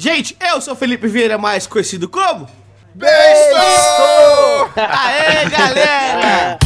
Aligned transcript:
Gente, 0.00 0.34
eu 0.40 0.62
sou 0.62 0.74
Felipe 0.74 1.06
Vieira, 1.06 1.36
mais 1.36 1.66
conhecido 1.66 2.08
como... 2.08 2.48
Beijo! 2.94 3.12
Aê, 4.74 5.46
galera! 5.50 6.58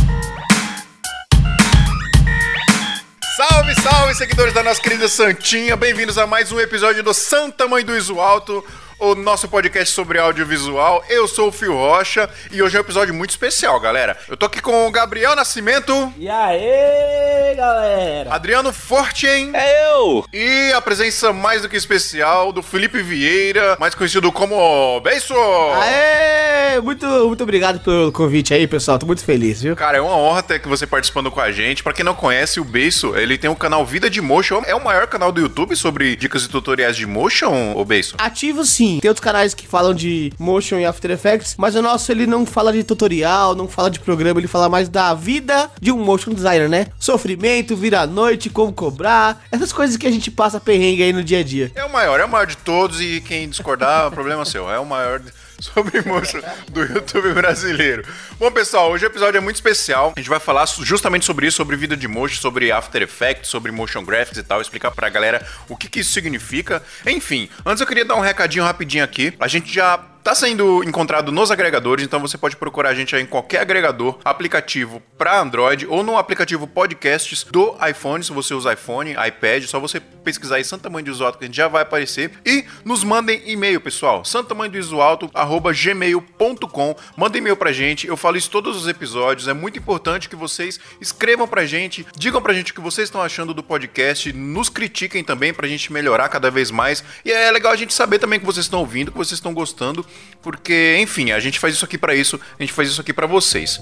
Salve, 3.36 3.74
salve, 3.82 4.14
seguidores 4.14 4.54
da 4.54 4.62
nossa 4.62 4.80
querida 4.80 5.08
Santinha. 5.08 5.74
Bem-vindos 5.74 6.16
a 6.16 6.28
mais 6.28 6.52
um 6.52 6.60
episódio 6.60 7.02
do 7.02 7.12
Santa 7.12 7.66
Mãe 7.66 7.84
do 7.84 7.96
Iso 7.96 8.20
Alto, 8.20 8.64
o 8.98 9.14
nosso 9.14 9.48
podcast 9.48 9.92
sobre 9.94 10.18
audiovisual. 10.18 11.04
Eu 11.08 11.26
sou 11.28 11.48
o 11.48 11.52
Fio 11.52 11.72
Rocha 11.74 12.28
e 12.50 12.62
hoje 12.62 12.76
é 12.76 12.80
um 12.80 12.82
episódio 12.82 13.12
muito 13.14 13.30
especial, 13.30 13.78
galera. 13.80 14.16
Eu 14.28 14.36
tô 14.36 14.46
aqui 14.46 14.60
com 14.60 14.86
o 14.86 14.90
Gabriel 14.90 15.34
Nascimento, 15.36 16.12
E 16.18 16.28
aí, 16.28 17.54
galera? 17.56 18.32
Adriano 18.34 18.72
Fortin 18.72 19.50
É 19.54 19.92
eu! 19.94 20.24
e 20.32 20.72
a 20.72 20.80
presença 20.80 21.32
mais 21.32 21.62
do 21.62 21.68
que 21.68 21.76
especial 21.76 22.52
do 22.52 22.62
Felipe 22.62 23.02
Vieira, 23.02 23.76
mais 23.78 23.94
conhecido 23.94 24.30
como 24.32 25.00
Beiço. 25.00 25.34
Aê! 25.34 26.80
Muito, 26.82 27.06
muito 27.06 27.42
obrigado 27.42 27.78
pelo 27.80 28.10
convite 28.10 28.52
aí, 28.52 28.66
pessoal. 28.66 28.98
Tô 28.98 29.06
muito 29.06 29.24
feliz, 29.24 29.62
viu? 29.62 29.76
Cara, 29.76 29.98
é 29.98 30.00
uma 30.00 30.16
honra 30.16 30.42
ter 30.42 30.58
que 30.60 30.66
você 30.68 30.86
participando 30.86 31.30
com 31.30 31.40
a 31.40 31.52
gente. 31.52 31.82
Pra 31.84 31.92
quem 31.92 32.04
não 32.04 32.14
conhece, 32.14 32.58
o 32.58 32.64
Beiço, 32.64 33.14
ele 33.16 33.38
tem 33.38 33.48
o 33.50 33.54
canal 33.56 33.84
Vida 33.86 34.10
de 34.10 34.20
Motion. 34.20 34.62
É 34.66 34.74
o 34.74 34.82
maior 34.82 35.06
canal 35.06 35.30
do 35.30 35.40
YouTube 35.40 35.76
sobre 35.76 36.16
dicas 36.16 36.44
e 36.44 36.48
tutoriais 36.48 36.96
de 36.96 37.06
motion, 37.06 37.72
ô 37.76 37.84
Beiço? 37.84 38.16
Ativo 38.18 38.64
sim. 38.64 38.83
Tem 39.00 39.08
outros 39.08 39.24
canais 39.24 39.54
que 39.54 39.66
falam 39.66 39.94
de 39.94 40.32
motion 40.38 40.78
e 40.78 40.84
After 40.84 41.10
Effects, 41.10 41.54
mas 41.58 41.74
o 41.74 41.82
nosso 41.82 42.10
ele 42.10 42.26
não 42.26 42.44
fala 42.46 42.72
de 42.72 42.84
tutorial, 42.84 43.54
não 43.54 43.68
fala 43.68 43.90
de 43.90 44.00
programa, 44.00 44.40
ele 44.40 44.48
fala 44.48 44.68
mais 44.68 44.88
da 44.88 45.14
vida 45.14 45.70
de 45.80 45.90
um 45.90 45.98
motion 45.98 46.32
designer, 46.32 46.68
né? 46.68 46.86
Sofrimento, 46.98 47.76
vira 47.76 48.06
noite, 48.06 48.50
como 48.50 48.72
cobrar, 48.72 49.44
essas 49.50 49.72
coisas 49.72 49.96
que 49.96 50.06
a 50.06 50.10
gente 50.10 50.30
passa 50.30 50.60
perrengue 50.60 51.02
aí 51.02 51.12
no 51.12 51.24
dia 51.24 51.40
a 51.40 51.42
dia. 51.42 51.72
É 51.74 51.84
o 51.84 51.92
maior, 51.92 52.20
é 52.20 52.24
o 52.24 52.28
maior 52.28 52.46
de 52.46 52.56
todos 52.56 53.00
e 53.00 53.20
quem 53.20 53.48
discordar, 53.48 54.08
o 54.08 54.10
problema 54.12 54.42
é 54.42 54.44
seu. 54.44 54.70
É 54.70 54.78
o 54.78 54.86
maior 54.86 55.20
sobre 55.60 56.00
motion 56.02 56.40
do 56.70 56.82
YouTube 56.82 57.32
brasileiro. 57.32 58.04
Bom, 58.38 58.50
pessoal, 58.50 58.90
hoje 58.90 59.04
o 59.04 59.08
episódio 59.08 59.38
é 59.38 59.40
muito 59.40 59.56
especial. 59.56 60.12
A 60.16 60.20
gente 60.20 60.28
vai 60.28 60.40
falar 60.40 60.66
justamente 60.66 61.24
sobre 61.24 61.46
isso, 61.46 61.56
sobre 61.56 61.76
vida 61.76 61.96
de 61.96 62.08
motion, 62.08 62.40
sobre 62.40 62.70
After 62.70 63.02
Effects, 63.02 63.48
sobre 63.48 63.72
motion 63.72 64.04
graphics 64.04 64.38
e 64.38 64.42
tal, 64.42 64.60
explicar 64.60 64.90
pra 64.90 65.08
galera 65.08 65.46
o 65.68 65.76
que, 65.76 65.88
que 65.88 66.00
isso 66.00 66.12
significa. 66.12 66.82
Enfim, 67.06 67.48
antes 67.64 67.80
eu 67.80 67.86
queria 67.86 68.04
dar 68.04 68.16
um 68.16 68.20
recadinho 68.20 68.64
rapidinho 68.64 69.04
aqui. 69.04 69.32
A 69.38 69.48
gente 69.48 69.72
já 69.72 70.13
Tá 70.24 70.34
sendo 70.34 70.82
encontrado 70.84 71.30
nos 71.30 71.50
agregadores, 71.50 72.02
então 72.02 72.18
você 72.18 72.38
pode 72.38 72.56
procurar 72.56 72.88
a 72.88 72.94
gente 72.94 73.14
aí 73.14 73.22
em 73.22 73.26
qualquer 73.26 73.60
agregador, 73.60 74.18
aplicativo 74.24 75.02
para 75.18 75.38
Android 75.38 75.86
ou 75.86 76.02
no 76.02 76.16
aplicativo 76.16 76.66
podcasts 76.66 77.44
do 77.44 77.76
iPhone, 77.86 78.24
se 78.24 78.32
você 78.32 78.54
usa 78.54 78.72
iPhone, 78.72 79.12
iPad, 79.12 79.64
só 79.64 79.78
você 79.78 80.00
pesquisar 80.00 80.56
aí 80.56 80.64
Santa 80.64 80.88
Mãe 80.88 81.04
do 81.04 81.10
Iso 81.10 81.22
Alto 81.22 81.36
que 81.36 81.44
a 81.44 81.46
gente 81.46 81.58
já 81.58 81.68
vai 81.68 81.82
aparecer. 81.82 82.30
E 82.46 82.64
nos 82.86 83.04
mandem 83.04 83.42
e-mail, 83.44 83.82
pessoal, 83.82 84.24
santamanhodoisoalto@gmail.com. 84.24 86.96
Manda 87.18 87.36
e-mail 87.36 87.56
pra 87.58 87.70
gente, 87.70 88.06
eu 88.06 88.16
falo 88.16 88.38
isso 88.38 88.48
todos 88.48 88.78
os 88.78 88.88
episódios, 88.88 89.46
é 89.46 89.52
muito 89.52 89.78
importante 89.78 90.30
que 90.30 90.36
vocês 90.36 90.80
escrevam 91.02 91.46
pra 91.46 91.66
gente, 91.66 92.06
digam 92.16 92.40
pra 92.40 92.54
gente 92.54 92.72
o 92.72 92.74
que 92.74 92.80
vocês 92.80 93.08
estão 93.08 93.20
achando 93.20 93.52
do 93.52 93.62
podcast, 93.62 94.32
nos 94.32 94.70
critiquem 94.70 95.22
também 95.22 95.52
pra 95.52 95.68
gente 95.68 95.92
melhorar 95.92 96.30
cada 96.30 96.50
vez 96.50 96.70
mais. 96.70 97.04
E 97.26 97.30
é 97.30 97.50
legal 97.50 97.72
a 97.72 97.76
gente 97.76 97.92
saber 97.92 98.18
também 98.18 98.40
que 98.40 98.46
vocês 98.46 98.64
estão 98.64 98.80
ouvindo, 98.80 99.12
que 99.12 99.18
vocês 99.18 99.36
estão 99.36 99.52
gostando, 99.52 100.02
porque, 100.42 100.98
enfim, 101.00 101.30
a 101.30 101.40
gente 101.40 101.58
faz 101.58 101.74
isso 101.74 101.84
aqui 101.84 101.96
pra 101.96 102.14
isso, 102.14 102.38
a 102.58 102.62
gente 102.62 102.72
faz 102.72 102.88
isso 102.88 103.00
aqui 103.00 103.12
pra 103.12 103.26
vocês. 103.26 103.80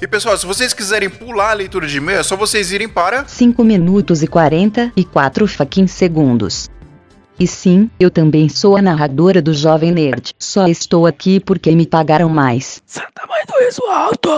E 0.00 0.06
pessoal, 0.06 0.38
se 0.38 0.46
vocês 0.46 0.72
quiserem 0.72 1.10
pular 1.10 1.50
a 1.50 1.54
leitura 1.54 1.86
de 1.86 1.98
e-mail, 1.98 2.20
é 2.20 2.22
só 2.22 2.36
vocês 2.36 2.72
irem 2.72 2.88
para 2.88 3.26
5 3.26 3.64
minutos 3.64 4.22
e 4.22 4.26
44 4.26 5.46
fucking 5.46 5.86
segundos. 5.86 6.70
E 7.38 7.46
sim, 7.46 7.88
eu 8.00 8.10
também 8.10 8.48
sou 8.48 8.76
a 8.76 8.82
narradora 8.82 9.40
do 9.40 9.54
Jovem 9.54 9.92
Nerd. 9.92 10.34
Só 10.38 10.66
estou 10.66 11.06
aqui 11.06 11.38
porque 11.38 11.70
me 11.70 11.86
pagaram 11.86 12.28
mais. 12.28 12.82
Santa 12.84 13.26
Mãe 13.28 13.44
do 13.46 13.68
Iso 13.68 13.84
Alto! 13.84 14.30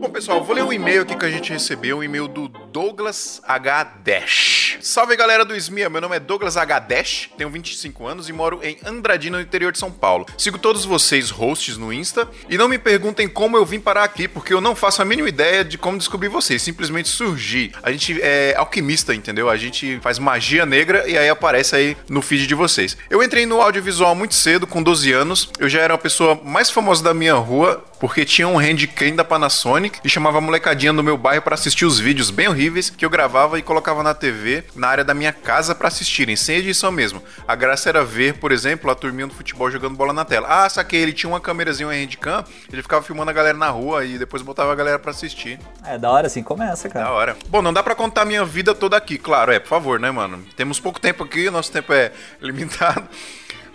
Bom, 0.00 0.10
pessoal, 0.10 0.44
vou 0.44 0.54
ler 0.54 0.62
um 0.62 0.72
e-mail 0.72 1.02
aqui 1.02 1.16
que 1.16 1.24
a 1.24 1.30
gente 1.30 1.52
recebeu, 1.52 1.98
um 1.98 2.02
e-mail 2.02 2.28
do 2.28 2.46
Douglas 2.46 3.40
H. 3.44 3.84
Dash. 4.04 4.63
Salve 4.84 5.16
galera 5.16 5.46
do 5.46 5.56
SMIA, 5.56 5.88
meu 5.88 5.98
nome 5.98 6.14
é 6.14 6.20
Douglas 6.20 6.58
H. 6.58 6.78
Dash, 6.80 7.30
tenho 7.38 7.48
25 7.48 8.06
anos 8.06 8.28
e 8.28 8.34
moro 8.34 8.60
em 8.62 8.76
Andradina, 8.84 9.38
no 9.38 9.42
interior 9.42 9.72
de 9.72 9.78
São 9.78 9.90
Paulo. 9.90 10.26
Sigo 10.36 10.58
todos 10.58 10.84
vocês, 10.84 11.30
hosts, 11.30 11.78
no 11.78 11.90
Insta, 11.90 12.28
e 12.50 12.58
não 12.58 12.68
me 12.68 12.76
perguntem 12.76 13.26
como 13.26 13.56
eu 13.56 13.64
vim 13.64 13.80
parar 13.80 14.04
aqui, 14.04 14.28
porque 14.28 14.52
eu 14.52 14.60
não 14.60 14.76
faço 14.76 15.00
a 15.00 15.04
mínima 15.06 15.26
ideia 15.26 15.64
de 15.64 15.78
como 15.78 15.96
descobrir 15.96 16.28
vocês, 16.28 16.60
simplesmente 16.60 17.08
surgi. 17.08 17.72
A 17.82 17.90
gente 17.90 18.20
é 18.20 18.54
alquimista, 18.58 19.14
entendeu? 19.14 19.48
A 19.48 19.56
gente 19.56 19.98
faz 20.02 20.18
magia 20.18 20.66
negra 20.66 21.08
e 21.08 21.16
aí 21.16 21.30
aparece 21.30 21.74
aí 21.74 21.96
no 22.06 22.20
feed 22.20 22.46
de 22.46 22.54
vocês. 22.54 22.94
Eu 23.08 23.22
entrei 23.22 23.46
no 23.46 23.62
audiovisual 23.62 24.14
muito 24.14 24.34
cedo, 24.34 24.66
com 24.66 24.82
12 24.82 25.10
anos, 25.12 25.48
eu 25.58 25.66
já 25.66 25.80
era 25.80 25.94
a 25.94 25.98
pessoa 25.98 26.38
mais 26.44 26.68
famosa 26.68 27.02
da 27.02 27.14
minha 27.14 27.36
rua, 27.36 27.82
porque 28.04 28.22
tinha 28.22 28.46
um 28.46 28.58
handcam 28.58 29.16
da 29.16 29.24
Panasonic 29.24 29.98
e 30.04 30.10
chamava 30.10 30.36
a 30.36 30.40
molecadinha 30.42 30.92
do 30.92 31.02
meu 31.02 31.16
bairro 31.16 31.40
pra 31.40 31.54
assistir 31.54 31.86
os 31.86 31.98
vídeos 31.98 32.28
bem 32.30 32.46
horríveis 32.46 32.90
que 32.90 33.02
eu 33.02 33.08
gravava 33.08 33.58
e 33.58 33.62
colocava 33.62 34.02
na 34.02 34.12
TV 34.12 34.62
na 34.76 34.88
área 34.88 35.02
da 35.02 35.14
minha 35.14 35.32
casa 35.32 35.74
pra 35.74 35.88
assistirem, 35.88 36.36
sem 36.36 36.56
edição 36.58 36.92
mesmo. 36.92 37.22
A 37.48 37.54
graça 37.54 37.88
era 37.88 38.04
ver, 38.04 38.34
por 38.34 38.52
exemplo, 38.52 38.90
a 38.90 38.94
turminha 38.94 39.26
do 39.26 39.32
futebol 39.32 39.70
jogando 39.70 39.96
bola 39.96 40.12
na 40.12 40.22
tela. 40.22 40.46
Ah, 40.50 40.68
saquei, 40.68 41.00
ele 41.00 41.14
tinha 41.14 41.30
uma 41.30 41.40
câmerazinha, 41.40 41.86
uma 41.86 41.94
handcam, 41.94 42.44
ele 42.70 42.82
ficava 42.82 43.02
filmando 43.02 43.30
a 43.30 43.32
galera 43.32 43.56
na 43.56 43.70
rua 43.70 44.04
e 44.04 44.18
depois 44.18 44.42
botava 44.42 44.70
a 44.70 44.74
galera 44.74 44.98
pra 44.98 45.10
assistir. 45.10 45.58
É 45.82 45.96
da 45.96 46.10
hora 46.10 46.26
assim 46.26 46.42
começa, 46.42 46.88
Da 46.88 46.92
cara. 46.92 47.10
hora. 47.10 47.36
Bom, 47.48 47.62
não 47.62 47.72
dá 47.72 47.82
pra 47.82 47.94
contar 47.94 48.20
a 48.20 48.26
minha 48.26 48.44
vida 48.44 48.74
toda 48.74 48.98
aqui, 48.98 49.16
claro, 49.16 49.50
é, 49.50 49.58
por 49.58 49.68
favor, 49.68 49.98
né, 49.98 50.10
mano? 50.10 50.44
Temos 50.54 50.78
pouco 50.78 51.00
tempo 51.00 51.24
aqui, 51.24 51.48
nosso 51.48 51.72
tempo 51.72 51.90
é 51.90 52.12
limitado. 52.38 53.08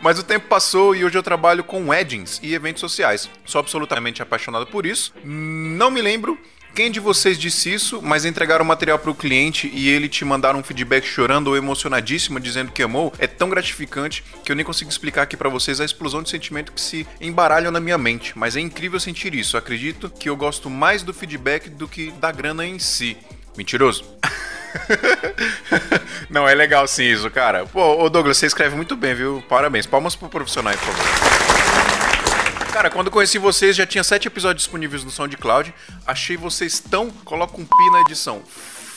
Mas 0.02 0.18
o 0.18 0.24
tempo 0.24 0.48
passou 0.48 0.96
e 0.96 1.04
hoje 1.04 1.18
eu 1.18 1.24
trabalho 1.24 1.64
com 1.64 1.90
weddings 1.90 2.40
e 2.42 2.54
eventos 2.54 2.80
sociais. 2.80 3.30
Sou 3.46 3.60
absolutamente 3.60 4.22
apaixonado 4.22 4.66
por 4.68 4.86
isso. 4.86 5.14
Não 5.24 5.92
me 5.92 6.02
lembro 6.02 6.40
quem 6.74 6.92
de 6.92 7.00
vocês 7.00 7.38
disse 7.38 7.74
isso, 7.74 8.02
mas 8.02 8.24
entregar 8.24 8.62
o 8.62 8.66
material 8.66 8.98
pro 8.98 9.14
cliente 9.14 9.70
e 9.74 9.90
ele 9.90 10.08
te 10.08 10.24
mandar 10.24 10.56
um 10.56 10.64
feedback 10.64 11.06
chorando 11.06 11.48
ou 11.48 11.58
emocionadíssimo 11.58 12.40
dizendo 12.40 12.72
que 12.72 12.82
amou 12.82 13.14
é 13.18 13.28
tão 13.28 13.50
gratificante 13.50 14.24
que 14.46 14.52
eu 14.52 14.56
nem 14.56 14.64
consigo 14.64 14.90
explicar 14.90 15.24
aqui 15.24 15.36
pra 15.36 15.50
vocês 15.50 15.82
a 15.82 15.86
explosão 15.86 16.24
de 16.24 16.30
sentimento 16.30 16.72
que 16.72 16.80
se 16.80 17.06
embaralham 17.20 17.72
na 17.72 17.80
minha 17.80 17.98
mente. 17.98 18.38
Mas 18.38 18.56
é 18.56 18.62
incrível 18.62 19.00
sentir 19.00 19.34
isso. 19.34 19.58
Acredito 19.58 20.09
que 20.09 20.30
eu 20.30 20.38
gosto 20.38 20.70
mais 20.70 21.04
do 21.04 21.14
feedback 21.14 21.70
do 21.70 21.88
que 21.88 22.12
da 22.12 22.32
grana 22.32 22.66
em 22.66 22.80
si. 22.80 23.18
Mentiroso? 23.58 24.06
Não, 26.30 26.47
é 26.47 26.53
legal 26.53 26.88
sim 26.88 27.03
isso, 27.03 27.30
cara. 27.31 27.66
Pô, 27.66 28.03
ô 28.03 28.09
Douglas, 28.09 28.38
você 28.38 28.46
escreve 28.46 28.75
muito 28.75 28.96
bem, 28.96 29.13
viu? 29.16 29.44
Parabéns. 29.50 29.85
Palmas 29.85 30.16
pro 30.16 30.30
profissional 30.30 30.74
por 30.74 30.94
favor. 30.94 31.50
Cara, 32.72 32.90
quando 32.90 33.12
conheci 33.12 33.38
vocês, 33.38 33.75
já 33.75 33.85
tinha 33.85 34.03
sete 34.03 34.28
episódios 34.28 34.63
disponíveis 34.63 35.03
no 35.03 35.09
SoundCloud. 35.09 35.74
Achei 36.06 36.38
vocês 36.38 36.79
tão. 36.79 37.09
Coloca 37.09 37.59
um 37.59 37.66
pi 37.66 37.91
na 37.91 38.02
edição. 38.02 38.41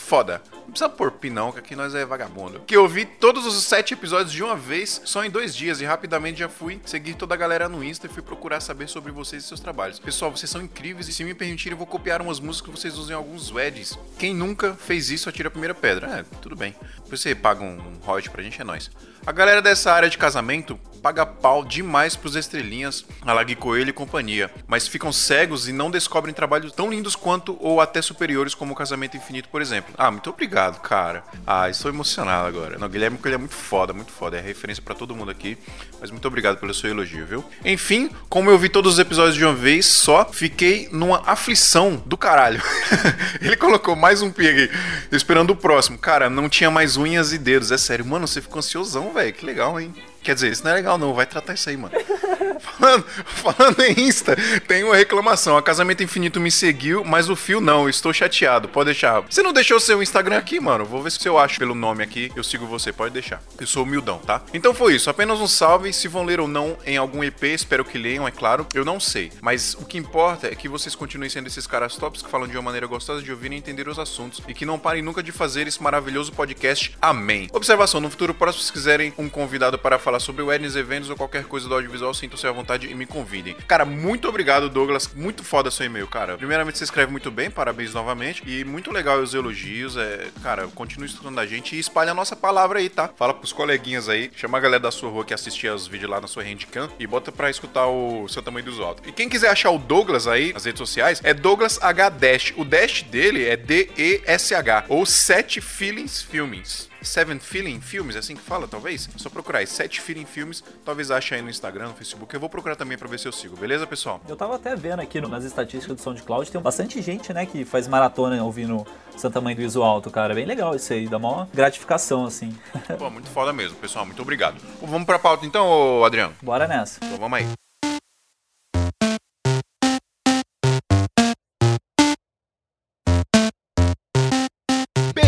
Foda. 0.03 0.43
Não 0.63 0.71
precisa 0.73 0.89
pôr 0.89 1.13
pi 1.13 1.31
não, 1.31 1.53
que 1.53 1.59
aqui 1.59 1.77
nós 1.77 1.95
é 1.95 2.05
vagabundo. 2.05 2.61
Que 2.67 2.77
eu 2.77 2.89
vi 2.89 3.07
todos 3.07 3.47
os 3.47 3.63
sete 3.65 3.95
episódios 3.95 4.33
de 4.33 4.43
uma 4.43 4.57
vez, 4.57 5.01
só 5.05 5.25
em 5.25 5.31
dois 5.31 5.55
dias, 5.55 5.81
e 5.81 5.85
rapidamente 5.85 6.41
já 6.41 6.49
fui 6.49 6.81
seguir 6.85 7.15
toda 7.15 7.35
a 7.35 7.37
galera 7.37 7.69
no 7.69 7.83
Insta 7.83 8.07
e 8.07 8.11
fui 8.11 8.23
procurar 8.23 8.61
saber 8.61 8.89
sobre 8.89 9.13
vocês 9.13 9.45
e 9.45 9.47
seus 9.47 9.61
trabalhos. 9.61 9.99
Pessoal, 9.99 10.31
vocês 10.31 10.51
são 10.51 10.61
incríveis 10.61 11.09
e 11.09 11.13
se 11.13 11.25
me 11.25 11.35
permitirem, 11.35 11.73
eu 11.73 11.79
vou 11.79 11.87
copiar 11.87 12.21
umas 12.21 12.41
músicas 12.41 12.71
que 12.71 12.81
vocês 12.81 12.99
usam 12.99 13.13
em 13.13 13.17
alguns 13.17 13.51
weddings. 13.51 13.99
Quem 14.19 14.35
nunca 14.35 14.75
fez 14.75 15.09
isso, 15.11 15.29
atira 15.29 15.49
a 15.49 15.51
primeira 15.51 15.75
pedra. 15.75 16.19
É, 16.19 16.25
tudo 16.41 16.57
bem. 16.57 16.75
Depois 17.05 17.21
você 17.21 17.35
paga 17.35 17.63
um 17.63 17.99
royalty 18.03 18.29
pra 18.29 18.43
gente, 18.43 18.61
é 18.61 18.65
nóis. 18.65 18.91
A 19.25 19.33
galera 19.33 19.63
dessa 19.63 19.93
área 19.93 20.11
de 20.11 20.19
casamento 20.19 20.79
paga 21.03 21.27
pau 21.27 21.65
demais 21.65 22.15
pros 22.15 22.37
estrelinhas, 22.37 23.05
Alag 23.23 23.55
Coelho 23.57 23.91
e 23.91 23.93
companhia, 23.93 24.51
mas 24.69 24.87
ficam 24.87 25.13
cegos 25.13 25.69
e 25.69 25.73
não 25.73 25.91
descobrem 25.91 26.33
trabalhos 26.33 26.73
tão 26.73 26.89
lindos 26.89 27.17
quanto 27.17 27.57
ou 27.61 27.81
até 27.81 28.01
superiores 28.01 28.55
como 28.55 28.73
o 28.73 28.77
Casamento 28.77 29.17
Infinito, 29.17 29.49
por 29.49 29.61
exemplo. 29.61 29.93
Ah, 29.99 30.11
muito 30.11 30.31
obrigado, 30.31 30.81
cara. 30.81 31.25
Ah, 31.45 31.69
estou 31.69 31.91
emocionado 31.91 32.47
agora. 32.47 32.79
Não, 32.79 32.89
Guilherme 32.89 33.19
Coelho 33.19 33.35
é 33.35 33.39
muito 33.39 33.55
foda, 33.55 33.93
muito 33.93 34.13
foda. 34.13 34.39
É 34.39 34.41
referência 34.41 34.83
pra 34.83 34.95
todo 34.95 35.15
mundo 35.15 35.31
aqui, 35.31 35.59
mas 36.01 36.11
muito 36.11 36.27
obrigado 36.29 36.59
pelo 36.59 36.73
seu 36.73 36.91
elogio, 36.91 37.27
viu? 37.27 37.45
Enfim, 37.65 38.11
como 38.29 38.51
eu 38.51 38.59
vi 38.59 38.69
todos 38.69 38.95
os 38.95 38.99
episódios 38.99 39.35
de 39.35 39.45
uma 39.45 39.55
vez 39.55 39.87
só, 39.87 40.25
fiquei 40.25 40.89
numa 40.93 41.23
aflição 41.27 42.01
do 42.07 42.17
caralho. 42.17 42.63
Ele 43.43 43.57
colocou 43.57 43.97
mais 43.97 44.23
um 44.23 44.31
pi 44.31 44.49
aqui, 44.49 44.71
esperando 45.11 45.51
o 45.51 45.57
próximo. 45.57 45.99
Cara, 45.99 46.31
não 46.31 46.49
tinha 46.49 46.71
mais 46.71 46.97
unhas 46.97 47.33
e 47.33 47.39
dedos, 47.39 47.73
é 47.73 47.79
sério. 47.79 48.07
Mano, 48.07 48.29
você 48.29 48.41
ficou 48.41 48.59
ansiosão, 48.59 49.13
velho. 49.13 49.33
Que 49.33 49.45
legal, 49.45 49.81
hein? 49.81 49.93
Quer 50.23 50.35
dizer, 50.35 50.53
isso 50.53 50.65
não 50.65 50.71
é 50.71 50.75
legal 50.75 50.99
não, 50.99 51.15
vai 51.15 51.27
tratar 51.27 51.55
isso 51.55 51.69
aí, 51.69 51.77
mano. 51.77 51.95
Falando, 52.63 53.05
falando 53.25 53.81
em 53.81 54.09
Insta, 54.09 54.37
tem 54.67 54.85
uma 54.85 54.97
reclamação. 54.97 55.57
A 55.57 55.63
Casamento 55.63 56.03
Infinito 56.03 56.41
me 56.41 56.51
seguiu, 56.51 57.05
mas 57.05 57.29
o 57.29 57.37
fio 57.37 57.61
não. 57.61 57.89
Estou 57.89 58.13
chateado. 58.13 58.69
Pode 58.69 58.87
deixar. 58.87 59.21
Você 59.21 59.43
não 59.43 59.53
deixou 59.53 59.81
seu 59.81 60.03
Instagram 60.03 60.39
aqui, 60.39 60.61
mano? 60.61 60.85
Vou 60.85 61.03
ver 61.03 61.11
se 61.11 61.29
eu 61.29 61.39
acho 61.39 61.59
pelo 61.59 61.75
nome 61.75 62.03
aqui. 62.05 62.31
Eu 62.37 62.45
sigo 62.45 62.67
você. 62.67 62.93
Pode 62.93 63.13
deixar. 63.13 63.43
Eu 63.61 63.67
sou 63.67 63.83
humildão, 63.83 64.19
tá? 64.19 64.43
Então 64.55 64.73
foi 64.73 64.95
isso. 64.95 65.11
Apenas 65.11 65.41
um 65.41 65.47
salve. 65.47 65.93
Se 65.93 66.09
vão 66.09 66.25
ler 66.25 66.41
ou 66.41 66.49
não 66.49 66.77
em 66.87 66.97
algum 66.97 67.23
EP, 67.25 67.43
espero 67.45 67.85
que 67.85 67.99
leiam, 67.99 68.27
é 68.27 68.31
claro. 68.31 68.67
Eu 68.75 68.85
não 68.85 69.01
sei. 69.01 69.33
Mas 69.41 69.75
o 69.75 69.85
que 69.85 69.99
importa 69.99 70.47
é 70.47 70.55
que 70.55 70.69
vocês 70.69 70.95
continuem 70.95 71.31
sendo 71.31 71.49
esses 71.49 71.67
caras 71.67 71.97
tops 71.97 72.23
que 72.23 72.31
falam 72.31 72.47
de 72.47 72.57
uma 72.57 72.63
maneira 72.63 72.87
gostosa 72.87 73.23
de 73.23 73.31
ouvir 73.31 73.53
e 73.53 73.57
entender 73.57 73.89
os 73.89 73.99
assuntos. 73.99 74.41
E 74.47 74.55
que 74.55 74.67
não 74.67 74.79
parem 74.79 75.03
nunca 75.03 75.23
de 75.23 75.33
fazer 75.33 75.67
esse 75.67 75.83
maravilhoso 75.83 76.33
podcast. 76.33 76.97
Amém. 77.01 77.49
Observação: 77.53 78.01
no 78.01 78.11
futuro 78.11 78.35
próximo, 78.35 78.65
se 78.65 78.73
quiserem 78.73 79.13
um 79.19 79.29
convidado 79.29 79.79
para 79.79 79.99
falar 79.99 80.12
sobre 80.21 80.43
weddings, 80.43 80.77
eventos 80.77 81.11
ou 81.11 81.17
qualquer 81.17 81.45
coisa 81.45 81.69
do 81.69 81.75
audiovisual, 81.75 82.13
sintam-se 82.15 82.47
à 82.47 82.53
vontade 82.53 82.89
e 82.89 82.95
me 82.95 83.07
convidem. 83.07 83.55
Cara, 83.67 83.85
muito 83.85 84.29
obrigado, 84.29 84.69
Douglas. 84.69 85.13
Muito 85.15 85.45
foda 85.45 85.71
seu 85.71 85.87
e-mail, 85.87 86.07
cara. 86.07 86.37
Primeiramente, 86.37 86.79
você 86.79 86.85
escreve 86.85 87.11
muito 87.11 87.31
bem, 87.31 87.51
parabéns 87.51 87.95
novamente. 87.95 88.43
E 88.47 88.65
muito 88.65 88.91
legal 88.91 89.19
os 89.19 89.35
elogios. 89.35 89.97
É, 89.97 90.29
cara, 90.43 90.69
continue 90.69 91.07
estudando 91.07 91.39
a 91.39 91.47
gente 91.47 91.77
e 91.77 91.79
espalhe 91.79 92.11
a 92.11 92.15
nossa 92.15 92.37
palavra 92.37 92.79
aí, 92.79 92.89
tá? 92.89 93.09
Fala 93.17 93.35
pros 93.35 93.53
coleguinhas 93.53 94.09
aí. 94.09 94.31
Chama 94.35 94.59
a 94.59 94.61
galera 94.61 94.81
da 94.81 94.91
sua 94.91 95.11
rua 95.11 95.25
que 95.25 95.35
assistia 95.35 95.75
os 95.75 95.87
vídeos 95.87 96.11
lá 96.11 96.21
na 96.21 96.27
sua 96.27 96.43
handcam 96.43 96.89
e 96.99 97.07
bota 97.07 97.33
pra 97.33 97.51
escutar 97.51 97.87
o 97.87 98.29
seu 98.29 98.43
tamanho 98.43 98.65
dos 98.65 98.81
altos. 98.81 99.07
E 99.09 99.13
quem 99.13 99.29
quiser 99.29 99.51
achar 99.51 99.71
o 99.71 99.79
Douglas 99.79 100.27
aí 100.27 100.53
nas 100.53 100.65
redes 100.65 100.79
sociais, 100.79 101.21
é 101.25 101.35
Douglas 101.35 101.79
H 101.83 102.09
Dash. 102.11 102.53
O 102.57 102.65
dash 102.65 103.03
dele 103.03 103.45
é 103.47 103.57
D-E-S-H. 103.57 104.87
Ou 104.89 105.07
Sete 105.07 105.61
Feelings 105.61 106.23
Filmings. 106.23 106.92
Seven 107.03 107.39
Feeling 107.39 107.81
Filmes, 107.81 108.17
é 108.17 108.19
assim 108.21 108.35
que 108.35 108.43
fala, 108.43 108.69
talvez? 108.69 109.09
É 109.15 109.19
só 109.19 109.29
procurar 109.29 109.61
aí, 109.61 109.67
Sete 109.67 110.01
Feeling 110.01 110.25
Filmes, 110.25 110.63
talvez 110.85 111.11
ache 111.11 111.35
aí 111.35 111.43
no 111.43 111.51
Instagram, 111.51 111.89
no 111.89 111.95
Facebook. 111.95 112.33
Eu 112.33 112.41
vou 112.41 112.49
procurar 112.49 112.77
também 112.77 112.97
pra 112.97 113.09
ver 113.09 113.19
se 113.19 113.27
eu 113.27 113.33
sigo, 113.33 113.57
beleza, 113.57 113.87
pessoal? 113.87 114.21
Eu 114.29 114.37
tava 114.37 114.57
até 114.57 114.75
vendo 114.77 115.01
aqui 115.01 115.21
nas 115.21 115.45
estatísticas 115.45 115.97
do 115.97 116.03
SoundCloud, 116.03 116.51
tem 116.51 116.61
bastante 116.61 117.01
gente, 117.03 117.33
né, 117.33 117.47
que 117.47 117.65
faz 117.65 117.89
maratona 117.89 118.43
ouvindo 118.43 118.87
Santa 119.17 119.41
Mãe 119.41 119.55
do 119.55 119.63
Iso 119.63 119.83
Alto, 119.83 120.11
cara. 120.11 120.35
Bem 120.35 120.45
legal 120.45 120.75
isso 120.75 120.93
aí, 120.93 121.09
dá 121.09 121.17
uma 121.17 121.49
gratificação, 121.53 122.25
assim. 122.25 122.57
Pô, 122.99 123.11
muito 123.11 123.29
foda 123.29 123.53
mesmo, 123.53 123.77
pessoal, 123.77 124.07
muito 124.07 124.23
obrigado. 124.23 124.57
Vamos 124.81 125.07
pra 125.07 125.19
pauta 125.19 125.47
então, 125.47 126.05
Adriano? 126.05 126.35
Bora 126.43 126.67
nessa. 126.67 127.01
Então 127.03 127.19
vamos 127.19 127.39
aí. 127.39 127.47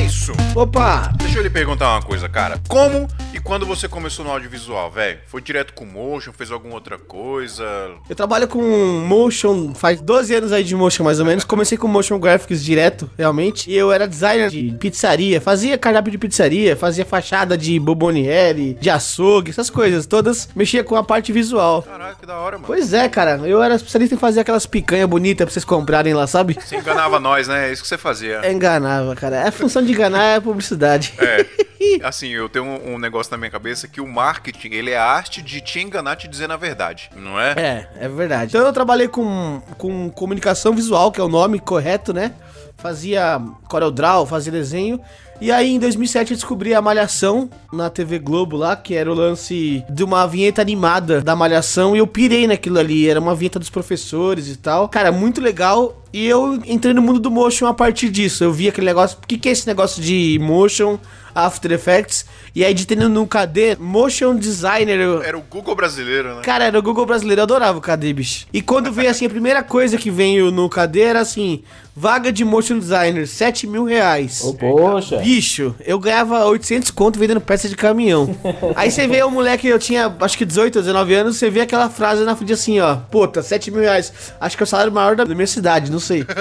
Beijo! 0.05 0.35
Opa! 0.55 1.11
Deixa 1.17 1.39
eu 1.39 1.43
lhe 1.43 1.49
perguntar 1.49 1.91
uma 1.93 2.03
coisa, 2.03 2.29
cara. 2.29 2.61
Como 2.69 3.09
e 3.33 3.41
quando 3.41 3.65
você 3.65 3.89
começou 3.89 4.23
no 4.23 4.31
audiovisual, 4.31 4.91
velho? 4.91 5.19
Foi 5.27 5.41
direto 5.41 5.73
com 5.73 5.87
motion, 5.87 6.31
fez 6.31 6.51
alguma 6.51 6.75
outra 6.75 6.99
coisa? 6.99 7.65
Eu 8.07 8.15
trabalho 8.15 8.47
com 8.47 8.61
motion 8.61 9.75
faz 9.75 10.03
12 10.03 10.35
anos 10.35 10.53
aí 10.53 10.63
de 10.63 10.77
motion 10.77 11.05
mais 11.05 11.21
ou 11.21 11.25
menos. 11.27 11.43
Comecei 11.43 11.79
com 11.79 11.89
motion 11.89 12.19
graphics 12.19 12.63
direto, 12.63 13.11
realmente. 13.17 13.71
E 13.71 13.75
eu 13.75 13.91
era 13.91 14.07
designer 14.07 14.51
de 14.51 14.77
pizzaria, 14.79 15.41
fazia 15.41 15.79
cardápio 15.79 16.13
de 16.13 16.19
pizzaria, 16.19 16.77
fazia 16.77 17.05
fachada 17.07 17.57
de 17.57 17.81
boboniere, 17.81 18.75
de 18.75 18.91
açougue, 18.91 19.51
essas 19.51 19.71
coisas 19.71 20.05
todas. 20.05 20.51
Mexia 20.55 20.85
com 20.85 20.97
a 20.97 21.03
parte 21.03 21.33
visual. 21.33 21.83
Caralho, 21.83 22.17
que 22.17 22.27
da 22.27 22.37
hora, 22.37 22.57
mano. 22.57 22.67
Pois 22.67 22.93
é, 22.93 23.09
cara. 23.09 23.41
Eu 23.49 23.63
era 23.63 23.75
especialista 23.75 24.15
em 24.15 24.19
fazer 24.19 24.41
aquelas 24.41 24.67
picanhas 24.67 25.09
bonitas 25.09 25.47
pra 25.47 25.53
vocês 25.53 25.65
comprarem 25.65 26.13
lá, 26.13 26.27
sabe? 26.27 26.59
Você 26.61 26.77
enganava 26.77 27.19
nós, 27.19 27.49
né? 27.49 27.71
É 27.71 27.73
isso 27.73 27.81
que 27.81 27.89
você 27.89 27.97
fazia. 27.97 28.41
É, 28.43 28.53
Enganava, 28.53 29.17
cara. 29.17 29.49
A 29.49 29.51
função 29.51 29.83
de 29.83 29.94
enganar 29.95 30.37
é 30.37 30.41
publicidade. 30.41 31.15
É. 31.19 31.47
Assim, 32.03 32.29
eu 32.29 32.49
tenho 32.49 32.65
um, 32.65 32.95
um 32.95 32.99
negócio 32.99 33.31
na 33.31 33.39
minha 33.39 33.51
cabeça 33.51 33.87
que 33.87 34.01
o 34.01 34.07
marketing, 34.07 34.73
ele 34.73 34.91
é 34.91 34.97
a 34.97 35.05
arte 35.05 35.43
de 35.43 35.61
te 35.61 35.81
enganar 35.81 36.17
te 36.17 36.27
dizendo 36.29 36.53
a 36.53 36.57
verdade, 36.57 37.11
não 37.17 37.41
é? 37.41 37.53
É, 37.53 37.89
é 38.07 38.09
verdade. 38.09 38.57
Então 38.57 38.67
eu 38.67 38.73
trabalhei 38.73 39.09
com, 39.09 39.63
com 39.77 40.11
comunicação 40.11 40.75
visual, 40.75 41.13
que 41.13 41.21
é 41.21 41.25
o 41.25 41.29
nome 41.29 41.59
correto, 41.59 42.13
né? 42.13 42.35
Fazia 42.77 43.41
CorelDRAW, 43.69 44.27
fazia 44.27 44.53
desenho. 44.53 45.01
E 45.41 45.51
aí 45.51 45.75
em 45.75 45.79
2007 45.79 46.31
eu 46.33 46.37
descobri 46.37 46.73
a 46.75 46.81
Malhação 46.81 47.51
na 47.73 47.91
TV 47.91 48.19
Globo 48.19 48.57
lá, 48.57 48.77
que 48.77 48.95
era 48.95 49.11
o 49.11 49.15
lance 49.15 49.85
de 49.91 50.03
uma 50.05 50.27
vinheta 50.27 50.63
animada 50.63 51.21
da 51.21 51.35
Malhação. 51.37 51.95
E 51.95 51.99
eu 51.99 52.07
pirei 52.07 52.47
naquilo 52.47 52.79
ali, 52.79 53.09
era 53.09 53.21
uma 53.21 53.35
vinheta 53.35 53.59
dos 53.59 53.69
professores 53.69 54.49
e 54.49 54.57
tal. 54.57 54.89
Cara, 54.89 55.11
muito 55.13 55.41
legal. 55.41 56.01
E 56.13 56.25
eu 56.27 56.55
entrei 56.65 56.95
no 56.95 57.03
mundo 57.03 57.19
do 57.19 57.31
motion 57.31 57.67
a 57.67 57.75
partir 57.75 58.09
disso. 58.09 58.45
Eu 58.45 58.53
vi 58.53 58.69
aquele 58.69 58.87
negócio. 58.87 59.19
O 59.23 59.27
que, 59.27 59.37
que 59.37 59.49
é 59.49 59.53
esse 59.53 59.67
negócio 59.67 60.01
de 60.01 60.39
motion, 60.41 60.97
After 61.35 61.73
Effects? 61.73 62.25
E 62.55 62.65
aí, 62.65 62.71
editando 62.71 63.09
no 63.09 63.27
KD, 63.27 63.77
motion 63.81 64.37
designer. 64.37 65.01
eu- 65.01 65.21
Era 65.25 65.37
o 65.37 65.41
Google 65.43 65.75
brasileiro, 65.75 66.37
né? 66.37 66.43
Cara, 66.43 66.65
era 66.67 66.79
o 66.79 66.83
Google 66.83 67.05
brasileiro, 67.05 67.41
eu 67.41 67.43
adorava 67.43 67.79
o 67.79 67.81
KD, 67.81 68.13
bicho. 68.13 68.47
E 68.53 68.63
quando 68.63 68.93
veio 68.93 69.11
assim, 69.11 69.27
a 69.27 69.31
primeira 69.31 69.65
coisa 69.65 69.99
que 69.99 70.09
veio 70.09 70.53
no 70.53 70.69
KD 70.69 71.01
era 71.01 71.19
assim: 71.21 71.65
vaga 71.97 72.31
de 72.31 72.45
motion 72.45 72.79
designer, 72.79 73.27
7 73.27 73.67
mil 73.67 73.83
reais. 73.85 74.41
Poxa. 74.55 75.21
Bicho, 75.25 75.75
eu 75.85 75.99
ganhava 75.99 76.45
800 76.45 76.91
conto 76.91 77.19
vendendo 77.19 77.41
peça 77.41 77.69
de 77.69 77.77
caminhão. 77.77 78.35
Aí 78.77 78.91
você 78.91 79.07
vê 79.07 79.23
o 79.23 79.31
moleque, 79.31 79.67
eu 79.67 79.79
tinha 79.79 80.15
acho 80.21 80.37
que 80.39 80.45
18 80.45 80.77
ou 80.77 80.83
19 80.83 81.15
anos, 81.15 81.37
você 81.37 81.51
vê 81.51 81.63
aquela 81.63 81.89
frase 81.91 82.25
na 82.25 82.37
frente 82.37 82.53
assim, 82.53 82.79
ó. 82.81 82.97
Puta, 82.97 83.43
7 83.43 83.71
mil 83.71 83.81
reais. 83.81 84.13
Acho 84.41 84.57
que 84.57 84.63
é 84.63 84.65
o 84.65 84.67
salário 84.67 84.93
maior 84.93 85.17
da 85.17 85.25
minha 85.25 85.47
cidade, 85.47 85.91
não 85.91 86.01
sei. 86.01 86.25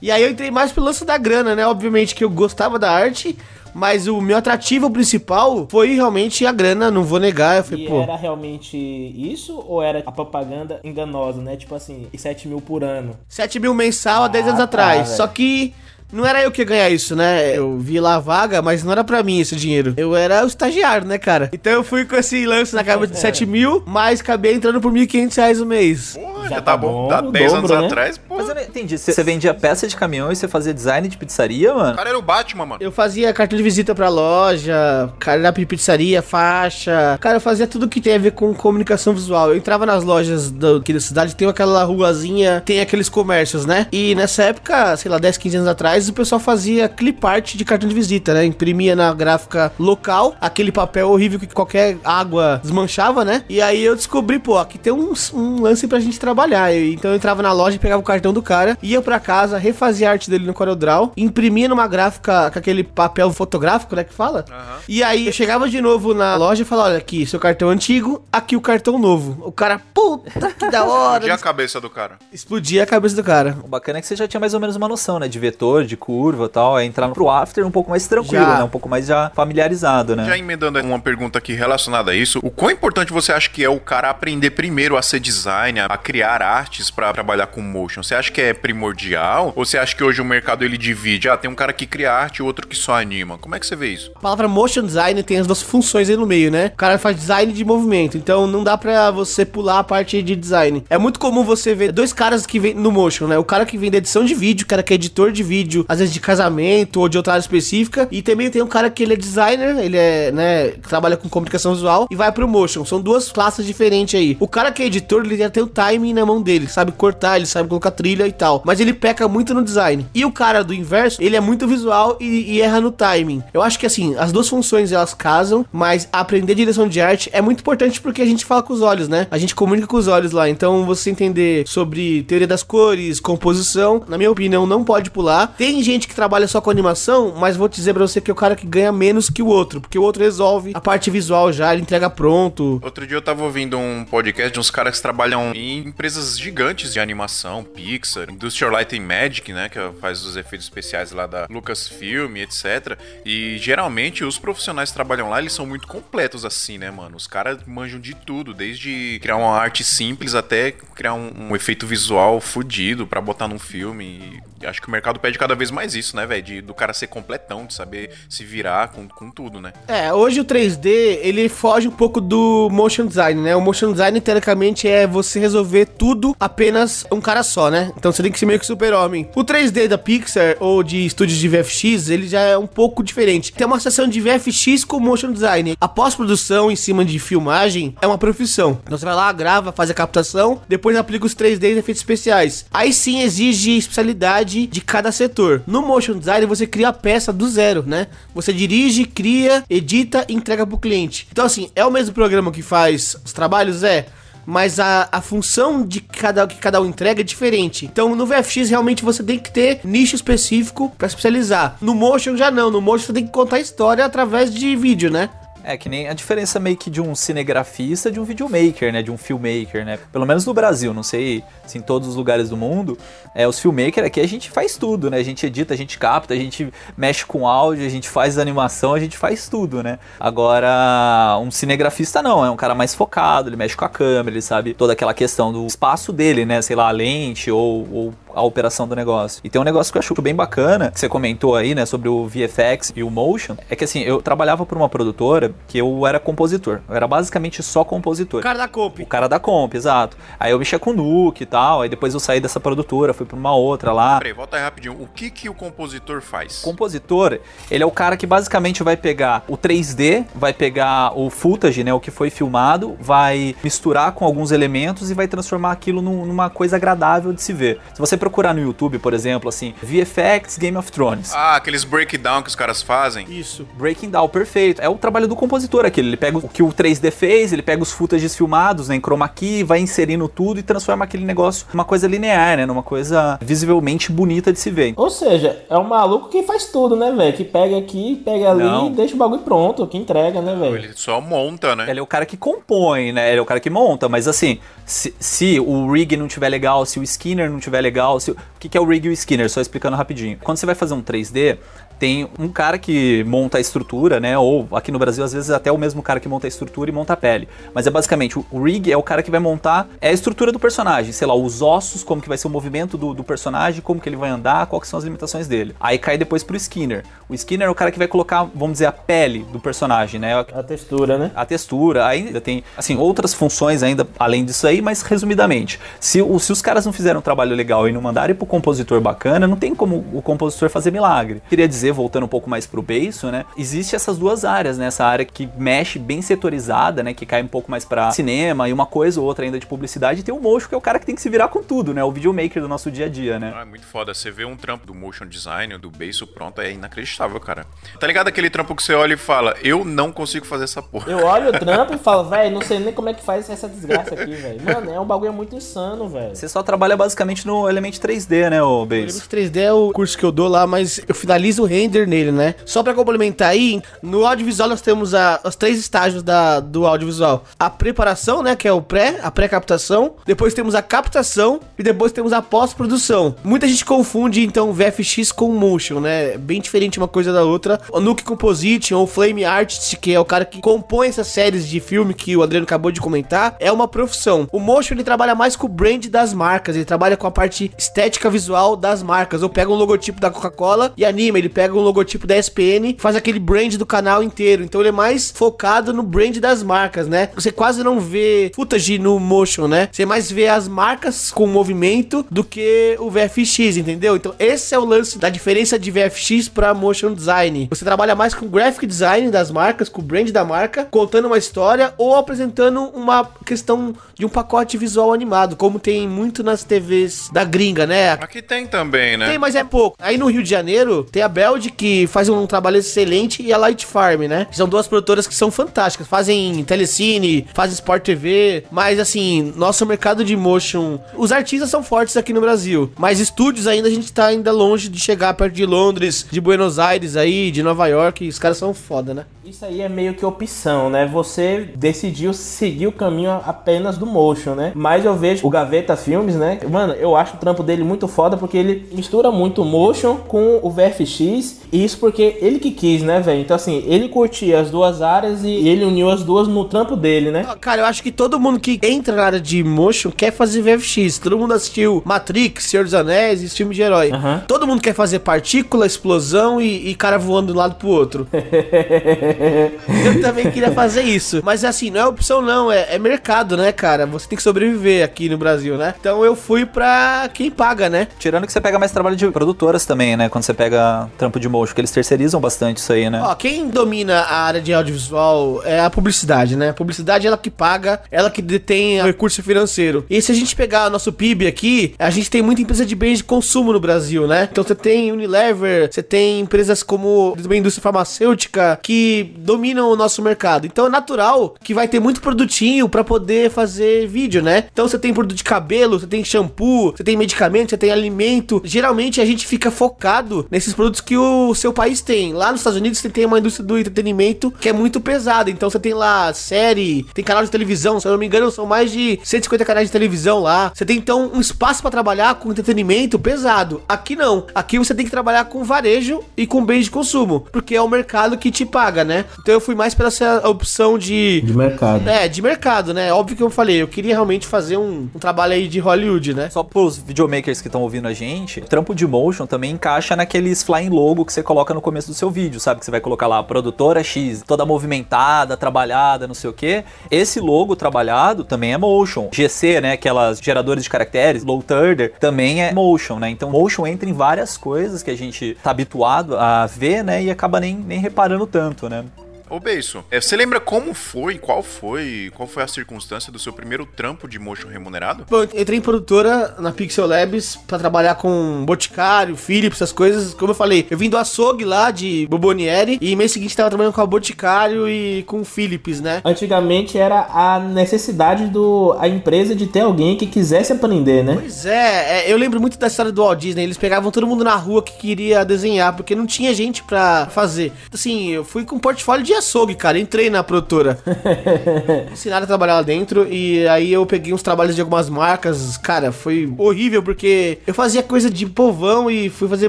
E 0.00 0.10
aí 0.10 0.22
eu 0.22 0.30
entrei 0.30 0.50
mais 0.50 0.70
pelo 0.70 0.86
lance 0.86 1.02
da 1.04 1.16
grana, 1.16 1.54
né? 1.54 1.66
Obviamente 1.66 2.14
que 2.14 2.22
eu 2.22 2.28
gostava 2.30 2.78
da 2.78 2.90
arte. 2.90 3.36
Mas 3.74 4.06
o 4.06 4.20
meu 4.20 4.36
atrativo 4.36 4.88
principal 4.88 5.66
foi 5.68 5.94
realmente 5.94 6.46
a 6.46 6.52
grana, 6.52 6.92
não 6.92 7.02
vou 7.02 7.18
negar. 7.18 7.56
Eu 7.56 7.64
falei, 7.64 7.84
E 7.84 7.88
pô. 7.88 8.00
era 8.02 8.14
realmente 8.14 8.76
isso 8.76 9.58
ou 9.66 9.82
era 9.82 10.00
a 10.06 10.12
propaganda 10.12 10.78
enganosa, 10.84 11.42
né? 11.42 11.56
Tipo 11.56 11.74
assim, 11.74 12.06
7 12.16 12.46
mil 12.46 12.60
por 12.60 12.84
ano. 12.84 13.16
7 13.28 13.58
mil 13.58 13.74
mensal 13.74 14.22
há 14.24 14.28
10 14.28 14.44
anos 14.46 14.58
tá, 14.58 14.64
atrás. 14.64 15.02
velho. 15.08 15.16
Só 15.16 15.26
que 15.26 15.74
não 16.14 16.24
era 16.26 16.42
eu 16.42 16.50
que 16.50 16.62
ia 16.62 16.64
ganhar 16.66 16.90
isso, 16.90 17.14
né? 17.16 17.56
Eu 17.56 17.78
vi 17.78 18.00
lá 18.00 18.16
a 18.16 18.18
vaga, 18.20 18.62
mas 18.62 18.82
não 18.84 18.92
era 18.92 19.04
pra 19.04 19.22
mim 19.22 19.40
esse 19.40 19.56
dinheiro. 19.56 19.94
Eu 19.96 20.14
era 20.16 20.44
o 20.44 20.46
estagiário, 20.46 21.06
né, 21.06 21.18
cara? 21.18 21.50
Então 21.52 21.72
eu 21.72 21.84
fui 21.84 22.04
com 22.04 22.16
esse 22.16 22.46
lance 22.46 22.74
na 22.74 22.84
cabeça 22.84 23.12
de 23.12 23.18
7 23.18 23.44
mil, 23.46 23.82
mas 23.86 24.20
acabei 24.20 24.54
entrando 24.54 24.80
por 24.80 24.92
1.500 24.92 25.36
reais 25.36 25.60
o 25.60 25.66
mês. 25.66 26.14
Porra, 26.14 26.42
Já 26.44 26.48
já, 26.50 26.54
tá 26.56 26.62
tá 26.62 26.76
bom. 26.76 27.08
Dá 27.08 27.20
o 27.20 27.30
10 27.30 27.52
anos 27.54 27.70
né? 27.70 27.76
atrás, 27.86 28.18
pô. 28.18 28.36
Mas 28.36 28.48
eu 28.48 28.54
não 28.54 28.62
entendi, 28.62 28.96
você 28.98 29.22
vendia 29.22 29.52
peça 29.54 29.86
de 29.86 29.96
caminhão 29.96 30.30
e 30.32 30.36
você 30.36 30.46
fazia 30.48 30.72
design 30.74 31.06
de 31.08 31.16
pizzaria, 31.16 31.72
O 31.72 31.78
mano? 31.78 31.96
cara 31.96 32.08
era 32.10 32.18
o 32.18 32.22
Batman, 32.22 32.66
mano. 32.66 32.82
Eu 32.82 32.92
fazia 32.92 33.32
cartão 33.32 33.56
de 33.56 33.62
visita 33.62 33.94
pra 33.94 34.08
loja, 34.08 35.10
cardápio 35.18 35.60
de 35.62 35.66
pizzaria, 35.66 36.22
faixa. 36.22 37.18
Cara, 37.20 37.36
eu 37.36 37.40
fazia 37.40 37.66
tudo 37.66 37.88
que 37.88 38.00
tem 38.00 38.14
a 38.14 38.18
ver 38.18 38.32
com 38.32 38.52
comunicação 38.54 39.14
visual. 39.14 39.50
Eu 39.50 39.56
entrava 39.56 39.86
nas 39.86 40.04
lojas 40.04 40.50
do, 40.50 40.76
aqui 40.76 40.92
da 40.92 41.00
cidade, 41.00 41.34
tem 41.34 41.48
aquela 41.48 41.82
ruazinha, 41.84 42.62
tem 42.64 42.80
aqueles 42.80 43.08
comércios, 43.08 43.64
né? 43.66 43.86
E 43.92 44.14
nessa 44.14 44.44
época, 44.44 44.96
sei 44.96 45.10
lá, 45.10 45.18
10, 45.18 45.36
15 45.38 45.56
anos 45.56 45.68
atrás, 45.68 46.03
o 46.08 46.12
pessoal 46.12 46.40
fazia 46.40 46.88
clip 46.88 47.24
art 47.26 47.54
de 47.54 47.64
cartão 47.64 47.88
de 47.88 47.94
visita, 47.94 48.34
né? 48.34 48.44
Imprimia 48.44 48.94
na 48.94 49.12
gráfica 49.12 49.72
local, 49.78 50.34
aquele 50.40 50.72
papel 50.72 51.08
horrível 51.10 51.38
que 51.38 51.46
qualquer 51.46 51.96
água 52.04 52.60
desmanchava, 52.62 53.24
né? 53.24 53.44
E 53.48 53.60
aí 53.60 53.82
eu 53.82 53.94
descobri, 53.94 54.38
pô, 54.38 54.58
aqui 54.58 54.78
tem 54.78 54.92
um, 54.92 55.12
um 55.32 55.62
lance 55.62 55.86
pra 55.86 56.00
gente 56.00 56.18
trabalhar. 56.18 56.74
Então 56.74 57.10
eu 57.10 57.16
entrava 57.16 57.42
na 57.42 57.52
loja, 57.52 57.78
pegava 57.78 58.00
o 58.00 58.04
cartão 58.04 58.32
do 58.32 58.42
cara, 58.42 58.78
ia 58.82 59.00
pra 59.00 59.20
casa, 59.20 59.58
refazia 59.58 60.08
a 60.08 60.12
arte 60.12 60.30
dele 60.30 60.46
no 60.46 60.54
CorelDRAW, 60.54 61.12
imprimia 61.16 61.68
numa 61.68 61.86
gráfica 61.86 62.50
com 62.50 62.58
aquele 62.58 62.84
papel 62.84 63.30
fotográfico, 63.32 63.94
né, 63.96 64.04
que 64.04 64.14
fala? 64.14 64.44
E 64.88 65.02
aí 65.02 65.26
eu 65.26 65.32
chegava 65.32 65.68
de 65.68 65.80
novo 65.80 66.14
na 66.14 66.36
loja 66.36 66.62
e 66.62 66.64
falava, 66.64 66.90
olha 66.90 66.98
aqui, 66.98 67.26
seu 67.26 67.40
cartão 67.40 67.68
antigo, 67.68 68.24
aqui 68.32 68.56
o 68.56 68.60
cartão 68.60 68.98
novo. 68.98 69.44
O 69.46 69.52
cara, 69.52 69.80
puta, 69.92 70.52
que 70.52 70.70
da 70.70 70.84
hora. 70.84 71.24
Explodia 71.24 71.34
a 71.34 71.38
cabeça 71.38 71.80
do 71.80 71.90
cara. 71.90 72.18
Explodia 72.32 72.82
a 72.82 72.86
cabeça 72.86 73.16
do 73.16 73.24
cara. 73.24 73.56
O 73.62 73.68
bacana 73.68 73.98
é 73.98 74.00
que 74.00 74.06
você 74.06 74.16
já 74.16 74.26
tinha 74.26 74.40
mais 74.40 74.54
ou 74.54 74.60
menos 74.60 74.76
uma 74.76 74.88
noção, 74.88 75.18
né? 75.18 75.28
De 75.28 75.38
vetor, 75.38 75.83
de 75.86 75.96
curva 75.96 76.46
e 76.46 76.48
tal. 76.48 76.78
É 76.78 76.84
entrar 76.84 77.08
pro 77.10 77.28
after 77.28 77.66
um 77.66 77.70
pouco 77.70 77.90
mais 77.90 78.06
tranquilo, 78.06 78.44
Já. 78.44 78.58
né? 78.58 78.64
Um 78.64 78.68
pouco 78.68 78.88
mais 78.88 79.06
já 79.06 79.30
familiarizado, 79.34 80.16
né? 80.16 80.24
Já 80.24 80.36
emendando 80.36 80.80
uma 80.80 80.98
pergunta 80.98 81.38
aqui 81.38 81.52
relacionada 81.52 82.10
a 82.10 82.14
isso, 82.14 82.40
o 82.42 82.50
quão 82.50 82.70
importante 82.70 83.12
você 83.12 83.32
acha 83.32 83.48
que 83.48 83.64
é 83.64 83.68
o 83.68 83.80
cara 83.80 84.10
aprender 84.10 84.50
primeiro 84.50 84.96
a 84.96 85.02
ser 85.02 85.20
designer, 85.20 85.86
a 85.88 85.96
criar 85.96 86.42
artes 86.42 86.90
pra 86.90 87.12
trabalhar 87.12 87.46
com 87.46 87.60
motion? 87.60 88.02
Você 88.02 88.14
acha 88.14 88.30
que 88.30 88.40
é 88.40 88.52
primordial? 88.52 89.52
Ou 89.56 89.64
você 89.64 89.78
acha 89.78 89.94
que 89.94 90.04
hoje 90.04 90.20
o 90.20 90.24
mercado 90.24 90.64
ele 90.64 90.76
divide? 90.76 91.28
Ah, 91.28 91.36
tem 91.36 91.50
um 91.50 91.54
cara 91.54 91.72
que 91.72 91.86
cria 91.86 92.12
arte 92.12 92.38
e 92.38 92.42
outro 92.42 92.66
que 92.66 92.76
só 92.76 93.00
anima. 93.00 93.38
Como 93.38 93.54
é 93.54 93.60
que 93.60 93.66
você 93.66 93.76
vê 93.76 93.88
isso? 93.88 94.12
A 94.14 94.20
palavra 94.20 94.48
motion 94.48 94.82
design 94.82 95.22
tem 95.22 95.38
as 95.38 95.46
duas 95.46 95.62
funções 95.62 96.08
aí 96.10 96.16
no 96.16 96.26
meio, 96.26 96.50
né? 96.50 96.66
O 96.66 96.76
cara 96.76 96.98
faz 96.98 97.16
design 97.16 97.52
de 97.52 97.64
movimento, 97.64 98.16
então 98.16 98.46
não 98.46 98.62
dá 98.62 98.76
pra 98.76 99.10
você 99.10 99.44
pular 99.44 99.80
a 99.80 99.84
parte 99.84 100.22
de 100.22 100.36
design. 100.36 100.84
É 100.88 100.98
muito 100.98 101.18
comum 101.18 101.44
você 101.44 101.74
ver 101.74 101.92
dois 101.92 102.12
caras 102.12 102.46
que 102.46 102.58
vêm 102.58 102.74
no 102.74 102.90
motion, 102.92 103.26
né? 103.26 103.38
O 103.38 103.44
cara 103.44 103.64
que 103.66 103.78
vem 103.78 103.90
da 103.90 103.98
edição 103.98 104.24
de 104.24 104.34
vídeo, 104.34 104.64
o 104.64 104.68
cara 104.68 104.82
que 104.82 104.92
é 104.92 104.96
editor 104.96 105.32
de 105.32 105.42
vídeo, 105.42 105.73
às 105.88 105.98
vezes 105.98 106.12
de 106.12 106.20
casamento 106.20 107.00
ou 107.00 107.08
de 107.08 107.16
outra 107.16 107.34
área 107.34 107.40
específica, 107.40 108.08
e 108.10 108.22
também 108.22 108.50
tem 108.50 108.62
um 108.62 108.66
cara 108.66 108.90
que 108.90 109.02
ele 109.02 109.14
é 109.14 109.16
designer, 109.16 109.78
ele 109.78 109.96
é, 109.96 110.30
né, 110.32 110.68
trabalha 110.88 111.16
com 111.16 111.28
comunicação 111.28 111.74
visual 111.74 112.06
e 112.10 112.16
vai 112.16 112.30
pro 112.30 112.48
motion. 112.48 112.84
São 112.84 113.00
duas 113.00 113.30
classes 113.30 113.64
diferentes 113.66 114.18
aí. 114.18 114.36
O 114.40 114.48
cara 114.48 114.70
que 114.70 114.82
é 114.82 114.86
editor, 114.86 115.24
ele 115.24 115.36
já 115.36 115.50
tem 115.50 115.62
o 115.62 115.66
timing 115.66 116.12
na 116.12 116.26
mão 116.26 116.40
dele, 116.40 116.68
sabe 116.68 116.92
cortar, 116.92 117.36
ele 117.36 117.46
sabe 117.46 117.68
colocar 117.68 117.90
trilha 117.90 118.26
e 118.26 118.32
tal. 118.32 118.62
Mas 118.64 118.80
ele 118.80 118.92
peca 118.92 119.26
muito 119.28 119.54
no 119.54 119.62
design. 119.62 120.06
E 120.14 120.24
o 120.24 120.32
cara 120.32 120.62
do 120.62 120.74
inverso, 120.74 121.22
ele 121.22 121.36
é 121.36 121.40
muito 121.40 121.66
visual 121.66 122.16
e, 122.20 122.52
e 122.52 122.60
erra 122.60 122.80
no 122.80 122.90
timing. 122.90 123.42
Eu 123.52 123.62
acho 123.62 123.78
que 123.78 123.86
assim, 123.86 124.14
as 124.16 124.32
duas 124.32 124.48
funções 124.48 124.92
elas 124.92 125.14
casam, 125.14 125.64
mas 125.72 126.08
aprender 126.12 126.54
direção 126.54 126.88
de 126.88 127.00
arte 127.00 127.30
é 127.32 127.40
muito 127.40 127.60
importante 127.60 128.00
porque 128.00 128.22
a 128.22 128.26
gente 128.26 128.44
fala 128.44 128.62
com 128.62 128.72
os 128.72 128.82
olhos, 128.82 129.08
né? 129.08 129.26
A 129.30 129.38
gente 129.38 129.54
comunica 129.54 129.86
com 129.86 129.96
os 129.96 130.08
olhos 130.08 130.32
lá. 130.32 130.48
Então 130.48 130.84
você 130.84 131.10
entender 131.10 131.66
sobre 131.66 132.22
teoria 132.24 132.46
das 132.46 132.62
cores, 132.62 133.20
composição, 133.20 134.02
na 134.08 134.18
minha 134.18 134.30
opinião, 134.30 134.66
não 134.66 134.84
pode 134.84 135.10
pular. 135.10 135.54
Tem 135.56 135.63
gente 135.82 136.08
que 136.08 136.14
trabalha 136.14 136.46
só 136.48 136.60
com 136.60 136.70
animação, 136.70 137.34
mas 137.36 137.56
vou 137.56 137.68
te 137.68 137.76
dizer 137.76 137.94
pra 137.94 138.02
você 138.02 138.20
que 138.20 138.30
é 138.30 138.32
o 138.32 138.36
cara 138.36 138.56
que 138.56 138.66
ganha 138.66 138.92
menos 138.92 139.30
que 139.30 139.42
o 139.42 139.46
outro, 139.46 139.80
porque 139.80 139.98
o 139.98 140.02
outro 140.02 140.22
resolve 140.22 140.72
a 140.74 140.80
parte 140.80 141.10
visual 141.10 141.52
já, 141.52 141.72
ele 141.72 141.82
entrega 141.82 142.10
pronto. 142.10 142.80
Outro 142.82 143.06
dia 143.06 143.16
eu 143.16 143.22
tava 143.22 143.42
ouvindo 143.44 143.78
um 143.78 144.04
podcast 144.04 144.52
de 144.52 144.60
uns 144.60 144.70
caras 144.70 144.96
que 144.96 145.02
trabalham 145.02 145.52
em 145.54 145.78
empresas 145.78 146.38
gigantes 146.38 146.92
de 146.92 147.00
animação, 147.00 147.64
Pixar, 147.64 148.30
Industrial 148.30 148.70
Light 148.70 148.96
and 148.96 149.02
Magic, 149.02 149.52
né, 149.52 149.68
que 149.68 149.78
faz 150.00 150.24
os 150.24 150.36
efeitos 150.36 150.66
especiais 150.66 151.12
lá 151.12 151.26
da 151.26 151.46
Lucasfilm, 151.48 152.36
etc. 152.36 152.98
E 153.24 153.58
geralmente 153.58 154.24
os 154.24 154.38
profissionais 154.38 154.90
que 154.90 154.94
trabalham 154.94 155.28
lá, 155.30 155.40
eles 155.40 155.52
são 155.52 155.66
muito 155.66 155.86
completos 155.86 156.44
assim, 156.44 156.78
né, 156.78 156.90
mano? 156.90 157.16
Os 157.16 157.26
caras 157.26 157.58
manjam 157.66 158.00
de 158.00 158.14
tudo, 158.14 158.52
desde 158.52 159.18
criar 159.20 159.36
uma 159.36 159.56
arte 159.56 159.84
simples 159.84 160.34
até 160.34 160.72
criar 160.72 161.14
um, 161.14 161.50
um 161.50 161.56
efeito 161.56 161.86
visual 161.86 162.40
fudido 162.40 163.06
pra 163.06 163.20
botar 163.20 163.48
num 163.48 163.58
filme. 163.58 164.42
E 164.60 164.66
acho 164.66 164.80
que 164.80 164.88
o 164.88 164.90
mercado 164.90 165.20
pede 165.20 165.38
cada 165.38 165.53
vez 165.54 165.70
mais 165.70 165.94
isso, 165.94 166.16
né, 166.16 166.26
velho? 166.26 166.62
Do 166.62 166.74
cara 166.74 166.92
ser 166.92 167.06
completão, 167.06 167.66
de 167.66 167.74
saber 167.74 168.10
se 168.28 168.44
virar 168.44 168.88
com, 168.88 169.08
com 169.08 169.30
tudo, 169.30 169.60
né? 169.60 169.72
É, 169.88 170.12
hoje 170.12 170.40
o 170.40 170.44
3D, 170.44 170.86
ele 171.22 171.48
foge 171.48 171.88
um 171.88 171.92
pouco 171.92 172.20
do 172.20 172.68
motion 172.70 173.06
design, 173.06 173.40
né? 173.40 173.56
O 173.56 173.60
motion 173.60 173.92
design, 173.92 174.20
teoricamente, 174.20 174.88
é 174.88 175.06
você 175.06 175.38
resolver 175.38 175.86
tudo 175.86 176.36
apenas 176.38 177.06
um 177.10 177.20
cara 177.20 177.42
só, 177.42 177.70
né? 177.70 177.92
Então 177.96 178.12
você 178.12 178.22
tem 178.22 178.32
que 178.32 178.38
ser 178.38 178.46
meio 178.46 178.58
que 178.58 178.66
super-homem. 178.66 179.28
O 179.34 179.44
3D 179.44 179.88
da 179.88 179.98
Pixar 179.98 180.56
ou 180.60 180.82
de 180.82 181.04
estúdios 181.04 181.38
de 181.38 181.48
VFX, 181.48 182.08
ele 182.08 182.26
já 182.28 182.40
é 182.40 182.58
um 182.58 182.66
pouco 182.66 183.02
diferente. 183.02 183.52
Tem 183.52 183.66
uma 183.66 183.80
seção 183.80 184.08
de 184.08 184.20
VFX 184.20 184.84
com 184.84 185.00
motion 185.00 185.32
design. 185.32 185.76
A 185.80 185.88
pós-produção 185.88 186.70
em 186.70 186.76
cima 186.76 187.04
de 187.04 187.18
filmagem 187.18 187.94
é 188.00 188.06
uma 188.06 188.18
profissão. 188.18 188.78
Então 188.84 188.98
você 188.98 189.04
vai 189.04 189.14
lá, 189.14 189.32
grava, 189.32 189.72
faz 189.72 189.90
a 189.90 189.94
captação, 189.94 190.60
depois 190.68 190.96
aplica 190.96 191.26
os 191.26 191.34
3D 191.34 191.74
e 191.74 191.78
efeitos 191.78 192.00
especiais. 192.00 192.66
Aí 192.72 192.92
sim 192.92 193.20
exige 193.20 193.76
especialidade 193.76 194.66
de 194.66 194.80
cada 194.80 195.12
setor. 195.12 195.43
No 195.66 195.82
motion 195.82 196.18
design 196.18 196.46
você 196.46 196.66
cria 196.66 196.88
a 196.88 196.92
peça 196.92 197.32
do 197.32 197.48
zero, 197.48 197.84
né? 197.86 198.08
Você 198.34 198.52
dirige, 198.52 199.04
cria, 199.04 199.64
edita 199.68 200.24
e 200.28 200.34
entrega 200.34 200.66
pro 200.66 200.78
cliente. 200.78 201.26
Então 201.30 201.44
assim, 201.44 201.70
é 201.74 201.84
o 201.84 201.90
mesmo 201.90 202.14
programa 202.14 202.50
que 202.50 202.62
faz 202.62 203.16
os 203.24 203.32
trabalhos? 203.32 203.82
É 203.82 204.06
mas 204.46 204.78
a, 204.78 205.08
a 205.10 205.20
função 205.20 205.86
de 205.86 206.00
cada 206.00 206.46
que 206.46 206.56
cada 206.56 206.80
um 206.80 206.86
entrega 206.86 207.20
é 207.20 207.24
diferente. 207.24 207.86
Então 207.86 208.14
no 208.14 208.26
VFX 208.26 208.70
realmente 208.70 209.04
você 209.04 209.22
tem 209.22 209.38
que 209.38 209.50
ter 209.50 209.80
nicho 209.84 210.14
específico 210.14 210.92
para 210.96 211.06
especializar. 211.06 211.76
No 211.80 211.94
motion 211.94 212.36
já 212.36 212.50
não, 212.50 212.70
no 212.70 212.80
motion 212.80 213.06
você 213.06 213.12
tem 213.12 213.26
que 213.26 213.32
contar 213.32 213.60
história 213.60 214.04
através 214.04 214.52
de 214.52 214.76
vídeo, 214.76 215.10
né? 215.10 215.30
É 215.64 215.78
que 215.78 215.88
nem 215.88 216.08
a 216.08 216.12
diferença 216.12 216.60
meio 216.60 216.76
que 216.76 216.90
de 216.90 217.00
um 217.00 217.14
cinegrafista 217.14 218.10
de 218.10 218.20
um 218.20 218.24
videomaker, 218.24 218.92
né? 218.92 219.02
De 219.02 219.10
um 219.10 219.16
filmmaker, 219.16 219.84
né? 219.84 219.98
Pelo 220.12 220.26
menos 220.26 220.44
no 220.44 220.52
Brasil, 220.52 220.92
não 220.92 221.02
sei 221.02 221.42
se 221.66 221.78
em 221.78 221.80
todos 221.80 222.06
os 222.06 222.16
lugares 222.16 222.50
do 222.50 222.56
mundo. 222.56 222.98
É, 223.34 223.48
os 223.48 223.58
filmmakers 223.58 224.06
aqui 224.06 224.20
a 224.20 224.28
gente 224.28 224.50
faz 224.50 224.76
tudo, 224.76 225.10
né? 225.10 225.16
A 225.16 225.22
gente 225.22 225.46
edita, 225.46 225.72
a 225.72 225.76
gente 225.76 225.98
capta, 225.98 226.34
a 226.34 226.36
gente 226.36 226.70
mexe 226.96 227.24
com 227.24 227.48
áudio, 227.48 227.86
a 227.86 227.88
gente 227.88 228.10
faz 228.10 228.36
animação, 228.36 228.92
a 228.92 229.00
gente 229.00 229.16
faz 229.16 229.48
tudo, 229.48 229.82
né? 229.82 229.98
Agora, 230.20 231.38
um 231.40 231.50
cinegrafista 231.50 232.22
não, 232.22 232.44
é 232.44 232.50
um 232.50 232.56
cara 232.56 232.74
mais 232.74 232.94
focado, 232.94 233.48
ele 233.48 233.56
mexe 233.56 233.74
com 233.74 233.86
a 233.86 233.88
câmera, 233.88 234.34
ele 234.34 234.42
sabe 234.42 234.74
toda 234.74 234.92
aquela 234.92 235.14
questão 235.14 235.50
do 235.50 235.66
espaço 235.66 236.12
dele, 236.12 236.44
né? 236.44 236.60
Sei 236.60 236.76
lá, 236.76 236.88
a 236.88 236.92
lente 236.92 237.50
ou, 237.50 237.88
ou 237.90 238.14
a 238.34 238.42
operação 238.42 238.86
do 238.86 238.96
negócio. 238.96 239.40
E 239.44 239.50
tem 239.50 239.60
um 239.60 239.64
negócio 239.64 239.92
que 239.92 239.98
eu 239.98 240.00
acho 240.00 240.14
bem 240.22 240.34
bacana, 240.34 240.90
que 240.90 241.00
você 241.00 241.08
comentou 241.08 241.54
aí, 241.54 241.74
né, 241.74 241.84
sobre 241.84 242.08
o 242.08 242.26
VFX 242.26 242.92
e 242.96 243.02
o 243.02 243.10
motion, 243.10 243.56
é 243.68 243.76
que 243.76 243.84
assim, 243.84 244.00
eu 244.00 244.22
trabalhava 244.22 244.64
por 244.64 244.76
uma 244.76 244.88
produtora 244.88 245.54
que 245.66 245.78
eu 245.78 246.06
era 246.06 246.18
compositor. 246.18 246.80
Eu 246.88 246.96
era 246.96 247.06
basicamente 247.06 247.62
só 247.62 247.84
compositor. 247.84 248.40
O 248.40 248.42
cara 248.42 248.58
da 248.58 248.68
comp. 248.68 249.00
O 249.00 249.06
cara 249.06 249.28
da 249.28 249.38
comp, 249.38 249.74
exato. 249.74 250.16
Aí 250.38 250.52
eu 250.52 250.58
mexia 250.58 250.78
com 250.78 250.92
Nuke 250.92 251.42
e 251.42 251.46
tal, 251.46 251.82
aí 251.82 251.88
depois 251.88 252.14
eu 252.14 252.20
saí 252.20 252.40
dessa 252.40 252.60
produtora, 252.60 253.12
fui 253.12 253.26
pra 253.26 253.36
uma 253.36 253.54
outra 253.54 253.92
lá. 253.92 254.18
Peraí, 254.18 254.32
volta 254.32 254.56
aí 254.56 254.62
rapidinho. 254.62 255.00
O 255.00 255.06
que 255.06 255.30
que 255.30 255.48
o 255.48 255.54
compositor 255.54 256.20
faz? 256.20 256.62
O 256.62 256.64
compositor, 256.64 257.38
ele 257.70 257.82
é 257.82 257.86
o 257.86 257.90
cara 257.90 258.16
que 258.16 258.26
basicamente 258.26 258.82
vai 258.82 258.96
pegar 258.96 259.44
o 259.48 259.56
3D, 259.56 260.24
vai 260.34 260.52
pegar 260.52 261.16
o 261.18 261.30
footage, 261.30 261.84
né, 261.84 261.92
o 261.92 262.00
que 262.00 262.10
foi 262.10 262.30
filmado, 262.30 262.96
vai 263.00 263.54
misturar 263.62 264.12
com 264.12 264.24
alguns 264.24 264.50
elementos 264.50 265.10
e 265.10 265.14
vai 265.14 265.28
transformar 265.28 265.72
aquilo 265.72 266.00
num, 266.00 266.24
numa 266.24 266.48
coisa 266.50 266.76
agradável 266.76 267.32
de 267.32 267.42
se 267.42 267.52
ver. 267.52 267.80
Se 267.92 268.00
você 268.00 268.16
procurar 268.24 268.54
no 268.54 268.60
YouTube, 268.62 268.98
por 268.98 269.12
exemplo, 269.12 269.50
assim, 269.50 269.74
VFX 269.82 270.56
Game 270.56 270.78
of 270.78 270.90
Thrones. 270.90 271.34
Ah, 271.34 271.56
aqueles 271.56 271.84
breakdown 271.84 272.42
que 272.42 272.48
os 272.48 272.54
caras 272.54 272.80
fazem. 272.80 273.26
Isso. 273.28 273.66
Breaking 273.76 274.08
Down, 274.08 274.26
perfeito. 274.30 274.80
É 274.80 274.88
o 274.88 274.94
trabalho 274.94 275.28
do 275.28 275.36
compositor 275.36 275.84
aquele. 275.84 276.08
Ele 276.08 276.16
pega 276.16 276.38
o 276.38 276.48
que 276.48 276.62
o 276.62 276.68
3D 276.68 277.10
fez, 277.10 277.52
ele 277.52 277.60
pega 277.60 277.82
os 277.82 277.92
footages 277.92 278.34
filmados, 278.34 278.88
né, 278.88 278.96
em 278.96 279.00
chroma 279.00 279.28
key, 279.28 279.62
vai 279.62 279.78
inserindo 279.80 280.26
tudo 280.26 280.58
e 280.58 280.62
transforma 280.62 281.04
aquele 281.04 281.22
negócio 281.22 281.66
numa 281.74 281.84
coisa 281.84 282.08
linear, 282.08 282.56
né, 282.56 282.64
numa 282.64 282.82
coisa 282.82 283.38
visivelmente 283.42 284.10
bonita 284.10 284.50
de 284.50 284.58
se 284.58 284.70
ver. 284.70 284.94
Ou 284.96 285.10
seja, 285.10 285.62
é 285.68 285.76
um 285.76 285.84
maluco 285.84 286.30
que 286.30 286.42
faz 286.44 286.64
tudo, 286.72 286.96
né, 286.96 287.12
velho? 287.12 287.36
Que 287.36 287.44
pega 287.44 287.76
aqui, 287.76 288.22
pega 288.24 288.50
ali 288.50 288.62
Não. 288.62 288.86
e 288.86 288.90
deixa 288.90 289.14
o 289.14 289.18
bagulho 289.18 289.42
pronto, 289.42 289.86
que 289.86 289.98
entrega, 289.98 290.40
né, 290.40 290.56
velho? 290.56 290.76
Ele 290.76 290.92
só 290.94 291.20
monta, 291.20 291.76
né? 291.76 291.90
Ele 291.90 292.00
é 292.00 292.02
o 292.02 292.06
cara 292.06 292.24
que 292.24 292.38
compõe, 292.38 293.12
né? 293.12 293.28
Ele 293.30 293.38
é 293.38 293.42
o 293.42 293.46
cara 293.46 293.60
que 293.60 293.68
monta, 293.68 294.08
mas 294.08 294.26
assim, 294.26 294.58
se, 294.86 295.14
se 295.18 295.60
o 295.60 295.92
rig 295.92 296.16
não 296.16 296.26
tiver 296.26 296.48
legal, 296.48 296.86
se 296.86 296.98
o 296.98 297.02
Skinner 297.02 297.50
não 297.50 297.58
tiver 297.58 297.80
legal, 297.80 298.13
o 298.16 298.36
que, 298.58 298.76
é 298.76 298.80
o 298.80 298.84
rig 298.84 299.06
e 299.06 299.08
o 299.08 299.12
Skinner? 299.12 299.50
Só 299.50 299.60
explicando 299.60 299.96
rapidinho. 299.96 300.38
Quando 300.42 300.58
você 300.58 300.66
vai 300.66 300.74
fazer 300.74 300.94
um 300.94 301.02
3D, 301.02 301.58
tem 301.98 302.28
um 302.38 302.48
cara 302.48 302.78
que 302.78 303.24
monta 303.24 303.58
a 303.58 303.60
estrutura, 303.60 304.20
né? 304.20 304.36
Ou 304.38 304.68
aqui 304.72 304.90
no 304.92 304.98
Brasil, 304.98 305.24
às 305.24 305.32
vezes, 305.32 305.50
até 305.50 305.70
o 305.70 305.78
mesmo 305.78 306.02
cara 306.02 306.20
que 306.20 306.28
monta 306.28 306.46
a 306.46 306.48
estrutura 306.48 306.90
e 306.90 306.92
monta 306.92 307.12
a 307.12 307.16
pele. 307.16 307.48
Mas 307.74 307.86
é 307.86 307.90
basicamente, 307.90 308.38
o, 308.38 308.62
rig 308.62 308.90
é 308.90 308.96
o 308.96 309.02
cara 309.02 309.22
que 309.22 309.30
vai 309.30 309.40
montar 309.40 309.88
é 310.00 310.08
a 310.08 310.12
estrutura 310.12 310.52
do 310.52 310.58
personagem, 310.58 311.12
sei 311.12 311.26
lá, 311.26 311.34
os 311.34 311.62
ossos, 311.62 312.02
como 312.02 312.20
que 312.20 312.28
vai 312.28 312.38
ser 312.38 312.46
o 312.46 312.50
movimento 312.50 312.96
do, 312.96 313.14
do 313.14 313.24
personagem, 313.24 313.80
como 313.80 314.00
que 314.00 314.08
ele 314.08 314.16
vai 314.16 314.30
andar, 314.30 314.66
quais 314.66 314.88
são 314.88 314.98
as 314.98 315.04
limitações 315.04 315.46
dele. 315.46 315.74
Aí 315.80 315.98
cai 315.98 316.18
depois 316.18 316.42
pro 316.42 316.56
Skinner. 316.56 317.04
O 317.28 317.34
Skinner 317.34 317.68
é 317.68 317.70
o 317.70 317.74
cara 317.74 317.90
que 317.90 317.98
vai 317.98 318.06
colocar, 318.08 318.44
vamos 318.54 318.72
dizer, 318.74 318.86
a 318.86 318.92
pele 318.92 319.46
do 319.52 319.58
personagem, 319.60 320.20
né? 320.20 320.34
A 320.52 320.62
textura, 320.62 321.18
né? 321.18 321.30
a 321.34 321.44
textura, 321.44 322.06
ainda 322.06 322.40
tem, 322.40 322.62
assim, 322.76 322.96
outras 322.96 323.32
funções 323.32 323.82
ainda 323.82 324.06
além 324.18 324.44
disso 324.44 324.66
aí, 324.66 324.80
mas 324.82 325.02
resumidamente, 325.02 325.80
se, 325.98 326.20
o- 326.22 326.38
se 326.38 326.52
os 326.52 326.60
caras 326.62 326.84
não 326.84 326.92
fizeram 326.92 327.20
um 327.20 327.22
trabalho 327.22 327.54
legal 327.54 327.88
e 327.88 327.92
não 327.92 328.00
mandarem 328.00 328.34
pro 328.34 328.46
compositor 328.46 329.00
bacana, 329.00 329.46
não 329.46 329.56
tem 329.56 329.74
como 329.74 330.04
o 330.12 330.20
compositor 330.22 330.68
fazer 330.68 330.90
milagre. 330.90 331.42
Queria 331.48 331.66
dizer, 331.68 331.83
voltando 331.92 332.24
um 332.24 332.28
pouco 332.28 332.48
mais 332.48 332.66
pro 332.66 332.82
beiço, 332.82 333.30
né, 333.30 333.44
existe 333.56 333.94
essas 333.96 334.18
duas 334.18 334.44
áreas, 334.44 334.78
né, 334.78 334.86
essa 334.86 335.04
área 335.04 335.24
que 335.24 335.48
mexe 335.56 335.98
bem 335.98 336.22
setorizada, 336.22 337.02
né, 337.02 337.14
que 337.14 337.26
cai 337.26 337.42
um 337.42 337.48
pouco 337.48 337.70
mais 337.70 337.84
pra 337.84 338.10
cinema 338.10 338.68
e 338.68 338.72
uma 338.72 338.86
coisa 338.86 339.20
ou 339.20 339.26
outra 339.26 339.44
ainda 339.44 339.58
de 339.58 339.66
publicidade, 339.66 340.20
e 340.20 340.22
tem 340.22 340.34
o 340.34 340.40
motion, 340.40 340.68
que 340.68 340.74
é 340.74 340.78
o 340.78 340.80
cara 340.80 340.98
que 340.98 341.06
tem 341.06 341.14
que 341.14 341.20
se 341.20 341.28
virar 341.28 341.48
com 341.48 341.62
tudo, 341.62 341.94
né, 341.94 342.02
o 342.04 342.10
videomaker 342.10 342.62
do 342.62 342.68
nosso 342.68 342.90
dia 342.90 343.06
a 343.06 343.08
dia, 343.08 343.38
né. 343.38 343.52
Ah, 343.54 343.62
é 343.62 343.64
muito 343.64 343.86
foda. 343.86 344.12
Você 344.14 344.30
vê 344.30 344.44
um 344.44 344.56
trampo 344.56 344.86
do 344.86 344.94
motion 344.94 345.26
design, 345.26 345.76
do 345.78 345.90
beiço 345.90 346.26
pronto, 346.26 346.60
é 346.60 346.72
inacreditável, 346.72 347.38
cara. 347.40 347.66
Tá 347.98 348.06
ligado 348.06 348.28
aquele 348.28 348.50
trampo 348.50 348.74
que 348.74 348.82
você 348.82 348.94
olha 348.94 349.14
e 349.14 349.16
fala, 349.16 349.56
eu 349.62 349.84
não 349.84 350.12
consigo 350.12 350.46
fazer 350.46 350.64
essa 350.64 350.82
porra. 350.82 351.10
Eu 351.10 351.24
olho 351.24 351.48
o 351.48 351.52
trampo 351.52 351.94
e 351.94 351.98
falo, 351.98 352.28
velho, 352.28 352.54
não 352.54 352.62
sei 352.62 352.78
nem 352.78 352.92
como 352.92 353.08
é 353.08 353.14
que 353.14 353.22
faz 353.22 353.48
essa 353.48 353.68
desgraça 353.68 354.14
aqui, 354.14 354.32
velho. 354.32 354.62
Mano, 354.62 354.90
é 354.90 355.00
um 355.00 355.04
bagulho 355.04 355.32
muito 355.32 355.54
insano, 355.54 356.08
velho. 356.08 356.34
Você 356.34 356.48
só 356.48 356.62
trabalha 356.62 356.96
basicamente 356.96 357.46
no 357.46 357.68
Element 357.68 357.92
3D, 357.92 358.50
né, 358.50 358.62
ô 358.62 358.84
Base? 358.84 359.02
Elements 359.02 359.28
3D 359.28 359.56
é 359.56 359.72
o 359.72 359.92
curso 359.92 360.16
que 360.16 360.24
eu 360.24 360.32
dou 360.32 360.48
lá, 360.48 360.66
mas 360.66 361.00
eu 361.06 361.14
finalizo 361.14 361.62
o 361.62 361.66
render 361.74 362.06
nele, 362.06 362.30
né? 362.32 362.54
Só 362.64 362.82
pra 362.82 362.94
complementar 362.94 363.48
aí, 363.50 363.80
no 364.02 364.26
audiovisual 364.26 364.68
nós 364.68 364.80
temos 364.80 365.14
a- 365.14 365.40
os 365.44 365.56
três 365.56 365.78
estágios 365.78 366.22
da, 366.22 366.60
do 366.60 366.86
audiovisual. 366.86 367.44
A 367.58 367.68
preparação, 367.70 368.42
né, 368.42 368.56
que 368.56 368.66
é 368.68 368.72
o 368.72 368.80
pré, 368.82 369.20
a 369.22 369.30
pré-captação. 369.30 370.14
Depois 370.26 370.54
temos 370.54 370.74
a 370.74 370.82
captação 370.82 371.60
e 371.78 371.82
depois 371.82 372.12
temos 372.12 372.32
a 372.32 372.42
pós-produção. 372.42 373.34
Muita 373.44 373.68
gente 373.68 373.84
confunde, 373.84 374.42
então, 374.44 374.72
VFX 374.72 375.30
com 375.32 375.48
motion, 375.52 376.00
né? 376.00 376.36
Bem 376.36 376.60
diferente 376.60 376.98
uma 376.98 377.08
coisa 377.08 377.32
da 377.32 377.42
outra. 377.44 377.80
O 377.92 378.00
Nuke 378.00 378.24
Composition 378.24 378.96
ou 378.98 379.06
Flame 379.06 379.44
Artist, 379.44 379.96
que 379.96 380.12
é 380.12 380.20
o 380.20 380.24
cara 380.24 380.44
que 380.44 380.60
compõe 380.60 381.08
essas 381.08 381.28
séries 381.28 381.66
de 381.68 381.80
filme 381.80 382.12
que 382.14 382.36
o 382.36 382.42
Adriano 382.42 382.64
acabou 382.64 382.90
de 382.90 383.00
comentar, 383.00 383.56
é 383.60 383.70
uma 383.70 383.86
profissão. 383.88 384.48
O 384.52 384.58
motion, 384.58 384.94
ele 384.94 385.04
trabalha 385.04 385.34
mais 385.34 385.56
com 385.56 385.66
o 385.66 385.70
brand 385.70 386.06
das 386.06 386.32
marcas, 386.34 386.74
ele 386.76 386.84
trabalha 386.84 387.16
com 387.16 387.26
a 387.26 387.30
parte 387.30 387.70
estética 387.78 388.28
visual 388.28 388.76
das 388.76 389.02
marcas. 389.02 389.42
Ou 389.42 389.48
pega 389.48 389.70
um 389.70 389.74
logotipo 389.74 390.20
da 390.20 390.30
Coca-Cola 390.30 390.92
e 390.96 391.04
anima, 391.04 391.38
ele 391.38 391.48
pega 391.48 391.63
pega 391.64 391.74
um 391.74 391.80
logotipo 391.80 392.26
da 392.26 392.36
ESPN, 392.36 392.94
faz 392.98 393.16
aquele 393.16 393.38
brand 393.38 393.76
do 393.76 393.86
canal 393.86 394.22
inteiro. 394.22 394.62
Então 394.62 394.82
ele 394.82 394.90
é 394.90 394.92
mais 394.92 395.30
focado 395.30 395.94
no 395.94 396.02
brand 396.02 396.36
das 396.36 396.62
marcas, 396.62 397.08
né? 397.08 397.30
Você 397.34 397.50
quase 397.50 397.82
não 397.82 397.98
vê 397.98 398.52
footage 398.54 398.98
no 398.98 399.18
motion, 399.18 399.66
né? 399.66 399.88
Você 399.90 400.04
mais 400.04 400.30
vê 400.30 400.46
as 400.46 400.68
marcas 400.68 401.30
com 401.30 401.46
movimento 401.46 402.26
do 402.30 402.44
que 402.44 402.96
o 402.98 403.10
VFX, 403.10 403.78
entendeu? 403.78 404.14
Então 404.14 404.34
esse 404.38 404.74
é 404.74 404.78
o 404.78 404.84
lance 404.84 405.18
da 405.18 405.30
diferença 405.30 405.78
de 405.78 405.90
VFX 405.90 406.50
para 406.50 406.74
motion 406.74 407.14
design. 407.14 407.66
Você 407.70 407.82
trabalha 407.82 408.14
mais 408.14 408.34
com 408.34 408.46
graphic 408.46 408.86
design 408.86 409.30
das 409.30 409.50
marcas, 409.50 409.88
com 409.88 410.02
o 410.02 410.04
brand 410.04 410.28
da 410.30 410.44
marca, 410.44 410.86
contando 410.90 411.26
uma 411.26 411.38
história 411.38 411.94
ou 411.96 412.14
apresentando 412.14 412.90
uma 412.94 413.24
questão 413.46 413.94
de 414.14 414.26
um 414.26 414.28
pacote 414.28 414.76
visual 414.76 415.14
animado, 415.14 415.56
como 415.56 415.78
tem 415.78 416.06
muito 416.06 416.42
nas 416.42 416.62
TVs 416.62 417.30
da 417.32 417.42
gringa, 417.42 417.86
né? 417.86 418.12
Aqui 418.12 418.42
tem 418.42 418.66
também, 418.66 419.16
né? 419.16 419.30
Tem, 419.30 419.38
mas 419.38 419.54
é 419.54 419.64
pouco. 419.64 419.96
Aí 419.98 420.18
no 420.18 420.26
Rio 420.26 420.42
de 420.42 420.50
Janeiro, 420.50 421.04
tem 421.10 421.22
a 421.22 421.28
Que 421.76 422.06
faz 422.06 422.28
um 422.28 422.46
trabalho 422.46 422.78
excelente 422.78 423.42
e 423.42 423.52
a 423.52 423.56
Light 423.56 423.84
Farm, 423.86 424.22
né? 424.22 424.46
São 424.52 424.68
duas 424.68 424.86
produtoras 424.86 425.26
que 425.26 425.34
são 425.34 425.50
fantásticas. 425.50 426.06
Fazem 426.06 426.62
telecine, 426.64 427.46
fazem 427.54 427.74
Sport 427.74 428.02
TV, 428.02 428.64
mas 428.70 428.98
assim, 428.98 429.52
nosso 429.56 429.84
mercado 429.86 430.24
de 430.24 430.36
motion, 430.36 430.98
os 431.16 431.32
artistas 431.32 431.70
são 431.70 431.82
fortes 431.82 432.16
aqui 432.16 432.32
no 432.32 432.40
Brasil, 432.40 432.92
mas 432.96 433.20
estúdios 433.20 433.66
ainda 433.66 433.88
a 433.88 433.90
gente 433.90 434.12
tá 434.12 434.26
ainda 434.26 434.52
longe 434.52 434.88
de 434.88 434.98
chegar 435.00 435.34
perto 435.34 435.54
de 435.54 435.66
Londres, 435.66 436.26
de 436.30 436.40
Buenos 436.40 436.78
Aires 436.78 437.16
aí, 437.16 437.50
de 437.50 437.62
Nova 437.62 437.86
York, 437.86 438.28
os 438.28 438.38
caras 438.38 438.58
são 438.58 438.72
foda, 438.74 439.14
né? 439.14 439.26
Isso 439.46 439.62
aí 439.62 439.82
é 439.82 439.88
meio 439.90 440.14
que 440.14 440.24
opção, 440.24 440.88
né? 440.88 441.04
Você 441.04 441.68
decidiu 441.76 442.32
seguir 442.32 442.86
o 442.86 442.92
caminho 442.92 443.30
apenas 443.44 443.98
do 443.98 444.06
motion, 444.06 444.54
né? 444.54 444.72
Mas 444.74 445.04
eu 445.04 445.14
vejo 445.14 445.46
o 445.46 445.50
Gaveta 445.50 445.94
Filmes, 445.96 446.34
né? 446.34 446.60
Mano, 446.70 446.94
eu 446.94 447.14
acho 447.14 447.34
o 447.34 447.38
trampo 447.38 447.62
dele 447.62 447.84
muito 447.84 448.08
foda 448.08 448.38
porque 448.38 448.56
ele 448.56 448.88
mistura 448.92 449.30
muito 449.30 449.60
o 449.60 449.64
motion 449.66 450.16
com 450.16 450.60
o 450.62 450.70
VFX. 450.70 451.60
E 451.70 451.84
isso 451.84 451.98
porque 451.98 452.38
ele 452.40 452.58
que 452.58 452.70
quis, 452.70 453.02
né, 453.02 453.20
velho? 453.20 453.42
Então, 453.42 453.54
assim, 453.54 453.84
ele 453.86 454.08
curtia 454.08 454.60
as 454.60 454.70
duas 454.70 455.02
áreas 455.02 455.44
e 455.44 455.68
ele 455.68 455.84
uniu 455.84 456.08
as 456.08 456.22
duas 456.22 456.48
no 456.48 456.64
trampo 456.64 456.96
dele, 456.96 457.30
né? 457.30 457.46
Cara, 457.60 457.82
eu 457.82 457.86
acho 457.86 458.02
que 458.02 458.10
todo 458.10 458.40
mundo 458.40 458.58
que 458.58 458.80
entra 458.82 459.14
na 459.14 459.24
área 459.24 459.40
de 459.40 459.62
motion 459.62 460.10
quer 460.10 460.32
fazer 460.32 460.62
VFX. 460.62 461.18
Todo 461.18 461.36
mundo 461.36 461.52
assistiu 461.52 462.00
Matrix, 462.06 462.64
Senhor 462.64 462.84
dos 462.84 462.94
Anéis 462.94 463.42
e 463.42 463.48
filme 463.50 463.74
de 463.74 463.82
herói. 463.82 464.10
Aham. 464.10 464.42
Todo 464.48 464.66
mundo 464.66 464.80
quer 464.80 464.94
fazer 464.94 465.18
partícula, 465.18 465.84
explosão 465.84 466.62
e, 466.62 466.88
e 466.88 466.94
cara 466.94 467.18
voando 467.18 467.48
de 467.48 467.52
um 467.52 467.60
lado 467.60 467.74
pro 467.74 467.88
outro. 467.88 468.26
eu 470.06 470.20
também 470.20 470.50
queria 470.50 470.72
fazer 470.72 471.02
isso. 471.02 471.40
Mas 471.44 471.64
assim, 471.64 471.90
não 471.90 472.00
é 472.00 472.06
opção 472.06 472.40
não, 472.42 472.70
é, 472.70 472.94
é 472.94 472.98
mercado, 472.98 473.56
né, 473.56 473.72
cara? 473.72 474.06
Você 474.06 474.28
tem 474.28 474.36
que 474.36 474.42
sobreviver 474.42 475.04
aqui 475.04 475.28
no 475.28 475.38
Brasil, 475.38 475.76
né? 475.76 475.94
Então 475.98 476.24
eu 476.24 476.36
fui 476.36 476.64
pra 476.66 477.28
quem 477.32 477.50
paga, 477.50 477.88
né? 477.88 478.08
Tirando 478.18 478.46
que 478.46 478.52
você 478.52 478.60
pega 478.60 478.78
mais 478.78 478.92
trabalho 478.92 479.16
de 479.16 479.28
produtoras 479.30 479.84
também, 479.84 480.16
né? 480.16 480.28
Quando 480.28 480.44
você 480.44 480.54
pega 480.54 481.08
trampo 481.18 481.40
de 481.40 481.48
motion, 481.48 481.74
que 481.74 481.80
eles 481.80 481.90
terceirizam 481.90 482.40
bastante 482.40 482.78
isso 482.78 482.92
aí, 482.92 483.08
né? 483.08 483.20
Ó, 483.22 483.34
quem 483.34 483.68
domina 483.68 484.20
a 484.20 484.42
área 484.42 484.60
de 484.60 484.72
audiovisual 484.72 485.62
é 485.64 485.80
a 485.80 485.90
publicidade, 485.90 486.56
né? 486.56 486.70
A 486.70 486.74
publicidade 486.74 487.26
é 487.26 487.28
ela 487.28 487.38
que 487.38 487.50
paga, 487.50 488.00
ela 488.10 488.30
que 488.30 488.42
detém 488.42 489.00
o 489.00 489.06
recurso 489.06 489.42
financeiro. 489.42 490.04
E 490.08 490.20
se 490.20 490.32
a 490.32 490.34
gente 490.34 490.54
pegar 490.54 490.86
o 490.86 490.90
nosso 490.90 491.12
PIB 491.12 491.46
aqui, 491.46 491.94
a 491.98 492.10
gente 492.10 492.30
tem 492.30 492.42
muita 492.42 492.62
empresa 492.62 492.84
de 492.84 492.94
bens 492.94 493.18
de 493.18 493.24
consumo 493.24 493.72
no 493.72 493.80
Brasil, 493.80 494.26
né? 494.26 494.48
Então 494.50 494.64
você 494.64 494.74
tem 494.74 495.12
Unilever, 495.12 495.88
você 495.90 496.02
tem 496.02 496.40
empresas 496.40 496.82
como 496.82 497.36
a 497.36 497.56
indústria 497.56 497.82
farmacêutica 497.82 498.78
que 498.82 499.23
dominam 499.24 499.90
o 499.90 499.96
nosso 499.96 500.22
mercado. 500.22 500.66
Então 500.66 500.86
é 500.86 500.88
natural 500.88 501.54
que 501.62 501.74
vai 501.74 501.88
ter 501.88 502.00
muito 502.00 502.20
produtinho 502.20 502.88
pra 502.88 503.02
poder 503.02 503.50
fazer 503.50 504.06
vídeo, 504.06 504.42
né? 504.42 504.64
Então 504.72 504.86
você 504.86 504.98
tem 504.98 505.12
produto 505.12 505.36
de 505.36 505.44
cabelo, 505.44 505.98
você 505.98 506.06
tem 506.06 506.24
shampoo, 506.24 506.92
você 506.92 507.02
tem 507.02 507.16
medicamento, 507.16 507.70
você 507.70 507.78
tem 507.78 507.90
alimento. 507.90 508.60
Geralmente 508.64 509.20
a 509.20 509.24
gente 509.24 509.46
fica 509.46 509.70
focado 509.70 510.46
nesses 510.50 510.74
produtos 510.74 511.00
que 511.00 511.16
o 511.16 511.54
seu 511.54 511.72
país 511.72 512.00
tem. 512.00 512.32
Lá 512.32 512.50
nos 512.50 512.60
Estados 512.60 512.78
Unidos 512.78 512.98
você 512.98 513.10
tem 513.10 513.26
uma 513.26 513.38
indústria 513.38 513.66
do 513.66 513.78
entretenimento 513.78 514.50
que 514.50 514.68
é 514.68 514.72
muito 514.72 515.00
pesada. 515.00 515.50
Então 515.50 515.70
você 515.70 515.78
tem 515.78 515.94
lá 515.94 516.32
série, 516.32 517.04
tem 517.14 517.24
canal 517.24 517.44
de 517.44 517.50
televisão, 517.50 518.00
se 518.00 518.06
eu 518.06 518.12
não 518.12 518.18
me 518.18 518.26
engano, 518.26 518.50
são 518.50 518.66
mais 518.66 518.90
de 518.90 519.18
150 519.22 519.64
canais 519.64 519.88
de 519.88 519.92
televisão 519.92 520.40
lá. 520.40 520.72
Você 520.74 520.84
tem 520.84 520.98
então 520.98 521.30
um 521.32 521.40
espaço 521.40 521.82
pra 521.82 521.90
trabalhar 521.90 522.34
com 522.36 522.50
entretenimento 522.50 523.18
pesado. 523.18 523.82
Aqui 523.88 524.16
não. 524.16 524.46
Aqui 524.54 524.78
você 524.78 524.94
tem 524.94 525.04
que 525.04 525.10
trabalhar 525.10 525.44
com 525.46 525.64
varejo 525.64 526.20
e 526.36 526.46
com 526.46 526.64
bens 526.64 526.84
de 526.84 526.90
consumo, 526.90 527.46
porque 527.52 527.74
é 527.74 527.82
o 527.82 527.88
mercado 527.88 528.36
que 528.38 528.50
te 528.50 528.64
paga, 528.64 529.04
né? 529.04 529.13
Então 529.40 529.54
eu 529.54 529.60
fui 529.60 529.74
mais 529.74 529.94
pela 529.94 530.08
essa 530.08 530.48
opção 530.48 530.98
de 530.98 531.40
De 531.40 531.56
mercado. 531.56 532.08
é, 532.08 532.28
de 532.28 532.40
mercado, 532.42 532.92
né? 532.94 533.12
Óbvio 533.12 533.36
que 533.36 533.42
eu 533.42 533.50
falei, 533.50 533.82
eu 533.82 533.88
queria 533.88 534.14
realmente 534.14 534.46
fazer 534.46 534.76
um, 534.76 535.08
um 535.14 535.18
trabalho 535.18 535.52
aí 535.52 535.66
de 535.68 535.78
Hollywood, 535.80 536.34
né? 536.34 536.48
Só 536.50 536.62
pros 536.62 536.96
videomakers 536.98 537.60
que 537.60 537.68
estão 537.68 537.82
ouvindo 537.82 538.06
a 538.08 538.12
gente, 538.12 538.60
o 538.60 538.64
trampo 538.64 538.94
de 538.94 539.06
motion 539.06 539.46
também 539.46 539.72
encaixa 539.72 540.14
naqueles 540.16 540.62
flying 540.62 540.88
logo 540.90 541.24
que 541.24 541.32
você 541.32 541.42
coloca 541.42 541.74
no 541.74 541.80
começo 541.80 542.08
do 542.08 542.14
seu 542.14 542.30
vídeo, 542.30 542.60
sabe? 542.60 542.80
Que 542.80 542.84
você 542.84 542.90
vai 542.90 543.00
colocar 543.00 543.26
lá, 543.26 543.42
produtora 543.42 544.02
X, 544.02 544.42
toda 544.46 544.64
movimentada, 544.64 545.56
trabalhada, 545.56 546.26
não 546.26 546.34
sei 546.34 546.50
o 546.50 546.52
quê. 546.52 546.84
Esse 547.10 547.40
logo 547.40 547.74
trabalhado 547.76 548.44
também 548.44 548.72
é 548.72 548.78
motion. 548.78 549.28
GC, 549.32 549.80
né? 549.80 549.92
Aquelas 549.92 550.38
geradores 550.38 550.84
de 550.84 550.90
caracteres, 550.90 551.44
low 551.44 551.62
thirder, 551.62 552.12
também 552.20 552.62
é 552.62 552.72
motion, 552.72 553.18
né? 553.18 553.28
Então, 553.30 553.50
motion 553.50 553.86
entra 553.86 554.08
em 554.08 554.12
várias 554.12 554.56
coisas 554.56 555.02
que 555.02 555.10
a 555.10 555.16
gente 555.16 555.56
tá 555.62 555.70
habituado 555.70 556.36
a 556.36 556.66
ver, 556.66 557.02
né? 557.02 557.22
E 557.22 557.30
acaba 557.30 557.60
nem, 557.60 557.74
nem 557.76 557.98
reparando 557.98 558.46
tanto, 558.46 558.88
né? 558.88 559.03
Ô, 559.48 559.60
Beiso, 559.60 560.02
é, 560.10 560.20
você 560.20 560.36
lembra 560.36 560.58
como 560.58 560.94
foi, 560.94 561.36
qual 561.38 561.62
foi, 561.62 562.32
qual 562.34 562.48
foi 562.48 562.62
a 562.62 562.66
circunstância 562.66 563.30
do 563.30 563.38
seu 563.38 563.52
primeiro 563.52 563.84
trampo 563.84 564.26
de 564.26 564.38
motion 564.38 564.68
remunerado? 564.68 565.26
Bom, 565.28 565.42
eu 565.42 565.60
entrei 565.60 565.78
em 565.78 565.82
produtora 565.82 566.54
na 566.58 566.72
Pixel 566.72 567.06
Labs 567.06 567.54
pra 567.66 567.78
trabalhar 567.78 568.14
com 568.14 568.64
Boticário, 568.64 569.36
Philips, 569.36 569.76
essas 569.76 569.92
coisas. 569.92 570.32
Como 570.32 570.52
eu 570.52 570.54
falei, 570.54 570.86
eu 570.90 570.96
vim 570.96 571.10
do 571.10 571.18
açougue 571.18 571.64
lá 571.64 571.90
de 571.90 572.26
Bobonieri 572.28 572.98
e 573.00 573.14
mês 573.14 573.32
seguinte 573.32 573.54
tava 573.54 573.68
trabalhando 573.68 573.92
com 573.92 574.00
a 574.00 574.06
Boticário 574.06 574.88
e 574.88 575.22
com 575.24 575.40
o 575.40 575.44
Philips, 575.44 576.00
né? 576.00 576.22
Antigamente 576.24 576.96
era 576.96 577.26
a 577.30 577.60
necessidade 577.60 578.46
do 578.46 578.96
a 578.98 579.06
empresa 579.06 579.54
de 579.54 579.66
ter 579.66 579.80
alguém 579.80 580.16
que 580.16 580.26
quisesse 580.26 580.72
aprender, 580.72 581.22
né? 581.22 581.34
Pois 581.38 581.66
é, 581.66 582.22
é, 582.22 582.32
eu 582.32 582.38
lembro 582.38 582.60
muito 582.60 582.78
da 582.78 582.86
história 582.86 583.12
do 583.12 583.22
Walt 583.22 583.38
Disney. 583.38 583.64
Eles 583.64 583.76
pegavam 583.76 584.10
todo 584.10 584.26
mundo 584.26 584.42
na 584.42 584.54
rua 584.56 584.82
que 584.82 584.96
queria 584.96 585.44
desenhar, 585.44 585.94
porque 585.94 586.14
não 586.14 586.26
tinha 586.26 586.54
gente 586.54 586.82
pra 586.82 587.26
fazer. 587.26 587.72
Assim, 587.92 588.30
eu 588.30 588.44
fui 588.44 588.64
com 588.64 588.76
um 588.76 588.80
portfólio 588.80 589.24
de 589.24 589.33
açougue, 589.34 589.74
cara. 589.74 589.98
Entrei 589.98 590.30
na 590.30 590.42
produtora. 590.42 590.98
Ensinaram 592.12 592.44
a 592.44 592.46
trabalhar 592.46 592.74
lá 592.74 592.82
dentro. 592.82 593.26
E 593.30 593.66
aí 593.68 593.92
eu 593.92 594.04
peguei 594.06 594.32
uns 594.32 594.42
trabalhos 594.42 594.74
de 594.74 594.80
algumas 594.80 595.08
marcas. 595.08 595.76
Cara, 595.76 596.12
foi 596.12 596.52
horrível, 596.58 597.02
porque 597.02 597.58
eu 597.66 597.74
fazia 597.74 598.02
coisa 598.02 598.30
de 598.30 598.46
povão 598.46 599.10
e 599.10 599.28
fui 599.28 599.48
fazer 599.48 599.68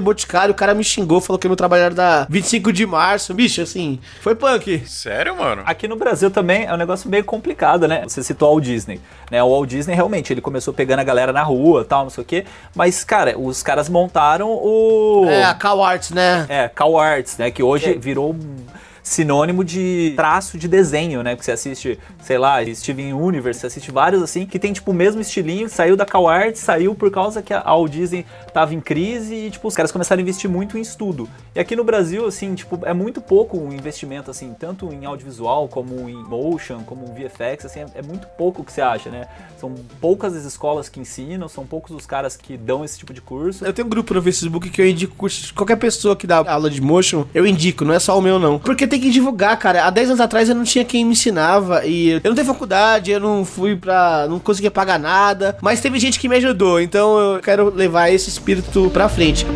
boticário. 0.00 0.52
O 0.52 0.56
cara 0.56 0.74
me 0.74 0.84
xingou, 0.84 1.20
falou 1.20 1.38
que 1.38 1.46
meu 1.48 1.56
trabalho 1.56 1.82
era 1.84 1.94
da 1.94 2.26
25 2.28 2.72
de 2.72 2.86
março. 2.86 3.34
Bicho, 3.34 3.60
assim, 3.62 3.98
foi 4.20 4.34
punk. 4.34 4.82
Sério, 4.86 5.36
mano? 5.36 5.62
Aqui 5.66 5.86
no 5.88 5.96
Brasil 5.96 6.30
também 6.30 6.64
é 6.64 6.72
um 6.72 6.76
negócio 6.76 7.08
meio 7.10 7.24
complicado, 7.24 7.86
né? 7.88 8.02
Você 8.06 8.22
citou 8.22 8.48
o 8.48 8.52
Walt 8.54 8.64
Disney, 8.64 9.00
né? 9.30 9.42
O 9.42 9.50
Walt 9.50 9.68
Disney 9.68 9.94
realmente, 9.94 10.32
ele 10.32 10.40
começou 10.40 10.72
pegando 10.72 11.00
a 11.00 11.04
galera 11.04 11.32
na 11.32 11.42
rua, 11.42 11.84
tal, 11.84 12.04
não 12.04 12.10
sei 12.10 12.22
o 12.22 12.26
quê, 12.26 12.44
mas 12.74 13.04
cara, 13.04 13.38
os 13.38 13.62
caras 13.62 13.88
montaram 13.88 14.48
o 14.50 15.26
É, 15.28 15.44
a 15.44 15.54
Cal 15.54 15.82
Arts, 15.82 16.10
né? 16.10 16.46
é, 16.48 16.68
Cal 16.68 16.98
Arts, 16.98 17.36
né, 17.38 17.50
que 17.50 17.62
hoje 17.62 17.96
virou 17.98 18.32
um 18.32 18.56
sinônimo 19.06 19.62
de 19.62 20.14
traço 20.16 20.58
de 20.58 20.66
desenho, 20.66 21.22
né? 21.22 21.36
Que 21.36 21.44
você 21.44 21.52
assiste, 21.52 21.96
sei 22.20 22.36
lá, 22.36 22.56
Steven 22.74 23.12
Universe, 23.12 23.60
você 23.60 23.68
assiste 23.68 23.92
vários 23.92 24.20
assim, 24.20 24.44
que 24.44 24.58
tem 24.58 24.72
tipo 24.72 24.90
o 24.90 24.94
mesmo 24.94 25.20
estilinho, 25.20 25.68
saiu 25.68 25.96
da 25.96 26.04
Cal 26.04 26.26
Arts, 26.26 26.60
saiu 26.60 26.92
por 26.92 27.08
causa 27.08 27.40
que 27.40 27.54
a 27.54 27.62
Walt 27.62 27.92
Disney 27.92 28.26
tava 28.52 28.74
em 28.74 28.80
crise 28.80 29.32
e 29.32 29.50
tipo 29.50 29.68
os 29.68 29.76
caras 29.76 29.92
começaram 29.92 30.18
a 30.18 30.22
investir 30.22 30.50
muito 30.50 30.76
em 30.76 30.80
estudo. 30.80 31.28
E 31.54 31.60
aqui 31.60 31.76
no 31.76 31.84
Brasil, 31.84 32.26
assim, 32.26 32.56
tipo, 32.56 32.80
é 32.84 32.92
muito 32.92 33.20
pouco 33.20 33.56
o 33.56 33.72
investimento 33.72 34.28
assim, 34.28 34.52
tanto 34.58 34.92
em 34.92 35.04
audiovisual 35.04 35.68
como 35.68 36.08
em 36.08 36.24
motion, 36.24 36.82
como 36.82 37.06
em 37.06 37.14
VFX, 37.14 37.64
assim, 37.64 37.80
é, 37.80 37.86
é 37.94 38.02
muito 38.02 38.26
pouco 38.36 38.62
o 38.62 38.64
que 38.64 38.72
você 38.72 38.80
acha, 38.80 39.08
né? 39.08 39.28
São 39.56 39.72
poucas 40.00 40.34
as 40.34 40.44
escolas 40.44 40.88
que 40.88 40.98
ensinam, 40.98 41.48
são 41.48 41.64
poucos 41.64 41.94
os 41.94 42.06
caras 42.06 42.36
que 42.36 42.56
dão 42.56 42.84
esse 42.84 42.98
tipo 42.98 43.14
de 43.14 43.20
curso. 43.20 43.64
Eu 43.64 43.72
tenho 43.72 43.86
um 43.86 43.90
grupo 43.90 44.12
no 44.12 44.20
Facebook 44.20 44.68
que 44.68 44.82
eu 44.82 44.86
indico 44.88 45.14
curso. 45.14 45.54
Qualquer 45.54 45.76
pessoa 45.76 46.16
que 46.16 46.26
dá 46.26 46.38
aula 46.38 46.68
de 46.68 46.80
motion, 46.80 47.24
eu 47.32 47.46
indico, 47.46 47.84
não 47.84 47.94
é 47.94 48.00
só 48.00 48.18
o 48.18 48.20
meu, 48.20 48.40
não. 48.40 48.58
Porque 48.58 48.84
tem 48.86 48.95
que 49.00 49.10
divulgar, 49.10 49.58
cara. 49.58 49.84
Há 49.84 49.90
10 49.90 50.10
anos 50.10 50.20
atrás 50.20 50.48
eu 50.48 50.54
não 50.54 50.64
tinha 50.64 50.84
quem 50.84 51.04
me 51.04 51.12
ensinava. 51.12 51.84
E 51.84 52.10
eu 52.10 52.20
não 52.24 52.34
tenho 52.34 52.46
faculdade, 52.46 53.10
eu 53.10 53.20
não 53.20 53.44
fui 53.44 53.76
pra. 53.76 54.26
não 54.28 54.38
conseguia 54.38 54.70
pagar 54.70 54.98
nada. 54.98 55.56
Mas 55.60 55.80
teve 55.80 55.98
gente 55.98 56.18
que 56.18 56.28
me 56.28 56.36
ajudou. 56.36 56.80
Então 56.80 57.18
eu 57.18 57.40
quero 57.40 57.74
levar 57.74 58.10
esse 58.10 58.28
espírito 58.28 58.90
pra 58.90 59.08
frente. 59.08 59.46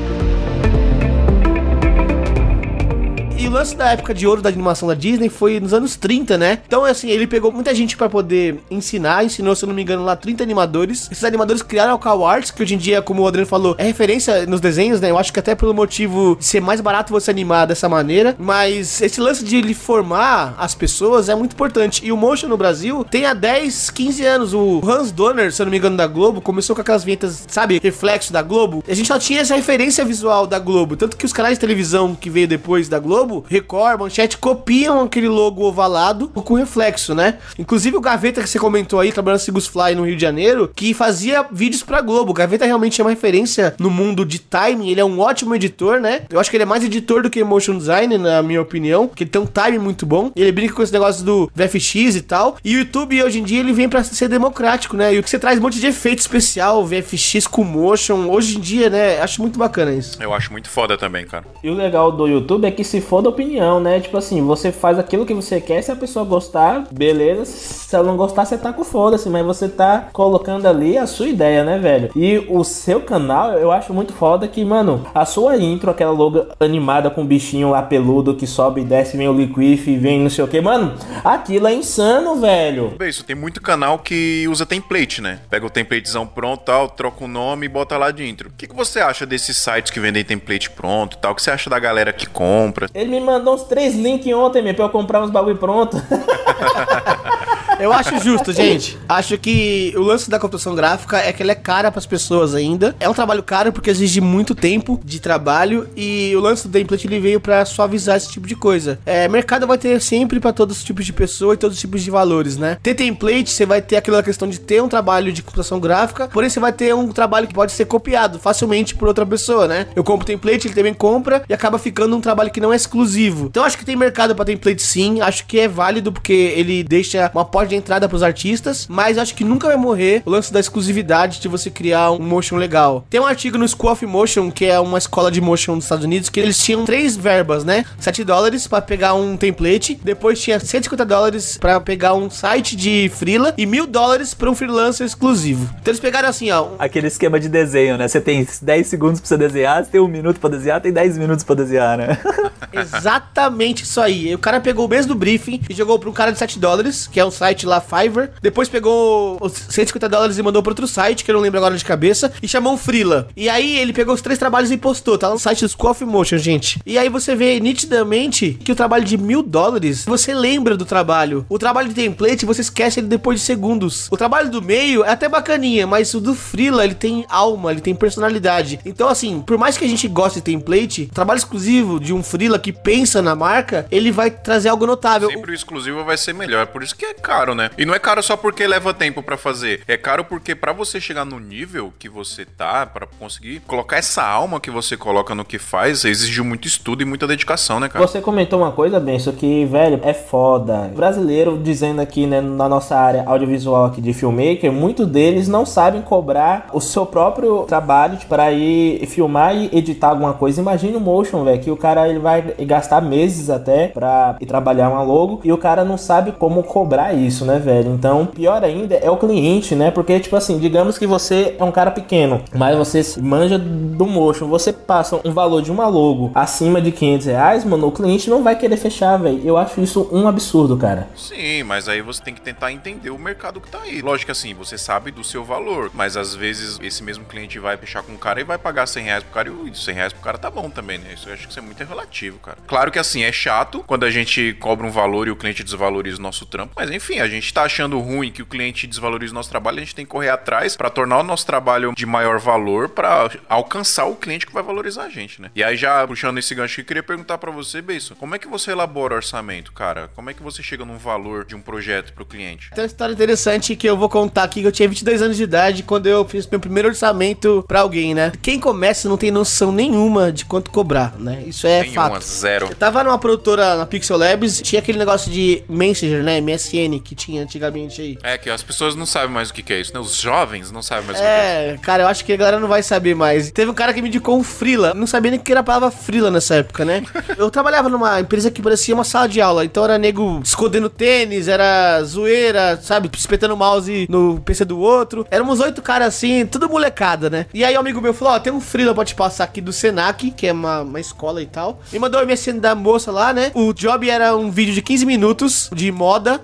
O 3.50 3.52
lance 3.52 3.74
da 3.74 3.90
época 3.90 4.14
de 4.14 4.28
ouro 4.28 4.40
da 4.40 4.48
animação 4.48 4.86
da 4.86 4.94
Disney 4.94 5.28
foi 5.28 5.58
nos 5.58 5.74
anos 5.74 5.96
30, 5.96 6.38
né? 6.38 6.58
Então, 6.64 6.84
assim, 6.84 7.10
ele 7.10 7.26
pegou 7.26 7.50
muita 7.50 7.74
gente 7.74 7.96
pra 7.96 8.08
poder 8.08 8.60
ensinar, 8.70 9.24
ensinou, 9.24 9.56
se 9.56 9.64
eu 9.64 9.66
não 9.66 9.74
me 9.74 9.82
engano, 9.82 10.04
lá 10.04 10.14
30 10.14 10.44
animadores. 10.44 11.08
Esses 11.10 11.24
animadores 11.24 11.60
criaram 11.60 11.94
a 11.94 11.98
Cal 11.98 12.20
que 12.54 12.62
hoje 12.62 12.74
em 12.76 12.78
dia, 12.78 13.02
como 13.02 13.22
o 13.22 13.26
Adriano 13.26 13.48
falou, 13.48 13.74
é 13.76 13.82
referência 13.82 14.46
nos 14.46 14.60
desenhos, 14.60 15.00
né? 15.00 15.10
Eu 15.10 15.18
acho 15.18 15.32
que 15.32 15.40
até 15.40 15.56
pelo 15.56 15.74
motivo 15.74 16.36
de 16.38 16.44
ser 16.44 16.60
mais 16.60 16.80
barato 16.80 17.12
você 17.12 17.30
animar 17.30 17.66
dessa 17.66 17.88
maneira. 17.88 18.36
Mas 18.38 19.02
esse 19.02 19.20
lance 19.20 19.44
de 19.44 19.56
ele 19.56 19.74
formar 19.74 20.54
as 20.56 20.76
pessoas 20.76 21.28
é 21.28 21.34
muito 21.34 21.54
importante. 21.54 22.06
E 22.06 22.12
o 22.12 22.16
Motion 22.16 22.46
no 22.46 22.56
Brasil 22.56 23.04
tem 23.10 23.26
há 23.26 23.34
10, 23.34 23.90
15 23.90 24.24
anos. 24.24 24.54
O 24.54 24.80
Hans 24.88 25.10
Donner, 25.10 25.52
se 25.52 25.60
eu 25.60 25.66
não 25.66 25.72
me 25.72 25.78
engano, 25.78 25.96
da 25.96 26.06
Globo, 26.06 26.40
começou 26.40 26.76
com 26.76 26.82
aquelas 26.82 27.02
vinhetas, 27.02 27.46
sabe, 27.48 27.80
reflexo 27.82 28.32
da 28.32 28.42
Globo. 28.42 28.84
A 28.86 28.94
gente 28.94 29.08
só 29.08 29.18
tinha 29.18 29.40
essa 29.40 29.56
referência 29.56 30.04
visual 30.04 30.46
da 30.46 30.60
Globo. 30.60 30.94
Tanto 30.94 31.16
que 31.16 31.26
os 31.26 31.32
canais 31.32 31.56
de 31.56 31.60
televisão 31.60 32.14
que 32.14 32.30
veio 32.30 32.46
depois 32.46 32.88
da 32.88 33.00
Globo, 33.00 33.39
Record, 33.48 34.00
Manchete, 34.00 34.38
copiam 34.38 35.02
aquele 35.02 35.28
logo 35.28 35.64
ovalado 35.64 36.28
com 36.28 36.54
reflexo, 36.54 37.14
né? 37.14 37.38
Inclusive 37.58 37.96
o 37.96 38.00
Gaveta 38.00 38.42
que 38.42 38.48
você 38.48 38.58
comentou 38.58 39.00
aí, 39.00 39.12
trabalhando 39.12 39.40
Sigus 39.40 39.66
Fly 39.66 39.94
no 39.94 40.04
Rio 40.04 40.16
de 40.16 40.22
Janeiro, 40.22 40.70
que 40.74 40.94
fazia 40.94 41.44
vídeos 41.50 41.82
pra 41.82 42.00
Globo. 42.00 42.30
O 42.30 42.34
Gaveta 42.34 42.64
realmente 42.64 43.00
é 43.00 43.04
uma 43.04 43.10
referência 43.10 43.74
no 43.78 43.90
mundo 43.90 44.24
de 44.24 44.38
timing, 44.38 44.90
ele 44.90 45.00
é 45.00 45.04
um 45.04 45.20
ótimo 45.20 45.54
editor, 45.54 46.00
né? 46.00 46.22
Eu 46.30 46.40
acho 46.40 46.50
que 46.50 46.56
ele 46.56 46.62
é 46.64 46.66
mais 46.66 46.84
editor 46.84 47.22
do 47.22 47.30
que 47.30 47.42
motion 47.44 47.76
design, 47.76 48.16
na 48.18 48.42
minha 48.42 48.60
opinião, 48.60 49.08
que 49.08 49.24
ele 49.24 49.30
tem 49.30 49.40
um 49.40 49.46
timing 49.46 49.78
muito 49.78 50.06
bom. 50.06 50.30
Ele 50.34 50.52
brinca 50.52 50.74
com 50.74 50.82
esse 50.82 50.92
negócio 50.92 51.24
do 51.24 51.50
VFX 51.54 52.16
e 52.16 52.22
tal. 52.22 52.56
E 52.64 52.76
o 52.76 52.78
YouTube 52.80 53.22
hoje 53.22 53.40
em 53.40 53.44
dia 53.44 53.60
ele 53.60 53.72
vem 53.72 53.88
pra 53.88 54.02
ser 54.02 54.28
democrático, 54.28 54.96
né? 54.96 55.14
E 55.14 55.18
o 55.18 55.22
que 55.22 55.30
você 55.30 55.38
traz 55.38 55.58
um 55.58 55.62
monte 55.62 55.80
de 55.80 55.86
efeito 55.86 56.18
especial, 56.18 56.84
VFX 56.84 57.46
com 57.46 57.64
motion. 57.64 58.28
Hoje 58.28 58.56
em 58.56 58.60
dia, 58.60 58.90
né? 58.90 59.20
Acho 59.20 59.40
muito 59.40 59.58
bacana 59.58 59.92
isso. 59.92 60.22
Eu 60.22 60.32
acho 60.32 60.52
muito 60.52 60.68
foda 60.68 60.96
também, 60.96 61.26
cara. 61.26 61.44
E 61.62 61.70
o 61.70 61.74
legal 61.74 62.12
do 62.12 62.26
YouTube 62.26 62.66
é 62.66 62.70
que 62.70 62.84
se 62.84 63.00
for 63.00 63.22
da 63.22 63.29
opinião, 63.30 63.80
né? 63.80 64.00
Tipo 64.00 64.18
assim, 64.18 64.42
você 64.42 64.70
faz 64.72 64.98
aquilo 64.98 65.26
que 65.26 65.34
você 65.34 65.60
quer, 65.60 65.82
se 65.82 65.90
a 65.90 65.96
pessoa 65.96 66.24
gostar, 66.24 66.86
beleza. 66.92 67.44
Se 67.44 67.94
ela 67.96 68.06
não 68.06 68.16
gostar, 68.16 68.44
você 68.44 68.56
tá 68.56 68.72
com 68.72 68.84
foda-se, 68.84 69.28
mas 69.28 69.44
você 69.44 69.68
tá 69.68 70.08
colocando 70.12 70.66
ali 70.66 70.96
a 70.96 71.06
sua 71.06 71.28
ideia, 71.28 71.64
né, 71.64 71.78
velho? 71.78 72.10
E 72.14 72.44
o 72.48 72.62
seu 72.62 73.00
canal, 73.00 73.52
eu 73.54 73.72
acho 73.72 73.92
muito 73.92 74.12
foda 74.12 74.46
que, 74.46 74.64
mano, 74.64 75.06
a 75.14 75.24
sua 75.24 75.56
intro, 75.56 75.90
aquela 75.90 76.12
logo 76.12 76.46
animada 76.60 77.10
com 77.10 77.22
o 77.22 77.24
bichinho 77.24 77.70
lá 77.70 77.82
peludo 77.82 78.34
que 78.34 78.46
sobe 78.46 78.82
e 78.82 78.84
desce, 78.84 79.16
vem 79.16 79.28
o 79.28 79.32
Liquif 79.32 79.90
e 79.90 79.96
vem 79.96 80.20
não 80.20 80.30
sei 80.30 80.44
o 80.44 80.48
que, 80.48 80.60
mano, 80.60 80.94
aquilo 81.24 81.66
é 81.66 81.74
insano, 81.74 82.36
velho. 82.40 82.94
É 83.00 83.08
Isso, 83.08 83.24
tem 83.24 83.36
muito 83.36 83.60
canal 83.60 83.98
que 83.98 84.46
usa 84.48 84.66
template, 84.66 85.20
né? 85.20 85.40
Pega 85.48 85.66
o 85.66 85.70
templatezão 85.70 86.26
pronto, 86.26 86.64
tal, 86.64 86.88
troca 86.88 87.24
o 87.24 87.28
nome 87.28 87.66
e 87.66 87.68
bota 87.68 87.96
lá 87.96 88.10
dentro. 88.10 88.48
O 88.48 88.52
que, 88.56 88.66
que 88.66 88.74
você 88.74 89.00
acha 89.00 89.26
desses 89.26 89.56
sites 89.56 89.90
que 89.90 90.00
vendem 90.00 90.24
template 90.24 90.70
pronto, 90.70 91.16
tal? 91.16 91.32
O 91.32 91.34
que 91.34 91.42
você 91.42 91.50
acha 91.50 91.68
da 91.68 91.78
galera 91.78 92.12
que 92.12 92.26
compra? 92.26 92.88
Ele 92.94 93.10
me 93.10 93.19
mandou 93.20 93.54
uns 93.54 93.62
três 93.64 93.94
links 93.94 94.32
ontem, 94.32 94.62
meu, 94.62 94.74
pra 94.74 94.84
eu 94.86 94.90
comprar 94.90 95.22
uns 95.22 95.30
bagulho 95.30 95.56
pronto. 95.56 95.96
Eu 97.80 97.92
acho 97.92 98.18
justo, 98.20 98.52
gente. 98.52 98.98
Acho 99.08 99.38
que 99.38 99.92
o 99.96 100.00
lance 100.02 100.28
da 100.28 100.38
computação 100.38 100.74
gráfica 100.74 101.18
é 101.18 101.32
que 101.32 101.42
ela 101.42 101.52
é 101.52 101.54
cara 101.54 101.90
pras 101.90 102.06
pessoas 102.06 102.54
ainda. 102.54 102.94
É 103.00 103.08
um 103.08 103.14
trabalho 103.14 103.42
caro 103.42 103.72
porque 103.72 103.90
exige 103.90 104.20
muito 104.20 104.54
tempo 104.54 105.00
de 105.04 105.20
trabalho 105.20 105.88
e 105.96 106.32
o 106.36 106.40
lance 106.40 106.68
do 106.68 106.72
template 106.72 107.06
ele 107.06 107.18
veio 107.18 107.40
pra 107.40 107.64
suavizar 107.64 108.16
esse 108.16 108.30
tipo 108.30 108.46
de 108.46 108.54
coisa. 108.54 108.98
É, 109.06 109.26
mercado 109.28 109.66
vai 109.66 109.78
ter 109.78 110.00
sempre 110.00 110.38
pra 110.38 110.52
todos 110.52 110.78
os 110.78 110.84
tipos 110.84 111.06
de 111.06 111.12
pessoa 111.12 111.54
e 111.54 111.56
todos 111.56 111.76
os 111.76 111.80
tipos 111.80 112.02
de 112.02 112.10
valores, 112.10 112.56
né? 112.56 112.76
Ter 112.82 112.94
template, 112.94 113.50
você 113.50 113.64
vai 113.64 113.80
ter 113.80 113.96
aquela 113.96 114.22
questão 114.22 114.48
de 114.48 114.60
ter 114.60 114.82
um 114.82 114.88
trabalho 114.88 115.32
de 115.32 115.42
computação 115.42 115.80
gráfica, 115.80 116.28
porém 116.28 116.50
você 116.50 116.60
vai 116.60 116.72
ter 116.72 116.94
um 116.94 117.08
trabalho 117.08 117.48
que 117.48 117.54
pode 117.54 117.72
ser 117.72 117.86
copiado 117.86 118.38
facilmente 118.38 118.94
por 118.94 119.08
outra 119.08 119.24
pessoa, 119.24 119.66
né? 119.66 119.86
Eu 119.96 120.04
compro 120.04 120.26
template, 120.26 120.66
ele 120.66 120.74
também 120.74 120.94
compra 120.94 121.42
e 121.48 121.54
acaba 121.54 121.78
ficando 121.78 122.14
um 122.14 122.20
trabalho 122.20 122.50
que 122.50 122.60
não 122.60 122.72
é 122.72 122.76
exclusivo. 122.76 123.46
Então 123.46 123.64
acho 123.64 123.78
que 123.78 123.84
tem 123.84 123.96
mercado 123.96 124.34
pra 124.34 124.44
template 124.44 124.82
sim, 124.82 125.20
acho 125.20 125.46
que 125.46 125.58
é 125.58 125.66
válido 125.66 126.12
porque 126.12 126.32
ele 126.32 126.84
deixa 126.84 127.30
uma 127.34 127.44
porta 127.44 127.69
de 127.70 127.76
entrada 127.76 128.08
pros 128.08 128.22
artistas, 128.22 128.86
mas 128.88 129.16
acho 129.16 129.34
que 129.34 129.44
nunca 129.44 129.68
vai 129.68 129.76
morrer 129.76 130.22
o 130.26 130.30
lance 130.30 130.52
da 130.52 130.60
exclusividade 130.60 131.40
de 131.40 131.48
você 131.48 131.70
criar 131.70 132.10
um 132.10 132.18
motion 132.18 132.56
legal. 132.56 133.06
Tem 133.08 133.20
um 133.20 133.26
artigo 133.26 133.56
no 133.56 133.66
School 133.66 133.92
of 133.92 134.04
Motion, 134.04 134.50
que 134.50 134.64
é 134.66 134.78
uma 134.78 134.98
escola 134.98 135.30
de 135.30 135.40
motion 135.40 135.76
dos 135.76 135.84
Estados 135.84 136.04
Unidos, 136.04 136.28
que 136.28 136.40
eles 136.40 136.58
tinham 136.58 136.84
três 136.84 137.16
verbas, 137.16 137.64
né? 137.64 137.84
7 137.98 138.24
dólares 138.24 138.66
pra 138.66 138.80
pegar 138.80 139.14
um 139.14 139.36
template, 139.36 139.98
depois 140.02 140.40
tinha 140.40 140.58
150 140.58 141.04
dólares 141.04 141.56
pra 141.58 141.80
pegar 141.80 142.14
um 142.14 142.28
site 142.28 142.74
de 142.76 143.10
freela 143.14 143.54
e 143.56 143.64
mil 143.64 143.86
dólares 143.86 144.34
pra 144.34 144.50
um 144.50 144.54
freelancer 144.54 145.06
exclusivo. 145.06 145.64
Então 145.80 145.92
eles 145.92 146.00
pegaram 146.00 146.28
assim, 146.28 146.50
ó, 146.50 146.70
Aquele 146.78 147.06
esquema 147.06 147.38
de 147.38 147.48
desenho, 147.48 147.96
né? 147.96 148.08
Você 148.08 148.20
tem 148.20 148.46
10 148.60 148.86
segundos 148.86 149.20
pra 149.20 149.28
você 149.28 149.36
desenhar, 149.36 149.84
você 149.84 149.90
tem 149.92 150.00
um 150.00 150.08
minuto 150.08 150.40
pra 150.40 150.50
desenhar, 150.50 150.80
tem 150.80 150.92
10 150.92 151.18
minutos 151.18 151.44
pra 151.44 151.54
desenhar, 151.54 151.96
né? 151.96 152.18
Exatamente 152.72 153.84
isso 153.84 154.00
aí. 154.00 154.28
E 154.30 154.34
o 154.34 154.38
cara 154.38 154.60
pegou 154.60 154.86
o 154.86 154.88
mês 154.88 155.06
do 155.06 155.14
briefing 155.14 155.60
e 155.68 155.74
jogou 155.74 155.98
pra 155.98 156.10
um 156.10 156.12
cara 156.12 156.32
de 156.32 156.38
7 156.38 156.58
dólares, 156.58 157.06
que 157.06 157.20
é 157.20 157.24
um 157.24 157.30
site 157.30 157.59
lá, 157.66 157.80
Fiverr. 157.80 158.30
Depois 158.42 158.68
pegou 158.68 159.38
os 159.40 159.52
150 159.52 160.08
dólares 160.08 160.38
e 160.38 160.42
mandou 160.42 160.62
pra 160.62 160.70
outro 160.70 160.86
site, 160.86 161.24
que 161.24 161.30
eu 161.30 161.34
não 161.34 161.42
lembro 161.42 161.58
agora 161.58 161.76
de 161.76 161.84
cabeça, 161.84 162.32
e 162.42 162.48
chamou 162.48 162.74
um 162.74 162.76
Freela. 162.76 163.28
E 163.36 163.48
aí 163.48 163.78
ele 163.78 163.92
pegou 163.92 164.14
os 164.14 164.22
três 164.22 164.38
trabalhos 164.38 164.70
e 164.70 164.76
postou, 164.76 165.18
tá? 165.18 165.28
No 165.28 165.38
site 165.38 165.66
do 165.66 165.86
of 165.86 166.04
Motion, 166.04 166.38
gente. 166.38 166.80
E 166.84 166.98
aí 166.98 167.08
você 167.08 167.34
vê 167.34 167.58
nitidamente 167.60 168.52
que 168.64 168.72
o 168.72 168.76
trabalho 168.76 169.04
de 169.04 169.16
mil 169.16 169.42
dólares, 169.42 170.04
você 170.04 170.32
lembra 170.34 170.76
do 170.76 170.84
trabalho. 170.84 171.44
O 171.48 171.58
trabalho 171.58 171.88
de 171.88 171.94
template, 171.94 172.46
você 172.46 172.60
esquece 172.60 173.00
ele 173.00 173.08
depois 173.08 173.40
de 173.40 173.46
segundos. 173.46 174.08
O 174.10 174.16
trabalho 174.16 174.50
do 174.50 174.62
meio 174.62 175.04
é 175.04 175.10
até 175.10 175.28
bacaninha, 175.28 175.86
mas 175.86 176.14
o 176.14 176.20
do 176.20 176.34
Freela, 176.34 176.84
ele 176.84 176.94
tem 176.94 177.24
alma, 177.28 177.70
ele 177.70 177.80
tem 177.80 177.94
personalidade. 177.94 178.80
Então, 178.84 179.08
assim, 179.08 179.40
por 179.40 179.58
mais 179.58 179.76
que 179.76 179.84
a 179.84 179.88
gente 179.88 180.06
goste 180.08 180.38
de 180.40 180.44
template, 180.44 181.06
trabalho 181.12 181.38
exclusivo 181.38 182.00
de 182.00 182.12
um 182.12 182.22
Freela 182.22 182.58
que 182.58 182.72
pensa 182.72 183.20
na 183.20 183.34
marca, 183.34 183.86
ele 183.90 184.10
vai 184.10 184.30
trazer 184.30 184.68
algo 184.68 184.86
notável. 184.86 185.30
Sempre 185.30 185.52
o 185.52 185.54
exclusivo 185.54 186.04
vai 186.04 186.16
ser 186.16 186.32
melhor, 186.32 186.66
por 186.66 186.82
isso 186.82 186.94
que 186.94 187.04
é 187.04 187.14
caro, 187.14 187.49
né? 187.54 187.70
E 187.76 187.84
não 187.84 187.94
é 187.94 187.98
caro 187.98 188.22
só 188.22 188.36
porque 188.36 188.66
leva 188.66 188.92
tempo 188.94 189.22
pra 189.22 189.36
fazer, 189.36 189.82
é 189.86 189.96
caro 189.96 190.24
porque 190.24 190.54
pra 190.54 190.72
você 190.72 191.00
chegar 191.00 191.24
no 191.24 191.38
nível 191.38 191.92
que 191.98 192.08
você 192.08 192.44
tá, 192.44 192.86
pra 192.86 193.06
conseguir 193.18 193.60
colocar 193.60 193.96
essa 193.96 194.22
alma 194.22 194.60
que 194.60 194.70
você 194.70 194.96
coloca 194.96 195.34
no 195.34 195.44
que 195.44 195.58
faz, 195.58 196.04
exige 196.04 196.42
muito 196.42 196.66
estudo 196.66 197.02
e 197.02 197.04
muita 197.04 197.26
dedicação, 197.26 197.80
né, 197.80 197.88
cara? 197.88 198.06
Você 198.06 198.20
comentou 198.20 198.60
uma 198.60 198.72
coisa, 198.72 199.00
Benção, 199.00 199.32
que, 199.32 199.64
velho, 199.64 200.00
é 200.02 200.12
foda. 200.12 200.90
Brasileiro, 200.94 201.58
dizendo 201.62 202.00
aqui, 202.00 202.26
né, 202.26 202.40
na 202.40 202.68
nossa 202.68 202.96
área 202.96 203.24
audiovisual 203.26 203.86
aqui 203.86 204.00
de 204.00 204.12
filmmaker, 204.12 204.72
muitos 204.72 205.06
deles 205.06 205.48
não 205.48 205.64
sabem 205.64 206.02
cobrar 206.02 206.68
o 206.72 206.80
seu 206.80 207.06
próprio 207.06 207.64
trabalho 207.64 208.18
para 208.28 208.52
ir 208.52 209.06
filmar 209.06 209.54
e 209.54 209.70
editar 209.76 210.08
alguma 210.08 210.32
coisa. 210.34 210.60
Imagina 210.60 210.98
o 210.98 211.00
motion, 211.00 211.44
velho, 211.44 211.60
que 211.60 211.70
o 211.70 211.76
cara 211.76 212.08
ele 212.08 212.18
vai 212.18 212.42
gastar 212.60 213.00
meses 213.00 213.50
até 213.50 213.88
pra 213.88 214.36
ir 214.40 214.46
trabalhar 214.46 214.88
uma 214.90 215.02
logo 215.02 215.40
e 215.44 215.52
o 215.52 215.58
cara 215.58 215.84
não 215.84 215.96
sabe 215.96 216.32
como 216.32 216.62
cobrar 216.62 217.12
isso, 217.14 217.29
né, 217.44 217.58
velho? 217.58 217.90
Então, 217.92 218.26
pior 218.26 218.62
ainda 218.64 218.94
é 218.96 219.10
o 219.10 219.16
cliente, 219.16 219.74
né? 219.74 219.90
Porque, 219.90 220.18
tipo 220.20 220.36
assim, 220.36 220.58
digamos 220.58 220.98
que 220.98 221.06
você 221.06 221.54
é 221.58 221.64
um 221.64 221.72
cara 221.72 221.90
pequeno, 221.90 222.42
mas 222.54 222.76
você 222.76 223.20
manja 223.20 223.58
do 223.58 224.06
motion, 224.06 224.46
você 224.46 224.72
passa 224.72 225.20
um 225.24 225.32
valor 225.32 225.62
de 225.62 225.70
uma 225.70 225.86
logo 225.86 226.30
acima 226.34 226.80
de 226.80 226.92
500 226.92 227.26
reais, 227.26 227.64
mano, 227.64 227.86
o 227.86 227.92
cliente 227.92 228.30
não 228.30 228.42
vai 228.42 228.56
querer 228.56 228.76
fechar, 228.76 229.16
velho. 229.16 229.40
Eu 229.44 229.56
acho 229.56 229.80
isso 229.80 230.08
um 230.12 230.26
absurdo, 230.26 230.76
cara. 230.76 231.08
Sim, 231.16 231.62
mas 231.62 231.88
aí 231.88 232.02
você 232.02 232.22
tem 232.22 232.34
que 232.34 232.40
tentar 232.40 232.72
entender 232.72 233.10
o 233.10 233.18
mercado 233.18 233.60
que 233.60 233.70
tá 233.70 233.80
aí. 233.82 234.00
Lógico 234.00 234.32
assim, 234.32 234.54
você 234.54 234.76
sabe 234.76 235.10
do 235.10 235.22
seu 235.22 235.44
valor, 235.44 235.90
mas 235.94 236.16
às 236.16 236.34
vezes 236.34 236.78
esse 236.82 237.02
mesmo 237.02 237.24
cliente 237.24 237.58
vai 237.58 237.76
fechar 237.76 238.02
com 238.02 238.12
o 238.12 238.18
cara 238.18 238.40
e 238.40 238.44
vai 238.44 238.58
pagar 238.58 238.86
100 238.86 239.04
reais 239.04 239.22
pro 239.22 239.32
cara 239.32 239.50
e 239.50 239.74
100 239.74 239.94
reais 239.94 240.12
pro 240.12 240.22
cara 240.22 240.38
tá 240.38 240.50
bom 240.50 240.68
também, 240.68 240.98
né? 240.98 241.12
Isso 241.14 241.28
eu 241.28 241.34
acho 241.34 241.44
que 241.44 241.50
isso 241.50 241.58
é 241.58 241.62
muito 241.62 241.82
relativo, 241.84 242.38
cara. 242.38 242.58
Claro 242.66 242.90
que 242.90 242.98
assim, 242.98 243.22
é 243.22 243.32
chato 243.32 243.84
quando 243.86 244.04
a 244.04 244.10
gente 244.10 244.56
cobra 244.60 244.86
um 244.86 244.90
valor 244.90 245.28
e 245.28 245.30
o 245.30 245.36
cliente 245.36 245.62
desvaloriza 245.62 246.18
o 246.18 246.22
nosso 246.22 246.46
trampo, 246.46 246.72
mas 246.76 246.90
enfim, 246.90 247.19
a 247.20 247.28
gente 247.28 247.52
tá 247.52 247.62
achando 247.62 247.98
ruim 247.98 248.30
que 248.30 248.42
o 248.42 248.46
cliente 248.46 248.86
desvalorize 248.86 249.32
o 249.32 249.34
nosso 249.34 249.50
trabalho, 249.50 249.78
a 249.78 249.80
gente 249.80 249.94
tem 249.94 250.04
que 250.04 250.10
correr 250.10 250.28
atrás 250.30 250.76
pra 250.76 250.90
tornar 250.90 251.18
o 251.18 251.22
nosso 251.22 251.46
trabalho 251.46 251.92
de 251.96 252.06
maior 252.06 252.38
valor 252.38 252.88
pra 252.88 253.30
alcançar 253.48 254.06
o 254.06 254.16
cliente 254.16 254.46
que 254.46 254.52
vai 254.52 254.62
valorizar 254.62 255.04
a 255.04 255.08
gente, 255.08 255.40
né? 255.40 255.50
E 255.54 255.62
aí 255.62 255.76
já 255.76 256.06
puxando 256.06 256.38
esse 256.38 256.54
gancho, 256.54 256.80
eu 256.80 256.84
queria 256.84 257.02
perguntar 257.02 257.38
pra 257.38 257.50
você, 257.50 257.80
Beiso, 257.82 258.14
como 258.16 258.34
é 258.34 258.38
que 258.38 258.48
você 258.48 258.72
elabora 258.72 259.14
o 259.14 259.16
orçamento, 259.16 259.72
cara? 259.72 260.10
Como 260.14 260.30
é 260.30 260.34
que 260.34 260.42
você 260.42 260.62
chega 260.62 260.84
num 260.84 260.96
valor 260.96 261.44
de 261.44 261.54
um 261.54 261.60
projeto 261.60 262.12
pro 262.12 262.24
cliente? 262.24 262.70
Tem 262.70 262.82
uma 262.82 262.86
história 262.86 263.12
interessante 263.12 263.76
que 263.76 263.88
eu 263.88 263.96
vou 263.96 264.08
contar 264.08 264.44
aqui, 264.44 264.60
que 264.60 264.66
eu 264.66 264.72
tinha 264.72 264.88
22 264.88 265.22
anos 265.22 265.36
de 265.36 265.42
idade 265.42 265.82
quando 265.82 266.06
eu 266.06 266.24
fiz 266.26 266.46
meu 266.46 266.60
primeiro 266.60 266.88
orçamento 266.88 267.64
pra 267.66 267.80
alguém, 267.80 268.14
né? 268.14 268.32
Quem 268.42 268.58
começa 268.58 269.08
não 269.08 269.16
tem 269.16 269.30
noção 269.30 269.72
nenhuma 269.72 270.32
de 270.32 270.44
quanto 270.44 270.70
cobrar, 270.70 271.14
né? 271.18 271.42
Isso 271.46 271.66
é 271.66 271.82
Nenhuma, 271.82 272.10
fato. 272.10 272.24
zero. 272.24 272.66
Eu 272.66 272.74
tava 272.74 273.02
numa 273.04 273.18
produtora 273.18 273.76
na 273.76 273.86
Pixel 273.86 274.16
Labs, 274.16 274.60
tinha 274.60 274.80
aquele 274.80 274.98
negócio 274.98 275.30
de 275.30 275.62
Messenger, 275.68 276.22
né? 276.22 276.40
MSN, 276.40 276.98
que 277.10 277.14
tinha 277.16 277.42
antigamente 277.42 278.00
aí. 278.00 278.16
É 278.22 278.38
que 278.38 278.48
as 278.48 278.62
pessoas 278.62 278.94
não 278.94 279.04
sabem 279.04 279.30
mais 279.30 279.50
o 279.50 279.54
que, 279.54 279.64
que 279.64 279.72
é 279.72 279.80
isso, 279.80 279.92
né? 279.92 279.98
Os 279.98 280.14
jovens 280.14 280.70
não 280.70 280.80
sabem 280.80 281.06
mais 281.06 281.18
o 281.18 281.20
que, 281.20 281.26
é 281.26 281.66
isso. 281.72 281.74
É, 281.74 281.78
cara, 281.78 282.04
eu 282.04 282.06
acho 282.06 282.24
que 282.24 282.32
a 282.32 282.36
galera 282.36 282.60
não 282.60 282.68
vai 282.68 282.84
saber 282.84 283.16
mais. 283.16 283.50
Teve 283.50 283.68
um 283.68 283.74
cara 283.74 283.92
que 283.92 284.00
me 284.00 284.06
indicou 284.06 284.38
um 284.38 284.44
Frila. 284.44 284.94
Não 284.94 285.08
sabia 285.08 285.32
nem 285.32 285.40
o 285.40 285.42
que 285.42 285.50
era 285.50 285.60
a 285.60 285.64
palavra 285.64 285.90
Frila 285.90 286.30
nessa 286.30 286.54
época, 286.54 286.84
né? 286.84 287.02
Eu 287.36 287.50
trabalhava 287.50 287.88
numa 287.88 288.20
empresa 288.20 288.48
que 288.48 288.62
parecia 288.62 288.94
uma 288.94 289.02
sala 289.02 289.28
de 289.28 289.40
aula. 289.40 289.64
Então 289.64 289.82
era 289.82 289.98
nego 289.98 290.40
escondendo 290.44 290.88
tênis, 290.88 291.48
era 291.48 292.00
zoeira, 292.04 292.78
sabe? 292.80 293.10
Espetando 293.12 293.54
o 293.54 293.56
mouse 293.56 294.06
no 294.08 294.40
PC 294.40 294.64
do 294.64 294.78
outro. 294.78 295.26
Éramos 295.32 295.58
oito 295.58 295.82
caras 295.82 296.08
assim, 296.08 296.46
tudo 296.46 296.68
molecada, 296.68 297.28
né? 297.28 297.46
E 297.52 297.64
aí 297.64 297.76
um 297.76 297.80
amigo 297.80 298.00
meu 298.00 298.14
falou: 298.14 298.34
Ó, 298.34 298.38
tem 298.38 298.52
um 298.52 298.60
Frila 298.60 298.94
pra 298.94 299.04
te 299.04 299.16
passar 299.16 299.44
aqui 299.44 299.60
do 299.60 299.72
Senac, 299.72 300.30
que 300.30 300.46
é 300.46 300.52
uma, 300.52 300.82
uma 300.82 301.00
escola 301.00 301.42
e 301.42 301.46
tal. 301.46 301.80
Me 301.92 301.98
mandou 301.98 302.22
o 302.22 302.24
MSN 302.26 302.60
da 302.60 302.76
moça 302.76 303.10
lá, 303.10 303.32
né? 303.32 303.50
O 303.52 303.72
job 303.72 304.08
era 304.08 304.36
um 304.36 304.48
vídeo 304.48 304.72
de 304.72 304.80
15 304.80 305.04
minutos 305.04 305.70
de 305.74 305.90
moda, 305.90 306.40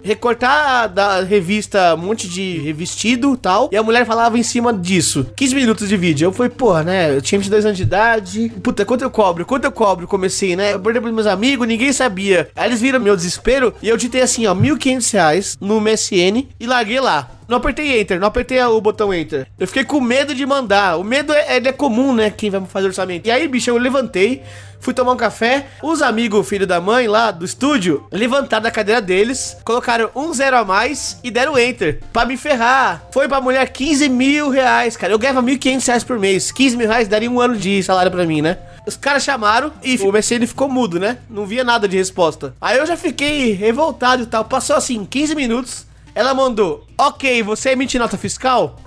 da 0.87 1.23
revista 1.23 1.95
um 1.95 1.99
monte 1.99 2.29
de 2.29 2.59
revestido 2.59 3.35
e 3.35 3.37
tal. 3.37 3.69
E 3.73 3.77
a 3.77 3.83
mulher 3.83 4.07
falava 4.07 4.39
em 4.39 4.43
cima 4.43 4.73
disso. 4.73 5.27
15 5.37 5.55
minutos 5.55 5.89
de 5.89 5.97
vídeo. 5.97 6.27
Eu 6.27 6.33
falei, 6.33 6.51
porra, 6.51 6.83
né? 6.83 7.17
Eu 7.17 7.23
tinha 7.23 7.39
22 7.39 7.67
anos 7.67 7.77
de 7.77 7.83
idade. 7.83 8.53
Puta, 8.63 8.85
quanto 8.85 9.03
eu 9.03 9.11
cobro? 9.11 9.45
Quanto 9.45 9.65
eu 9.65 9.73
cobro? 9.73 10.07
Comecei, 10.07 10.57
né? 10.57 10.75
Eu 10.75 10.81
perdi 10.81 11.01
pros 11.01 11.15
meus 11.15 11.27
amigos, 11.27 11.67
ninguém 11.67 11.93
sabia. 11.93 12.49
Aí 12.57 12.69
eles 12.69 12.81
viram 12.81 13.01
meu 13.01 13.17
desespero 13.17 13.75
e 13.83 13.89
eu 13.89 13.97
ditei 13.97 14.23
assim, 14.23 14.47
ó, 14.47 14.55
1.500 14.55 15.13
reais 15.13 15.57
no 15.61 15.81
MSN 15.81 16.47
e 16.59 16.67
larguei 16.67 17.01
lá. 17.01 17.31
Não 17.49 17.59
apertei 17.59 18.01
enter, 18.01 18.19
não 18.19 18.27
apertei 18.27 18.61
o 18.61 18.81
botão 18.81 19.15
enter. 19.15 19.47
Eu 19.59 19.69
fiquei 19.69 19.85
com 19.85 20.01
medo 20.01 20.35
de 20.35 20.45
mandar. 20.45 20.99
O 20.99 21.05
medo 21.05 21.33
é, 21.33 21.57
ele 21.57 21.69
é 21.69 21.73
comum, 21.73 22.13
né? 22.13 22.29
Quem 22.29 22.51
vai 22.51 22.61
fazer 22.67 22.89
orçamento. 22.89 23.29
E 23.29 23.31
aí, 23.31 23.47
bicho, 23.47 23.71
eu 23.71 23.79
levantei, 23.79 24.43
fui 24.81 24.95
tomar 24.95 25.13
um 25.13 25.17
café. 25.17 25.67
Os 25.83 26.03
amigos, 26.03 26.49
filho 26.49 26.67
da 26.67 26.81
mãe 26.81 27.09
lá 27.09 27.31
do 27.31 27.45
estúdio, 27.45 28.07
levantaram 28.11 28.63
da 28.63 28.71
cadeira 28.71 29.01
deles, 29.01 29.57
colocaram 29.65 30.11
um 30.15 30.33
zero 30.33 30.57
a 30.57 30.65
mais 30.65 31.19
e 31.23 31.31
deram 31.31 31.59
enter. 31.59 32.01
Pra 32.13 32.25
me 32.25 32.37
ferrar. 32.37 33.03
Foi 33.13 33.29
pra 33.29 33.41
mulher 33.41 33.69
15 33.69 34.09
mil 34.09 34.49
reais, 34.51 34.97
cara. 34.97 35.13
Eu 35.13 35.19
ganhava 35.19 35.43
1.500 35.43 35.87
reais 35.87 36.05
por 36.05 36.19
mês. 36.19 36.53
15 36.53 36.77
mil 36.77 36.89
reais 36.89 37.09
daria 37.09 37.31
um 37.31 37.41
ano 37.41 37.57
de 37.57 37.83
salário 37.83 38.11
pra 38.11 38.27
mim, 38.27 38.43
né? 38.43 38.59
Os 38.87 38.97
caras 38.97 39.25
chamaram 39.25 39.73
e 39.83 39.97
o 39.97 40.13
MSN 40.13 40.47
ficou 40.47 40.69
mudo, 40.69 41.01
né? 41.01 41.19
Não 41.29 41.45
via 41.45 41.65
nada 41.65 41.89
de 41.89 41.97
resposta. 41.97 42.55
Aí 42.61 42.79
eu 42.79 42.87
já 42.87 42.97
fiquei 42.97 43.53
revoltado 43.53 44.23
e 44.23 44.27
tal. 44.27 44.45
Passou 44.45 44.77
assim, 44.77 45.05
15 45.05 45.35
minutos. 45.35 45.87
Ela 46.15 46.33
mandou, 46.33 46.87
ok, 46.97 47.43
você 47.43 47.71
emite 47.71 47.99
nota 47.99 48.17
fiscal? 48.17 48.81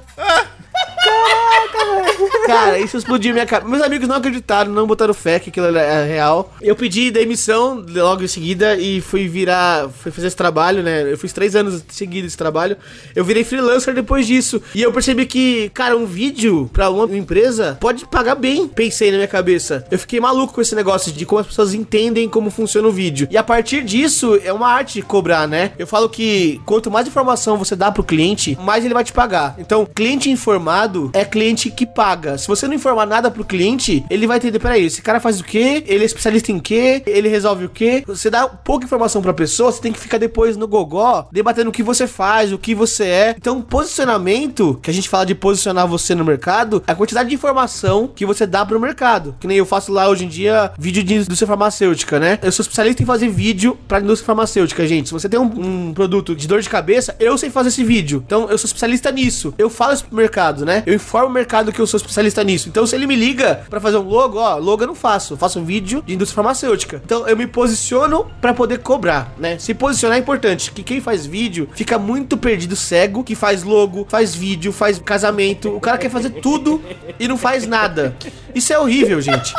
Cara, 2.46 2.80
isso 2.80 2.98
explodiu 2.98 3.34
minha 3.34 3.46
cara. 3.46 3.66
Meus 3.66 3.82
amigos 3.82 4.08
não 4.08 4.16
acreditaram, 4.16 4.72
não 4.72 4.88
botaram 4.88 5.14
fé 5.14 5.40
que 5.40 5.50
aquilo 5.50 5.68
era 5.68 6.04
real. 6.04 6.54
Eu 6.62 6.76
pedi 6.76 7.12
demissão 7.12 7.84
logo 7.88 8.24
em 8.24 8.28
seguida 8.28 8.76
e 8.76 9.02
fui 9.02 9.28
virar, 9.28 9.90
fui 9.90 10.12
fazer 10.12 10.28
esse 10.28 10.36
trabalho, 10.36 10.82
né? 10.84 11.12
Eu 11.12 11.18
fiz 11.18 11.34
três 11.34 11.56
anos 11.56 11.84
seguidos 11.90 12.30
esse 12.30 12.38
trabalho. 12.38 12.78
Eu 13.16 13.24
virei 13.24 13.44
freelancer 13.44 13.94
depois 13.94 14.26
disso. 14.26 14.62
E 14.74 14.82
eu 14.82 14.92
percebi 14.92 15.26
que, 15.26 15.70
cara, 15.70 15.98
um 15.98 16.06
vídeo 16.06 16.70
pra 16.74 16.90
uma 16.90 17.16
empresa 17.16 17.78
pode 17.80 18.06
pagar 18.06 18.36
bem. 18.36 18.68
Pensei 18.68 19.12
na 19.12 19.18
minha 19.18 19.28
cabeça. 19.28 19.86
Eu 19.92 20.00
fiquei 20.00 20.20
maluco 20.20 20.54
com 20.54 20.62
esse 20.62 20.76
negócio 20.76 21.12
de 21.12 21.26
como 21.26 21.42
as 21.42 21.48
pessoas 21.48 21.74
entendem 21.74 22.28
como 22.30 22.50
funciona 22.50 22.88
o 22.88 22.92
vídeo. 22.92 23.28
E 23.30 23.38
a 23.38 23.44
partir 23.44 23.84
disso, 23.84 24.40
é 24.44 24.52
uma 24.52 24.68
arte 24.68 24.96
de 24.96 25.02
cobrar, 25.02 25.48
né? 25.48 25.72
Eu 25.78 25.88
falo 25.88 26.10
que 26.10 26.60
quanto 26.66 26.90
mais 26.92 27.08
informação 27.08 27.58
você 27.58 27.76
dá 27.76 27.92
pro 27.92 28.04
cliente, 28.04 28.58
mais 28.62 28.84
ele 28.84 28.94
vai 28.94 29.04
te 29.04 29.14
pagar. 29.14 29.56
Então, 29.58 29.86
cliente 29.86 30.30
informado 30.30 31.10
é 31.14 31.24
cliente 31.24 31.70
que 31.70 31.86
paga. 31.86 32.29
Se 32.38 32.48
você 32.48 32.68
não 32.68 32.74
informar 32.74 33.06
nada 33.06 33.32
pro 33.32 33.44
cliente, 33.44 34.06
ele 34.10 34.28
vai 34.28 34.38
entender, 34.38 34.60
peraí, 34.60 34.86
esse 34.86 35.02
cara 35.02 35.20
faz 35.20 35.40
o 35.40 35.44
quê? 35.44 35.84
Ele 35.88 36.04
é 36.04 36.06
especialista 36.06 36.52
em 36.52 36.60
quê? 36.60 37.04
Ele 37.06 37.30
resolve 37.30 37.66
o 37.66 37.70
quê? 37.70 38.04
Você 38.08 38.30
dá 38.30 38.48
pouca 38.48 38.86
informação 38.86 39.22
pra 39.22 39.34
pessoa, 39.34 39.72
você 39.72 39.82
tem 39.82 39.92
que 39.92 40.00
ficar 40.00 40.18
depois 40.18 40.58
no 40.58 40.68
gogó, 40.68 41.28
debatendo 41.32 41.70
o 41.70 41.74
que 41.74 41.84
você 41.84 42.08
faz, 42.08 42.52
o 42.52 42.58
que 42.58 42.76
você 42.76 43.06
é. 43.06 43.36
Então, 43.38 43.62
posicionamento, 43.62 44.80
que 44.82 44.90
a 44.90 44.94
gente 44.94 45.10
fala 45.10 45.26
de 45.26 45.36
posicionar 45.36 45.88
você 45.88 46.14
no 46.16 46.26
mercado, 46.26 46.84
é 46.88 46.92
a 46.92 46.96
quantidade 46.96 47.30
de 47.30 47.36
informação 47.36 48.08
que 48.08 48.26
você 48.26 48.46
dá 48.46 48.66
pro 48.66 48.80
mercado. 48.80 49.36
Que 49.40 49.48
nem 49.48 49.58
eu 49.58 49.66
faço 49.66 49.92
lá 49.92 50.08
hoje 50.08 50.26
em 50.26 50.28
dia, 50.28 50.72
vídeo 50.78 51.04
de 51.04 51.16
indústria 51.16 51.48
farmacêutica, 51.48 52.20
né? 52.20 52.40
Eu 52.42 52.52
sou 52.52 52.64
especialista 52.64 53.04
em 53.04 53.06
fazer 53.06 53.30
vídeo 53.30 53.78
pra 53.88 54.00
indústria 54.00 54.26
farmacêutica, 54.26 54.86
gente. 54.88 55.08
Se 55.08 55.14
você 55.14 55.28
tem 55.28 55.40
um, 55.40 55.90
um 55.90 55.94
produto 55.94 56.36
de 56.36 56.48
dor 56.48 56.62
de 56.62 56.70
cabeça, 56.70 57.16
eu 57.20 57.38
sei 57.38 57.50
fazer 57.50 57.70
esse 57.70 57.84
vídeo. 57.84 58.24
Então, 58.26 58.50
eu 58.50 58.58
sou 58.58 58.68
especialista 58.68 59.12
nisso. 59.12 59.54
Eu 59.58 59.70
falo 59.70 59.94
isso 59.94 60.06
pro 60.06 60.16
mercado, 60.16 60.66
né? 60.66 60.84
Eu 60.86 60.94
informo 60.94 61.28
o 61.28 61.34
mercado 61.34 61.72
que 61.72 61.80
eu 61.80 61.88
sou 61.88 61.98
especialista 61.98 62.19
nisso. 62.44 62.70
Então, 62.70 62.86
se 62.86 62.96
ele 62.96 63.08
me 63.08 63.16
liga 63.16 63.64
pra 63.70 63.80
fazer 63.80 63.98
um 63.98 64.08
logo, 64.08 64.38
ó, 64.40 64.58
logo 64.58 64.84
eu 64.84 64.88
não 64.88 64.96
faço. 64.96 65.34
Eu 65.34 65.38
faço 65.38 65.60
um 65.60 65.66
vídeo 65.66 66.04
de 66.06 66.14
indústria 66.14 66.36
farmacêutica. 66.36 67.02
Então, 67.04 67.28
eu 67.28 67.38
me 67.38 67.48
posiciono 67.48 68.26
pra 68.42 68.54
poder 68.54 68.80
cobrar, 68.80 69.34
né? 69.38 69.58
Se 69.60 69.74
posicionar 69.74 70.18
é 70.18 70.20
importante, 70.20 70.72
que 70.72 70.84
quem 70.84 71.02
faz 71.02 71.26
vídeo 71.26 71.70
fica 71.74 71.98
muito 71.98 72.38
perdido 72.38 72.76
cego, 72.76 73.24
que 73.24 73.36
faz 73.36 73.64
logo, 73.64 74.06
faz 74.10 74.34
vídeo, 74.36 74.72
faz 74.72 75.00
casamento. 75.00 75.76
O 75.76 75.80
cara 75.80 75.98
quer 75.98 76.10
fazer 76.10 76.30
tudo 76.30 76.82
e 77.20 77.28
não 77.28 77.38
faz 77.38 77.68
nada. 77.68 78.16
Isso 78.54 78.74
é 78.74 78.80
horrível, 78.80 79.22
gente. 79.22 79.54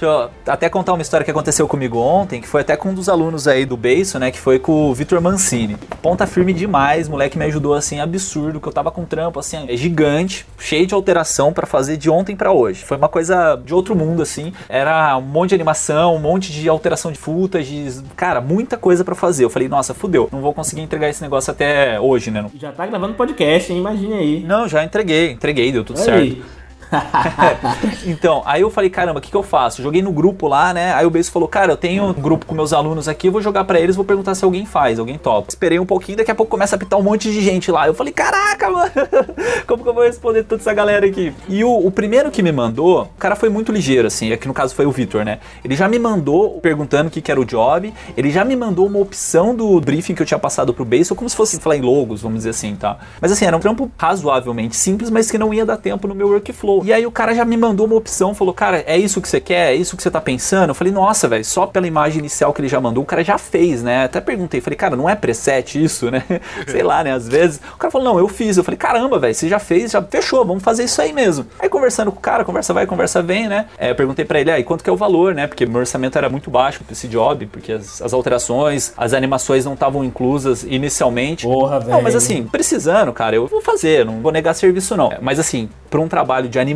Deixa 0.00 0.06
eu 0.06 0.30
até 0.46 0.68
contar 0.68 0.92
uma 0.92 1.02
história 1.02 1.24
que 1.24 1.30
aconteceu 1.30 1.66
comigo 1.66 1.98
ontem, 1.98 2.40
que 2.40 2.46
foi 2.46 2.60
até 2.60 2.76
com 2.76 2.90
um 2.90 2.94
dos 2.94 3.08
alunos 3.08 3.48
aí 3.48 3.66
do 3.66 3.76
Beiço, 3.76 4.16
né? 4.16 4.30
Que 4.30 4.38
foi 4.38 4.60
com 4.60 4.88
o 4.88 4.94
Vitor 4.94 5.20
Mancini. 5.20 5.76
Ponta 6.00 6.24
firme 6.24 6.52
demais, 6.52 7.08
moleque 7.08 7.36
me 7.36 7.44
ajudou 7.46 7.74
assim, 7.74 7.98
absurdo, 7.98 8.60
que 8.60 8.68
eu 8.68 8.72
tava 8.72 8.92
com 8.92 9.00
um 9.00 9.04
trampo 9.04 9.40
assim, 9.40 9.66
é 9.68 9.76
gigante, 9.76 10.46
cheio 10.56 10.86
de 10.86 10.94
alteração 10.94 11.52
para 11.52 11.66
fazer 11.66 11.96
de 11.96 12.08
ontem 12.08 12.36
para 12.36 12.52
hoje. 12.52 12.84
Foi 12.84 12.96
uma 12.96 13.08
coisa 13.08 13.56
de 13.56 13.74
outro 13.74 13.96
mundo, 13.96 14.22
assim. 14.22 14.52
Era 14.68 15.16
um 15.16 15.22
monte 15.22 15.48
de 15.48 15.56
animação, 15.56 16.14
um 16.14 16.20
monte 16.20 16.52
de 16.52 16.68
alteração 16.68 17.10
de 17.10 17.18
footage, 17.18 18.00
cara, 18.14 18.40
muita 18.40 18.76
coisa 18.76 19.04
para 19.04 19.16
fazer. 19.16 19.44
Eu 19.44 19.50
falei, 19.50 19.68
nossa, 19.68 19.94
fudeu, 19.94 20.28
não 20.30 20.40
vou 20.40 20.54
conseguir 20.54 20.82
entregar 20.82 21.08
esse 21.08 21.22
negócio 21.22 21.50
até 21.50 21.98
hoje, 21.98 22.30
né? 22.30 22.46
Já 22.56 22.70
tá 22.70 22.86
gravando 22.86 23.14
podcast, 23.14 23.72
hein? 23.72 23.80
Imagine 23.80 24.14
aí. 24.14 24.44
Não, 24.46 24.68
já 24.68 24.84
entreguei, 24.84 25.32
entreguei, 25.32 25.72
deu 25.72 25.82
tudo 25.82 25.98
certo. 25.98 26.36
então, 28.06 28.42
aí 28.44 28.62
eu 28.62 28.70
falei, 28.70 28.90
caramba, 28.90 29.18
o 29.18 29.22
que, 29.22 29.30
que 29.30 29.36
eu 29.36 29.42
faço? 29.42 29.82
Joguei 29.82 30.02
no 30.02 30.12
grupo 30.12 30.46
lá, 30.48 30.72
né? 30.72 30.92
Aí 30.94 31.06
o 31.06 31.10
Beijo 31.10 31.30
falou, 31.30 31.48
cara, 31.48 31.72
eu 31.72 31.76
tenho 31.76 32.04
um 32.04 32.12
grupo 32.12 32.46
com 32.46 32.54
meus 32.54 32.72
alunos 32.72 33.08
aqui, 33.08 33.28
eu 33.28 33.32
vou 33.32 33.40
jogar 33.40 33.64
pra 33.64 33.80
eles, 33.80 33.96
vou 33.96 34.04
perguntar 34.04 34.34
se 34.34 34.44
alguém 34.44 34.64
faz, 34.64 34.98
alguém 34.98 35.18
topa. 35.18 35.48
Esperei 35.48 35.78
um 35.78 35.86
pouquinho, 35.86 36.18
daqui 36.18 36.30
a 36.30 36.34
pouco 36.34 36.50
começa 36.50 36.76
a 36.76 36.78
pitar 36.78 36.98
um 36.98 37.02
monte 37.02 37.30
de 37.30 37.40
gente 37.40 37.70
lá. 37.70 37.86
Eu 37.86 37.94
falei, 37.94 38.12
caraca, 38.12 38.70
mano, 38.70 38.90
como 39.66 39.82
que 39.82 39.88
eu 39.88 39.94
vou 39.94 40.04
responder 40.04 40.44
toda 40.44 40.60
essa 40.60 40.72
galera 40.72 41.06
aqui? 41.06 41.32
E 41.48 41.62
o, 41.64 41.86
o 41.86 41.90
primeiro 41.90 42.30
que 42.30 42.42
me 42.42 42.52
mandou, 42.52 43.02
o 43.02 43.18
cara 43.18 43.36
foi 43.36 43.48
muito 43.48 43.72
ligeiro, 43.72 44.06
assim, 44.06 44.32
aqui 44.32 44.48
no 44.48 44.54
caso 44.54 44.74
foi 44.74 44.86
o 44.86 44.90
Vitor, 44.90 45.24
né? 45.24 45.38
Ele 45.64 45.76
já 45.76 45.88
me 45.88 45.98
mandou 45.98 46.60
perguntando 46.60 47.08
o 47.08 47.10
que, 47.10 47.20
que 47.20 47.30
era 47.30 47.40
o 47.40 47.44
job, 47.44 47.92
ele 48.16 48.30
já 48.30 48.44
me 48.44 48.56
mandou 48.56 48.86
uma 48.86 48.98
opção 48.98 49.54
do 49.54 49.80
briefing 49.80 50.14
que 50.14 50.22
eu 50.22 50.26
tinha 50.26 50.38
passado 50.38 50.72
pro 50.72 50.84
Base, 50.84 51.14
como 51.14 51.28
se 51.28 51.36
fosse 51.36 51.58
falar 51.60 51.76
em 51.76 51.82
logos, 51.82 52.22
vamos 52.22 52.38
dizer 52.38 52.50
assim, 52.50 52.74
tá? 52.74 52.98
Mas 53.20 53.32
assim, 53.32 53.44
era 53.44 53.56
um 53.56 53.60
trampo 53.60 53.90
razoavelmente 53.96 54.76
simples, 54.76 55.10
mas 55.10 55.30
que 55.30 55.38
não 55.38 55.52
ia 55.52 55.66
dar 55.66 55.76
tempo 55.76 56.08
no 56.08 56.14
meu 56.14 56.28
workflow. 56.28 56.77
E 56.84 56.92
aí 56.92 57.06
o 57.06 57.10
cara 57.10 57.34
já 57.34 57.44
me 57.44 57.56
mandou 57.56 57.86
uma 57.86 57.96
opção, 57.96 58.34
falou, 58.34 58.54
cara, 58.54 58.82
é 58.86 58.96
isso 58.96 59.20
que 59.20 59.28
você 59.28 59.40
quer? 59.40 59.72
É 59.72 59.74
isso 59.74 59.96
que 59.96 60.02
você 60.02 60.10
tá 60.10 60.20
pensando? 60.20 60.70
Eu 60.70 60.74
falei, 60.74 60.92
nossa, 60.92 61.28
velho, 61.28 61.44
só 61.44 61.66
pela 61.66 61.86
imagem 61.86 62.18
inicial 62.18 62.52
que 62.52 62.60
ele 62.60 62.68
já 62.68 62.80
mandou, 62.80 63.02
o 63.02 63.06
cara 63.06 63.24
já 63.24 63.38
fez, 63.38 63.82
né? 63.82 64.04
Até 64.04 64.20
perguntei, 64.20 64.60
falei, 64.60 64.76
cara, 64.76 64.96
não 64.96 65.08
é 65.08 65.14
preset 65.14 65.82
isso, 65.82 66.10
né? 66.10 66.24
Sei 66.66 66.82
lá, 66.82 67.02
né? 67.02 67.12
Às 67.12 67.28
vezes. 67.28 67.60
O 67.74 67.76
cara 67.76 67.90
falou, 67.90 68.12
não, 68.12 68.18
eu 68.18 68.28
fiz. 68.28 68.56
Eu 68.56 68.64
falei, 68.64 68.78
caramba, 68.78 69.18
velho, 69.18 69.34
você 69.34 69.48
já 69.48 69.58
fez, 69.58 69.92
já 69.92 70.02
fechou, 70.02 70.44
vamos 70.44 70.62
fazer 70.62 70.84
isso 70.84 71.00
aí 71.00 71.12
mesmo. 71.12 71.46
Aí 71.58 71.68
conversando 71.68 72.12
com 72.12 72.18
o 72.18 72.22
cara, 72.22 72.44
conversa 72.44 72.72
vai, 72.72 72.86
conversa 72.86 73.22
vem, 73.22 73.48
né? 73.48 73.66
É, 73.78 73.90
eu 73.90 73.94
perguntei 73.94 74.24
pra 74.24 74.40
ele, 74.40 74.50
aí, 74.50 74.64
quanto 74.64 74.84
que 74.84 74.90
é 74.90 74.92
o 74.92 74.96
valor, 74.96 75.34
né? 75.34 75.46
Porque 75.46 75.66
meu 75.66 75.80
orçamento 75.80 76.16
era 76.16 76.28
muito 76.28 76.50
baixo 76.50 76.82
pra 76.84 76.92
esse 76.92 77.08
job, 77.08 77.46
porque 77.46 77.72
as, 77.72 78.02
as 78.02 78.12
alterações, 78.12 78.92
as 78.96 79.12
animações 79.12 79.64
não 79.64 79.74
estavam 79.74 80.04
inclusas 80.04 80.64
inicialmente. 80.64 81.46
Porra, 81.46 81.80
velho. 81.80 81.92
Não, 81.92 82.02
mas 82.02 82.14
assim, 82.14 82.44
precisando, 82.44 83.12
cara, 83.12 83.36
eu 83.36 83.46
vou 83.46 83.60
fazer, 83.60 84.04
não 84.04 84.20
vou 84.20 84.32
negar 84.32 84.54
serviço 84.54 84.96
não. 84.96 85.10
Mas 85.20 85.38
assim, 85.38 85.68
para 85.90 86.00
um 86.00 86.08
trabalho 86.08 86.48
de 86.48 86.58
animação 86.58 86.67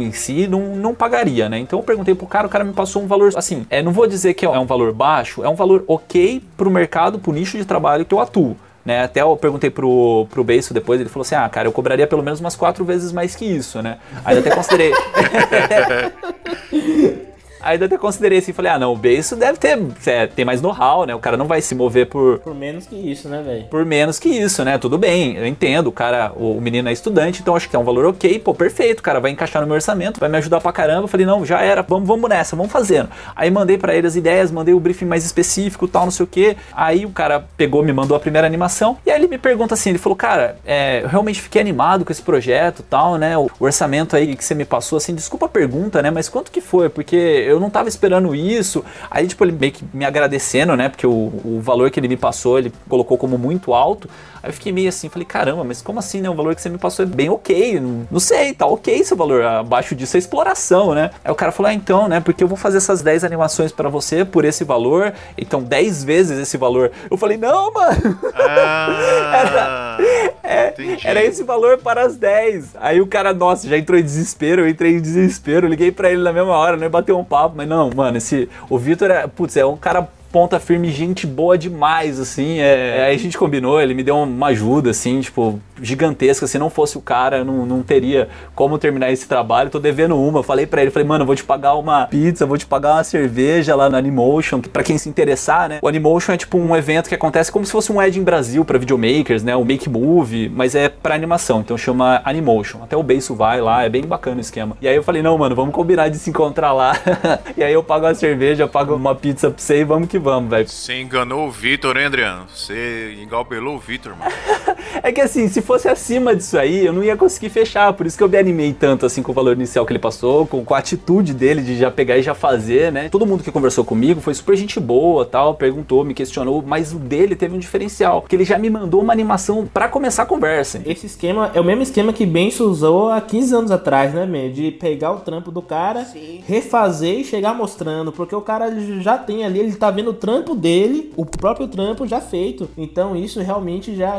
em 0.00 0.12
si, 0.12 0.46
não, 0.46 0.76
não 0.76 0.94
pagaria, 0.94 1.48
né? 1.48 1.58
Então 1.58 1.78
eu 1.78 1.82
perguntei 1.82 2.14
pro 2.14 2.26
cara, 2.26 2.46
o 2.46 2.50
cara 2.50 2.64
me 2.64 2.72
passou 2.72 3.02
um 3.02 3.06
valor, 3.06 3.32
assim, 3.36 3.66
é, 3.70 3.82
não 3.82 3.92
vou 3.92 4.06
dizer 4.06 4.34
que 4.34 4.44
é 4.44 4.50
um 4.50 4.66
valor 4.66 4.92
baixo, 4.92 5.44
é 5.44 5.48
um 5.48 5.54
valor 5.54 5.84
ok 5.86 6.42
pro 6.56 6.70
mercado, 6.70 7.18
pro 7.18 7.32
nicho 7.32 7.56
de 7.56 7.64
trabalho 7.64 8.04
que 8.04 8.14
eu 8.14 8.20
atuo. 8.20 8.56
Né, 8.84 9.02
até 9.02 9.20
eu 9.20 9.36
perguntei 9.36 9.68
pro, 9.68 10.26
pro 10.30 10.42
Beiço 10.42 10.72
depois, 10.72 10.98
ele 10.98 11.10
falou 11.10 11.22
assim: 11.22 11.34
Ah, 11.34 11.46
cara, 11.48 11.68
eu 11.68 11.72
cobraria 11.72 12.06
pelo 12.06 12.22
menos 12.22 12.40
umas 12.40 12.56
quatro 12.56 12.86
vezes 12.86 13.12
mais 13.12 13.36
que 13.36 13.44
isso, 13.44 13.82
né? 13.82 13.98
Aí 14.24 14.34
eu 14.34 14.40
até 14.40 14.50
considerei. 14.50 14.94
Aí 17.60 17.78
eu 17.78 17.86
até 17.86 17.98
considerei 17.98 18.38
assim, 18.38 18.52
falei, 18.52 18.72
ah 18.72 18.78
não, 18.78 18.92
o 18.92 18.96
Beiço 18.96 19.36
deve 19.36 19.58
ter, 19.58 19.78
é, 20.06 20.26
tem 20.26 20.44
mais 20.44 20.60
know-how, 20.60 21.04
né? 21.04 21.14
O 21.14 21.18
cara 21.18 21.36
não 21.36 21.46
vai 21.46 21.60
se 21.60 21.74
mover 21.74 22.06
por, 22.06 22.38
Por 22.38 22.54
menos 22.54 22.86
que 22.86 22.96
isso, 22.96 23.28
né, 23.28 23.42
velho? 23.42 23.64
por 23.64 23.84
menos 23.84 24.18
que 24.18 24.28
isso, 24.28 24.64
né? 24.64 24.78
Tudo 24.78 24.98
bem, 24.98 25.36
eu 25.36 25.46
entendo, 25.46 25.88
o 25.88 25.92
cara, 25.92 26.32
o, 26.36 26.60
menino 26.60 26.88
é 26.88 26.92
estudante, 26.92 27.40
então 27.40 27.56
acho 27.56 27.68
que 27.68 27.76
é 27.76 27.78
um 27.78 27.84
valor 27.84 28.06
ok, 28.06 28.38
pô, 28.38 28.54
perfeito, 28.54 29.02
cara, 29.02 29.20
vai 29.20 29.30
encaixar 29.30 29.62
no 29.62 29.66
meu 29.66 29.74
orçamento, 29.74 30.20
vai 30.20 30.28
me 30.28 30.36
ajudar 30.38 30.60
pra 30.60 30.72
caramba. 30.72 31.04
Eu 31.04 31.08
falei, 31.08 31.26
não, 31.26 31.44
já 31.44 31.60
era, 31.60 31.82
vamos, 31.82 32.06
vamos 32.06 32.28
nessa, 32.28 32.56
vamos 32.56 32.72
fazendo. 32.72 33.08
Aí 33.34 33.50
mandei 33.50 33.78
pra 33.78 33.94
ele 33.94 34.06
as 34.06 34.16
ideias, 34.16 34.50
mandei 34.50 34.74
o 34.74 34.80
briefing 34.80 35.04
mais 35.06 35.24
específico, 35.24 35.88
tal, 35.88 36.04
não 36.04 36.10
sei 36.10 36.24
o 36.24 36.26
que. 36.26 36.56
Aí 36.72 37.04
o 37.04 37.10
cara 37.10 37.44
pegou, 37.56 37.82
me 37.82 37.92
mandou 37.92 38.16
a 38.16 38.20
primeira 38.20 38.46
animação, 38.46 38.98
e 39.04 39.10
aí 39.10 39.18
ele 39.18 39.28
me 39.28 39.38
pergunta 39.38 39.74
assim, 39.74 39.90
ele 39.90 39.98
falou, 39.98 40.16
cara, 40.16 40.56
é, 40.64 41.02
eu 41.02 41.08
realmente 41.08 41.40
fiquei 41.40 41.60
animado 41.60 42.04
com 42.04 42.12
esse 42.12 42.22
projeto, 42.22 42.82
tal, 42.88 43.16
né? 43.16 43.36
O 43.36 43.50
orçamento 43.60 44.16
aí 44.16 44.36
que 44.36 44.44
você 44.44 44.54
me 44.54 44.64
passou, 44.64 44.96
assim, 44.96 45.14
desculpa 45.14 45.46
a 45.46 45.48
pergunta, 45.48 46.02
né? 46.02 46.10
Mas 46.10 46.28
quanto 46.28 46.50
que 46.50 46.60
foi? 46.60 46.88
Porque 46.88 47.16
eu 47.48 47.60
não 47.60 47.70
tava 47.70 47.88
esperando 47.88 48.34
isso. 48.34 48.84
Aí, 49.10 49.26
tipo, 49.26 49.44
ele 49.44 49.52
meio 49.52 49.72
que 49.72 49.84
me 49.92 50.04
agradecendo, 50.04 50.76
né? 50.76 50.88
Porque 50.88 51.06
o, 51.06 51.10
o 51.44 51.60
valor 51.62 51.90
que 51.90 51.98
ele 51.98 52.08
me 52.08 52.16
passou, 52.16 52.58
ele 52.58 52.72
colocou 52.88 53.16
como 53.18 53.36
muito 53.38 53.74
alto. 53.74 54.08
Aí 54.42 54.50
eu 54.50 54.52
fiquei 54.54 54.72
meio 54.72 54.88
assim, 54.88 55.08
falei, 55.08 55.26
caramba, 55.26 55.64
mas 55.64 55.82
como 55.82 55.98
assim, 55.98 56.20
né? 56.20 56.30
O 56.30 56.34
valor 56.34 56.54
que 56.54 56.62
você 56.62 56.68
me 56.68 56.78
passou 56.78 57.04
é 57.04 57.08
bem 57.08 57.28
ok. 57.28 57.80
Não, 57.80 58.06
não 58.10 58.20
sei, 58.20 58.52
tá 58.52 58.66
ok 58.66 59.02
seu 59.02 59.16
valor. 59.16 59.42
Abaixo 59.44 59.94
disso 59.94 60.16
é 60.16 60.18
exploração, 60.18 60.94
né? 60.94 61.10
Aí 61.24 61.32
o 61.32 61.34
cara 61.34 61.50
falou, 61.52 61.70
ah, 61.70 61.74
então, 61.74 62.08
né? 62.08 62.20
Porque 62.20 62.42
eu 62.44 62.48
vou 62.48 62.56
fazer 62.56 62.78
essas 62.78 63.02
10 63.02 63.24
animações 63.24 63.72
pra 63.72 63.88
você 63.88 64.24
por 64.24 64.44
esse 64.44 64.64
valor. 64.64 65.12
Então, 65.36 65.62
10 65.62 66.04
vezes 66.04 66.38
esse 66.38 66.56
valor. 66.56 66.92
Eu 67.10 67.16
falei, 67.16 67.36
não, 67.36 67.72
mano. 67.72 68.18
Ah, 68.34 69.98
É, 70.48 70.70
entendi. 70.70 71.06
era 71.06 71.22
esse 71.22 71.42
valor 71.42 71.76
para 71.76 72.06
as 72.06 72.16
10. 72.16 72.76
Aí 72.80 73.02
o 73.02 73.06
cara, 73.06 73.34
nossa, 73.34 73.68
já 73.68 73.76
entrou 73.76 73.98
em 73.98 74.02
desespero, 74.02 74.62
eu 74.62 74.68
entrei 74.68 74.94
em 74.94 75.00
desespero, 75.00 75.68
liguei 75.68 75.92
pra 75.92 76.10
ele 76.10 76.22
na 76.22 76.32
mesma 76.32 76.56
hora, 76.56 76.74
né? 76.74 76.88
Bateu 76.88 77.18
um 77.18 77.24
papo, 77.24 77.37
mas 77.46 77.68
não, 77.68 77.90
mano, 77.94 78.16
esse. 78.16 78.48
O 78.70 78.78
Vitor 78.78 79.10
é, 79.10 79.26
putz, 79.26 79.56
é 79.56 79.64
um 79.64 79.76
cara 79.76 80.08
ponta 80.30 80.60
firme, 80.60 80.90
gente 80.90 81.26
boa 81.26 81.56
demais, 81.56 82.20
assim. 82.20 82.58
É, 82.58 83.06
aí 83.06 83.14
a 83.14 83.18
gente 83.18 83.38
combinou, 83.38 83.80
ele 83.80 83.94
me 83.94 84.02
deu 84.02 84.16
uma 84.16 84.48
ajuda, 84.48 84.90
assim, 84.90 85.20
tipo, 85.20 85.60
gigantesca. 85.80 86.46
Se 86.46 86.58
não 86.58 86.70
fosse 86.70 86.98
o 86.98 87.00
cara, 87.00 87.44
não, 87.44 87.64
não 87.66 87.82
teria 87.82 88.28
como 88.54 88.78
terminar 88.78 89.10
esse 89.10 89.26
trabalho. 89.26 89.70
Tô 89.70 89.78
devendo 89.78 90.18
uma. 90.18 90.40
Eu 90.40 90.42
falei 90.42 90.66
pra 90.66 90.82
ele, 90.82 90.90
falei, 90.90 91.06
mano, 91.06 91.24
vou 91.24 91.34
te 91.34 91.44
pagar 91.44 91.74
uma 91.74 92.06
pizza, 92.06 92.46
vou 92.46 92.58
te 92.58 92.66
pagar 92.66 92.94
uma 92.94 93.04
cerveja 93.04 93.74
lá 93.74 93.88
no 93.88 93.96
Animotion, 93.96 94.60
que 94.60 94.68
pra 94.68 94.82
quem 94.82 94.98
se 94.98 95.08
interessar, 95.08 95.68
né? 95.68 95.78
O 95.82 95.88
Animotion 95.88 96.32
é 96.32 96.36
tipo 96.36 96.58
um 96.58 96.76
evento 96.76 97.08
que 97.08 97.14
acontece 97.14 97.50
como 97.50 97.64
se 97.64 97.72
fosse 97.72 97.90
um 97.90 98.00
Ed 98.00 98.18
em 98.18 98.22
Brasil 98.22 98.64
pra 98.64 98.78
videomakers, 98.78 99.42
né? 99.42 99.56
O 99.56 99.64
Make 99.64 99.88
Movie, 99.88 100.48
mas 100.48 100.74
é 100.74 100.88
pra 100.88 101.14
animação, 101.14 101.60
então 101.60 101.76
chama 101.76 102.20
Animotion. 102.24 102.82
Até 102.82 102.96
o 102.96 103.02
Beiço 103.02 103.34
vai 103.34 103.60
lá, 103.60 103.84
é 103.84 103.88
bem 103.88 104.02
bacana 104.02 104.36
o 104.36 104.40
esquema. 104.40 104.76
E 104.80 104.88
aí 104.88 104.96
eu 104.96 105.02
falei, 105.02 105.22
não, 105.22 105.36
mano, 105.38 105.54
vamos 105.54 105.74
combinar 105.74 106.08
de 106.08 106.18
se 106.18 106.30
encontrar 106.30 106.72
lá. 106.72 106.96
e 107.56 107.62
aí 107.62 107.72
eu 107.72 107.82
pago 107.82 108.06
a 108.06 108.14
cerveja, 108.14 108.64
eu 108.64 108.68
pago 108.68 108.94
uma 108.94 109.14
pizza 109.14 109.50
pra 109.50 109.58
você 109.58 109.80
e 109.80 109.84
vamos 109.84 110.08
que 110.08 110.17
vamos, 110.18 110.50
velho. 110.50 110.68
Você 110.68 111.00
enganou 111.00 111.46
o 111.46 111.50
Vitor, 111.50 111.96
hein, 111.96 112.06
Adriano? 112.06 112.46
Você 112.54 113.18
engalbelou 113.22 113.76
o 113.76 113.78
Vitor, 113.78 114.16
mano. 114.16 114.30
É 115.02 115.12
que 115.12 115.20
assim, 115.20 115.48
se 115.48 115.60
fosse 115.60 115.88
acima 115.88 116.34
disso 116.34 116.58
aí, 116.58 116.84
eu 116.84 116.92
não 116.92 117.04
ia 117.04 117.16
conseguir 117.16 117.50
fechar. 117.50 117.92
Por 117.92 118.06
isso 118.06 118.16
que 118.16 118.22
eu 118.22 118.28
me 118.28 118.36
animei 118.36 118.72
tanto 118.72 119.06
assim 119.06 119.22
com 119.22 119.32
o 119.32 119.34
valor 119.34 119.54
inicial 119.54 119.84
que 119.86 119.92
ele 119.92 119.98
passou, 119.98 120.46
com, 120.46 120.64
com 120.64 120.74
a 120.74 120.78
atitude 120.78 121.34
dele 121.34 121.62
de 121.62 121.76
já 121.76 121.90
pegar 121.90 122.16
e 122.16 122.22
já 122.22 122.34
fazer, 122.34 122.90
né? 122.90 123.08
Todo 123.08 123.26
mundo 123.26 123.44
que 123.44 123.52
conversou 123.52 123.84
comigo 123.84 124.20
foi 124.20 124.34
super 124.34 124.56
gente 124.56 124.80
boa, 124.80 125.24
tal, 125.24 125.54
perguntou, 125.54 126.04
me 126.04 126.14
questionou, 126.14 126.62
mas 126.66 126.92
o 126.92 126.98
dele 126.98 127.36
teve 127.36 127.54
um 127.54 127.58
diferencial, 127.58 128.22
que 128.22 128.34
ele 128.34 128.44
já 128.44 128.58
me 128.58 128.70
mandou 128.70 129.00
uma 129.00 129.12
animação 129.12 129.68
pra 129.72 129.88
começar 129.88 130.24
a 130.24 130.26
conversa. 130.26 130.82
Esse 130.84 131.06
esquema 131.06 131.50
é 131.54 131.60
o 131.60 131.64
mesmo 131.64 131.82
esquema 131.82 132.12
que 132.12 132.26
Benço 132.26 132.68
usou 132.68 133.10
há 133.10 133.20
15 133.20 133.54
anos 133.54 133.70
atrás, 133.70 134.12
né, 134.12 134.26
man? 134.26 134.50
De 134.50 134.70
pegar 134.70 135.12
o 135.12 135.20
trampo 135.20 135.50
do 135.50 135.62
cara, 135.62 136.06
refazer 136.46 137.20
e 137.20 137.24
chegar 137.24 137.54
mostrando. 137.54 138.12
Porque 138.12 138.34
o 138.34 138.40
cara 138.40 138.72
já 139.00 139.16
tem 139.16 139.44
ali, 139.44 139.60
ele 139.60 139.72
tá 139.74 139.90
vendo 139.90 140.07
o 140.10 140.14
trampo 140.14 140.54
dele, 140.54 141.12
o 141.16 141.24
próprio 141.24 141.68
trampo 141.68 142.06
já 142.06 142.20
feito. 142.20 142.68
Então 142.76 143.16
isso 143.16 143.40
realmente 143.40 143.94
já 143.94 144.18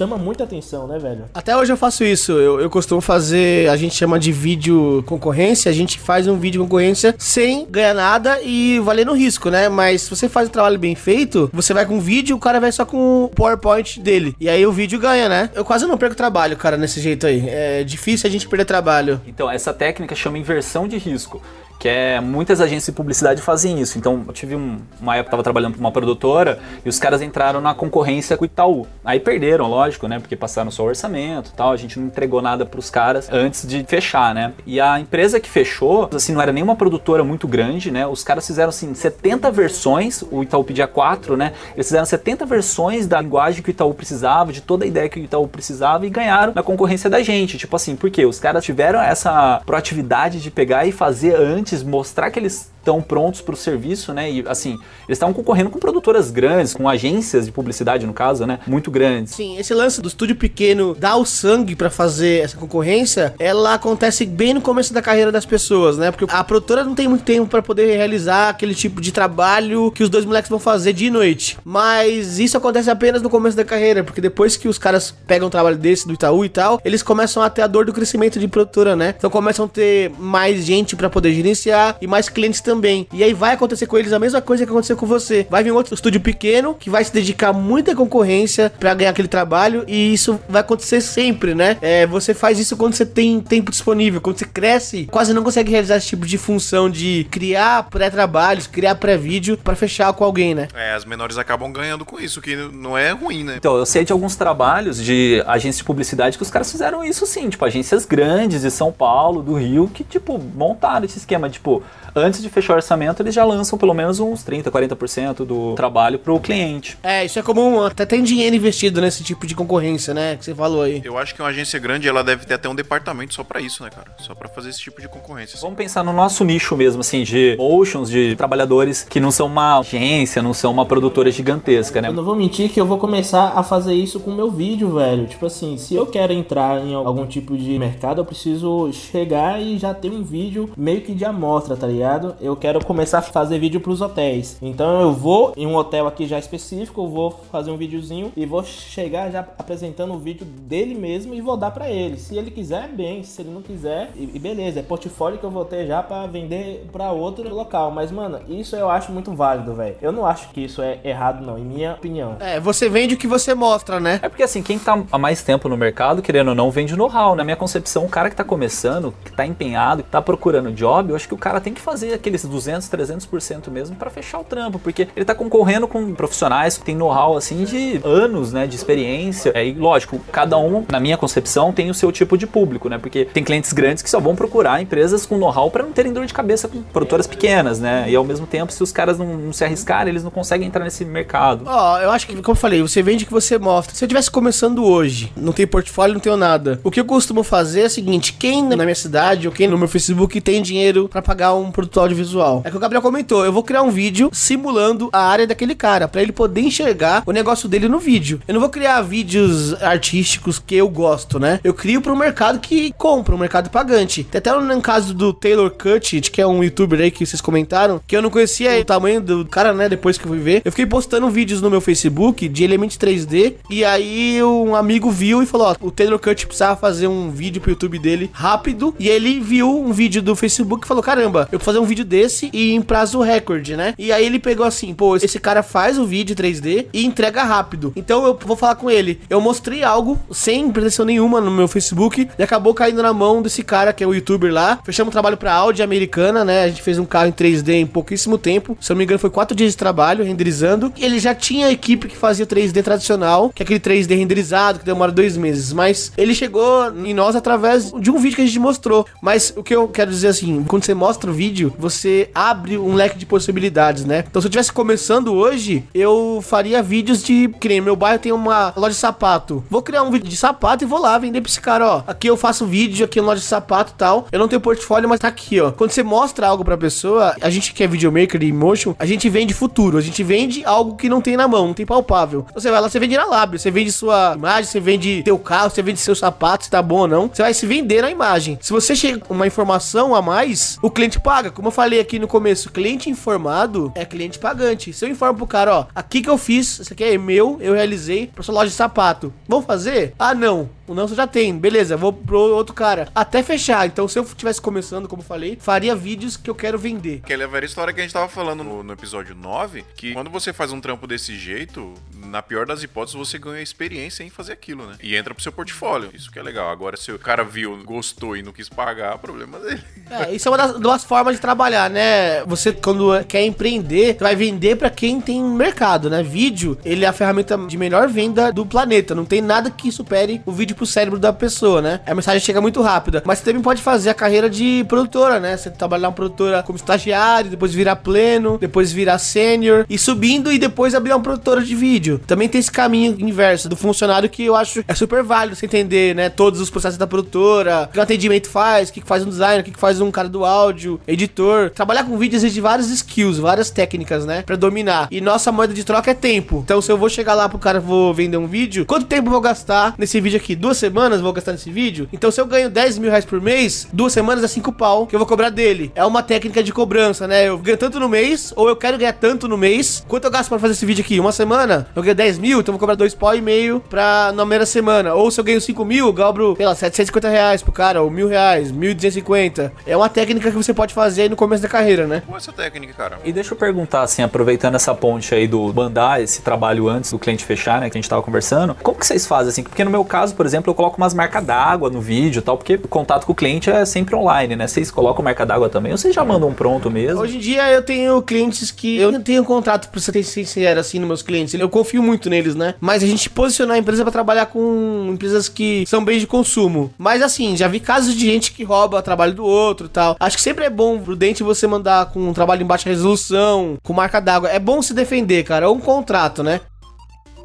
chama 0.00 0.16
muita 0.16 0.44
atenção, 0.44 0.86
né, 0.86 0.98
velho? 0.98 1.26
Até 1.34 1.54
hoje 1.54 1.70
eu 1.70 1.76
faço 1.76 2.02
isso. 2.02 2.32
Eu, 2.32 2.58
eu 2.58 2.70
costumo 2.70 3.02
fazer, 3.02 3.68
a 3.68 3.76
gente 3.76 3.94
chama 3.94 4.18
de 4.18 4.32
vídeo 4.32 5.04
concorrência. 5.06 5.70
A 5.70 5.74
gente 5.74 5.98
faz 5.98 6.26
um 6.26 6.38
vídeo 6.38 6.62
concorrência 6.62 7.14
sem 7.18 7.66
ganhar 7.66 7.92
nada 7.92 8.40
e 8.42 8.80
valendo 8.80 9.12
risco, 9.12 9.50
né? 9.50 9.68
Mas 9.68 10.02
se 10.02 10.10
você 10.10 10.26
faz 10.26 10.48
um 10.48 10.50
trabalho 10.50 10.78
bem 10.78 10.94
feito, 10.94 11.50
você 11.52 11.74
vai 11.74 11.84
com 11.84 11.98
o 11.98 12.00
vídeo, 12.00 12.34
o 12.34 12.40
cara 12.40 12.58
vai 12.58 12.72
só 12.72 12.86
com 12.86 13.24
o 13.24 13.28
PowerPoint 13.28 14.00
dele. 14.00 14.34
E 14.40 14.48
aí 14.48 14.64
o 14.64 14.72
vídeo 14.72 14.98
ganha, 14.98 15.28
né? 15.28 15.50
Eu 15.54 15.66
quase 15.66 15.86
não 15.86 15.98
perco 15.98 16.16
trabalho, 16.16 16.56
cara, 16.56 16.78
nesse 16.78 16.98
jeito 16.98 17.26
aí. 17.26 17.46
É 17.46 17.84
difícil 17.84 18.26
a 18.26 18.30
gente 18.30 18.48
perder 18.48 18.64
trabalho. 18.64 19.20
Então, 19.26 19.50
essa 19.50 19.74
técnica 19.74 20.14
chama 20.14 20.38
inversão 20.38 20.88
de 20.88 20.96
risco. 20.96 21.42
Que 21.80 21.88
é 21.88 22.20
muitas 22.20 22.60
agências 22.60 22.84
de 22.84 22.92
publicidade 22.92 23.40
fazem 23.40 23.80
isso. 23.80 23.96
Então, 23.96 24.22
eu 24.26 24.32
tive 24.34 24.54
um- 24.54 24.76
uma 25.00 25.14
época 25.16 25.24
que 25.24 25.30
tava 25.30 25.42
trabalhando 25.42 25.72
para 25.72 25.80
uma 25.80 25.90
produtora 25.90 26.58
e 26.84 26.88
os 26.90 26.98
caras 26.98 27.22
entraram 27.22 27.58
na 27.58 27.72
concorrência 27.72 28.36
com 28.36 28.42
o 28.42 28.46
Itaú. 28.46 28.86
Aí 29.02 29.18
perderam, 29.18 29.66
lógico, 29.66 30.06
né? 30.06 30.18
Porque 30.18 30.36
passaram 30.36 30.70
só 30.70 30.82
o 30.82 30.86
orçamento 30.86 31.52
tal. 31.56 31.72
A 31.72 31.76
gente 31.78 31.98
não 31.98 32.08
entregou 32.08 32.42
nada 32.42 32.66
para 32.66 32.78
os 32.78 32.90
caras 32.90 33.30
antes 33.32 33.66
de 33.66 33.82
fechar, 33.88 34.34
né? 34.34 34.52
E 34.66 34.78
a 34.78 35.00
empresa 35.00 35.40
que 35.40 35.48
fechou, 35.48 36.06
assim, 36.14 36.34
não 36.34 36.42
era 36.42 36.52
nenhuma 36.52 36.76
produtora 36.76 37.24
muito 37.24 37.48
grande, 37.48 37.90
né? 37.90 38.06
Os 38.06 38.22
caras 38.22 38.46
fizeram, 38.46 38.68
assim, 38.68 38.92
70 38.92 39.50
versões. 39.50 40.22
O 40.30 40.42
Itaú 40.42 40.62
pedia 40.62 40.86
4, 40.86 41.34
né? 41.34 41.54
Eles 41.74 41.86
fizeram 41.86 42.04
70 42.04 42.44
versões 42.44 43.06
da 43.06 43.18
linguagem 43.22 43.62
que 43.62 43.70
o 43.70 43.72
Itaú 43.72 43.94
precisava, 43.94 44.52
de 44.52 44.60
toda 44.60 44.84
a 44.84 44.86
ideia 44.86 45.08
que 45.08 45.18
o 45.18 45.24
Itaú 45.24 45.48
precisava 45.48 46.06
e 46.06 46.10
ganharam 46.10 46.52
na 46.54 46.62
concorrência 46.62 47.08
da 47.08 47.22
gente. 47.22 47.56
Tipo 47.56 47.74
assim, 47.76 47.96
porque 47.96 48.26
os 48.26 48.38
caras 48.38 48.62
tiveram 48.62 49.00
essa 49.00 49.62
proatividade 49.64 50.42
de 50.42 50.50
pegar 50.50 50.84
e 50.84 50.92
fazer 50.92 51.34
antes, 51.34 51.69
mostrar 51.84 52.30
que 52.30 52.38
eles 52.38 52.70
estão 52.90 53.00
prontos 53.00 53.40
para 53.40 53.54
o 53.54 53.56
serviço, 53.56 54.12
né? 54.12 54.30
E 54.30 54.44
assim, 54.46 54.72
eles 55.06 55.16
estavam 55.16 55.32
concorrendo 55.32 55.70
com 55.70 55.78
produtoras 55.78 56.30
grandes, 56.30 56.74
com 56.74 56.88
agências 56.88 57.46
de 57.46 57.52
publicidade, 57.52 58.06
no 58.06 58.12
caso, 58.12 58.46
né? 58.46 58.58
Muito 58.66 58.90
grandes. 58.90 59.34
Sim, 59.34 59.56
esse 59.58 59.72
lance 59.72 60.00
do 60.00 60.08
estúdio 60.08 60.36
pequeno 60.36 60.94
dar 60.98 61.16
o 61.16 61.24
sangue 61.24 61.76
pra 61.76 61.88
fazer 61.88 62.42
essa 62.42 62.56
concorrência, 62.56 63.34
ela 63.38 63.74
acontece 63.74 64.26
bem 64.26 64.54
no 64.54 64.60
começo 64.60 64.92
da 64.92 65.00
carreira 65.00 65.30
das 65.30 65.46
pessoas, 65.46 65.96
né? 65.96 66.10
Porque 66.10 66.26
a 66.28 66.42
produtora 66.42 66.84
não 66.84 66.94
tem 66.94 67.06
muito 67.06 67.24
tempo 67.24 67.46
pra 67.46 67.62
poder 67.62 67.96
realizar 67.96 68.48
aquele 68.48 68.74
tipo 68.74 69.00
de 69.00 69.12
trabalho 69.12 69.90
que 69.92 70.02
os 70.02 70.10
dois 70.10 70.24
moleques 70.24 70.50
vão 70.50 70.58
fazer 70.58 70.92
dia 70.92 71.08
e 71.08 71.10
noite. 71.10 71.58
Mas 71.64 72.38
isso 72.38 72.56
acontece 72.56 72.90
apenas 72.90 73.22
no 73.22 73.30
começo 73.30 73.56
da 73.56 73.64
carreira, 73.64 74.02
porque 74.02 74.20
depois 74.20 74.56
que 74.56 74.68
os 74.68 74.78
caras 74.78 75.14
pegam 75.26 75.46
um 75.46 75.50
trabalho 75.50 75.76
desse 75.76 76.06
do 76.06 76.14
Itaú 76.14 76.44
e 76.44 76.48
tal, 76.48 76.80
eles 76.84 77.02
começam 77.02 77.42
a 77.42 77.48
ter 77.48 77.62
a 77.62 77.66
dor 77.66 77.84
do 77.84 77.92
crescimento 77.92 78.38
de 78.38 78.48
produtora, 78.48 78.96
né? 78.96 79.14
Então 79.16 79.30
começam 79.30 79.66
a 79.66 79.68
ter 79.68 80.10
mais 80.18 80.64
gente 80.64 80.96
pra 80.96 81.08
poder 81.08 81.32
gerenciar 81.32 81.96
e 82.00 82.06
mais 82.06 82.28
clientes 82.28 82.60
também. 82.60 82.79
E 83.12 83.22
aí 83.22 83.32
vai 83.32 83.54
acontecer 83.54 83.86
com 83.86 83.98
eles 83.98 84.12
a 84.12 84.18
mesma 84.18 84.40
coisa 84.40 84.64
que 84.64 84.70
aconteceu 84.70 84.96
com 84.96 85.06
você. 85.06 85.46
Vai 85.50 85.62
vir 85.62 85.72
um 85.72 85.76
outro 85.76 85.94
estúdio 85.94 86.20
pequeno 86.20 86.74
que 86.74 86.90
vai 86.90 87.04
se 87.04 87.12
dedicar 87.12 87.48
a 87.48 87.52
muita 87.52 87.94
concorrência 87.94 88.72
pra 88.78 88.94
ganhar 88.94 89.10
aquele 89.10 89.28
trabalho 89.28 89.84
e 89.86 90.12
isso 90.12 90.40
vai 90.48 90.60
acontecer 90.60 91.00
sempre, 91.00 91.54
né? 91.54 91.76
É, 91.80 92.06
você 92.06 92.34
faz 92.34 92.58
isso 92.58 92.76
quando 92.76 92.94
você 92.94 93.06
tem 93.06 93.40
tempo 93.40 93.70
disponível, 93.70 94.20
quando 94.20 94.38
você 94.38 94.44
cresce, 94.44 95.06
quase 95.10 95.32
não 95.32 95.42
consegue 95.42 95.70
realizar 95.70 95.96
esse 95.96 96.08
tipo 96.08 96.26
de 96.26 96.38
função 96.38 96.88
de 96.88 97.26
criar 97.30 97.84
pré-trabalhos, 97.84 98.66
criar 98.66 98.94
pré-vídeo 98.94 99.56
pra 99.56 99.74
fechar 99.74 100.12
com 100.12 100.24
alguém, 100.24 100.54
né? 100.54 100.68
É, 100.74 100.94
as 100.94 101.04
menores 101.04 101.38
acabam 101.38 101.72
ganhando 101.72 102.04
com 102.04 102.18
isso, 102.18 102.40
que 102.40 102.56
não 102.56 102.96
é 102.96 103.10
ruim, 103.10 103.44
né? 103.44 103.56
Então, 103.56 103.76
eu 103.76 103.86
sei 103.86 104.04
de 104.04 104.12
alguns 104.12 104.36
trabalhos 104.36 105.02
de 105.02 105.42
agências 105.46 105.78
de 105.78 105.84
publicidade 105.84 106.36
que 106.36 106.42
os 106.42 106.50
caras 106.50 106.70
fizeram 106.70 107.04
isso 107.04 107.26
sim, 107.26 107.48
tipo, 107.48 107.64
agências 107.64 108.04
grandes 108.04 108.62
de 108.62 108.70
São 108.70 108.92
Paulo, 108.92 109.42
do 109.42 109.54
Rio, 109.54 109.88
que, 109.92 110.04
tipo, 110.04 110.38
montaram 110.38 111.04
esse 111.04 111.18
esquema, 111.18 111.48
tipo, 111.48 111.82
antes 112.14 112.42
de 112.42 112.48
fechar 112.48 112.74
o 112.74 112.76
orçamento, 112.76 113.22
eles 113.22 113.34
já 113.34 113.44
lançam 113.44 113.78
pelo 113.78 113.94
menos 113.94 114.20
uns 114.20 114.42
30, 114.42 114.70
40% 114.70 115.44
do 115.44 115.74
trabalho 115.74 116.18
pro 116.18 116.38
cliente. 116.40 116.98
É, 117.02 117.24
isso 117.24 117.38
é 117.38 117.42
comum, 117.42 117.82
até 117.82 118.04
tem 118.04 118.22
dinheiro 118.22 118.56
investido 118.56 119.00
nesse 119.00 119.22
tipo 119.22 119.46
de 119.46 119.54
concorrência, 119.54 120.12
né? 120.12 120.36
Que 120.36 120.44
você 120.44 120.54
falou 120.54 120.82
aí. 120.82 121.00
Eu 121.04 121.16
acho 121.18 121.34
que 121.34 121.42
uma 121.42 121.48
agência 121.48 121.78
grande, 121.78 122.08
ela 122.08 122.22
deve 122.22 122.44
ter 122.44 122.54
até 122.54 122.68
um 122.68 122.74
departamento 122.74 123.34
só 123.34 123.44
pra 123.44 123.60
isso, 123.60 123.82
né, 123.82 123.90
cara? 123.90 124.08
Só 124.18 124.34
pra 124.34 124.48
fazer 124.48 124.70
esse 124.70 124.80
tipo 124.80 125.00
de 125.00 125.08
concorrência. 125.08 125.58
Vamos 125.60 125.76
pensar 125.76 126.02
no 126.02 126.12
nosso 126.12 126.44
nicho 126.44 126.76
mesmo, 126.76 127.00
assim, 127.00 127.22
de 127.22 127.56
motions, 127.58 128.10
de 128.10 128.34
trabalhadores 128.36 129.06
que 129.08 129.20
não 129.20 129.30
são 129.30 129.46
uma 129.46 129.78
agência, 129.78 130.42
não 130.42 130.54
são 130.54 130.72
uma 130.72 130.84
produtora 130.84 131.30
gigantesca, 131.30 132.00
né? 132.00 132.08
Eu 132.08 132.12
não 132.12 132.24
vou 132.24 132.36
mentir 132.36 132.70
que 132.70 132.80
eu 132.80 132.86
vou 132.86 132.98
começar 132.98 133.52
a 133.54 133.62
fazer 133.62 133.94
isso 133.94 134.20
com 134.20 134.30
o 134.30 134.34
meu 134.34 134.50
vídeo, 134.50 134.94
velho. 134.94 135.26
Tipo 135.26 135.46
assim, 135.46 135.76
se 135.76 135.94
eu 135.94 136.06
quero 136.06 136.32
entrar 136.32 136.80
em 136.84 136.94
algum 136.94 137.26
tipo 137.26 137.56
de 137.56 137.78
mercado, 137.78 138.20
eu 138.20 138.24
preciso 138.24 138.92
chegar 138.92 139.60
e 139.60 139.78
já 139.78 139.94
ter 139.94 140.10
um 140.10 140.22
vídeo 140.22 140.70
meio 140.76 141.00
que 141.00 141.14
de 141.14 141.24
amostra, 141.24 141.76
tá 141.76 141.86
ligado? 141.86 141.99
Eu 142.40 142.56
quero 142.56 142.84
começar 142.84 143.18
a 143.18 143.22
fazer 143.22 143.58
vídeo 143.58 143.80
pros 143.80 144.00
hotéis. 144.00 144.56
Então 144.62 145.02
eu 145.02 145.12
vou 145.12 145.52
em 145.56 145.66
um 145.66 145.76
hotel 145.76 146.06
aqui 146.06 146.26
já 146.26 146.38
específico, 146.38 147.02
eu 147.02 147.08
vou 147.08 147.30
fazer 147.52 147.70
um 147.70 147.76
videozinho 147.76 148.32
e 148.34 148.46
vou 148.46 148.64
chegar 148.64 149.30
já 149.30 149.40
apresentando 149.40 150.14
o 150.14 150.18
vídeo 150.18 150.46
dele 150.46 150.94
mesmo 150.94 151.34
e 151.34 151.40
vou 151.40 151.56
dar 151.56 151.70
pra 151.70 151.90
ele. 151.90 152.16
Se 152.16 152.36
ele 152.36 152.50
quiser, 152.50 152.88
bem. 152.88 153.22
Se 153.22 153.42
ele 153.42 153.50
não 153.50 153.62
quiser, 153.62 154.10
e 154.16 154.30
e 154.34 154.38
beleza. 154.38 154.80
É 154.80 154.82
portfólio 154.82 155.38
que 155.38 155.44
eu 155.44 155.50
vou 155.50 155.64
ter 155.64 155.86
já 155.86 156.02
pra 156.02 156.26
vender 156.26 156.88
pra 156.90 157.12
outro 157.12 157.48
local. 157.54 157.90
Mas, 157.90 158.10
mano, 158.10 158.40
isso 158.48 158.76
eu 158.76 158.90
acho 158.90 159.12
muito 159.12 159.32
válido, 159.34 159.74
velho. 159.74 159.96
Eu 160.00 160.12
não 160.12 160.24
acho 160.24 160.48
que 160.50 160.64
isso 160.64 160.80
é 160.80 160.98
errado, 161.04 161.44
não, 161.44 161.58
em 161.58 161.64
minha 161.64 161.92
opinião. 161.92 162.36
É, 162.40 162.58
você 162.58 162.88
vende 162.88 163.14
o 163.14 163.18
que 163.18 163.26
você 163.26 163.54
mostra, 163.54 164.00
né? 164.00 164.20
É 164.22 164.28
porque 164.28 164.42
assim, 164.42 164.62
quem 164.62 164.78
tá 164.78 165.02
há 165.10 165.18
mais 165.18 165.42
tempo 165.42 165.68
no 165.68 165.76
mercado, 165.76 166.22
querendo 166.22 166.48
ou 166.48 166.54
não, 166.54 166.70
vende 166.70 166.96
know-how. 166.96 167.34
Na 167.34 167.44
minha 167.44 167.56
concepção, 167.56 168.04
o 168.04 168.08
cara 168.08 168.30
que 168.30 168.36
tá 168.36 168.44
começando, 168.44 169.14
que 169.24 169.32
tá 169.32 169.46
empenhado, 169.46 170.02
que 170.02 170.10
tá 170.10 170.22
procurando 170.22 170.72
job, 170.72 171.10
eu 171.10 171.16
acho 171.16 171.28
que 171.28 171.34
o 171.34 171.38
cara 171.38 171.60
tem 171.60 171.74
que 171.74 171.80
fazer 171.80 171.89
aqueles 172.14 172.44
200, 172.44 172.88
300% 172.88 173.68
mesmo 173.68 173.96
pra 173.96 174.10
fechar 174.10 174.40
o 174.40 174.44
trampo, 174.44 174.78
porque 174.78 175.08
ele 175.14 175.24
tá 175.24 175.34
concorrendo 175.34 175.86
com 175.86 176.14
profissionais 176.14 176.76
que 176.78 176.84
tem 176.84 176.94
know-how 176.94 177.36
assim 177.36 177.64
de 177.64 178.00
anos, 178.04 178.52
né, 178.52 178.66
de 178.66 178.76
experiência. 178.76 179.52
É, 179.54 179.66
e 179.66 179.72
lógico, 179.72 180.20
cada 180.32 180.58
um, 180.58 180.84
na 180.90 181.00
minha 181.00 181.16
concepção, 181.16 181.72
tem 181.72 181.90
o 181.90 181.94
seu 181.94 182.10
tipo 182.12 182.36
de 182.36 182.46
público, 182.46 182.88
né? 182.88 182.98
Porque 182.98 183.24
tem 183.24 183.42
clientes 183.42 183.72
grandes 183.72 184.02
que 184.02 184.10
só 184.10 184.20
vão 184.20 184.34
procurar 184.34 184.80
empresas 184.80 185.26
com 185.26 185.38
know-how 185.38 185.70
pra 185.70 185.82
não 185.82 185.92
terem 185.92 186.12
dor 186.12 186.26
de 186.26 186.34
cabeça 186.34 186.68
com 186.68 186.82
produtoras 186.82 187.26
pequenas, 187.26 187.78
né? 187.78 188.06
E 188.08 188.16
ao 188.16 188.24
mesmo 188.24 188.46
tempo, 188.46 188.72
se 188.72 188.82
os 188.82 188.92
caras 188.92 189.18
não, 189.18 189.36
não 189.36 189.52
se 189.52 189.64
arriscarem, 189.64 190.10
eles 190.10 190.24
não 190.24 190.30
conseguem 190.30 190.66
entrar 190.66 190.84
nesse 190.84 191.04
mercado. 191.04 191.64
Ó, 191.66 191.98
eu 191.98 192.10
acho 192.10 192.26
que, 192.26 192.34
como 192.36 192.52
eu 192.52 192.60
falei, 192.60 192.82
você 192.82 193.02
vende 193.02 193.24
o 193.24 193.26
que 193.26 193.32
você 193.32 193.58
mostra. 193.58 193.94
Se 193.94 194.04
eu 194.04 194.06
estivesse 194.06 194.30
começando 194.30 194.84
hoje, 194.84 195.32
não 195.36 195.52
tem 195.52 195.66
portfólio, 195.66 196.14
não 196.14 196.20
tenho 196.20 196.36
nada. 196.36 196.80
O 196.82 196.90
que 196.90 197.00
eu 197.00 197.04
costumo 197.04 197.42
fazer 197.42 197.82
é 197.82 197.86
o 197.86 197.90
seguinte: 197.90 198.32
quem 198.32 198.62
na 198.64 198.84
minha 198.84 198.94
cidade 198.94 199.46
ou 199.46 199.52
quem 199.52 199.68
no 199.68 199.78
meu 199.78 199.88
Facebook 199.88 200.40
tem 200.40 200.62
dinheiro 200.62 201.08
pra 201.08 201.22
pagar 201.22 201.54
um 201.54 201.70
produtor 201.80 202.02
audiovisual. 202.02 202.62
É 202.64 202.70
que 202.70 202.76
o 202.76 202.80
Gabriel 202.80 203.00
comentou, 203.00 203.44
eu 203.44 203.52
vou 203.52 203.62
criar 203.62 203.82
um 203.82 203.90
vídeo 203.90 204.28
simulando 204.32 205.08
a 205.12 205.26
área 205.26 205.46
daquele 205.46 205.74
cara, 205.74 206.06
pra 206.06 206.20
ele 206.20 206.32
poder 206.32 206.60
enxergar 206.60 207.22
o 207.24 207.32
negócio 207.32 207.68
dele 207.68 207.88
no 207.88 207.98
vídeo. 207.98 208.40
Eu 208.46 208.54
não 208.54 208.60
vou 208.60 208.68
criar 208.68 209.00
vídeos 209.00 209.72
artísticos 209.82 210.58
que 210.58 210.74
eu 210.74 210.88
gosto, 210.88 211.38
né? 211.38 211.58
Eu 211.64 211.72
crio 211.72 212.02
pro 212.02 212.14
mercado 212.14 212.58
que 212.58 212.92
compra, 212.98 213.34
o 213.34 213.38
mercado 213.38 213.70
pagante. 213.70 214.24
Tem 214.24 214.38
até 214.38 214.52
no 214.52 214.82
caso 214.82 215.14
do 215.14 215.32
Taylor 215.32 215.70
Cut, 215.70 216.20
que 216.20 216.40
é 216.40 216.46
um 216.46 216.62
youtuber 216.62 217.00
aí 217.00 217.10
que 217.10 217.24
vocês 217.24 217.40
comentaram, 217.40 218.00
que 218.06 218.14
eu 218.16 218.20
não 218.20 218.30
conhecia 218.30 218.78
o 218.78 218.84
tamanho 218.84 219.20
do 219.20 219.46
cara, 219.46 219.72
né, 219.72 219.88
depois 219.88 220.18
que 220.18 220.24
eu 220.24 220.28
fui 220.28 220.38
ver. 220.38 220.60
Eu 220.64 220.72
fiquei 220.72 220.86
postando 220.86 221.30
vídeos 221.30 221.62
no 221.62 221.70
meu 221.70 221.80
Facebook 221.80 222.46
de 222.48 222.64
elementos 222.64 222.98
3D, 222.98 223.54
e 223.70 223.84
aí 223.84 224.42
um 224.42 224.74
amigo 224.74 225.10
viu 225.10 225.42
e 225.42 225.46
falou, 225.46 225.68
ó, 225.68 225.76
o 225.80 225.90
Taylor 225.90 226.18
Cut 226.18 226.46
precisava 226.46 226.76
fazer 226.76 227.06
um 227.06 227.30
vídeo 227.30 227.60
pro 227.60 227.70
YouTube 227.70 227.98
dele 227.98 228.30
rápido, 228.32 228.94
e 228.98 229.08
ele 229.08 229.40
viu 229.40 229.70
um 229.70 229.92
vídeo 229.92 230.20
do 230.20 230.36
Facebook 230.36 230.84
e 230.84 230.88
falou, 230.88 231.02
caramba, 231.02 231.48
eu 231.50 231.58
fazer 231.70 231.78
um 231.78 231.84
vídeo 231.84 232.04
desse 232.04 232.50
e 232.52 232.72
em 232.72 232.82
prazo 232.82 233.20
recorde, 233.20 233.76
né? 233.76 233.94
E 233.96 234.12
aí 234.12 234.26
ele 234.26 234.38
pegou 234.38 234.66
assim, 234.66 234.92
pô, 234.92 235.16
esse 235.16 235.38
cara 235.38 235.62
faz 235.62 235.98
o 235.98 236.04
vídeo 236.04 236.34
3D 236.34 236.86
e 236.92 237.06
entrega 237.06 237.44
rápido. 237.44 237.92
Então 237.94 238.26
eu 238.26 238.38
vou 238.44 238.56
falar 238.56 238.74
com 238.74 238.90
ele. 238.90 239.20
Eu 239.30 239.40
mostrei 239.40 239.84
algo 239.84 240.18
sem 240.32 240.70
pretensão 240.70 241.04
nenhuma 241.04 241.40
no 241.40 241.50
meu 241.50 241.68
Facebook 241.68 242.28
e 242.36 242.42
acabou 242.42 242.74
caindo 242.74 243.02
na 243.02 243.12
mão 243.12 243.40
desse 243.40 243.62
cara 243.62 243.92
que 243.92 244.02
é 244.02 244.06
o 244.06 244.12
youtuber 244.12 244.52
lá. 244.52 244.80
Fechamos 244.84 245.10
um 245.10 245.12
trabalho 245.12 245.36
pra 245.36 245.54
Audi 245.54 245.82
americana, 245.82 246.44
né? 246.44 246.64
A 246.64 246.68
gente 246.68 246.82
fez 246.82 246.98
um 246.98 247.04
carro 247.04 247.28
em 247.28 247.32
3D 247.32 247.70
em 247.74 247.86
pouquíssimo 247.86 248.36
tempo. 248.36 248.76
Se 248.80 248.90
eu 248.90 248.94
não 248.94 248.98
me 248.98 249.04
engano, 249.04 249.18
foi 249.20 249.30
quatro 249.30 249.56
dias 249.56 249.72
de 249.72 249.76
trabalho 249.76 250.24
renderizando. 250.24 250.92
Ele 250.98 251.18
já 251.20 251.34
tinha 251.34 251.68
a 251.68 251.72
equipe 251.72 252.08
que 252.08 252.16
fazia 252.16 252.46
3D 252.46 252.82
tradicional, 252.82 253.50
que 253.54 253.62
é 253.62 253.64
aquele 253.64 253.80
3D 253.80 254.16
renderizado 254.16 254.80
que 254.80 254.84
demora 254.84 255.12
dois 255.12 255.36
meses. 255.36 255.72
Mas 255.72 256.12
ele 256.16 256.34
chegou 256.34 256.92
em 257.04 257.14
nós 257.14 257.36
através 257.36 257.92
de 257.92 258.10
um 258.10 258.18
vídeo 258.18 258.36
que 258.36 258.42
a 258.42 258.46
gente 258.46 258.58
mostrou. 258.58 259.06
Mas 259.22 259.52
o 259.56 259.62
que 259.62 259.74
eu 259.74 259.86
quero 259.86 260.10
dizer 260.10 260.28
assim, 260.28 260.64
quando 260.64 260.84
você 260.84 260.94
mostra 260.94 261.30
o 261.30 261.34
vídeo, 261.34 261.59
você 261.64 262.30
abre 262.34 262.78
um 262.78 262.94
leque 262.94 263.18
de 263.18 263.26
possibilidades, 263.26 264.04
né? 264.04 264.24
Então 264.28 264.40
se 264.40 264.48
eu 264.48 264.50
tivesse 264.50 264.72
começando 264.72 265.32
hoje, 265.32 265.84
eu 265.94 266.40
faria 266.42 266.82
vídeos 266.82 267.22
de. 267.22 267.50
Nem 267.64 267.80
meu 267.80 267.94
bairro 267.94 268.18
tem 268.18 268.32
uma 268.32 268.72
loja 268.76 268.94
de 268.94 268.96
sapato. 268.96 269.62
Vou 269.70 269.80
criar 269.80 270.02
um 270.02 270.10
vídeo 270.10 270.28
de 270.28 270.36
sapato 270.36 270.82
e 270.82 270.86
vou 270.86 271.00
lá 271.00 271.16
vender 271.18 271.40
pra 271.40 271.48
esse 271.48 271.60
cara, 271.60 271.86
ó. 271.86 272.02
Aqui 272.04 272.26
eu 272.26 272.36
faço 272.36 272.66
vídeo, 272.66 273.04
aqui 273.04 273.20
é 273.20 273.22
loja 273.22 273.40
de 273.40 273.46
sapato 273.46 273.92
e 273.94 273.98
tal. 273.98 274.26
Eu 274.32 274.40
não 274.40 274.48
tenho 274.48 274.60
portfólio, 274.60 275.08
mas 275.08 275.20
tá 275.20 275.28
aqui, 275.28 275.60
ó. 275.60 275.70
Quando 275.70 275.92
você 275.92 276.02
mostra 276.02 276.48
algo 276.48 276.64
pra 276.64 276.76
pessoa, 276.76 277.36
a 277.40 277.48
gente 277.48 277.72
que 277.72 277.84
é 277.84 277.86
videomaker 277.86 278.42
e 278.42 278.52
motion, 278.52 278.94
a 278.98 279.06
gente 279.06 279.28
vende 279.28 279.54
futuro. 279.54 279.98
A 279.98 280.00
gente 280.00 280.22
vende 280.24 280.64
algo 280.64 280.96
que 280.96 281.08
não 281.08 281.20
tem 281.20 281.36
na 281.36 281.46
mão, 281.46 281.68
não 281.68 281.74
tem 281.74 281.86
palpável. 281.86 282.44
Você 282.52 282.70
vai 282.70 282.80
lá, 282.80 282.88
você 282.88 282.98
vende 282.98 283.16
na 283.16 283.24
lábio, 283.24 283.58
você 283.58 283.70
vende 283.70 283.92
sua 283.92 284.34
imagem, 284.36 284.64
você 284.64 284.80
vende 284.80 285.22
teu 285.22 285.38
carro, 285.38 285.70
você 285.70 285.82
vende 285.82 286.00
seu 286.00 286.16
sapato, 286.16 286.64
se 286.64 286.70
tá 286.70 286.82
bom 286.82 287.00
ou 287.00 287.08
não. 287.08 287.28
Você 287.28 287.42
vai 287.42 287.54
se 287.54 287.66
vender 287.66 288.02
na 288.02 288.10
imagem. 288.10 288.58
Se 288.60 288.72
você 288.72 288.96
chega 288.96 289.22
uma 289.28 289.46
informação 289.46 290.14
a 290.14 290.20
mais, 290.22 290.78
o 290.82 290.90
cliente 290.90 291.20
paga. 291.20 291.49
Como 291.52 291.68
eu 291.68 291.72
falei 291.72 292.00
aqui 292.00 292.18
no 292.18 292.28
começo, 292.28 292.70
cliente 292.70 293.10
informado 293.10 293.92
é 293.94 294.04
cliente 294.04 294.38
pagante. 294.38 294.92
Se 294.92 295.04
eu 295.04 295.08
informo 295.08 295.38
pro 295.38 295.46
cara, 295.46 295.74
ó, 295.74 295.86
aqui 295.94 296.22
que 296.22 296.30
eu 296.30 296.38
fiz, 296.38 296.78
isso 296.78 296.92
aqui 296.92 297.04
é 297.04 297.18
meu, 297.18 297.58
eu 297.60 297.74
realizei 297.74 298.26
pra 298.26 298.42
sua 298.42 298.54
loja 298.54 298.70
de 298.70 298.76
sapato. 298.76 299.32
Vamos 299.48 299.66
fazer? 299.66 300.14
Ah, 300.18 300.34
não. 300.34 300.68
O 300.90 300.94
não 300.94 301.06
você 301.06 301.14
já 301.14 301.24
tem. 301.24 301.56
Beleza, 301.56 301.96
vou 301.96 302.12
pro 302.12 302.36
outro 302.36 302.74
cara. 302.74 303.06
Até 303.14 303.44
fechar. 303.44 303.86
Então, 303.86 304.08
se 304.08 304.18
eu 304.18 304.24
estivesse 304.24 304.60
começando, 304.60 305.06
como 305.06 305.22
eu 305.22 305.26
falei, 305.26 305.56
faria 305.60 305.94
vídeos 305.94 306.36
que 306.36 306.50
eu 306.50 306.54
quero 306.54 306.76
vender. 306.76 307.22
Que 307.24 307.32
é 307.32 307.36
a 307.36 307.64
história 307.64 307.94
que 307.94 308.00
a 308.00 308.02
gente 308.02 308.12
tava 308.12 308.28
falando 308.28 308.64
no, 308.64 308.82
no 308.82 308.92
episódio 308.92 309.36
9, 309.36 309.84
que 309.94 310.12
quando 310.12 310.28
você 310.28 310.52
faz 310.52 310.72
um 310.72 310.80
trampo 310.80 311.06
desse 311.06 311.38
jeito, 311.38 311.94
na 312.12 312.42
pior 312.42 312.66
das 312.66 312.82
hipóteses, 312.82 313.16
você 313.16 313.38
ganha 313.38 313.62
experiência 313.62 314.24
em 314.24 314.30
fazer 314.30 314.52
aquilo, 314.52 314.84
né? 314.84 314.96
E 315.00 315.14
entra 315.14 315.32
pro 315.32 315.40
seu 315.40 315.52
portfólio. 315.52 316.10
Isso 316.12 316.28
que 316.28 316.40
é 316.40 316.42
legal. 316.42 316.68
Agora, 316.68 316.96
se 316.96 317.12
o 317.12 317.20
cara 317.20 317.44
viu, 317.44 317.80
gostou 317.84 318.36
e 318.36 318.42
não 318.42 318.52
quis 318.52 318.68
pagar, 318.68 319.16
problema 319.18 319.60
dele. 319.60 319.82
É, 320.10 320.34
isso 320.34 320.48
é 320.48 320.50
uma 320.50 320.58
das 320.58 320.80
duas 320.80 321.04
formas 321.04 321.36
de 321.36 321.40
trabalhar, 321.40 321.88
né? 321.88 322.44
Você, 322.44 322.72
quando 322.72 323.24
quer 323.26 323.44
empreender, 323.44 324.16
vai 324.18 324.34
vender 324.34 324.74
para 324.74 324.90
quem 324.90 325.20
tem 325.20 325.40
mercado, 325.40 326.10
né? 326.10 326.20
Vídeo, 326.20 326.76
ele 326.84 327.04
é 327.04 327.08
a 327.08 327.12
ferramenta 327.12 327.56
de 327.56 327.78
melhor 327.78 328.08
venda 328.08 328.52
do 328.52 328.66
planeta. 328.66 329.14
Não 329.14 329.24
tem 329.24 329.40
nada 329.40 329.70
que 329.70 329.92
supere 329.92 330.42
o 330.44 330.50
vídeo 330.50 330.74
pro 330.80 330.86
cérebro 330.86 331.18
da 331.18 331.30
pessoa, 331.30 331.82
né? 331.82 332.00
A 332.06 332.14
mensagem 332.14 332.40
chega 332.40 332.58
muito 332.58 332.80
rápida. 332.80 333.22
Mas 333.26 333.38
você 333.38 333.44
também 333.44 333.60
pode 333.60 333.82
fazer 333.82 334.08
a 334.08 334.14
carreira 334.14 334.48
de 334.48 334.82
produtora, 334.88 335.38
né? 335.38 335.56
Você 335.56 335.68
trabalhar 335.70 336.08
uma 336.08 336.14
produtora 336.14 336.62
como 336.62 336.76
estagiário, 336.76 337.50
depois 337.50 337.74
virar 337.74 337.96
pleno, 337.96 338.56
depois 338.56 338.90
virar 338.90 339.18
sênior, 339.18 339.84
e 339.90 339.98
subindo 339.98 340.50
e 340.50 340.58
depois 340.58 340.94
abrir 340.94 341.12
uma 341.12 341.20
produtora 341.20 341.62
de 341.62 341.74
vídeo. 341.74 342.18
Também 342.26 342.48
tem 342.48 342.58
esse 342.58 342.70
caminho 342.70 343.14
inverso 343.20 343.68
do 343.68 343.76
funcionário 343.76 344.28
que 344.30 344.44
eu 344.44 344.56
acho 344.56 344.82
é 344.88 344.94
super 344.94 345.22
válido 345.22 345.54
você 345.54 345.66
entender, 345.66 346.14
né? 346.14 346.30
Todos 346.30 346.60
os 346.60 346.70
processos 346.70 346.96
da 346.96 347.06
produtora, 347.06 347.86
o 347.90 347.92
que 347.92 347.98
o 347.98 348.02
atendimento 348.02 348.48
faz, 348.48 348.88
o 348.88 348.92
que 348.94 349.02
faz 349.02 349.22
um 349.22 349.28
designer, 349.28 349.60
o 349.60 349.64
que 349.64 349.78
faz 349.78 350.00
um 350.00 350.10
cara 350.10 350.28
do 350.30 350.46
áudio, 350.46 350.98
editor. 351.06 351.70
Trabalhar 351.70 352.04
com 352.04 352.16
vídeo 352.16 352.36
exige 352.36 352.60
várias 352.60 352.88
skills, 352.88 353.38
várias 353.38 353.68
técnicas, 353.70 354.24
né? 354.24 354.42
Pra 354.42 354.56
dominar. 354.56 355.08
E 355.10 355.20
nossa 355.20 355.52
moeda 355.52 355.74
de 355.74 355.84
troca 355.84 356.10
é 356.10 356.14
tempo. 356.14 356.62
Então, 356.64 356.80
se 356.80 356.90
eu 356.90 356.96
vou 356.96 357.10
chegar 357.10 357.34
lá 357.34 357.48
pro 357.48 357.58
cara, 357.58 357.80
vou 357.80 358.14
vender 358.14 358.38
um 358.38 358.46
vídeo, 358.46 358.86
quanto 358.86 359.04
tempo 359.04 359.28
eu 359.28 359.32
vou 359.32 359.40
gastar 359.42 359.94
nesse 359.98 360.18
vídeo 360.20 360.38
aqui? 360.38 360.54
Duas 360.54 360.69
semanas 360.78 361.20
vou 361.20 361.32
gastar 361.32 361.52
nesse 361.52 361.70
vídeo? 361.70 362.08
Então, 362.12 362.30
se 362.30 362.40
eu 362.40 362.46
ganho 362.46 362.70
10 362.70 362.98
mil 362.98 363.10
reais 363.10 363.24
por 363.24 363.40
mês, 363.40 363.88
duas 363.92 364.12
semanas 364.12 364.44
é 364.44 364.48
5 364.48 364.72
pau 364.72 365.06
que 365.06 365.14
eu 365.14 365.18
vou 365.18 365.26
cobrar 365.26 365.50
dele. 365.50 365.92
É 365.94 366.04
uma 366.04 366.22
técnica 366.22 366.62
de 366.62 366.72
cobrança, 366.72 367.26
né? 367.26 367.48
Eu 367.48 367.58
ganho 367.58 367.76
tanto 367.76 367.98
no 368.00 368.08
mês, 368.08 368.52
ou 368.56 368.68
eu 368.68 368.76
quero 368.76 368.98
ganhar 368.98 369.12
tanto 369.12 369.48
no 369.48 369.56
mês. 369.56 370.04
Quanto 370.08 370.24
eu 370.24 370.30
gasto 370.30 370.48
pra 370.48 370.58
fazer 370.58 370.72
esse 370.72 370.86
vídeo 370.86 371.02
aqui? 371.04 371.18
Uma 371.20 371.32
semana? 371.32 371.88
Eu 371.94 372.02
ganho 372.02 372.14
10 372.14 372.38
mil, 372.38 372.60
então 372.60 372.72
eu 372.72 372.74
vou 372.74 372.80
cobrar 372.80 372.94
dois 372.94 373.14
pau 373.14 373.34
e 373.34 373.40
meio 373.40 373.80
pra 373.80 374.32
na 374.32 374.42
primeira 374.42 374.66
semana. 374.66 375.14
Ou 375.14 375.30
se 375.30 375.40
eu 375.40 375.44
ganho 375.44 375.60
5 375.60 375.84
mil, 375.84 376.06
eu 376.06 376.14
cobro, 376.14 376.54
sei 376.56 376.66
lá, 376.66 376.74
750 376.74 377.28
reais 377.28 377.62
pro 377.62 377.72
cara, 377.72 378.02
ou 378.02 378.10
mil 378.10 378.28
reais, 378.28 378.72
1.250. 378.72 379.70
É 379.86 379.96
uma 379.96 380.08
técnica 380.08 380.50
que 380.50 380.56
você 380.56 380.74
pode 380.74 380.92
fazer 380.92 381.22
aí 381.22 381.28
no 381.28 381.36
começo 381.36 381.62
da 381.62 381.68
carreira, 381.68 382.06
né? 382.06 382.22
Qual 382.26 382.36
é 382.36 382.38
essa 382.38 382.52
técnica, 382.52 382.92
cara? 382.94 383.18
E 383.24 383.32
deixa 383.32 383.54
eu 383.54 383.58
perguntar, 383.58 384.02
assim, 384.02 384.22
aproveitando 384.22 384.74
essa 384.74 384.94
ponte 384.94 385.34
aí 385.34 385.46
do 385.46 385.72
mandar 385.72 386.22
esse 386.22 386.42
trabalho 386.42 386.88
antes 386.88 387.10
do 387.10 387.18
cliente 387.18 387.44
fechar, 387.44 387.80
né, 387.80 387.88
que 387.88 387.96
a 387.96 388.00
gente 388.00 388.08
tava 388.08 388.22
conversando, 388.22 388.76
como 388.82 388.98
que 388.98 389.06
vocês 389.06 389.26
fazem, 389.26 389.50
assim? 389.50 389.62
Porque 389.62 389.84
no 389.84 389.90
meu 389.90 390.04
caso, 390.04 390.34
por 390.34 390.44
exemplo, 390.44 390.59
eu 390.68 390.74
coloco 390.74 390.98
umas 390.98 391.14
marcas 391.14 391.44
d'água 391.44 391.88
no 391.90 392.00
vídeo 392.00 392.42
tal, 392.42 392.56
porque 392.56 392.76
contato 392.78 393.24
com 393.24 393.32
o 393.32 393.34
cliente 393.34 393.70
é 393.70 393.84
sempre 393.84 394.14
online, 394.14 394.56
né? 394.56 394.66
Vocês 394.66 394.90
colocam 394.90 395.24
marca 395.24 395.46
d'água 395.46 395.68
também 395.68 395.92
ou 395.92 395.98
vocês 395.98 396.14
já 396.14 396.24
mandam 396.24 396.48
um 396.48 396.54
pronto 396.54 396.90
mesmo? 396.90 397.20
Hoje 397.20 397.36
em 397.36 397.40
dia 397.40 397.70
eu 397.70 397.82
tenho 397.82 398.20
clientes 398.22 398.70
que 398.70 398.98
eu 398.98 399.12
não 399.12 399.22
tenho 399.22 399.44
contrato, 399.44 399.88
pra 399.88 400.00
ser 400.00 400.22
sincero, 400.22 400.80
assim, 400.80 400.98
nos 400.98 401.08
meus 401.08 401.22
clientes. 401.22 401.54
Eu 401.54 401.68
confio 401.68 402.02
muito 402.02 402.28
neles, 402.28 402.54
né? 402.54 402.74
Mas 402.80 403.02
a 403.02 403.06
gente 403.06 403.30
posicionar 403.30 403.76
a 403.76 403.78
empresa 403.78 404.02
pra 404.02 404.12
trabalhar 404.12 404.46
com 404.46 405.08
empresas 405.12 405.48
que 405.48 405.84
são 405.86 406.04
bens 406.04 406.20
de 406.20 406.26
consumo. 406.26 406.92
Mas 406.98 407.22
assim, 407.22 407.56
já 407.56 407.68
vi 407.68 407.80
casos 407.80 408.14
de 408.14 408.26
gente 408.26 408.52
que 408.52 408.64
rouba 408.64 409.02
trabalho 409.02 409.34
do 409.34 409.44
outro 409.44 409.88
tal. 409.88 410.16
Acho 410.18 410.36
que 410.36 410.42
sempre 410.42 410.64
é 410.64 410.70
bom, 410.70 410.98
prudente, 410.98 411.42
você 411.42 411.66
mandar 411.66 412.06
com 412.06 412.20
um 412.20 412.32
trabalho 412.32 412.62
em 412.62 412.66
baixa 412.66 412.88
resolução, 412.88 413.78
com 413.82 413.92
marca 413.92 414.20
d'água. 414.20 414.48
É 414.48 414.58
bom 414.58 414.82
se 414.82 414.94
defender, 414.94 415.44
cara. 415.44 415.68
Ou 415.68 415.76
um 415.76 415.80
contrato, 415.80 416.42
né? 416.42 416.60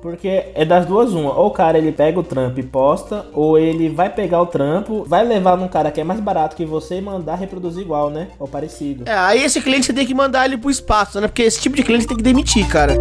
Porque 0.06 0.52
é 0.54 0.64
das 0.64 0.86
duas 0.86 1.14
uma. 1.14 1.36
Ou 1.36 1.48
o 1.48 1.52
cara 1.52 1.80
ele 1.80 1.92
pega 1.92 2.20
o 2.20 2.24
trampo 2.24 2.60
e 2.60 2.64
posta, 2.64 3.26
ou 3.34 3.58
ele 3.58 3.90
vai 3.90 4.08
pegar 4.08 4.40
o 4.40 4.46
trampo, 4.46 5.04
vai 5.04 5.26
levar 5.26 5.58
num 5.58 5.68
cara 5.68 5.90
que 5.90 6.00
é 6.00 6.04
mais 6.04 6.20
barato 6.20 6.56
que 6.56 6.64
você 6.64 7.00
e 7.00 7.02
mandar 7.02 7.34
reproduzir 7.34 7.82
igual, 7.82 8.12
né? 8.12 8.28
Ou 8.38 8.48
parecido. 8.48 9.10
É, 9.10 9.18
aí 9.18 9.44
esse 9.44 9.60
cliente 9.60 9.88
você 9.88 9.94
tem 9.94 10.06
que 10.06 10.14
mandar 10.14 10.46
ele 10.46 10.60
pro 10.60 10.70
espaço, 10.70 11.20
né? 11.20 11.28
Porque 11.28 11.42
esse 11.42 11.60
tipo 11.60 11.76
de 11.76 11.82
cliente 11.82 12.06
tem 12.06 12.16
que 12.16 12.22
demitir, 12.22 12.68
cara. 12.68 12.94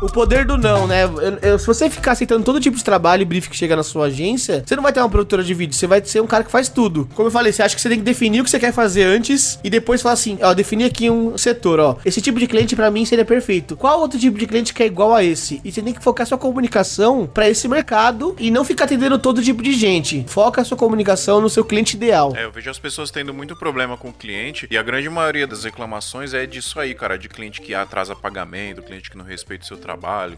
O 0.00 0.06
poder 0.06 0.46
do 0.46 0.56
não, 0.56 0.86
né? 0.86 1.04
Eu- 1.04 1.38
eu- 1.42 1.58
se 1.58 1.66
você 1.66 1.90
ficar 1.90 2.12
aceitando 2.12 2.42
todo 2.42 2.58
tipo 2.58 2.74
de 2.74 2.82
trabalho 2.82 3.20
e 3.20 3.24
brief 3.24 3.50
que 3.50 3.56
chega 3.56 3.76
na 3.76 3.82
sua 3.82 4.06
agência, 4.06 4.62
você 4.64 4.74
não 4.74 4.82
vai 4.82 4.94
ter 4.94 5.00
uma 5.00 5.10
produtora 5.10 5.44
de 5.44 5.52
vídeo, 5.52 5.74
você 5.74 5.86
vai 5.86 6.02
ser 6.02 6.22
um 6.22 6.26
cara 6.26 6.42
que 6.42 6.50
faz 6.50 6.70
tudo. 6.70 7.06
Como 7.14 7.28
eu 7.28 7.30
falei, 7.30 7.52
você 7.52 7.62
acha 7.62 7.74
que 7.74 7.80
você 7.82 7.88
tem 7.90 7.98
que 7.98 8.04
definir 8.04 8.40
o 8.40 8.44
que 8.44 8.50
você 8.50 8.58
quer 8.58 8.72
fazer 8.72 9.02
antes 9.04 9.58
e 9.62 9.68
depois 9.68 10.00
falar 10.00 10.14
assim, 10.14 10.38
ó, 10.40 10.54
definir 10.54 10.84
aqui 10.84 11.10
um 11.10 11.36
setor, 11.36 11.78
ó. 11.80 11.96
Esse 12.02 12.22
tipo 12.22 12.38
de 12.38 12.46
cliente 12.46 12.74
pra 12.74 12.90
mim 12.90 13.04
seria 13.04 13.26
perfeito. 13.26 13.76
Qual 13.76 14.00
outro 14.00 14.18
tipo 14.18 14.38
de 14.38 14.46
cliente 14.46 14.72
que 14.72 14.82
é 14.82 14.86
igual 14.86 15.14
a 15.14 15.22
esse? 15.22 15.60
E 15.62 15.70
você 15.70 15.82
tem 15.82 15.92
que 15.92 16.02
focar 16.02 16.26
sua 16.26 16.38
comunicação 16.38 17.26
pra 17.26 17.46
esse 17.50 17.68
mercado 17.68 18.34
e 18.38 18.50
não 18.50 18.64
ficar 18.64 18.84
atendendo 18.86 19.18
todo 19.18 19.42
tipo 19.42 19.62
de 19.62 19.74
gente. 19.74 20.24
Foca 20.28 20.62
a 20.62 20.64
sua 20.64 20.78
comunicação 20.78 21.42
no 21.42 21.50
seu 21.50 21.62
cliente 21.64 21.94
ideal. 21.96 22.32
É, 22.34 22.44
eu 22.46 22.50
vejo 22.50 22.70
as 22.70 22.78
pessoas 22.78 23.10
tendo 23.10 23.34
muito 23.34 23.54
problema 23.54 23.98
com 23.98 24.08
o 24.08 24.12
cliente 24.14 24.66
e 24.70 24.78
a 24.78 24.82
grande 24.82 25.10
maioria 25.10 25.46
das 25.46 25.64
reclamações 25.64 26.32
é 26.32 26.46
disso 26.46 26.80
aí, 26.80 26.94
cara, 26.94 27.18
de 27.18 27.28
cliente 27.28 27.60
que 27.60 27.74
atrasa 27.74 28.16
pagamento, 28.16 28.80
cliente 28.80 29.10
que 29.10 29.18
não 29.18 29.24
respeita 29.26 29.64
o 29.64 29.66
seu 29.68 29.76
trabalho, 29.76 29.89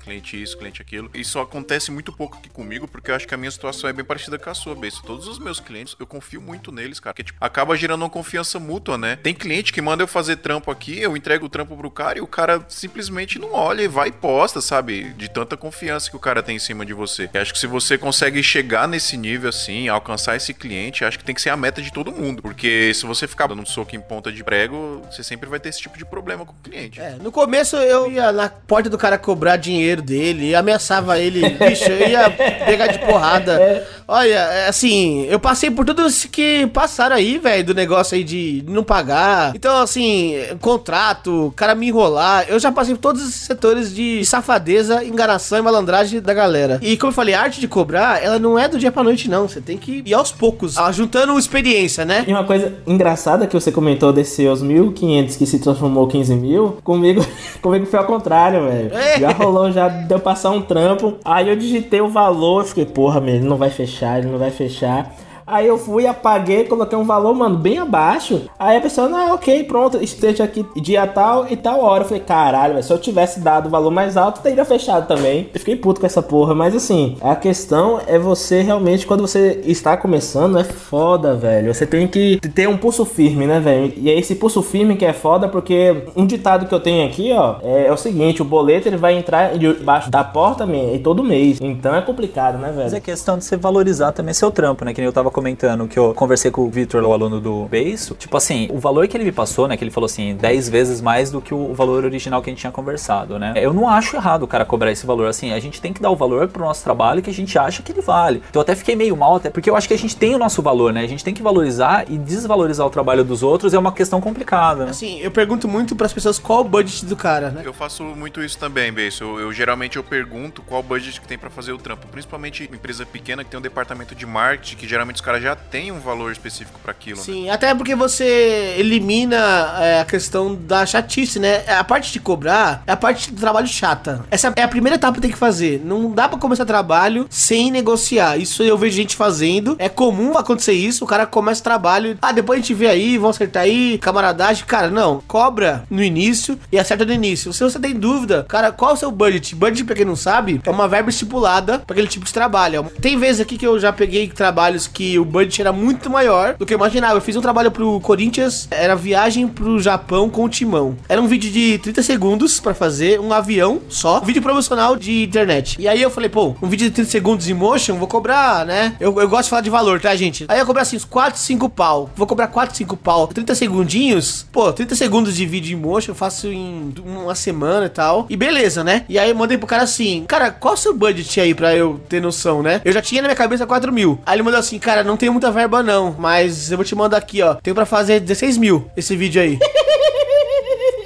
cliente 0.03 0.41
isso, 0.41 0.57
cliente 0.57 0.81
aquilo. 0.83 1.11
Isso 1.15 1.39
acontece 1.39 1.91
muito 1.91 2.13
pouco 2.13 2.37
aqui 2.39 2.49
comigo 2.49 2.87
porque 2.87 3.11
eu 3.11 3.15
acho 3.15 3.27
que 3.27 3.35
a 3.35 3.37
minha 3.37 3.51
situação 3.51 3.89
é 3.89 3.93
bem 3.93 4.05
parecida 4.05 4.39
com 4.39 4.51
a 4.51 4.55
sua, 4.55 4.75
Beijo. 4.75 5.03
Todos 5.03 5.27
os 5.27 5.39
meus 5.39 5.61
clientes, 5.61 5.97
eu 5.99 6.07
confio 6.07 6.41
muito 6.41 6.71
neles, 6.71 7.01
cara, 7.01 7.15
porque 7.15 7.25
tipo, 7.25 7.39
acaba 7.45 7.77
gerando 7.77 8.03
uma 8.03 8.11
confiança 8.11 8.59
mútua, 8.59 8.99
né? 8.99 9.17
Tem 9.17 9.35
cliente 9.35 9.73
que 9.73 9.81
manda 9.81 10.03
eu 10.03 10.07
fazer 10.07 10.37
trampo 10.37 10.71
aqui, 10.71 11.01
eu 11.01 11.17
entrego 11.17 11.47
o 11.47 11.49
trampo 11.49 11.77
pro 11.77 11.91
cara 11.91 12.19
e 12.19 12.23
o 12.23 12.27
cara 12.27 12.65
simplesmente 12.69 13.39
não 13.39 13.53
olha 13.53 13.83
e 13.83 13.89
vai 13.89 14.09
e 14.09 14.13
posta, 14.13 14.61
sabe? 14.61 15.13
De 15.15 15.29
tanta 15.29 15.57
confiança 15.57 16.11
que 16.11 16.17
o 16.17 16.21
cara 16.21 16.43
tem 16.43 16.57
em 16.57 16.59
cima 16.59 16.85
de 16.85 16.93
você. 16.93 17.31
Eu 17.33 17.41
acho 17.41 17.53
que 17.53 17.59
se 17.59 17.67
você 17.67 17.97
consegue 17.97 18.43
chegar 18.43 18.87
nesse 18.89 19.17
nível 19.17 19.49
assim, 19.49 19.89
alcançar 19.89 20.37
esse 20.37 20.53
cliente, 20.53 21.05
acho 21.05 21.19
que 21.19 21.25
tem 21.25 21.35
que 21.35 21.41
ser 21.41 21.51
a 21.51 21.57
meta 21.57 21.81
de 21.81 21.93
todo 21.93 22.13
mundo. 22.13 22.43
Porque 22.43 22.93
se 22.95 23.07
você 23.07 23.27
ficar 23.27 23.47
dando 23.47 23.63
um 23.63 23.67
soco 23.67 23.95
em 23.95 24.01
ponta 24.01 24.33
de 24.33 24.43
prego, 24.43 25.03
você 25.11 25.23
sempre 25.23 25.49
vai 25.49 25.61
ter 25.61 25.69
esse 25.69 25.81
tipo 25.81 25.97
de 25.97 26.05
problema 26.05 26.45
com 26.45 26.53
o 26.53 26.63
cliente. 26.63 27.01
É, 27.01 27.17
no 27.21 27.33
começo 27.33 27.77
eu 27.77 28.11
ia 28.11 28.33
na 28.33 28.49
porta 28.49 28.91
do 28.91 28.99
cara 28.99 29.19
cobrar 29.43 29.57
dinheiro 29.57 30.01
dele, 30.01 30.55
ameaçava 30.55 31.19
ele, 31.19 31.41
bicho, 31.51 31.91
eu 31.91 32.09
ia 32.09 32.31
pegar 32.31 32.87
de 32.87 33.01
porrada. 33.01 33.85
Olha, 34.07 34.35
é, 34.35 34.69
assim, 34.69 35.27
eu 35.29 35.41
passei 35.41 35.69
por 35.69 35.85
tudo 35.85 36.07
isso 36.07 36.29
que 36.29 36.67
passaram 36.69 37.17
aí, 37.17 37.39
velho, 37.39 37.65
do 37.65 37.75
negócio 37.75 38.15
aí 38.15 38.23
de 38.23 38.63
não 38.69 38.85
pagar. 38.85 39.53
Então, 39.57 39.83
assim, 39.83 40.37
contrato, 40.61 41.53
cara 41.57 41.75
me 41.75 41.89
enrolar. 41.89 42.45
Eu 42.49 42.61
já 42.61 42.71
passei 42.71 42.95
por 42.95 43.01
todos 43.01 43.23
esses 43.23 43.35
setores 43.35 43.93
de 43.93 44.25
safadeza, 44.25 45.03
enganação 45.03 45.59
e 45.59 45.63
malandragem 45.63 46.21
da 46.21 46.35
galera. 46.35 46.79
E 46.81 46.97
como 46.97 47.11
eu 47.11 47.15
falei, 47.15 47.35
a 47.35 47.41
arte 47.41 47.61
de 47.61 47.67
cobrar, 47.67 48.23
ela 48.23 48.39
não 48.39 48.57
é 48.57 48.69
do 48.69 48.79
dia 48.79 48.93
pra 48.93 49.03
noite, 49.03 49.29
não. 49.29 49.49
Você 49.49 49.61
tem 49.61 49.77
que 49.77 50.03
ir 50.05 50.15
aos 50.15 50.31
poucos, 50.31 50.79
ah, 50.79 50.93
juntando 50.93 51.37
experiência, 51.37 52.05
né? 52.05 52.25
E 52.29 52.33
uma 52.33 52.45
coisa 52.45 52.75
engraçada 52.87 53.47
que 53.47 53.55
você 53.55 53.73
comentou 53.73 54.13
desses 54.13 54.35
seus 54.35 54.63
1.500 54.63 55.37
que 55.37 55.47
se 55.47 55.59
transformou 55.59 56.07
15 56.07 56.35
mil, 56.35 56.77
comigo, 56.85 57.25
comigo 57.61 57.87
foi 57.87 57.99
ao 57.99 58.07
contrário, 58.07 58.69
velho. 58.69 58.95
É. 58.95 59.32
Rolou, 59.33 59.71
já 59.73 59.89
deu 59.89 60.21
passar 60.21 60.51
um 60.51 60.63
trampo. 60.63 61.15
Aí 61.25 61.49
eu 61.49 61.57
digitei 61.57 62.01
o 62.01 62.09
valor, 62.09 62.65
fiquei, 62.65 62.87
porra, 62.87 63.21
meu, 63.21 63.35
ele 63.35 63.45
não 63.45 63.57
vai 63.57 63.71
fechar, 63.71 64.19
ele 64.19 64.29
não 64.29 64.39
vai 64.39 64.51
fechar. 64.51 65.15
Aí 65.53 65.67
eu 65.67 65.77
fui, 65.77 66.07
apaguei, 66.07 66.65
coloquei 66.65 66.97
um 66.97 67.05
valor, 67.05 67.35
mano, 67.35 67.59
bem 67.59 67.77
abaixo. 67.77 68.49
Aí 68.59 68.79
a 68.79 68.81
pessoa, 68.81 69.07
não, 69.07 69.35
ok, 69.35 69.65
pronto, 69.65 70.03
esteja 70.03 70.45
aqui 70.45 70.65
dia 70.81 71.07
tal 71.07 71.47
e 71.51 71.55
tal 71.57 71.81
hora. 71.83 72.05
Eu 72.05 72.09
falei, 72.09 72.23
caralho, 72.23 72.73
velho, 72.73 72.83
se 72.83 72.91
eu 72.91 72.99
tivesse 72.99 73.39
dado 73.39 73.67
o 73.67 73.69
valor 73.71 73.91
mais 73.91 74.17
alto, 74.17 74.41
teria 74.41 74.65
fechado 74.65 75.07
também. 75.07 75.51
Eu 75.53 75.61
fiquei 75.61 75.77
puto 75.77 76.01
com 76.01 76.07
essa 76.07 76.23
porra, 76.23 76.55
mas 76.55 76.75
assim, 76.75 77.19
a 77.21 77.37
questão 77.37 78.01
é 78.07 78.19
você 78.19 78.63
realmente, 78.63 79.07
quando 79.07 79.21
você 79.21 79.61
está 79.67 79.95
começando, 79.95 80.59
é 80.59 80.65
foda, 80.65 81.35
velho. 81.35 81.75
Você 81.75 81.85
tem 81.85 82.09
que 82.09 82.41
ter 82.55 82.67
um 82.67 82.79
pulso 82.79 83.05
firme, 83.05 83.47
né, 83.47 83.61
velho? 83.61 83.93
E 83.99 84.09
é 84.09 84.19
esse 84.19 84.35
pulso 84.37 84.63
firme 84.63 84.97
que 84.97 85.05
é 85.05 85.13
foda, 85.13 85.49
porque 85.49 86.05
um 86.17 86.25
ditado 86.25 86.65
que 86.65 86.75
eu 86.75 86.81
tenho 86.81 87.07
aqui, 87.07 87.31
ó, 87.31 87.57
é, 87.63 87.89
é 87.89 87.93
o 87.93 87.97
seguinte: 87.99 88.41
o 88.41 88.45
boleto 88.47 88.89
ele 88.89 88.97
vai 88.97 89.19
entrar 89.19 89.59
debaixo 89.59 90.11
da 90.11 90.25
porta 90.25 90.65
man, 90.65 90.97
todo 91.05 91.23
mês. 91.23 91.59
Então 91.61 91.95
é 91.95 92.01
complicado, 92.01 92.57
né, 92.57 92.73
Mas 92.75 92.87
é 92.87 92.91
velho? 92.93 93.03
questão 93.03 93.37
de 93.37 93.45
você 93.45 93.55
valorizar 93.55 94.13
também 94.13 94.33
seu 94.33 94.51
trampo, 94.51 94.83
né? 94.83 94.95
Que 94.95 95.03
nem 95.03 95.07
eu 95.07 95.13
tava 95.13 95.31
comentando, 95.31 95.42
que 95.89 95.99
eu 95.99 96.15
conversei 96.15 96.51
com 96.51 96.63
o 96.63 96.71
Victor, 96.71 97.03
o 97.05 97.13
aluno 97.13 97.41
do 97.41 97.65
Beiso. 97.67 98.15
Tipo 98.15 98.37
assim, 98.37 98.69
o 98.71 98.79
valor 98.79 99.07
que 99.09 99.17
ele 99.17 99.25
me 99.25 99.33
passou, 99.33 99.69
né? 99.69 99.77
Que 99.77 99.85
ele 99.85 99.91
falou 99.91 100.07
assim, 100.07 100.35
10 100.35 100.69
vezes 100.69 101.01
mais 101.01 101.31
do 101.31 101.41
que 101.41 101.55
o 101.55 101.75
valor 101.75 102.05
original 102.05 102.43
que 102.43 102.51
a 102.51 102.53
gente 102.53 102.61
tinha 102.61 102.73
conversado, 102.73 103.39
né? 103.39 103.53
Eu 103.57 103.73
não 103.73 103.89
acho 103.89 104.17
errado 104.17 104.43
o 104.43 104.47
cara 104.47 104.65
cobrar 104.65 104.91
esse 104.91 105.07
valor. 105.07 105.27
Assim, 105.27 105.53
a 105.53 105.61
gente 105.61 105.81
tem 105.81 105.93
que 105.93 106.01
dar 106.01 106.11
o 106.11 106.17
valor 106.17 106.49
pro 106.49 106.65
nosso 106.65 106.83
trabalho 106.83 107.23
que 107.23 107.31
a 107.31 107.35
gente 107.35 107.59
acha 107.59 107.83
que 107.83 107.93
ele 107.93 108.01
vale. 108.01 108.43
Então 108.49 108.61
eu 108.61 108.63
até 108.63 108.75
fiquei 108.75 108.97
meio 108.97 109.17
mal, 109.17 109.37
até 109.37 109.51
porque 109.51 109.69
eu 109.69 109.77
acho 109.77 109.89
que 109.89 109.95
a 109.95 109.99
gente 109.99 110.17
tem 110.17 110.35
o 110.35 110.39
nosso 110.39 110.63
valor, 110.63 110.93
né? 110.93 111.03
A 111.03 111.09
gente 111.09 111.25
tem 111.25 111.35
que 111.35 111.43
valorizar 111.43 112.05
e 112.09 112.17
desvalorizar 112.19 112.87
o 112.87 112.91
trabalho 112.91 113.25
dos 113.25 113.43
outros 113.43 113.75
é 113.75 113.79
uma 113.79 113.93
questão 113.93 114.21
complicada, 114.21 114.85
né? 114.85 114.91
Assim, 114.91 115.19
eu 115.21 115.31
pergunto 115.31 115.69
muito 115.69 115.97
pras 115.97 116.13
pessoas 116.13 116.39
qual 116.39 116.61
o 116.61 116.65
budget 116.65 117.07
do 117.07 117.17
cara, 117.17 117.51
né? 117.51 117.63
Eu 117.65 117.73
faço 117.73 118.05
muito 118.05 118.43
isso 118.43 118.59
também, 118.59 118.93
Beijo. 118.93 119.25
Eu, 119.25 119.41
eu 119.41 119.53
geralmente 119.53 119.97
eu 119.97 120.05
pergunto 120.05 120.63
qual 120.63 120.81
o 120.81 120.83
budget 120.83 121.21
que 121.21 121.27
tem 121.27 121.39
pra 121.39 121.51
fazer 121.51 121.73
o 121.73 121.79
trampo. 121.79 122.07
Principalmente 122.09 122.65
empresa 122.65 123.07
pequena 123.07 123.45
que 123.45 123.51
tem 123.51 123.59
um 123.59 123.63
departamento 123.63 124.15
de 124.15 124.27
marketing, 124.27 124.77
que 124.77 124.89
geralmente 124.89 125.17
os 125.17 125.21
caras 125.21 125.32
já 125.41 125.55
têm 125.55 125.91
um 125.93 126.01
valor 126.01 126.33
específico 126.33 126.79
pra 126.83 126.93
aquilo. 126.93 127.19
né? 127.19 127.25
Sim, 127.25 127.51
até 127.51 127.75
porque 127.75 127.95
você 127.95 128.75
elimina 128.79 129.37
é, 129.81 130.01
a 130.01 130.05
questão 130.05 130.55
da 130.55 130.85
chatice, 130.87 131.39
né? 131.39 131.65
A 131.69 131.85
parte 131.85 132.13
de 132.13 132.21
cobrar 132.21 132.83
é 132.87 132.93
a 132.93 132.97
parte 132.97 133.33
do 133.33 133.41
trabalho 133.41 133.67
chata. 133.67 134.25
Essa 134.31 134.53
é 134.57 134.63
a 134.63 134.69
primeira 134.69 134.97
etapa 134.97 135.15
que 135.15 135.21
tem 135.21 135.31
que 135.31 135.39
fazer. 135.39 135.81
Não 135.85 136.11
dá 136.11 136.29
pra 136.29 136.39
começar 136.39 136.65
trabalho 136.65 137.27
sem 137.31 137.71
negociar. 137.71 138.37
Isso 138.37 138.63
eu 138.63 138.77
vejo 138.79 138.97
gente 138.97 139.17
fazendo. 139.17 139.77
É 139.79 139.89
comum 139.89 140.37
acontecer 140.39 140.73
isso. 140.73 141.05
O 141.05 141.09
cara 141.09 141.27
começa 141.27 141.61
o 141.61 141.65
trabalho. 141.65 142.19
Ah, 142.23 142.33
depois 142.33 142.59
a 142.59 142.63
gente 142.63 142.75
vê 142.75 142.87
aí, 142.87 143.19
vão 143.19 143.31
acertar 143.31 143.65
aí, 143.65 143.99
camaradagem. 143.99 144.65
Cara, 144.67 144.91
não. 144.91 145.23
Cobra 145.27 145.85
no 145.91 146.03
início 146.03 146.59
e 146.71 146.79
acerta 146.79 147.05
no 147.05 147.13
início. 147.13 147.53
Se 147.53 147.63
você 147.63 147.79
tem 147.79 147.95
dúvida, 147.95 148.45
cara, 148.49 148.73
qual 148.73 148.93
é 148.93 148.95
o 148.95 148.97
seu 148.97 149.11
budget? 149.11 149.55
Budget, 149.55 149.85
pra 149.85 149.95
quem 149.97 150.05
não 150.05 150.17
sabe, 150.17 150.61
é 150.65 150.71
uma 150.71 150.89
verba 150.89 151.11
estipulada 151.11 151.79
pra 151.81 151.95
aquele 151.95 152.09
tipo 152.09 152.25
de 152.25 152.33
trabalho. 152.33 152.91
Tem 153.01 153.19
vezes 153.19 153.41
aqui 153.41 153.57
que 153.59 153.67
eu 153.67 153.79
já 153.79 153.93
peguei 153.93 154.29
trabalhos 154.29 154.87
que 154.87 155.12
o 155.19 155.25
budget 155.25 155.61
era 155.61 155.73
muito 155.73 156.11
maior 156.11 156.55
do 156.55 156.67
que 156.67 156.75
eu 156.75 156.79
imaginava. 156.79 157.17
Eu 157.17 157.21
fiz 157.21 157.37
um 157.37 157.41
trabalho 157.41 157.71
pro 157.71 158.01
Corinthians, 158.01 158.69
era 158.71 158.95
viagem 158.95 159.47
pro 159.49 159.81
Japão 159.81 160.29
com 160.29 160.45
o 160.45 160.49
timão. 160.49 160.97
Era 161.09 161.21
um 161.21 161.27
vídeo 161.27 161.51
de 161.51 161.79
30 161.79 162.03
segundos 162.03 162.61
pra 162.61 162.75
fazer, 162.75 163.21
um 163.21 163.33
avião 163.33 163.81
só, 163.89 164.19
um 164.21 164.25
vídeo 164.25 164.43
promocional 164.43 164.97
de 164.97 165.25
internet. 165.25 165.77
E 165.79 165.89
aí 165.89 166.01
eu 166.01 166.11
falei, 166.11 166.29
pô, 166.29 166.55
um 166.63 166.69
vídeo 166.69 166.89
de 166.89 166.95
30 166.95 167.11
segundos 167.11 167.49
em 167.49 167.55
motion, 167.55 167.97
vou 167.97 168.09
cobrar, 168.09 168.65
né? 168.67 168.95
Eu, 169.01 169.19
eu 169.21 169.29
gosto 169.29 169.45
de 169.45 169.51
falar 169.51 169.63
de 169.63 169.71
valor, 169.71 170.01
tá, 170.01 170.15
gente? 170.15 170.45
Aí 170.49 170.59
eu 170.59 170.67
cobrar 170.67 170.83
assim, 170.83 170.97
uns 170.97 171.05
4, 171.05 171.39
5 171.39 171.69
pau. 171.69 172.11
Vou 172.17 172.27
cobrar 172.27 172.47
4, 172.49 172.77
5 172.77 172.97
pau. 172.97 173.27
30 173.27 173.55
segundinhos, 173.55 174.47
pô, 174.53 174.73
30 174.73 174.95
segundos 174.95 175.37
de 175.37 175.47
vídeo 175.47 175.77
em 175.77 175.81
motion, 175.81 176.13
eu 176.13 176.17
faço 176.17 176.49
em 176.49 176.93
uma 177.05 177.35
semana 177.35 177.87
e 177.87 177.91
tal. 177.91 178.27
E 178.29 178.37
beleza, 178.37 178.83
né? 178.85 179.05
E 179.09 179.19
aí 179.19 179.31
eu 179.31 179.37
mandei 179.37 179.59
pro 179.59 179.67
cara 179.67 179.83
assim, 179.83 180.25
cara, 180.27 180.51
qual 180.51 180.75
o 180.75 180.77
seu 180.77 180.95
budget 180.95 181.41
aí 181.41 181.55
pra 181.55 181.75
eu 181.75 182.01
ter 182.09 182.21
noção, 182.21 182.63
né? 182.63 182.81
Eu 182.85 182.93
já 182.93 183.03
tinha 183.03 183.23
na 183.23 183.29
minha 183.29 183.37
cabeça 183.37 183.67
4 183.67 183.93
mil. 183.93 184.19
Aí 184.25 184.37
ele 184.37 184.43
mandou 184.43 184.59
assim, 184.59 184.79
cara, 184.79 185.02
não 185.05 185.17
tenho 185.17 185.33
muita 185.33 185.51
verba 185.51 185.83
não, 185.83 186.15
mas 186.19 186.71
eu 186.71 186.77
vou 186.77 186.85
te 186.85 186.95
mandar 186.95 187.19
aqui, 187.19 187.43
ó. 187.43 187.55
Tenho 187.55 187.75
pra 187.75 187.87
fazer 187.87 188.21
16 188.21 188.59
mil 188.59 188.91
esse 188.97 189.17
vídeo 189.17 189.41
aí. 189.41 189.59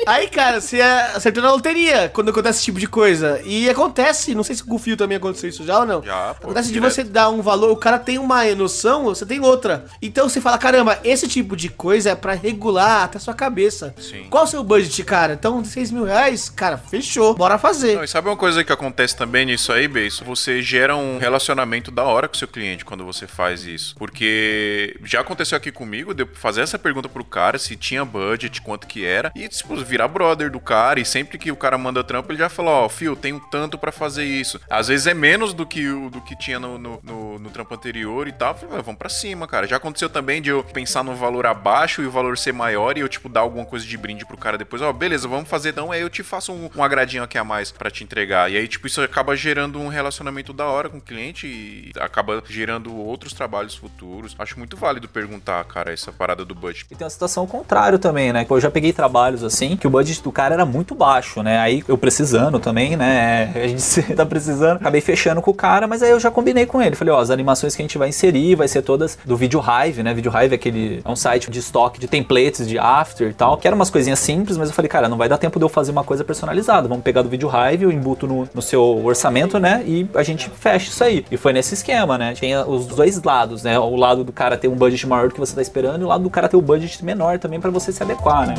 Aí, 0.07 0.29
cara, 0.29 0.61
você 0.61 0.81
acertou 0.81 1.43
na 1.43 1.51
loteria 1.51 2.09
quando 2.09 2.31
acontece 2.31 2.59
esse 2.59 2.65
tipo 2.67 2.79
de 2.79 2.87
coisa. 2.87 3.41
E 3.45 3.69
acontece, 3.69 4.35
não 4.35 4.45
sei 4.45 4.55
se 4.55 4.63
com 4.63 4.77
o 4.77 4.79
Fio 4.79 4.97
também 4.97 5.17
aconteceu 5.17 5.49
isso 5.51 5.65
já 5.65 5.81
ou 5.81 5.87
não. 5.87 6.03
Já, 6.03 6.35
pô, 6.35 6.47
Acontece 6.47 6.69
de 6.69 6.75
direto. 6.75 6.93
você 6.93 7.03
dar 7.05 7.29
um 7.31 7.43
valor, 7.43 7.71
o 7.73 7.77
cara 7.77 7.99
tem 7.99 8.17
uma 8.19 8.45
noção, 8.55 9.05
você 9.05 9.27
tem 9.27 9.41
outra. 9.41 9.85
Então 10.01 10.29
você 10.29 10.41
fala, 10.41 10.59
caramba, 10.59 10.99
esse 11.03 11.27
tipo 11.27 11.57
de 11.57 11.69
coisa 11.69 12.11
é 12.11 12.15
pra 12.15 12.35
regular 12.35 13.03
até 13.05 13.19
a 13.19 13.21
sua 13.21 13.35
cabeça. 13.35 13.95
Sim. 13.99 14.27
Qual 14.31 14.45
o 14.45 14.47
seu 14.47 14.63
budget, 14.63 15.03
cara? 15.03 15.33
Então, 15.35 15.65
6 15.65 15.91
mil 15.91 16.05
reais, 16.05 16.49
cara, 16.49 16.79
fechou. 16.79 17.35
Bora 17.35 17.59
fazer. 17.59 17.97
Não, 17.97 18.05
e 18.05 18.09
sabe 18.09 18.29
uma 18.29 18.37
coisa 18.37 18.63
que 18.63 18.73
acontece 18.73 19.17
também 19.17 19.45
nisso 19.45 19.73
aí, 19.73 19.89
Beijo? 19.89 20.25
Você 20.25 20.63
gera 20.63 20.95
um 20.97 21.19
relacionamento 21.19 21.91
da 21.91 22.05
hora 22.05 22.29
com 22.29 22.35
o 22.35 22.39
seu 22.39 22.47
cliente 22.47 22.85
quando 22.85 23.05
você 23.05 23.27
faz 23.27 23.65
isso. 23.65 23.95
Porque 23.97 24.97
já 25.05 25.21
aconteceu 25.21 25.57
aqui 25.57 25.73
comigo, 25.73 26.15
de 26.15 26.25
fazer 26.35 26.61
essa 26.61 26.79
pergunta 26.79 27.09
pro 27.09 27.25
cara 27.25 27.59
se 27.59 27.75
tinha 27.77 28.05
budget, 28.05 28.63
quanto 28.63 28.87
que 28.87 29.05
era, 29.05 29.33
e, 29.35 29.49
tipo, 29.49 29.75
virar 29.97 30.09
brother 30.09 30.51
do 30.51 30.61
cara. 30.61 31.01
E 31.01 31.05
sempre 31.05 31.39
que 31.39 31.51
o 31.51 31.57
cara 31.57 31.79
manda 31.79 32.05
trampo, 32.05 32.31
ele 32.31 32.39
já 32.39 32.49
fala: 32.49 32.71
Ó, 32.71 32.89
Fio, 32.89 33.17
tenho 33.17 33.41
tanto 33.51 33.79
pra 33.79 33.91
fazer 33.91 34.25
isso. 34.25 34.61
Às 34.69 34.89
vezes 34.89 35.07
é 35.07 35.15
menos 35.15 35.55
do 35.55 35.65
que 35.67 35.89
o 35.89 36.11
do 36.11 36.21
que 36.21 36.37
tinha 36.37 36.59
no, 36.61 36.79
no, 36.79 37.01
no- 37.03 37.39
no 37.39 37.51
trampo 37.51 37.75
anterior 37.75 38.29
e 38.29 38.33
tal. 38.33 38.57
"Ah, 38.73 38.83
vamos 38.83 38.97
pra 38.99 39.09
cima, 39.09 39.47
cara. 39.47 39.67
Já 39.67 39.77
aconteceu 39.77 40.09
também 40.09 40.41
de 40.43 40.51
eu 40.51 40.63
pensar 40.63 41.03
no 41.03 41.15
valor 41.15 41.47
abaixo 41.47 42.03
e 42.03 42.07
o 42.07 42.11
valor 42.11 42.37
ser 42.39 42.53
maior 42.53 42.97
e 42.97 43.01
eu, 43.01 43.09
tipo, 43.09 43.29
dar 43.29 43.41
alguma 43.41 43.65
coisa 43.65 43.85
de 43.87 43.97
brinde 43.97 44.25
pro 44.27 44.37
cara 44.37 44.59
depois. 44.59 44.83
Ó, 44.83 44.93
beleza, 44.93 45.27
vamos 45.29 45.49
fazer 45.49 45.71
então. 45.71 45.91
Aí 45.93 46.01
eu 46.01 46.11
te 46.11 46.23
faço 46.23 46.53
um, 46.53 46.69
um 46.77 46.83
agradinho 46.83 47.23
aqui 47.23 47.39
a 47.39 47.45
mais 47.45 47.71
pra 47.73 47.91
te 47.91 48.05
entregar. 48.05 48.51
E 48.51 48.57
aí, 48.57 48.69
tipo, 48.69 48.87
isso 48.87 49.01
acaba 49.01 49.35
gerando 49.37 49.81
um 49.81 49.89
relacionamento 49.89 50.53
da 50.53 50.67
hora 50.67 50.89
com 50.89 50.99
o 50.99 51.01
cliente 51.01 51.47
e 51.47 51.93
acaba 51.99 52.43
gerando 52.49 52.95
outros 52.95 53.33
trabalhos 53.33 53.75
futuros. 53.75 54.35
Acho 54.39 54.59
muito 54.59 54.77
válido 54.77 55.09
perguntar, 55.09 55.65
cara, 55.65 55.93
essa 55.93 56.13
parada 56.13 56.45
do 56.45 56.55
budget. 56.55 56.87
E 56.91 56.95
tem 56.97 57.05
uma 57.05 57.11
situação 57.11 57.47
contrário 57.47 57.99
também, 57.99 58.33
né? 58.33 58.47
Eu 58.49 58.61
já 58.61 58.71
peguei 58.71 58.93
trabalhos 58.93 59.43
assim 59.45 59.77
que 59.77 59.86
o 59.87 59.91
budget 59.91 60.23
do 60.23 60.33
cara 60.33 60.55
era 60.55 60.67
muito 60.67 60.95
baixo, 60.95 61.43
né? 61.43 61.59
Aí 61.59 61.83
eu 61.87 61.97
precisando 61.97 62.59
também, 62.59 62.97
né? 62.97 63.53
A 63.55 63.67
gente 63.67 64.03
tá 64.15 64.27
precisando. 64.27 64.77
Acabei 64.77 65.01
fechando 65.01 65.41
com 65.41 65.51
o 65.51 65.55
cara, 65.55 65.87
mas 65.87 66.03
aí 66.03 66.11
eu 66.11 66.21
já 66.21 66.31
combinei 66.31 66.67
com 66.67 66.81
ele. 66.81 66.97
Falei, 66.97 67.13
ó, 67.13 67.19
as 67.19 67.31
animações 67.31 67.75
que 67.75 67.83
a 67.83 67.85
gente 67.85 67.99
vai 67.99 68.09
inserir 68.09 68.55
vai 68.55 68.69
ser 68.69 68.83
todas 68.83 69.19
do 69.25 69.37
Video 69.37 69.61
Hive, 69.61 70.03
né? 70.03 70.15
Video 70.15 70.33
Hive 70.33 70.53
é 70.53 70.55
aquele 70.55 71.03
é 71.05 71.09
um 71.09 71.17
site 71.17 71.51
de 71.51 71.59
estoque 71.59 72.01
de 72.01 72.09
templates 72.09 72.67
de 72.67 72.79
after 72.79 73.31
e 73.31 73.35
tal, 73.35 73.57
que 73.57 73.67
eram 73.67 73.77
umas 73.77 73.91
coisinhas 73.91 74.19
simples, 74.19 74.57
mas 74.57 74.69
eu 74.69 74.75
falei, 74.75 74.89
cara, 74.89 75.09
não 75.09 75.17
vai 75.17 75.29
dar 75.29 75.39
tempo 75.39 75.59
de 75.59 75.65
eu 75.65 75.69
fazer 75.69 75.93
uma 75.93 76.05
coisa 76.05 76.25
personalizada. 76.25 76.89
Vamos 76.89 77.05
pegar 77.05 77.23
do 77.23 77.29
Video 77.29 77.51
Hive, 77.51 77.85
eu 77.85 77.93
embuto 77.93 78.27
no, 78.27 78.49
no 78.53 78.63
seu 78.63 79.05
orçamento, 79.05 79.59
né? 79.59 79.83
E 79.87 80.09
a 80.15 80.23
gente 80.23 80.51
fecha 80.51 80.91
isso 80.91 81.03
aí. 81.03 81.25
E 81.31 81.37
foi 81.37 81.53
nesse 81.53 81.75
esquema, 81.75 82.19
né? 82.19 82.35
Tem 82.39 82.57
os 82.57 82.87
dois 82.87 83.23
lados, 83.23 83.63
né? 83.63 83.79
O 83.79 83.97
lado 83.97 84.25
do 84.25 84.33
cara 84.33 84.57
ter 84.57 84.69
um 84.69 84.75
budget 84.75 85.07
maior 85.07 85.29
do 85.29 85.35
que 85.35 85.41
você 85.41 85.55
tá 85.55 85.63
esperando 85.63 86.03
e 86.03 86.05
o 86.05 86.09
lado 86.09 86.25
do 86.25 86.31
cara 86.31 86.49
ter 86.49 86.57
um 86.57 86.63
budget 86.63 87.05
menor 87.05 87.39
também 87.39 87.61
pra 87.61 87.71
você 87.71 87.93
se 87.93 88.03
adequar, 88.03 88.47
né? 88.47 88.55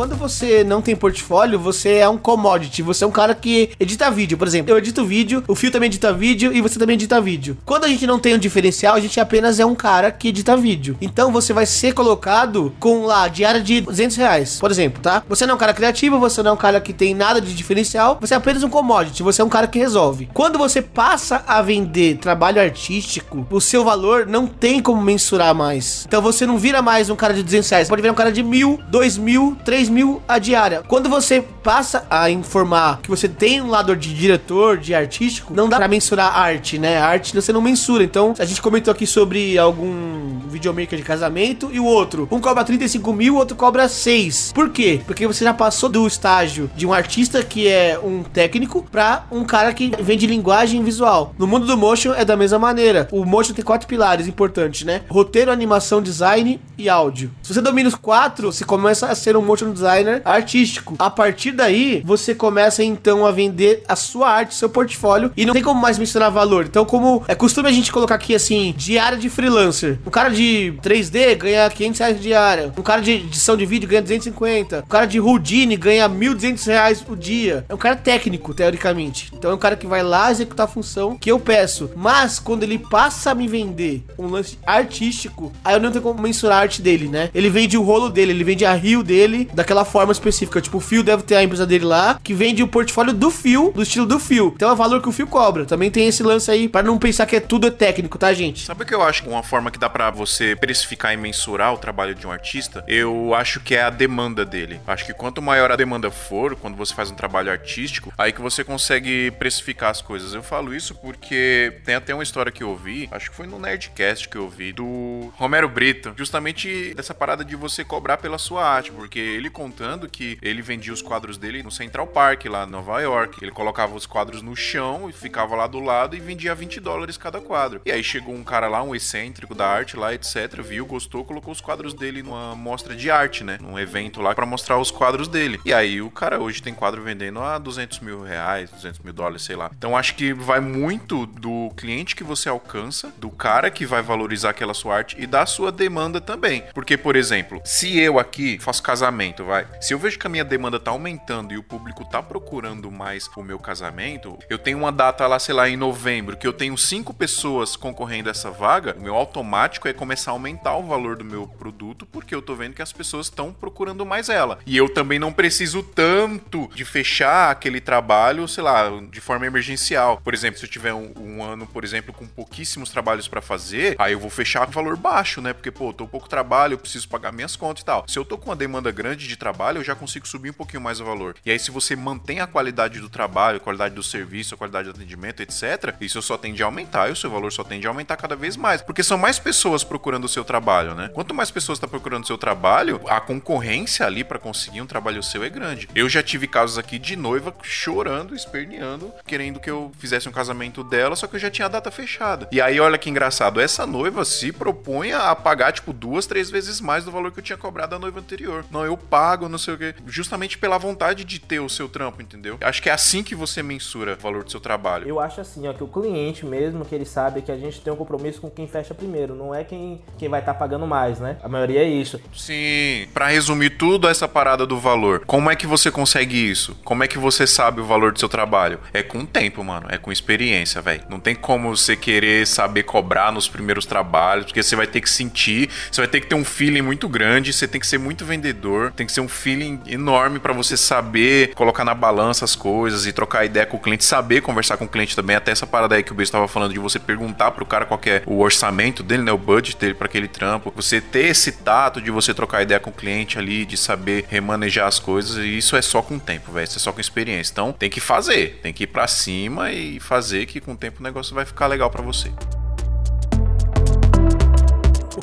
Quando 0.00 0.16
você 0.16 0.64
não 0.64 0.80
tem 0.80 0.96
portfólio, 0.96 1.58
você 1.58 1.96
é 1.96 2.08
um 2.08 2.16
commodity. 2.16 2.80
Você 2.80 3.04
é 3.04 3.06
um 3.06 3.10
cara 3.10 3.34
que 3.34 3.72
edita 3.78 4.10
vídeo. 4.10 4.38
Por 4.38 4.46
exemplo, 4.46 4.72
eu 4.72 4.78
edito 4.78 5.04
vídeo, 5.04 5.44
o 5.46 5.54
Fio 5.54 5.70
também 5.70 5.88
edita 5.88 6.10
vídeo 6.10 6.54
e 6.54 6.62
você 6.62 6.78
também 6.78 6.94
edita 6.94 7.20
vídeo. 7.20 7.58
Quando 7.66 7.84
a 7.84 7.88
gente 7.88 8.06
não 8.06 8.18
tem 8.18 8.34
um 8.34 8.38
diferencial, 8.38 8.94
a 8.94 9.00
gente 9.00 9.20
apenas 9.20 9.60
é 9.60 9.66
um 9.66 9.74
cara 9.74 10.10
que 10.10 10.28
edita 10.28 10.56
vídeo. 10.56 10.96
Então 11.02 11.30
você 11.30 11.52
vai 11.52 11.66
ser 11.66 11.92
colocado 11.92 12.74
com 12.80 13.04
lá 13.04 13.28
diária 13.28 13.60
de 13.60 13.82
200 13.82 14.16
reais, 14.16 14.58
por 14.58 14.70
exemplo, 14.70 15.02
tá? 15.02 15.22
Você 15.28 15.44
não 15.44 15.52
é 15.52 15.54
um 15.56 15.58
cara 15.58 15.74
criativo, 15.74 16.18
você 16.18 16.42
não 16.42 16.52
é 16.52 16.54
um 16.54 16.56
cara 16.56 16.80
que 16.80 16.94
tem 16.94 17.12
nada 17.14 17.38
de 17.38 17.54
diferencial, 17.54 18.16
você 18.18 18.32
é 18.32 18.38
apenas 18.38 18.62
um 18.62 18.70
commodity, 18.70 19.22
você 19.22 19.42
é 19.42 19.44
um 19.44 19.50
cara 19.50 19.66
que 19.66 19.78
resolve. 19.78 20.30
Quando 20.32 20.56
você 20.56 20.80
passa 20.80 21.44
a 21.46 21.60
vender 21.60 22.16
trabalho 22.16 22.58
artístico, 22.58 23.46
o 23.50 23.60
seu 23.60 23.84
valor 23.84 24.26
não 24.26 24.46
tem 24.46 24.80
como 24.80 25.02
mensurar 25.02 25.54
mais. 25.54 26.06
Então 26.08 26.22
você 26.22 26.46
não 26.46 26.56
vira 26.56 26.80
mais 26.80 27.10
um 27.10 27.16
cara 27.16 27.34
de 27.34 27.42
200 27.42 27.68
reais, 27.68 27.88
pode 27.90 28.00
virar 28.00 28.14
um 28.14 28.16
cara 28.16 28.32
de 28.32 28.42
mil, 28.42 28.80
dois 28.88 29.18
mil, 29.18 29.58
três 29.62 29.89
mil 29.90 30.22
a 30.26 30.38
diária. 30.38 30.82
Quando 30.86 31.08
você 31.08 31.44
passa 31.62 32.06
a 32.08 32.30
informar 32.30 33.00
que 33.02 33.10
você 33.10 33.28
tem 33.28 33.60
um 33.60 33.68
lado 33.68 33.94
de 33.96 34.14
diretor, 34.14 34.78
de 34.78 34.94
artístico, 34.94 35.52
não 35.54 35.68
dá 35.68 35.76
pra 35.76 35.88
mensurar 35.88 36.36
arte, 36.36 36.78
né? 36.78 36.98
Arte 36.98 37.34
você 37.34 37.52
não 37.52 37.60
mensura. 37.60 38.02
Então, 38.02 38.34
a 38.38 38.44
gente 38.44 38.62
comentou 38.62 38.92
aqui 38.92 39.06
sobre 39.06 39.58
algum 39.58 40.38
videomaker 40.48 40.98
de 40.98 41.04
casamento 41.04 41.70
e 41.72 41.80
o 41.80 41.84
outro. 41.84 42.28
Um 42.30 42.40
cobra 42.40 42.64
35 42.64 43.12
mil, 43.12 43.34
o 43.34 43.36
outro 43.36 43.56
cobra 43.56 43.88
6. 43.88 44.52
Por 44.52 44.70
quê? 44.70 45.00
Porque 45.06 45.26
você 45.26 45.44
já 45.44 45.54
passou 45.54 45.88
do 45.88 46.06
estágio 46.06 46.70
de 46.74 46.86
um 46.86 46.92
artista 46.92 47.42
que 47.42 47.68
é 47.68 47.98
um 47.98 48.22
técnico 48.22 48.86
pra 48.90 49.24
um 49.30 49.44
cara 49.44 49.72
que 49.72 49.92
vende 50.00 50.26
linguagem 50.26 50.82
visual. 50.82 51.34
No 51.38 51.46
mundo 51.46 51.66
do 51.66 51.76
motion 51.76 52.12
é 52.14 52.24
da 52.24 52.36
mesma 52.36 52.58
maneira. 52.58 53.08
O 53.10 53.24
motion 53.24 53.52
tem 53.52 53.64
quatro 53.64 53.86
pilares 53.86 54.26
importantes, 54.26 54.84
né? 54.84 55.02
Roteiro, 55.08 55.50
animação, 55.50 56.02
design 56.02 56.60
e 56.76 56.88
áudio. 56.88 57.30
Se 57.42 57.54
você 57.54 57.60
domina 57.60 57.88
os 57.88 57.94
quatro, 57.94 58.52
você 58.52 58.64
começa 58.64 59.06
a 59.06 59.14
ser 59.14 59.36
um 59.36 59.42
motion 59.42 59.70
designer 59.70 59.79
artístico. 60.24 60.94
A 60.98 61.10
partir 61.10 61.52
daí, 61.52 62.02
você 62.04 62.34
começa 62.34 62.82
então 62.82 63.26
a 63.26 63.30
vender 63.30 63.82
a 63.88 63.96
sua 63.96 64.30
arte, 64.30 64.54
seu 64.54 64.68
portfólio 64.68 65.32
e 65.36 65.44
não 65.44 65.54
tem 65.54 65.62
como 65.62 65.80
mais 65.80 65.98
mencionar 65.98 66.30
valor. 66.30 66.66
Então, 66.66 66.84
como 66.84 67.22
é 67.28 67.34
costume 67.34 67.68
a 67.68 67.72
gente 67.72 67.92
colocar 67.92 68.14
aqui 68.14 68.34
assim, 68.34 68.74
diária 68.76 69.18
de 69.18 69.28
freelancer. 69.28 69.98
Um 70.06 70.10
cara 70.10 70.30
de 70.30 70.74
3D 70.82 71.36
ganha 71.36 71.68
500 71.68 71.98
reais 71.98 72.20
diária. 72.20 72.72
Um 72.76 72.82
cara 72.82 73.00
de 73.00 73.12
edição 73.12 73.56
de 73.56 73.66
vídeo 73.66 73.88
ganha 73.88 74.02
250. 74.02 74.84
Um 74.84 74.88
cara 74.88 75.06
de 75.06 75.20
Houdini 75.20 75.76
ganha 75.76 76.08
1.200 76.08 76.66
reais 76.66 77.04
o 77.08 77.16
dia. 77.16 77.64
É 77.68 77.74
um 77.74 77.78
cara 77.78 77.96
técnico, 77.96 78.54
teoricamente. 78.54 79.30
Então 79.34 79.50
é 79.50 79.54
um 79.54 79.58
cara 79.58 79.76
que 79.76 79.86
vai 79.86 80.02
lá 80.02 80.30
executar 80.30 80.66
a 80.66 80.68
função 80.68 81.16
que 81.16 81.30
eu 81.30 81.38
peço. 81.38 81.90
Mas 81.96 82.38
quando 82.38 82.62
ele 82.62 82.78
passa 82.78 83.30
a 83.30 83.34
me 83.34 83.48
vender 83.48 84.04
um 84.18 84.28
lance 84.28 84.58
artístico, 84.66 85.52
aí 85.64 85.74
eu 85.74 85.80
não 85.80 85.90
tenho 85.90 86.02
como 86.02 86.20
mensurar 86.20 86.58
a 86.58 86.60
arte 86.62 86.82
dele, 86.82 87.08
né? 87.08 87.30
Ele 87.34 87.50
vende 87.50 87.76
o 87.76 87.82
rolo 87.82 88.08
dele, 88.08 88.32
ele 88.32 88.44
vende 88.44 88.64
a 88.64 88.74
rio 88.74 89.02
dele 89.02 89.48
daquela 89.60 89.84
forma 89.84 90.12
específica. 90.12 90.60
Tipo, 90.60 90.78
o 90.78 90.80
Fio 90.80 91.02
deve 91.02 91.22
ter 91.22 91.36
a 91.36 91.42
empresa 91.42 91.66
dele 91.66 91.84
lá, 91.84 92.18
que 92.22 92.34
vende 92.34 92.62
o 92.62 92.68
portfólio 92.68 93.12
do 93.12 93.30
Fio, 93.30 93.72
do 93.74 93.82
estilo 93.82 94.06
do 94.06 94.18
Fio. 94.18 94.52
Então 94.54 94.70
é 94.70 94.72
o 94.72 94.76
valor 94.76 95.02
que 95.02 95.08
o 95.08 95.12
Fio 95.12 95.26
cobra. 95.26 95.64
Também 95.64 95.90
tem 95.90 96.08
esse 96.08 96.22
lance 96.22 96.50
aí, 96.50 96.68
para 96.68 96.82
não 96.82 96.98
pensar 96.98 97.26
que 97.26 97.36
é 97.36 97.40
tudo 97.40 97.66
é 97.66 97.70
técnico, 97.70 98.18
tá, 98.18 98.32
gente? 98.32 98.64
Sabe 98.64 98.82
o 98.82 98.86
que 98.86 98.94
eu 98.94 99.02
acho? 99.02 99.28
Uma 99.28 99.42
forma 99.42 99.70
que 99.70 99.78
dá 99.78 99.88
pra 99.88 100.10
você 100.10 100.56
precificar 100.56 101.12
e 101.12 101.16
mensurar 101.16 101.74
o 101.74 101.78
trabalho 101.78 102.14
de 102.14 102.26
um 102.26 102.32
artista, 102.32 102.82
eu 102.88 103.34
acho 103.34 103.60
que 103.60 103.74
é 103.74 103.82
a 103.82 103.90
demanda 103.90 104.44
dele. 104.44 104.80
Acho 104.86 105.04
que 105.04 105.12
quanto 105.12 105.42
maior 105.42 105.70
a 105.70 105.76
demanda 105.76 106.10
for, 106.10 106.56
quando 106.56 106.76
você 106.76 106.94
faz 106.94 107.10
um 107.10 107.14
trabalho 107.14 107.52
artístico, 107.52 108.12
aí 108.16 108.32
que 108.32 108.40
você 108.40 108.64
consegue 108.64 109.30
precificar 109.32 109.90
as 109.90 110.00
coisas. 110.00 110.32
Eu 110.32 110.42
falo 110.42 110.74
isso 110.74 110.94
porque 110.94 111.80
tem 111.84 111.94
até 111.94 112.14
uma 112.14 112.22
história 112.22 112.50
que 112.50 112.62
eu 112.62 112.70
ouvi, 112.70 113.08
acho 113.12 113.30
que 113.30 113.36
foi 113.36 113.46
no 113.46 113.58
Nerdcast 113.58 114.28
que 114.28 114.36
eu 114.36 114.44
ouvi, 114.44 114.72
do 114.72 115.32
Romero 115.36 115.68
Brito, 115.68 116.14
justamente 116.16 116.94
dessa 116.94 117.14
parada 117.14 117.44
de 117.44 117.56
você 117.56 117.84
cobrar 117.84 118.16
pela 118.16 118.38
sua 118.38 118.64
arte, 118.64 118.90
porque 118.90 119.18
ele 119.18 119.49
contando 119.50 120.08
que 120.08 120.38
ele 120.40 120.62
vendia 120.62 120.92
os 120.92 121.02
quadros 121.02 121.36
dele 121.36 121.62
no 121.62 121.70
Central 121.70 122.06
Park, 122.06 122.46
lá 122.46 122.64
em 122.64 122.70
Nova 122.70 123.00
York. 123.00 123.38
Ele 123.42 123.50
colocava 123.50 123.94
os 123.94 124.06
quadros 124.06 124.42
no 124.42 124.56
chão 124.56 125.08
e 125.08 125.12
ficava 125.12 125.54
lá 125.56 125.66
do 125.66 125.80
lado 125.80 126.16
e 126.16 126.20
vendia 126.20 126.54
20 126.54 126.80
dólares 126.80 127.16
cada 127.16 127.40
quadro. 127.40 127.80
E 127.84 127.92
aí 127.92 128.02
chegou 128.02 128.34
um 128.34 128.44
cara 128.44 128.68
lá, 128.68 128.82
um 128.82 128.94
excêntrico 128.94 129.54
da 129.54 129.66
arte 129.66 129.96
lá, 129.96 130.14
etc, 130.14 130.60
viu, 130.62 130.86
gostou, 130.86 131.24
colocou 131.24 131.52
os 131.52 131.60
quadros 131.60 131.94
dele 131.94 132.22
numa 132.22 132.54
mostra 132.54 132.94
de 132.94 133.10
arte, 133.10 133.44
né? 133.44 133.58
Num 133.60 133.78
evento 133.78 134.20
lá 134.20 134.34
para 134.34 134.46
mostrar 134.46 134.78
os 134.78 134.90
quadros 134.90 135.28
dele. 135.28 135.60
E 135.64 135.72
aí 135.72 136.00
o 136.00 136.10
cara 136.10 136.40
hoje 136.40 136.62
tem 136.62 136.74
quadro 136.74 137.02
vendendo 137.02 137.40
a 137.40 137.58
200 137.58 138.00
mil 138.00 138.22
reais, 138.22 138.70
200 138.70 139.00
mil 139.00 139.12
dólares, 139.12 139.42
sei 139.42 139.56
lá. 139.56 139.70
Então 139.76 139.96
acho 139.96 140.14
que 140.14 140.32
vai 140.32 140.60
muito 140.60 141.26
do 141.26 141.70
cliente 141.76 142.16
que 142.16 142.24
você 142.24 142.48
alcança, 142.48 143.12
do 143.18 143.30
cara 143.30 143.70
que 143.70 143.86
vai 143.86 144.02
valorizar 144.02 144.50
aquela 144.50 144.74
sua 144.74 144.96
arte 144.96 145.16
e 145.18 145.26
da 145.26 145.46
sua 145.46 145.72
demanda 145.72 146.20
também. 146.20 146.64
Porque, 146.74 146.96
por 146.96 147.16
exemplo, 147.16 147.60
se 147.64 147.98
eu 147.98 148.18
aqui 148.18 148.58
faço 148.58 148.82
casamento, 148.82 149.39
vai. 149.44 149.66
Se 149.80 149.94
eu 149.94 149.98
vejo 149.98 150.18
que 150.18 150.26
a 150.26 150.30
minha 150.30 150.44
demanda 150.44 150.78
tá 150.78 150.90
aumentando 150.90 151.52
e 151.52 151.58
o 151.58 151.62
público 151.62 152.04
tá 152.04 152.22
procurando 152.22 152.90
mais 152.90 153.28
o 153.36 153.42
meu 153.42 153.58
casamento, 153.58 154.38
eu 154.48 154.58
tenho 154.58 154.78
uma 154.78 154.92
data 154.92 155.26
lá, 155.26 155.38
sei 155.38 155.54
lá, 155.54 155.68
em 155.68 155.76
novembro, 155.76 156.36
que 156.36 156.46
eu 156.46 156.52
tenho 156.52 156.76
cinco 156.76 157.14
pessoas 157.14 157.76
concorrendo 157.76 158.28
a 158.28 158.32
essa 158.32 158.50
vaga, 158.50 158.96
o 158.98 159.02
meu 159.02 159.14
automático 159.14 159.88
é 159.88 159.92
começar 159.92 160.30
a 160.30 160.34
aumentar 160.34 160.76
o 160.76 160.86
valor 160.86 161.16
do 161.16 161.24
meu 161.24 161.46
produto, 161.46 162.06
porque 162.06 162.34
eu 162.34 162.42
tô 162.42 162.54
vendo 162.54 162.74
que 162.74 162.82
as 162.82 162.92
pessoas 162.92 163.26
estão 163.26 163.52
procurando 163.52 164.04
mais 164.04 164.28
ela. 164.28 164.58
E 164.66 164.76
eu 164.76 164.88
também 164.88 165.18
não 165.18 165.32
preciso 165.32 165.82
tanto 165.82 166.68
de 166.74 166.84
fechar 166.84 167.50
aquele 167.50 167.80
trabalho, 167.80 168.46
sei 168.48 168.62
lá, 168.62 168.90
de 169.10 169.20
forma 169.20 169.46
emergencial. 169.46 170.20
Por 170.22 170.34
exemplo, 170.34 170.58
se 170.58 170.66
eu 170.66 170.70
tiver 170.70 170.92
um, 170.92 171.12
um 171.16 171.42
ano, 171.42 171.66
por 171.66 171.84
exemplo, 171.84 172.12
com 172.12 172.26
pouquíssimos 172.26 172.90
trabalhos 172.90 173.28
para 173.28 173.40
fazer, 173.40 173.96
aí 173.98 174.12
eu 174.12 174.20
vou 174.20 174.30
fechar 174.30 174.66
com 174.66 174.72
valor 174.72 174.96
baixo, 174.96 175.40
né? 175.40 175.52
Porque, 175.52 175.70
pô, 175.70 175.92
tô 175.92 176.06
pouco 176.06 176.28
trabalho, 176.28 176.74
eu 176.74 176.78
preciso 176.78 177.08
pagar 177.08 177.32
minhas 177.32 177.56
contas 177.56 177.82
e 177.82 177.84
tal. 177.84 178.04
Se 178.06 178.18
eu 178.18 178.24
tô 178.24 178.36
com 178.36 178.50
uma 178.50 178.56
demanda 178.56 178.90
grande 178.90 179.26
de 179.30 179.36
trabalho, 179.36 179.78
eu 179.78 179.84
já 179.84 179.94
consigo 179.94 180.28
subir 180.28 180.50
um 180.50 180.54
pouquinho 180.54 180.82
mais 180.82 181.00
o 181.00 181.04
valor. 181.04 181.36
E 181.44 181.50
aí, 181.50 181.58
se 181.58 181.70
você 181.70 181.96
mantém 181.96 182.40
a 182.40 182.46
qualidade 182.46 183.00
do 183.00 183.08
trabalho, 183.08 183.56
a 183.56 183.60
qualidade 183.60 183.94
do 183.94 184.02
serviço, 184.02 184.54
a 184.54 184.58
qualidade 184.58 184.88
do 184.88 184.94
atendimento, 184.94 185.42
etc., 185.42 185.94
isso 186.00 186.20
só 186.20 186.36
tende 186.36 186.62
a 186.62 186.66
aumentar 186.66 187.08
e 187.08 187.12
o 187.12 187.16
seu 187.16 187.30
valor 187.30 187.52
só 187.52 187.64
tende 187.64 187.86
a 187.86 187.90
aumentar 187.90 188.16
cada 188.16 188.36
vez 188.36 188.56
mais. 188.56 188.82
Porque 188.82 189.02
são 189.02 189.16
mais 189.16 189.38
pessoas 189.38 189.84
procurando 189.84 190.24
o 190.24 190.28
seu 190.28 190.44
trabalho, 190.44 190.94
né? 190.94 191.10
Quanto 191.14 191.34
mais 191.34 191.50
pessoas 191.50 191.76
estão 191.76 191.88
procurando 191.88 192.24
o 192.24 192.26
seu 192.26 192.38
trabalho, 192.38 193.00
a 193.08 193.20
concorrência 193.20 194.06
ali 194.06 194.24
para 194.24 194.38
conseguir 194.38 194.80
um 194.80 194.86
trabalho 194.86 195.22
seu 195.22 195.44
é 195.44 195.48
grande. 195.48 195.88
Eu 195.94 196.08
já 196.08 196.22
tive 196.22 196.46
casos 196.46 196.78
aqui 196.78 196.98
de 196.98 197.16
noiva 197.16 197.54
chorando, 197.62 198.34
esperneando, 198.34 199.12
querendo 199.26 199.60
que 199.60 199.70
eu 199.70 199.92
fizesse 199.98 200.28
um 200.28 200.32
casamento 200.32 200.82
dela, 200.82 201.14
só 201.16 201.26
que 201.26 201.36
eu 201.36 201.40
já 201.40 201.50
tinha 201.50 201.66
a 201.66 201.68
data 201.68 201.90
fechada. 201.90 202.48
E 202.50 202.60
aí, 202.60 202.80
olha 202.80 202.98
que 202.98 203.10
engraçado, 203.10 203.60
essa 203.60 203.86
noiva 203.86 204.24
se 204.24 204.52
propõe 204.52 205.12
a 205.12 205.34
pagar, 205.34 205.72
tipo, 205.72 205.92
duas, 205.92 206.26
três 206.26 206.50
vezes 206.50 206.80
mais 206.80 207.04
do 207.04 207.10
valor 207.10 207.30
que 207.32 207.38
eu 207.38 207.44
tinha 207.44 207.58
cobrado 207.58 207.90
da 207.90 207.98
noiva 207.98 208.20
anterior. 208.20 208.64
Não, 208.70 208.84
eu 208.84 208.96
pago, 208.96 209.19
não 209.48 209.58
sei 209.58 209.74
o 209.74 209.78
quê. 209.78 209.94
Justamente 210.06 210.58
pela 210.58 210.78
vontade 210.78 211.24
de 211.24 211.38
ter 211.38 211.60
o 211.60 211.68
seu 211.68 211.88
trampo, 211.88 212.22
entendeu? 212.22 212.58
Acho 212.60 212.82
que 212.82 212.88
é 212.88 212.92
assim 212.92 213.22
que 213.22 213.34
você 213.34 213.62
mensura 213.62 214.14
o 214.14 214.22
valor 214.22 214.44
do 214.44 214.50
seu 214.50 214.60
trabalho. 214.60 215.08
Eu 215.08 215.20
acho 215.20 215.40
assim, 215.40 215.66
ó, 215.68 215.72
que 215.72 215.84
o 215.84 215.88
cliente 215.88 216.44
mesmo, 216.44 216.84
que 216.84 216.94
ele 216.94 217.04
sabe 217.04 217.42
que 217.42 217.52
a 217.52 217.56
gente 217.56 217.80
tem 217.80 217.92
um 217.92 217.96
compromisso 217.96 218.40
com 218.40 218.50
quem 218.50 218.66
fecha 218.66 218.94
primeiro, 218.94 219.34
não 219.34 219.54
é 219.54 219.64
quem, 219.64 220.00
quem 220.18 220.28
vai 220.28 220.40
estar 220.40 220.54
pagando 220.54 220.86
mais, 220.86 221.18
né? 221.18 221.36
A 221.42 221.48
maioria 221.48 221.80
é 221.80 221.88
isso. 221.88 222.20
Sim, 222.34 223.06
Pra 223.12 223.28
resumir 223.28 223.70
tudo 223.70 224.08
essa 224.08 224.28
parada 224.28 224.66
do 224.66 224.78
valor, 224.78 225.22
como 225.26 225.50
é 225.50 225.56
que 225.56 225.66
você 225.66 225.90
consegue 225.90 226.36
isso? 226.36 226.76
Como 226.84 227.02
é 227.02 227.08
que 227.08 227.18
você 227.18 227.46
sabe 227.46 227.80
o 227.80 227.84
valor 227.84 228.12
do 228.12 228.18
seu 228.18 228.28
trabalho? 228.28 228.80
É 228.92 229.02
com 229.02 229.24
tempo, 229.26 229.62
mano, 229.62 229.86
é 229.90 229.98
com 229.98 230.12
experiência, 230.12 230.80
velho. 230.80 231.02
Não 231.08 231.20
tem 231.20 231.34
como 231.34 231.76
você 231.76 231.96
querer 231.96 232.46
saber 232.46 232.84
cobrar 232.84 233.32
nos 233.32 233.48
primeiros 233.48 233.84
trabalhos, 233.86 234.46
porque 234.46 234.62
você 234.62 234.76
vai 234.76 234.86
ter 234.86 235.00
que 235.00 235.10
sentir, 235.10 235.68
você 235.90 236.00
vai 236.00 236.08
ter 236.08 236.20
que 236.20 236.26
ter 236.26 236.34
um 236.34 236.44
feeling 236.44 236.82
muito 236.82 237.08
grande, 237.08 237.52
você 237.52 237.66
tem 237.66 237.80
que 237.80 237.86
ser 237.86 237.98
muito 237.98 238.24
vendedor, 238.24 238.92
tem 238.92 239.06
que 239.06 239.09
ser 239.10 239.20
um 239.20 239.28
feeling 239.28 239.80
enorme 239.86 240.38
para 240.38 240.52
você 240.52 240.76
saber 240.76 241.54
colocar 241.54 241.84
na 241.84 241.94
balança 241.94 242.44
as 242.44 242.54
coisas 242.54 243.06
e 243.06 243.12
trocar 243.12 243.44
ideia 243.44 243.66
com 243.66 243.76
o 243.76 243.80
cliente, 243.80 244.04
saber 244.04 244.40
conversar 244.40 244.76
com 244.76 244.84
o 244.84 244.88
cliente 244.88 245.14
também. 245.16 245.36
Até 245.36 245.52
essa 245.52 245.66
parada 245.66 245.94
aí 245.94 246.02
que 246.02 246.12
o 246.12 246.14
Beijo 246.14 246.28
estava 246.28 246.48
falando 246.48 246.72
de 246.72 246.78
você 246.78 246.98
perguntar 246.98 247.50
pro 247.50 247.66
cara 247.66 247.84
qual 247.84 248.00
é 248.06 248.22
o 248.26 248.40
orçamento 248.40 249.02
dele, 249.02 249.22
né, 249.22 249.32
o 249.32 249.38
budget 249.38 249.76
dele 249.76 249.94
para 249.94 250.06
aquele 250.06 250.28
trampo. 250.28 250.72
Você 250.76 251.00
ter 251.00 251.26
esse 251.26 251.52
tato 251.52 252.00
de 252.00 252.10
você 252.10 252.32
trocar 252.32 252.62
ideia 252.62 252.80
com 252.80 252.90
o 252.90 252.92
cliente 252.92 253.38
ali, 253.38 253.64
de 253.64 253.76
saber 253.76 254.26
remanejar 254.28 254.86
as 254.86 254.98
coisas, 254.98 255.36
e 255.36 255.58
isso 255.58 255.76
é 255.76 255.82
só 255.82 256.02
com 256.02 256.18
tempo, 256.18 256.52
velho. 256.52 256.64
Isso 256.64 256.78
é 256.78 256.80
só 256.80 256.92
com 256.92 257.00
experiência. 257.00 257.52
Então, 257.52 257.72
tem 257.72 257.90
que 257.90 258.00
fazer, 258.00 258.60
tem 258.62 258.72
que 258.72 258.84
ir 258.84 258.86
para 258.86 259.06
cima 259.06 259.72
e 259.72 259.98
fazer 260.00 260.46
que 260.46 260.60
com 260.60 260.72
o 260.72 260.76
tempo 260.76 261.00
o 261.00 261.02
negócio 261.02 261.34
vai 261.34 261.44
ficar 261.44 261.66
legal 261.66 261.90
para 261.90 262.02
você. 262.02 262.30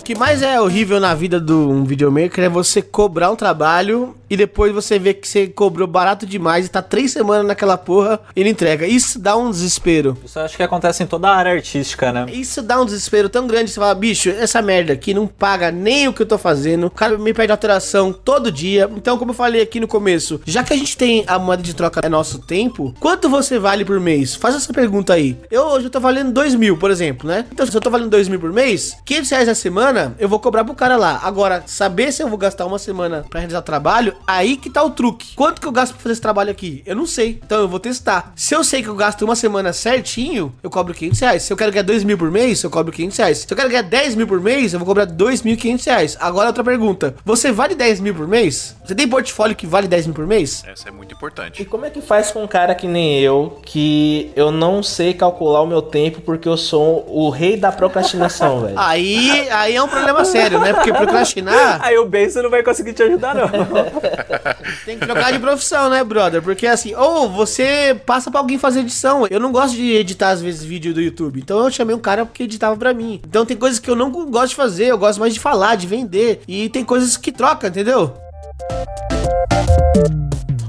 O 0.08 0.10
que 0.10 0.18
mais 0.18 0.42
é 0.42 0.58
horrível 0.62 1.02
na 1.02 1.14
vida 1.14 1.38
de 1.38 1.52
um 1.52 1.84
videomaker 1.84 2.46
é 2.46 2.48
você 2.48 2.82
cobrar 2.82 3.30
um 3.30 3.36
trabalho 3.36 4.16
e 4.30 4.38
depois 4.38 4.74
você 4.74 4.98
vê 4.98 5.14
que 5.14 5.28
você 5.28 5.48
cobrou 5.48 5.88
barato 5.88 6.26
demais 6.26 6.66
e 6.66 6.70
tá 6.70 6.82
três 6.82 7.12
semanas 7.12 7.46
naquela 7.46 7.78
porra 7.78 8.20
e 8.36 8.42
não 8.42 8.50
entrega. 8.50 8.88
Isso 8.88 9.20
dá 9.20 9.36
um 9.36 9.50
desespero. 9.50 10.18
Isso 10.24 10.40
acho 10.40 10.56
que 10.56 10.64
acontece 10.64 11.04
em 11.04 11.08
toda 11.08 11.30
a 11.30 11.36
área 11.36 11.54
artística, 11.54 12.12
né? 12.12 12.26
Isso 12.32 12.62
dá 12.62 12.82
um 12.82 12.86
desespero 12.86 13.30
tão 13.30 13.48
grande. 13.48 13.72
Você 13.72 13.80
fala, 13.80 13.96
bicho, 13.96 14.30
essa 14.30 14.62
merda 14.62 14.94
aqui 14.94 15.14
não 15.14 15.28
paga 15.28 15.72
nem 15.72 16.08
o 16.08 16.14
que 16.14 16.22
eu 16.22 16.26
tô 16.26 16.38
fazendo. 16.38 16.88
O 16.88 16.92
cara 16.92 17.18
me 17.18 17.34
pede 17.34 17.52
alteração 17.52 18.12
todo 18.12 18.52
dia. 18.52 18.90
Então, 18.96 19.18
como 19.18 19.32
eu 19.32 19.36
falei 19.36 19.62
aqui 19.62 19.80
no 19.80 19.88
começo, 19.88 20.42
já 20.46 20.64
que 20.64 20.74
a 20.74 20.78
gente 20.78 20.96
tem 20.98 21.24
a 21.28 21.40
moeda 21.40 21.64
de 21.64 21.74
troca 21.74 22.02
é 22.04 22.10
nosso 22.10 22.40
tempo, 22.40 22.94
quanto 23.00 23.30
você 23.30 23.60
vale 23.60 23.86
por 23.86 24.00
mês? 24.00 24.36
Faz 24.36 24.56
essa 24.56 24.72
pergunta 24.74 25.14
aí. 25.14 25.38
Eu 25.50 25.64
hoje 25.64 25.88
eu 25.88 25.92
tô 25.92 26.00
valendo 26.00 26.32
dois 26.32 26.54
mil, 26.56 26.78
por 26.78 26.92
exemplo, 26.92 27.28
né? 27.30 27.46
Então, 27.52 27.66
se 27.66 27.76
eu 27.76 27.82
tô 27.82 27.90
valendo 27.90 28.10
dois 28.10 28.28
mil 28.28 28.40
por 28.40 28.52
mês, 28.52 28.96
500 29.06 29.30
reais 29.32 29.50
a 29.50 29.56
semana, 29.56 29.97
eu 30.20 30.28
vou 30.30 30.40
cobrar 30.40 30.64
pro 30.64 30.74
cara 30.76 30.96
lá. 30.98 31.20
Agora, 31.24 31.64
saber 31.66 32.12
se 32.12 32.22
eu 32.24 32.28
vou 32.28 32.38
gastar 32.38 32.66
uma 32.66 32.80
semana 32.80 33.26
pra 33.30 33.40
realizar 33.40 33.62
trabalho, 33.62 34.16
aí 34.26 34.58
que 34.58 34.70
tá 34.70 34.84
o 34.84 34.90
truque. 34.92 35.36
Quanto 35.36 35.60
que 35.62 35.68
eu 35.68 35.72
gasto 35.72 35.94
pra 35.94 36.02
fazer 36.04 36.14
esse 36.14 36.22
trabalho 36.22 36.52
aqui? 36.52 36.82
Eu 36.86 36.96
não 36.96 37.06
sei. 37.06 37.40
Então 37.46 37.60
eu 37.62 37.68
vou 37.68 37.80
testar. 37.80 38.32
Se 38.36 38.56
eu 38.56 38.64
sei 38.64 38.82
que 38.82 38.90
eu 38.90 38.96
gasto 38.96 39.24
uma 39.24 39.36
semana 39.36 39.72
certinho, 39.74 40.54
eu 40.62 40.70
cobro 40.70 40.94
500 40.94 41.20
reais. 41.20 41.44
Se 41.44 41.54
eu 41.54 41.58
quero 41.58 41.72
ganhar 41.72 41.84
2 41.84 42.04
mil 42.04 42.18
por 42.18 42.30
mês, 42.32 42.64
eu 42.64 42.70
cobro 42.70 42.92
500 42.92 43.18
reais. 43.18 43.38
Se 43.40 43.48
eu 43.52 43.58
quero 43.58 43.70
ganhar 43.70 43.82
10 43.84 44.16
mil 44.16 44.28
por 44.28 44.40
mês, 44.42 44.74
eu 44.74 44.80
vou 44.80 44.86
cobrar 44.86 45.06
2.500 45.08 45.86
reais. 45.86 46.18
Agora 46.20 46.48
outra 46.48 46.64
pergunta. 46.64 47.16
Você 47.26 47.52
vale 47.52 47.76
10 47.76 48.00
mil 48.00 48.14
por 48.16 48.28
mês? 48.28 48.76
Você 48.86 48.94
tem 48.96 49.08
portfólio 49.08 49.56
que 49.56 49.66
vale 49.68 49.88
10 49.88 50.08
mil 50.08 50.16
por 50.16 50.28
mês? 50.28 50.64
Essa 50.68 50.90
é 50.90 50.92
muito 50.92 51.12
E 51.12 51.16
importante. 51.16 51.66
como 51.66 51.86
é 51.86 51.90
que 51.90 52.02
faz 52.02 52.32
com 52.32 52.44
um 52.44 52.48
cara 52.48 52.74
que 52.76 52.88
nem 52.88 53.20
eu, 53.20 53.60
que 53.66 54.32
eu 54.36 54.52
não 54.52 54.82
sei 54.84 55.14
calcular 55.14 55.62
o 55.62 55.68
meu 55.68 55.82
tempo 55.82 56.22
porque 56.22 56.48
eu 56.48 56.58
sou 56.58 57.06
o 57.08 57.30
rei 57.30 57.58
da 57.58 57.72
procrastinação, 57.72 58.62
velho? 58.66 58.74
Aí, 58.78 59.48
aí 59.50 59.76
é 59.76 59.82
um 59.84 59.87
problema 59.88 60.26
sério, 60.26 60.60
né? 60.60 60.74
Porque 60.74 60.92
procrastinar 60.92 61.80
Aí 61.82 61.98
o 61.98 62.06
Benção 62.06 62.44
não 62.44 62.50
vai 62.50 62.64
conseguir 62.64 62.94
te 62.94 63.04
ajudar, 63.04 63.36
não. 63.36 63.48
tem 64.86 64.98
que 64.98 65.06
trocar 65.06 65.32
de 65.32 65.40
profissão, 65.40 65.90
né, 65.90 66.04
brother? 66.04 66.42
Porque 66.42 66.68
assim, 66.68 66.94
ou 66.96 67.30
você 67.30 68.00
passa 68.06 68.30
pra 68.32 68.40
alguém 68.40 68.58
fazer 68.58 68.82
edição. 68.82 69.28
Eu 69.30 69.40
não 69.40 69.52
gosto 69.52 69.76
de 69.76 69.94
editar, 69.94 70.30
às 70.30 70.42
vezes, 70.42 70.64
vídeo 70.64 70.94
do 70.94 71.02
YouTube. 71.02 71.40
Então 71.40 71.64
eu 71.64 71.72
chamei 71.72 71.96
um 71.96 72.00
cara 72.00 72.26
que 72.26 72.44
editava 72.44 72.76
pra 72.76 72.94
mim. 72.94 73.20
Então 73.28 73.46
tem 73.46 73.58
coisas 73.58 73.80
que 73.80 73.90
eu 73.90 73.96
não 73.96 74.12
gosto 74.12 74.50
de 74.50 74.56
fazer, 74.56 74.88
eu 74.88 74.98
gosto 74.98 75.20
mais 75.20 75.34
de 75.34 75.40
falar, 75.40 75.76
de 75.76 75.88
vender. 75.88 76.42
E 76.48 76.70
tem 76.70 76.84
coisas 76.84 77.18
que 77.18 77.32
troca, 77.32 77.68
entendeu? 77.68 78.14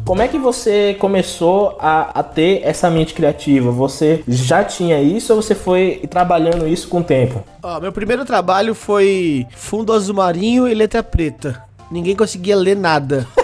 Como 0.09 0.23
é 0.23 0.27
que 0.27 0.39
você 0.39 0.97
começou 0.99 1.77
a, 1.79 2.21
a 2.21 2.23
ter 2.23 2.63
essa 2.65 2.89
mente 2.89 3.13
criativa? 3.13 3.71
Você 3.71 4.25
já 4.27 4.65
tinha 4.65 5.03
isso 5.03 5.35
ou 5.35 5.43
você 5.43 5.55
foi 5.55 6.01
trabalhando 6.09 6.67
isso 6.67 6.89
com 6.89 7.01
o 7.01 7.05
tempo? 7.05 7.45
Ó, 7.63 7.79
meu 7.79 7.93
primeiro 7.93 8.25
trabalho 8.25 8.75
foi 8.75 9.47
fundo 9.55 9.93
azul 9.93 10.15
marinho 10.15 10.67
e 10.67 10.73
letra 10.73 11.03
preta. 11.03 11.63
Ninguém 11.91 12.17
conseguia 12.17 12.57
ler 12.57 12.75
nada. 12.75 13.29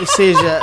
Ou 0.00 0.06
seja, 0.06 0.60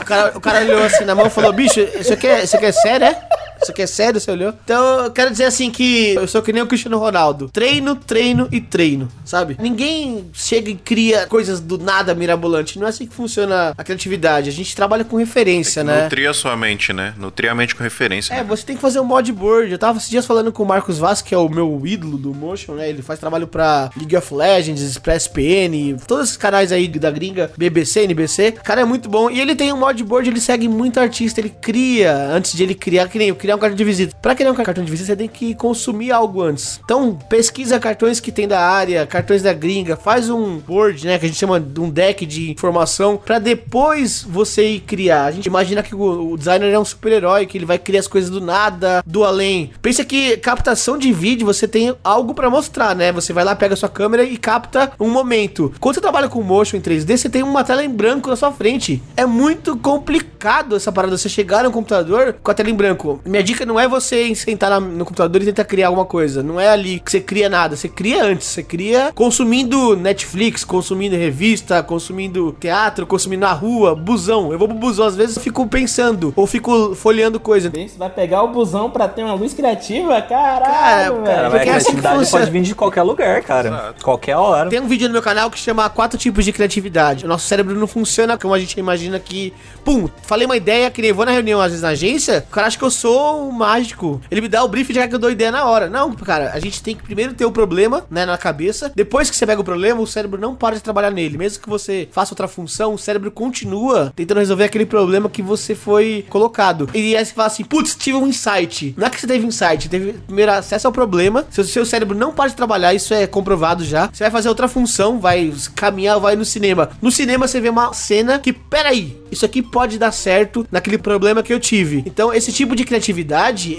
o 0.00 0.04
cara, 0.04 0.32
o 0.36 0.40
cara 0.40 0.60
olhou 0.60 0.82
assim 0.82 1.04
na 1.04 1.14
mão 1.14 1.26
e 1.26 1.30
falou: 1.30 1.52
bicho, 1.52 1.80
isso 1.80 2.12
aqui 2.12 2.26
é, 2.26 2.44
isso 2.44 2.56
aqui 2.56 2.66
é 2.66 2.72
sério, 2.72 3.06
é? 3.06 3.27
Isso 3.62 3.70
aqui 3.70 3.82
é 3.82 3.86
sério, 3.86 4.20
você 4.20 4.30
olhou? 4.30 4.54
Então, 4.64 5.04
eu 5.04 5.10
quero 5.10 5.30
dizer 5.30 5.44
assim 5.44 5.70
que 5.70 6.14
eu 6.14 6.26
sou 6.28 6.42
que 6.42 6.52
nem 6.52 6.62
o 6.62 6.66
Cristiano 6.66 6.98
Ronaldo. 6.98 7.48
Treino, 7.52 7.96
treino 7.96 8.48
e 8.50 8.60
treino, 8.60 9.08
sabe? 9.24 9.56
Ninguém 9.60 10.30
chega 10.32 10.70
e 10.70 10.74
cria 10.74 11.26
coisas 11.26 11.60
do 11.60 11.78
nada 11.78 12.14
mirabolante. 12.14 12.78
Não 12.78 12.86
é 12.86 12.90
assim 12.90 13.06
que 13.06 13.14
funciona 13.14 13.74
a 13.76 13.84
criatividade. 13.84 14.48
A 14.48 14.52
gente 14.52 14.74
trabalha 14.74 15.04
com 15.04 15.16
referência, 15.16 15.82
né? 15.82 16.04
Nutrir 16.04 16.28
a 16.28 16.34
sua 16.34 16.56
mente, 16.56 16.92
né? 16.92 17.14
Nutrir 17.16 17.50
a 17.50 17.54
mente 17.54 17.74
com 17.74 17.82
referência. 17.82 18.32
É, 18.32 18.38
né? 18.38 18.44
você 18.44 18.64
tem 18.64 18.76
que 18.76 18.82
fazer 18.82 19.00
um 19.00 19.04
modboard. 19.04 19.70
Eu 19.70 19.78
tava 19.78 19.98
esses 19.98 20.10
dias 20.10 20.26
falando 20.26 20.52
com 20.52 20.62
o 20.62 20.66
Marcos 20.66 20.98
Vaz, 20.98 21.20
que 21.20 21.34
é 21.34 21.38
o 21.38 21.48
meu 21.48 21.80
ídolo 21.84 22.16
do 22.16 22.34
Motion, 22.34 22.74
né? 22.74 22.88
Ele 22.88 23.02
faz 23.02 23.18
trabalho 23.18 23.46
pra 23.46 23.90
League 23.96 24.16
of 24.16 24.34
Legends, 24.34 24.82
ExpressPN, 24.82 25.98
todos 26.06 26.24
esses 26.24 26.36
canais 26.36 26.72
aí 26.72 26.88
da 26.88 27.10
gringa, 27.10 27.50
BBC, 27.56 28.04
NBC. 28.04 28.54
O 28.60 28.64
cara 28.64 28.82
é 28.82 28.84
muito 28.84 29.08
bom. 29.08 29.30
E 29.30 29.40
ele 29.40 29.54
tem 29.54 29.72
um 29.72 29.76
modboard, 29.76 30.28
ele 30.28 30.40
segue 30.40 30.68
muito 30.68 30.98
artista, 31.00 31.40
ele 31.40 31.50
cria, 31.60 32.14
antes 32.30 32.52
de 32.52 32.62
ele 32.62 32.74
criar, 32.74 33.08
que 33.08 33.18
nem 33.18 33.28
eu, 33.28 33.36
criar 33.48 33.56
um 33.56 33.58
cartão 33.58 33.76
de 33.76 33.84
visita. 33.84 34.16
Pra 34.20 34.34
criar 34.34 34.52
um 34.52 34.54
cartão 34.54 34.84
de 34.84 34.90
visita, 34.90 35.06
você 35.06 35.16
tem 35.16 35.28
que 35.28 35.54
consumir 35.54 36.12
algo 36.12 36.42
antes. 36.42 36.78
Então, 36.84 37.18
pesquisa 37.30 37.80
cartões 37.80 38.20
que 38.20 38.30
tem 38.30 38.46
da 38.46 38.60
área, 38.60 39.06
cartões 39.06 39.42
da 39.42 39.54
gringa, 39.54 39.96
faz 39.96 40.28
um 40.28 40.58
board, 40.58 41.06
né? 41.06 41.18
Que 41.18 41.24
a 41.24 41.28
gente 41.28 41.38
chama 41.38 41.58
de 41.58 41.80
um 41.80 41.88
deck 41.88 42.26
de 42.26 42.50
informação, 42.50 43.16
pra 43.16 43.38
depois 43.38 44.22
você 44.22 44.68
ir 44.68 44.80
criar. 44.80 45.24
A 45.24 45.30
gente 45.30 45.46
imagina 45.46 45.82
que 45.82 45.94
o, 45.94 46.36
designer 46.36 46.72
é 46.72 46.78
um 46.78 46.84
super-herói, 46.84 47.46
que 47.46 47.56
ele 47.56 47.64
vai 47.64 47.78
criar 47.78 48.00
as 48.00 48.06
coisas 48.06 48.28
do 48.28 48.40
nada, 48.40 49.02
do 49.06 49.24
além. 49.24 49.70
Pensa 49.80 50.04
que 50.04 50.36
captação 50.36 50.98
de 50.98 51.10
vídeo, 51.10 51.46
você 51.46 51.66
tem 51.66 51.94
algo 52.04 52.34
pra 52.34 52.50
mostrar, 52.50 52.94
né? 52.94 53.12
Você 53.12 53.32
vai 53.32 53.44
lá, 53.44 53.56
pega 53.56 53.72
a 53.72 53.76
sua 53.78 53.88
câmera 53.88 54.24
e 54.24 54.36
capta 54.36 54.92
um 55.00 55.08
momento. 55.08 55.72
Quando 55.80 55.94
você 55.94 56.00
trabalha 56.02 56.28
com 56.28 56.42
motion 56.42 56.76
em 56.76 56.80
3D, 56.80 57.16
você 57.16 57.30
tem 57.30 57.42
uma 57.42 57.64
tela 57.64 57.82
em 57.82 57.88
branco 57.88 58.28
na 58.28 58.36
sua 58.36 58.52
frente. 58.52 59.02
É 59.16 59.24
muito 59.24 59.74
complicado 59.76 60.76
essa 60.76 60.92
parada. 60.92 61.16
Você 61.16 61.30
chegar 61.30 61.64
no 61.64 61.70
computador 61.70 62.36
com 62.42 62.50
a 62.50 62.54
tela 62.54 62.68
em 62.68 62.74
branco. 62.74 63.20
Minha 63.24 63.37
dica 63.42 63.64
não 63.66 63.78
é 63.78 63.86
você 63.88 64.34
sentar 64.34 64.70
na- 64.70 64.80
no 64.80 65.04
computador 65.04 65.42
e 65.42 65.46
tentar 65.46 65.64
criar 65.64 65.88
alguma 65.88 66.04
coisa. 66.04 66.42
Não 66.42 66.60
é 66.60 66.68
ali 66.68 67.00
que 67.00 67.10
você 67.10 67.20
cria 67.20 67.48
nada. 67.48 67.76
Você 67.76 67.88
cria 67.88 68.24
antes. 68.24 68.46
Você 68.48 68.62
cria 68.62 69.12
consumindo 69.14 69.96
Netflix, 69.96 70.64
consumindo 70.64 71.16
revista, 71.16 71.82
consumindo 71.82 72.54
teatro, 72.58 73.06
consumindo 73.06 73.40
na 73.42 73.52
rua, 73.52 73.94
busão. 73.94 74.52
Eu 74.52 74.58
vou 74.58 74.68
pro 74.68 74.76
busão, 74.76 75.06
às 75.06 75.16
vezes 75.16 75.36
eu 75.36 75.42
fico 75.42 75.66
pensando 75.66 76.32
ou 76.36 76.46
fico 76.46 76.94
folheando 76.94 77.38
coisa. 77.38 77.70
Você 77.70 77.98
vai 77.98 78.10
pegar 78.10 78.42
o 78.42 78.48
busão 78.48 78.90
pra 78.90 79.06
ter 79.08 79.22
uma 79.22 79.34
luz 79.34 79.54
criativa? 79.54 80.20
Caralho, 80.22 80.64
Cara, 80.64 81.10
velho. 81.12 81.24
cara, 81.24 81.42
Mas 81.42 81.46
a 81.46 81.50
Porque 81.50 81.68
é 81.68 81.72
assim 81.72 81.84
que 81.86 81.90
criatividade 81.92 82.18
funciona. 82.18 82.44
pode 82.44 82.52
vir 82.52 82.62
de 82.62 82.74
qualquer 82.74 83.02
lugar, 83.02 83.42
cara. 83.42 83.94
Qualquer 84.02 84.36
hora. 84.36 84.70
Tem 84.70 84.80
um 84.80 84.86
vídeo 84.88 85.06
no 85.08 85.12
meu 85.12 85.22
canal 85.22 85.50
que 85.50 85.58
chama 85.58 85.88
Quatro 85.88 86.18
Tipos 86.18 86.44
de 86.44 86.52
Criatividade. 86.52 87.24
O 87.24 87.28
nosso 87.28 87.46
cérebro 87.46 87.74
não 87.74 87.86
funciona 87.86 88.36
como 88.36 88.54
a 88.54 88.58
gente 88.58 88.78
imagina 88.78 89.18
que. 89.18 89.52
Pum, 89.84 90.08
falei 90.22 90.46
uma 90.46 90.56
ideia, 90.56 90.90
que 90.90 91.00
nem 91.00 91.12
vou 91.12 91.24
na 91.24 91.32
reunião 91.32 91.60
às 91.60 91.68
vezes 91.70 91.82
na 91.82 91.90
agência, 91.90 92.44
o 92.48 92.52
cara 92.52 92.66
acha 92.66 92.76
que 92.78 92.84
eu 92.84 92.90
sou 92.90 93.27
um 93.36 93.50
mágico. 93.50 94.20
Ele 94.30 94.40
me 94.40 94.48
dá 94.48 94.62
o 94.62 94.68
brief 94.68 94.90
e 94.90 94.94
já 94.94 95.06
que 95.06 95.14
eu 95.14 95.18
dou 95.18 95.30
ideia 95.30 95.50
na 95.50 95.64
hora. 95.64 95.88
Não, 95.88 96.12
cara, 96.12 96.52
a 96.52 96.60
gente 96.60 96.82
tem 96.82 96.94
que 96.94 97.02
primeiro 97.02 97.34
ter 97.34 97.44
o 97.44 97.52
problema, 97.52 98.04
né, 98.10 98.24
na 98.24 98.38
cabeça. 98.38 98.92
Depois 98.94 99.30
que 99.30 99.36
você 99.36 99.46
pega 99.46 99.60
o 99.60 99.64
problema, 99.64 100.00
o 100.00 100.06
cérebro 100.06 100.40
não 100.40 100.54
para 100.54 100.76
de 100.76 100.82
trabalhar 100.82 101.10
nele. 101.10 101.38
Mesmo 101.38 101.62
que 101.62 101.68
você 101.68 102.08
faça 102.10 102.32
outra 102.32 102.48
função, 102.48 102.94
o 102.94 102.98
cérebro 102.98 103.30
continua 103.30 104.12
tentando 104.14 104.38
resolver 104.38 104.64
aquele 104.64 104.86
problema 104.86 105.28
que 105.28 105.42
você 105.42 105.74
foi 105.74 106.24
colocado. 106.28 106.88
E 106.94 107.16
aí 107.16 107.24
você 107.24 107.32
fala 107.32 107.46
assim, 107.46 107.64
putz, 107.64 107.94
tive 107.94 108.16
um 108.16 108.26
insight. 108.26 108.94
Não 108.96 109.06
é 109.06 109.10
que 109.10 109.20
você 109.20 109.26
teve 109.26 109.46
insight, 109.46 109.88
teve 109.88 110.12
primeiro 110.12 110.52
acesso 110.52 110.86
ao 110.86 110.92
problema. 110.92 111.46
Se 111.50 111.60
o 111.60 111.64
seu 111.64 111.84
cérebro 111.84 112.16
não 112.16 112.32
para 112.32 112.50
de 112.50 112.56
trabalhar, 112.56 112.94
isso 112.94 113.14
é 113.14 113.26
comprovado 113.26 113.84
já. 113.84 114.08
Você 114.12 114.24
vai 114.24 114.30
fazer 114.30 114.48
outra 114.48 114.68
função, 114.68 115.18
vai 115.18 115.52
caminhar, 115.74 116.18
vai 116.18 116.36
no 116.36 116.44
cinema. 116.44 116.90
No 117.00 117.10
cinema 117.10 117.46
você 117.46 117.60
vê 117.60 117.68
uma 117.68 117.92
cena 117.92 118.38
que, 118.38 118.52
peraí, 118.52 119.16
isso 119.30 119.44
aqui 119.44 119.62
pode 119.62 119.98
dar 119.98 120.12
certo 120.12 120.66
naquele 120.70 120.98
problema 120.98 121.42
que 121.42 121.52
eu 121.52 121.60
tive. 121.60 122.02
Então, 122.06 122.32
esse 122.32 122.52
tipo 122.52 122.74
de 122.74 122.84
criatividade, 122.84 123.17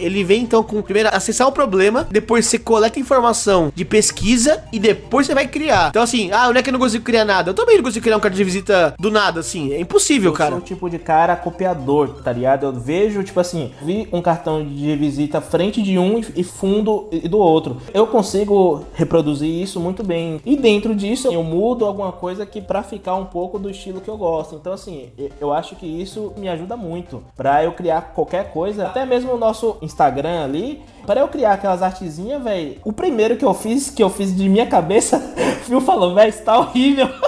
ele 0.02 0.24
vem 0.24 0.42
então 0.44 0.64
com 0.64 0.82
primeiro 0.82 1.10
acessar 1.12 1.48
o 1.48 1.52
problema, 1.52 2.08
depois 2.10 2.46
você 2.46 2.58
coleta 2.60 3.00
informação 3.00 3.72
de 3.76 3.86
pesquisa 3.86 4.64
e 4.72 4.80
depois 4.80 5.28
você 5.28 5.34
vai 5.36 5.48
criar. 5.48 5.90
Então, 5.90 6.02
assim, 6.04 6.32
ah, 6.32 6.48
não 6.52 6.58
é 6.60 6.64
que 6.64 6.70
eu 6.70 6.74
não 6.74 6.80
consigo 6.80 7.04
criar 7.04 7.26
nada. 7.26 7.50
Eu 7.50 7.54
também 7.54 7.76
não 7.78 7.84
consigo 7.84 8.04
criar 8.04 8.18
um 8.18 8.20
cartão 8.20 8.38
de 8.38 8.44
visita 8.44 8.94
do 9.00 9.12
nada, 9.12 9.40
assim. 9.40 9.74
É 9.74 9.80
impossível, 9.80 10.32
Eu 10.32 10.36
cara. 10.36 10.52
sou 10.52 10.60
o 10.60 10.62
tipo 10.62 10.90
de 10.90 11.00
cara 11.00 11.36
copiador, 11.36 12.22
tá 12.24 12.32
ligado? 12.32 12.66
Eu 12.66 12.74
vejo, 12.74 13.24
tipo 13.24 13.40
assim, 13.40 13.72
vi 13.82 14.08
um 14.12 14.22
cartão 14.22 14.64
de 14.66 14.96
visita 14.96 15.42
frente 15.42 15.82
de 15.82 15.98
um 15.98 16.22
e 16.36 16.44
fundo 16.44 17.10
do 17.30 17.38
outro. 17.38 17.78
Eu 17.94 18.08
consigo 18.08 18.86
reproduzir 18.94 19.50
isso 19.50 19.80
muito 19.80 20.04
bem. 20.04 20.40
E 20.46 20.56
dentro 20.56 20.96
disso, 20.96 21.28
eu 21.32 21.44
mudo 21.44 21.86
alguma 21.86 22.12
coisa 22.12 22.46
que 22.46 22.62
pra 22.62 22.84
ficar 22.84 23.16
um 23.16 23.26
pouco 23.26 23.58
do 23.60 23.70
estilo 23.70 24.02
que 24.02 24.10
eu 24.10 24.18
gosto. 24.18 24.56
Então, 24.56 24.74
assim, 24.74 25.10
eu- 25.18 25.30
eu 25.42 25.54
acho 25.54 25.76
que 25.76 25.86
isso 25.86 26.34
me 26.38 26.48
ajuda 26.48 26.76
muito 26.78 27.24
pra 27.36 27.64
eu 27.64 27.72
criar 27.72 28.02
qualquer 28.16 28.52
coisa, 28.52 28.86
até 28.88 29.06
mesmo 29.06 29.29
o 29.34 29.38
nosso 29.38 29.78
Instagram 29.82 30.44
ali. 30.44 30.82
Pra 31.06 31.22
eu 31.22 31.28
criar 31.28 31.54
aquelas 31.54 31.82
artezinhas, 31.82 32.44
velho. 32.44 32.78
O 32.84 32.94
primeiro 32.94 33.36
que 33.38 33.46
eu 33.46 33.54
fiz, 33.54 33.90
que 33.90 34.04
eu 34.04 34.10
fiz 34.10 34.36
de 34.36 34.48
minha 34.48 34.68
cabeça, 34.68 35.18
o 35.18 35.64
Phil 35.66 35.82
falou, 35.82 36.14
velho, 36.14 36.30
isso 36.30 36.44
tá 36.44 36.58
horrível. 36.58 37.08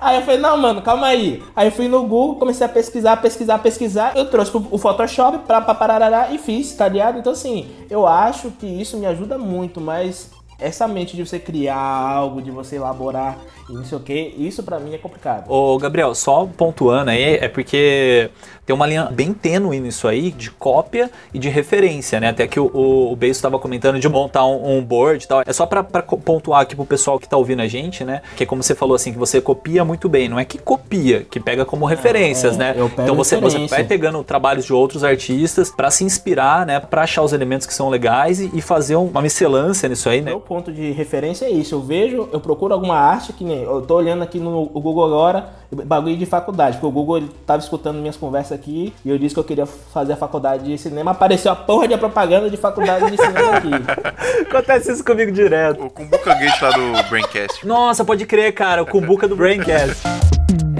Aí 0.00 0.16
eu 0.16 0.22
falei, 0.22 0.40
não, 0.40 0.56
mano, 0.56 0.80
calma 0.80 1.08
aí. 1.08 1.42
Aí 1.54 1.68
eu 1.68 1.72
fui 1.72 1.86
no 1.86 2.02
Google, 2.04 2.36
comecei 2.36 2.64
a 2.64 2.68
pesquisar, 2.70 3.18
pesquisar, 3.18 3.58
pesquisar. 3.58 4.16
Eu 4.16 4.30
trouxe 4.30 4.50
o 4.54 4.78
Photoshop 4.78 5.40
pra, 5.40 5.60
pra 5.60 5.74
parará 5.74 6.30
e 6.30 6.38
fiz, 6.38 6.72
tá 6.72 6.88
ligado? 6.88 7.18
Então, 7.18 7.32
assim, 7.34 7.68
eu 7.90 8.06
acho 8.06 8.50
que 8.52 8.66
isso 8.66 8.96
me 8.96 9.04
ajuda 9.04 9.36
muito, 9.36 9.78
mas 9.78 10.30
essa 10.60 10.86
mente 10.86 11.16
de 11.16 11.24
você 11.24 11.38
criar 11.38 11.76
algo, 11.76 12.40
de 12.40 12.50
você 12.50 12.76
elaborar 12.76 13.38
e 13.68 13.72
não 13.72 13.84
sei 13.84 13.96
o 13.96 14.00
que, 14.00 14.34
isso 14.36 14.62
pra 14.62 14.78
mim 14.78 14.94
é 14.94 14.98
complicado. 14.98 15.50
Ô, 15.50 15.78
Gabriel, 15.78 16.14
só 16.14 16.46
pontuando 16.46 17.10
aí, 17.10 17.36
é 17.36 17.48
porque 17.48 18.30
tem 18.70 18.74
uma 18.76 18.86
linha 18.86 19.06
bem 19.10 19.32
tênue 19.34 19.80
nisso 19.80 20.06
aí, 20.06 20.30
de 20.30 20.48
cópia 20.48 21.10
e 21.34 21.40
de 21.40 21.48
referência, 21.48 22.20
né? 22.20 22.28
Até 22.28 22.46
que 22.46 22.60
o, 22.60 22.66
o, 22.72 23.10
o 23.12 23.16
Beijo 23.16 23.32
estava 23.32 23.58
comentando 23.58 23.98
de 23.98 24.08
montar 24.08 24.46
um, 24.46 24.76
um 24.78 24.84
board 24.84 25.24
e 25.24 25.26
tal. 25.26 25.42
É 25.44 25.52
só 25.52 25.66
co- 25.66 26.16
pontuar 26.16 26.60
aqui 26.60 26.76
pro 26.76 26.84
pessoal 26.84 27.18
que 27.18 27.28
tá 27.28 27.36
ouvindo 27.36 27.62
a 27.62 27.66
gente, 27.66 28.04
né? 28.04 28.22
Que 28.36 28.44
é 28.44 28.46
como 28.46 28.62
você 28.62 28.72
falou 28.76 28.94
assim, 28.94 29.10
que 29.12 29.18
você 29.18 29.40
copia 29.40 29.84
muito 29.84 30.08
bem. 30.08 30.28
Não 30.28 30.38
é 30.38 30.44
que 30.44 30.56
copia, 30.56 31.26
que 31.28 31.40
pega 31.40 31.64
como 31.64 31.84
referências, 31.84 32.54
é, 32.54 32.58
né? 32.58 32.74
Então 32.92 33.16
você, 33.16 33.38
você 33.38 33.66
vai 33.66 33.82
pegando 33.82 34.22
trabalhos 34.22 34.64
de 34.64 34.72
outros 34.72 35.02
artistas 35.02 35.68
pra 35.70 35.90
se 35.90 36.04
inspirar, 36.04 36.64
né? 36.64 36.78
Pra 36.78 37.02
achar 37.02 37.22
os 37.22 37.32
elementos 37.32 37.66
que 37.66 37.74
são 37.74 37.88
legais 37.88 38.38
e, 38.38 38.52
e 38.54 38.60
fazer 38.62 38.94
uma 38.94 39.20
miscelância 39.20 39.88
nisso 39.88 40.08
aí, 40.08 40.20
né? 40.20 40.30
Meu 40.30 40.38
ponto 40.40 40.70
de 40.72 40.92
referência 40.92 41.44
é 41.46 41.50
isso. 41.50 41.74
Eu 41.74 41.80
vejo, 41.80 42.28
eu 42.32 42.38
procuro 42.38 42.72
alguma 42.72 42.94
arte 42.96 43.32
que 43.32 43.42
nem. 43.42 43.62
Eu 43.64 43.82
tô 43.82 43.96
olhando 43.96 44.22
aqui 44.22 44.38
no 44.38 44.66
Google 44.66 45.06
agora, 45.06 45.48
bagulho 45.72 46.16
de 46.16 46.26
faculdade, 46.26 46.76
porque 46.76 46.86
o 46.86 46.90
Google 46.92 47.16
ele 47.16 47.30
tava 47.44 47.60
escutando 47.60 47.96
minhas 47.98 48.16
conversas 48.16 48.59
aqui 48.60 48.92
e 49.04 49.10
eu 49.10 49.18
disse 49.18 49.34
que 49.34 49.40
eu 49.40 49.44
queria 49.44 49.66
fazer 49.66 50.12
a 50.12 50.16
faculdade 50.16 50.64
de 50.64 50.76
cinema. 50.76 51.10
Apareceu 51.12 51.50
a 51.50 51.56
porra 51.56 51.88
de 51.88 51.96
propaganda 51.96 52.50
de 52.50 52.56
faculdade 52.56 53.10
de 53.10 53.16
cinema 53.16 53.56
aqui. 53.56 53.70
Acontece 54.48 54.92
isso 54.92 55.04
comigo 55.04 55.32
direto. 55.32 55.84
O 55.84 55.90
Kumbuka 55.90 56.34
Gate 56.34 56.60
lá 56.60 56.70
do 56.70 57.08
Braincast. 57.08 57.66
Nossa, 57.66 58.04
pode 58.04 58.26
crer, 58.26 58.52
cara, 58.52 58.82
o 58.82 58.86
Kumbuka 58.86 59.26
do 59.26 59.34
Braincast. 59.34 60.02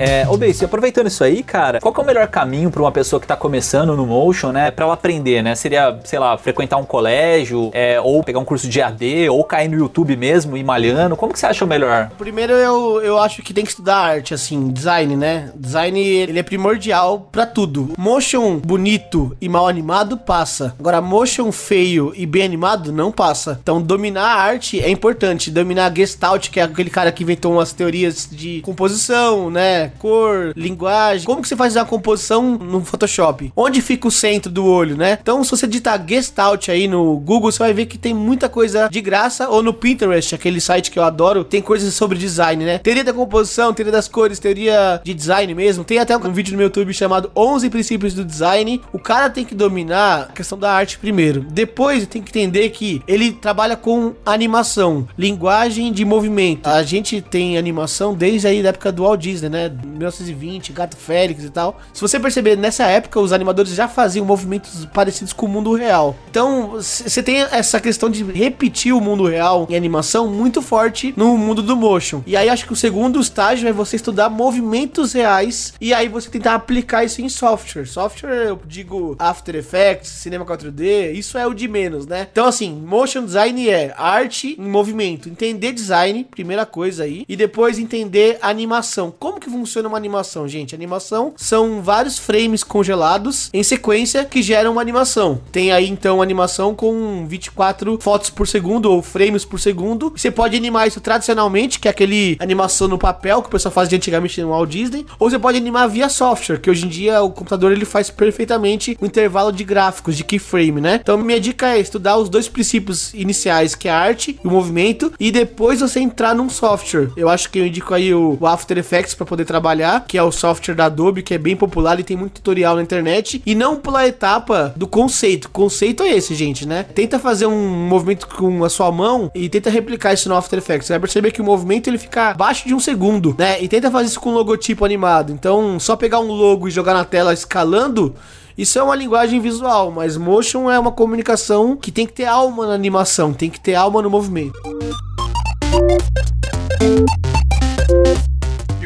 É, 0.00 0.26
ô 0.26 0.38
Beice, 0.38 0.64
aproveitando 0.64 1.08
isso 1.08 1.22
aí, 1.22 1.42
cara, 1.42 1.78
qual 1.78 1.94
é 1.94 2.00
o 2.00 2.06
melhor 2.06 2.26
caminho 2.28 2.70
pra 2.70 2.80
uma 2.80 2.90
pessoa 2.90 3.20
que 3.20 3.26
tá 3.26 3.36
começando 3.36 3.94
no 3.94 4.06
motion, 4.06 4.50
né, 4.50 4.70
pra 4.70 4.86
ela 4.86 4.94
aprender, 4.94 5.42
né? 5.42 5.54
Seria, 5.54 6.00
sei 6.04 6.18
lá, 6.18 6.38
frequentar 6.38 6.78
um 6.78 6.86
colégio, 6.86 7.70
é, 7.74 8.00
ou 8.00 8.24
pegar 8.24 8.38
um 8.38 8.44
curso 8.44 8.66
de 8.66 8.80
AD, 8.80 9.28
ou 9.28 9.44
cair 9.44 9.68
no 9.68 9.76
YouTube 9.76 10.16
mesmo 10.16 10.56
e 10.56 10.64
malhando? 10.64 11.16
Como 11.16 11.34
que 11.34 11.38
você 11.38 11.44
acha 11.44 11.66
o 11.66 11.68
melhor? 11.68 12.10
Primeiro 12.16 12.54
eu, 12.54 13.02
eu 13.02 13.18
acho 13.18 13.42
que 13.42 13.52
tem 13.52 13.62
que 13.62 13.72
estudar 13.72 13.98
arte, 13.98 14.32
assim, 14.32 14.70
design, 14.70 15.16
né? 15.16 15.52
Design, 15.54 16.00
ele 16.00 16.38
é 16.38 16.42
primordial 16.42 17.28
pra 17.30 17.44
tudo. 17.44 17.92
Motion 17.98 18.56
bonito 18.56 19.36
e 19.38 19.50
mal 19.50 19.68
animado 19.68 20.16
passa. 20.16 20.74
Agora, 20.80 21.02
motion 21.02 21.52
feio 21.52 22.14
e 22.16 22.24
bem 22.24 22.42
animado 22.42 22.90
não 22.90 23.12
passa. 23.12 23.58
Então, 23.62 23.82
dominar 23.82 24.24
a 24.24 24.40
arte 24.40 24.80
é 24.80 24.88
importante. 24.88 25.50
Dominar 25.50 25.92
a 25.92 25.94
Gestalt, 25.94 26.48
que 26.48 26.58
é 26.58 26.62
aquele 26.62 26.88
cara 26.88 27.12
que 27.12 27.22
inventou 27.22 27.52
umas 27.52 27.74
teorias 27.74 28.26
de 28.32 28.62
composição, 28.62 29.50
né? 29.50 29.89
Cor, 29.90 30.52
linguagem. 30.56 31.26
Como 31.26 31.42
que 31.42 31.48
você 31.48 31.56
faz 31.56 31.76
uma 31.76 31.84
composição 31.84 32.56
no 32.56 32.84
Photoshop? 32.84 33.52
Onde 33.56 33.80
fica 33.82 34.08
o 34.08 34.10
centro 34.10 34.50
do 34.50 34.64
olho, 34.64 34.96
né? 34.96 35.18
Então, 35.20 35.42
se 35.44 35.50
você 35.50 35.66
digitar 35.66 36.02
Gestalt 36.06 36.68
aí 36.68 36.88
no 36.88 37.16
Google, 37.18 37.50
você 37.50 37.58
vai 37.58 37.72
ver 37.72 37.86
que 37.86 37.98
tem 37.98 38.14
muita 38.14 38.48
coisa 38.48 38.88
de 38.88 39.00
graça. 39.00 39.48
Ou 39.48 39.62
no 39.62 39.72
Pinterest, 39.72 40.34
aquele 40.34 40.60
site 40.60 40.90
que 40.90 40.98
eu 40.98 41.02
adoro, 41.02 41.44
tem 41.44 41.60
coisas 41.62 41.92
sobre 41.94 42.18
design, 42.18 42.64
né? 42.64 42.78
Teoria 42.78 43.04
da 43.04 43.12
composição, 43.12 43.72
teoria 43.72 43.92
das 43.92 44.08
cores, 44.08 44.38
teoria 44.38 45.00
de 45.02 45.14
design 45.14 45.54
mesmo. 45.54 45.84
Tem 45.84 45.98
até 45.98 46.16
um 46.16 46.32
vídeo 46.32 46.52
no 46.52 46.58
meu 46.58 46.66
YouTube 46.66 46.92
chamado 46.92 47.30
11 47.36 47.70
princípios 47.70 48.14
do 48.14 48.24
design. 48.24 48.80
O 48.92 48.98
cara 48.98 49.30
tem 49.30 49.44
que 49.44 49.54
dominar 49.54 50.22
a 50.22 50.32
questão 50.32 50.58
da 50.58 50.72
arte 50.72 50.98
primeiro. 50.98 51.40
Depois, 51.50 52.06
tem 52.06 52.22
que 52.22 52.30
entender 52.30 52.70
que 52.70 53.02
ele 53.06 53.32
trabalha 53.32 53.76
com 53.76 54.14
animação, 54.24 55.08
linguagem 55.16 55.92
de 55.92 56.04
movimento. 56.04 56.66
A 56.66 56.82
gente 56.82 57.20
tem 57.20 57.58
animação 57.58 58.14
desde 58.14 58.46
aí 58.46 58.62
da 58.62 58.70
época 58.70 58.92
do 58.92 59.02
Walt 59.02 59.20
Disney, 59.20 59.48
né? 59.48 59.68
1920, 59.84 60.72
Gato 60.72 60.96
Félix 60.96 61.44
e 61.44 61.50
tal. 61.50 61.80
Se 61.92 62.00
você 62.00 62.18
perceber, 62.18 62.56
nessa 62.56 62.84
época 62.84 63.20
os 63.20 63.32
animadores 63.32 63.74
já 63.74 63.88
faziam 63.88 64.24
movimentos 64.24 64.84
parecidos 64.86 65.32
com 65.32 65.46
o 65.46 65.48
mundo 65.48 65.74
real. 65.74 66.16
Então, 66.30 66.72
você 66.72 67.22
tem 67.22 67.40
essa 67.42 67.80
questão 67.80 68.10
de 68.10 68.22
repetir 68.24 68.94
o 68.94 69.00
mundo 69.00 69.26
real 69.26 69.66
em 69.68 69.76
animação 69.76 70.28
muito 70.28 70.62
forte 70.62 71.14
no 71.16 71.36
mundo 71.36 71.62
do 71.62 71.76
motion. 71.76 72.22
E 72.26 72.36
aí 72.36 72.48
acho 72.48 72.66
que 72.66 72.72
o 72.72 72.76
segundo 72.76 73.20
estágio 73.20 73.68
é 73.68 73.72
você 73.72 73.96
estudar 73.96 74.28
movimentos 74.28 75.12
reais 75.12 75.74
e 75.80 75.92
aí 75.92 76.08
você 76.08 76.30
tentar 76.30 76.54
aplicar 76.54 77.04
isso 77.04 77.22
em 77.22 77.28
software. 77.28 77.86
Software, 77.86 78.48
eu 78.48 78.60
digo 78.66 79.16
After 79.18 79.54
Effects, 79.54 80.10
Cinema 80.10 80.44
4D, 80.44 81.12
isso 81.12 81.38
é 81.38 81.46
o 81.46 81.54
de 81.54 81.68
menos, 81.68 82.06
né? 82.06 82.28
Então 82.30 82.46
assim, 82.46 82.72
motion 82.72 83.24
design 83.24 83.68
é 83.68 83.94
arte 83.96 84.56
em 84.58 84.68
movimento, 84.68 85.28
entender 85.28 85.72
design, 85.72 86.24
primeira 86.30 86.66
coisa 86.66 87.04
aí, 87.04 87.24
e 87.28 87.36
depois 87.36 87.78
entender 87.78 88.38
animação. 88.40 89.12
Como 89.18 89.40
que 89.40 89.50
funciona 89.50 89.69
uma 89.78 89.96
animação, 89.96 90.48
gente? 90.48 90.74
Animação 90.74 91.32
são 91.36 91.82
vários 91.82 92.18
frames 92.18 92.62
congelados 92.64 93.50
em 93.52 93.62
sequência 93.62 94.24
que 94.24 94.42
geram 94.42 94.72
uma 94.72 94.80
animação. 94.80 95.40
Tem 95.52 95.72
aí 95.72 95.88
então 95.88 96.22
animação 96.22 96.74
com 96.74 97.26
24 97.26 97.98
fotos 98.00 98.30
por 98.30 98.46
segundo 98.46 98.90
ou 98.90 99.02
frames 99.02 99.44
por 99.44 99.58
segundo. 99.58 100.12
Você 100.16 100.30
pode 100.30 100.56
animar 100.56 100.88
isso 100.88 101.00
tradicionalmente, 101.00 101.78
que 101.78 101.88
é 101.88 101.90
aquele 101.90 102.36
animação 102.40 102.88
no 102.88 102.98
papel 102.98 103.42
que 103.42 103.48
o 103.48 103.50
pessoal 103.50 103.72
fazia 103.72 103.96
antigamente 103.96 104.40
no 104.40 104.50
Walt 104.50 104.70
Disney, 104.70 105.06
ou 105.18 105.30
você 105.30 105.38
pode 105.38 105.58
animar 105.58 105.88
via 105.88 106.08
software, 106.08 106.58
que 106.58 106.70
hoje 106.70 106.86
em 106.86 106.88
dia 106.88 107.22
o 107.22 107.30
computador 107.30 107.72
ele 107.72 107.84
faz 107.84 108.10
perfeitamente 108.10 108.96
o 109.00 109.06
intervalo 109.06 109.52
de 109.52 109.64
gráficos, 109.64 110.16
de 110.16 110.24
keyframe, 110.24 110.80
né? 110.80 111.00
Então 111.02 111.16
minha 111.18 111.40
dica 111.40 111.68
é 111.68 111.80
estudar 111.80 112.16
os 112.16 112.28
dois 112.28 112.48
princípios 112.48 113.12
iniciais, 113.14 113.74
que 113.74 113.88
é 113.88 113.90
a 113.90 113.98
arte 113.98 114.38
e 114.42 114.46
o 114.46 114.50
movimento, 114.50 115.12
e 115.18 115.30
depois 115.30 115.80
você 115.80 116.00
entrar 116.00 116.34
num 116.34 116.48
software. 116.48 117.10
Eu 117.16 117.28
acho 117.28 117.50
que 117.50 117.58
eu 117.58 117.66
indico 117.66 117.94
aí 117.94 118.14
o 118.14 118.38
After 118.46 118.76
Effects 118.78 119.14
para 119.14 119.26
poder 119.26 119.44
trabalhar, 119.44 119.59
que 120.06 120.18
é 120.18 120.22
o 120.22 120.32
software 120.32 120.74
da 120.74 120.86
Adobe, 120.86 121.22
que 121.22 121.34
é 121.34 121.38
bem 121.38 121.54
popular 121.54 121.98
e 122.00 122.02
tem 122.02 122.16
muito 122.16 122.34
tutorial 122.34 122.76
na 122.76 122.82
internet, 122.82 123.42
e 123.44 123.54
não 123.54 123.76
pular 123.76 124.00
a 124.00 124.08
etapa 124.08 124.72
do 124.76 124.86
conceito. 124.86 125.50
Conceito 125.50 126.02
é 126.02 126.08
esse, 126.08 126.34
gente, 126.34 126.66
né? 126.66 126.82
Tenta 126.82 127.18
fazer 127.18 127.46
um 127.46 127.68
movimento 127.86 128.26
com 128.26 128.64
a 128.64 128.68
sua 128.68 128.90
mão 128.90 129.30
e 129.34 129.48
tenta 129.48 129.70
replicar 129.70 130.14
isso 130.14 130.28
no 130.28 130.36
After 130.36 130.58
Effects. 130.58 130.86
Você 130.86 130.92
vai 130.94 131.00
perceber 131.00 131.30
que 131.30 131.40
o 131.40 131.44
movimento 131.44 131.88
ele 131.88 131.98
fica 131.98 132.30
abaixo 132.30 132.66
de 132.66 132.74
um 132.74 132.80
segundo, 132.80 133.34
né? 133.38 133.62
E 133.62 133.68
tenta 133.68 133.90
fazer 133.90 134.06
isso 134.06 134.20
com 134.20 134.30
um 134.30 134.34
logotipo 134.34 134.84
animado. 134.84 135.32
Então, 135.32 135.78
só 135.78 135.96
pegar 135.96 136.20
um 136.20 136.32
logo 136.32 136.66
e 136.66 136.70
jogar 136.70 136.94
na 136.94 137.04
tela 137.04 137.32
escalando 137.32 138.14
isso 138.60 138.78
é 138.78 138.82
uma 138.82 138.94
linguagem 138.94 139.40
visual, 139.40 139.90
mas 139.90 140.18
motion 140.18 140.70
é 140.70 140.78
uma 140.78 140.92
comunicação 140.92 141.74
que 141.74 141.90
tem 141.90 142.06
que 142.06 142.12
ter 142.12 142.26
alma 142.26 142.66
na 142.66 142.74
animação, 142.74 143.32
tem 143.32 143.48
que 143.48 143.58
ter 143.58 143.74
alma 143.74 144.02
no 144.02 144.10
movimento. 144.10 144.60